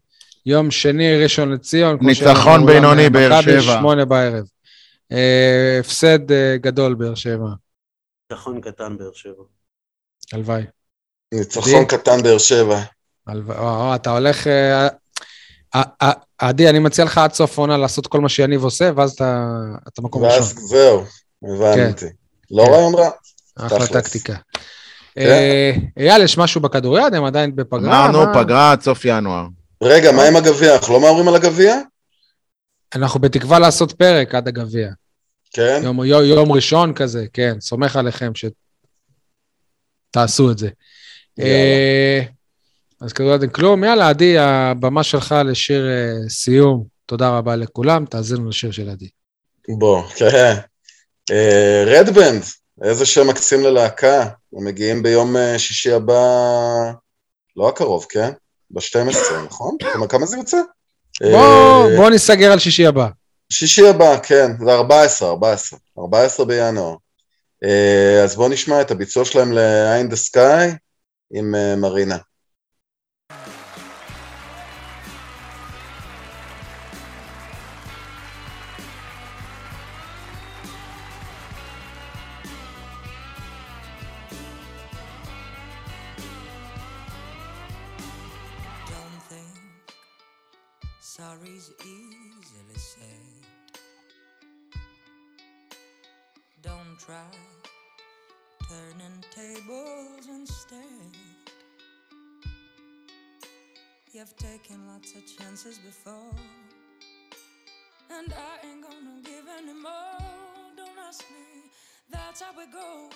יום 0.47 0.71
שני, 0.71 1.23
ראשון 1.23 1.53
לציון. 1.53 1.99
ניצחון 2.01 2.67
בינוני, 2.67 3.11
באר 3.11 3.39
מכבי, 3.41 3.61
שבע. 3.63 3.79
שמונה 3.79 4.05
בערב. 4.05 4.45
אה, 5.13 5.77
הפסד 5.81 6.33
אה, 6.33 6.57
גדול, 6.57 6.95
באר 6.95 7.15
שבע. 7.15 7.49
ניצחון 8.33 8.61
קטן 8.61 8.99
באר 8.99 9.13
שבע. 9.13 9.43
הלוואי. 10.33 10.63
ניצחון? 11.35 11.85
קטן 11.85 12.23
באר 12.23 12.39
שבע. 12.39 12.81
הלוואי. 13.27 13.59
או, 13.59 13.65
או, 13.65 13.95
אתה 13.95 14.11
הולך... 14.11 14.47
אה, 14.47 14.89
אה, 15.75 15.83
אה, 16.03 16.13
עדי, 16.39 16.69
אני 16.69 16.79
מציע 16.79 17.05
לך 17.05 17.19
עד 17.19 17.33
סוף 17.33 17.59
העונה 17.59 17.77
לעשות 17.77 18.07
כל 18.07 18.21
מה 18.21 18.29
שיניב 18.29 18.65
עושה, 18.65 18.91
ואז 18.97 19.13
אתה, 19.13 19.47
אתה 19.89 20.03
מקום 20.03 20.23
ואז 20.23 20.53
ראשון. 20.53 20.67
זהו, 20.67 21.05
הבנתי. 21.43 22.07
לא 22.51 22.65
כן. 22.65 22.73
רעיון 22.73 22.95
רע. 22.95 23.11
אחלה. 23.57 23.87
טקטיקה. 23.87 24.35
אה, 25.19 25.73
אייל, 25.97 26.23
יש 26.23 26.39
משהו 26.39 26.61
בכדוריד? 26.61 27.15
הם 27.15 27.25
עדיין 27.25 27.57
בפגרה? 27.57 28.05
אמרנו, 28.05 28.27
מה? 28.27 28.35
פגרה 28.35 28.73
עד 28.73 28.81
סוף 28.81 29.05
ינואר. 29.05 29.47
רגע, 29.83 30.13
מה 30.13 30.23
עם 30.23 30.37
הגביע? 30.37 30.75
אנחנו 30.75 30.95
לא 30.95 31.01
מהמרים 31.01 31.29
על 31.29 31.35
הגביע? 31.35 31.77
אנחנו 32.95 33.21
בתקווה 33.21 33.59
לעשות 33.59 33.93
פרק 33.93 34.35
עד 34.35 34.49
הגביע. 34.49 34.89
כן? 35.53 35.81
יום, 35.85 36.05
יום, 36.05 36.25
יום 36.25 36.53
ראשון 36.53 36.95
כזה, 36.95 37.27
כן, 37.33 37.61
סומך 37.61 37.97
עליכם 37.97 38.33
שתעשו 40.11 40.51
את 40.51 40.59
זה. 40.59 40.69
אה, 41.41 42.23
אז 43.01 43.13
כדורגל 43.13 43.49
כלום, 43.49 43.85
יאללה, 43.85 44.09
עדי, 44.09 44.39
הבמה 44.39 45.03
שלך 45.03 45.35
לשיר 45.45 45.87
אה, 45.89 46.29
סיום. 46.29 46.93
תודה 47.07 47.39
רבה 47.39 47.57
לכולם, 47.57 48.05
תאזינו 48.05 48.49
לשיר 48.49 48.71
של 48.71 48.89
עדי. 48.91 49.09
בוא, 49.69 50.03
כן. 50.03 50.55
רדבנד, 51.87 52.43
איזה 52.83 53.07
שם 53.07 53.29
מקסים 53.29 53.63
ללהקה. 53.63 54.29
הם 54.57 54.65
מגיעים 54.65 55.03
ביום 55.03 55.37
אה, 55.37 55.59
שישי 55.59 55.93
הבא, 55.93 56.15
לא 57.57 57.69
הקרוב, 57.69 58.07
כן? 58.09 58.31
ב-12, 58.71 59.35
נכון? 59.47 59.77
כלומר, 59.93 60.09
כמה 60.09 60.27
זה 60.27 60.37
יוצא? 60.37 60.57
בוא, 61.23 61.91
אה, 61.91 61.97
בוא 61.97 62.11
ניסגר 62.11 62.53
על 62.53 62.59
שישי 62.59 62.87
הבא. 62.87 63.09
שישי 63.53 63.89
הבא, 63.89 64.19
כן, 64.23 64.51
זה 64.65 64.73
14, 64.73 65.29
14, 65.29 65.79
14 65.99 66.47
בינואר. 66.47 66.97
אה, 67.65 68.23
אז 68.25 68.37
בואו 68.37 68.49
נשמע 68.49 68.81
את 68.81 68.91
הביצוע 68.91 69.25
שלהם 69.25 69.53
ל-Eye 69.53 70.09
in 70.09 70.13
the 70.13 70.17
Sky 70.17 70.77
עם 71.33 71.55
אה, 71.55 71.77
מרינה. 71.77 72.19
You've 104.15 104.37
taken 104.37 104.87
lots 104.89 105.15
of 105.15 105.23
chances 105.25 105.79
before, 105.79 106.37
and 108.11 108.31
I 108.35 108.67
ain't 108.67 108.83
gonna 108.83 109.23
give 109.25 109.47
any 109.57 109.73
more. 109.73 110.19
Don't 110.77 110.99
ask 111.09 111.23
me, 111.31 111.71
that's 112.11 112.43
how 112.43 112.51
it 112.61 112.71
goes. 112.71 113.15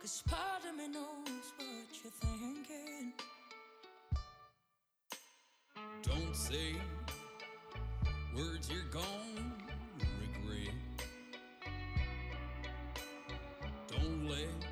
Cause 0.00 0.22
part 0.26 0.64
of 0.66 0.74
me 0.74 0.88
knows 0.88 1.52
what 1.58 2.02
you're 2.02 2.12
thinking. 2.18 3.12
Don't 6.02 6.34
say 6.34 6.76
words 8.34 8.70
you're 8.70 8.90
gone 8.90 9.52
regret. 10.18 10.74
Don't 13.86 14.30
let 14.30 14.64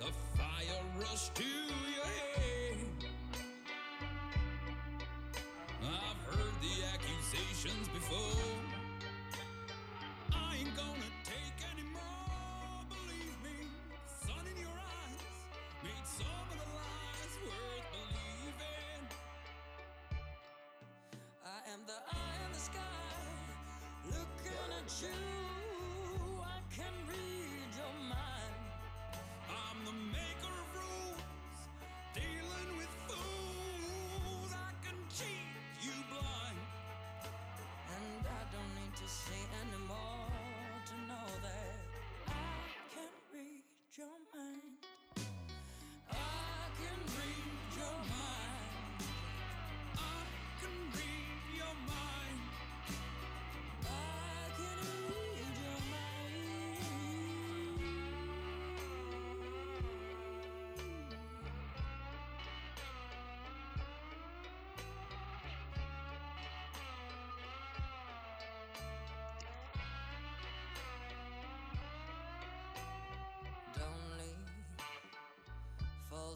the 0.00 0.12
fire 0.36 0.82
rush 0.98 1.30
to 1.30 1.44
your 1.44 1.95
before. 8.08 8.18
I 10.32 10.56
ain't 10.56 10.76
gonna 10.76 11.15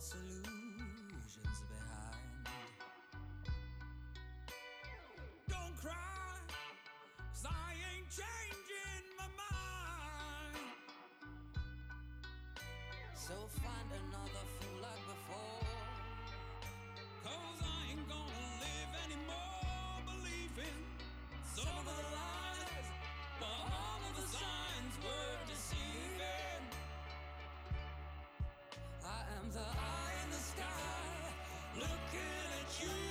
false 0.01 0.15
illusions 0.15 1.61
behind. 1.69 2.49
Don't 5.47 5.77
cry, 5.77 6.41
'cause 7.19 7.45
I 7.45 7.75
ain't 7.91 8.09
changing 8.09 9.05
my 9.19 9.29
mind. 9.43 10.57
So 13.15 13.35
find 13.63 13.93
another 14.03 14.45
fool 14.57 14.81
like 14.81 15.05
before. 15.13 15.69
Cause 17.25 17.61
I 17.63 17.91
ain't 17.91 18.09
gonna 18.09 18.47
live 18.65 18.93
anymore 19.05 19.97
believing 20.07 20.81
some 21.55 21.77
of 21.81 21.85
the 21.85 22.01
lies, 22.17 22.89
but 23.41 23.59
all 23.81 24.01
of 24.09 24.15
the 24.17 24.27
signs 24.39 24.95
were 25.05 25.40
you. 32.79 33.10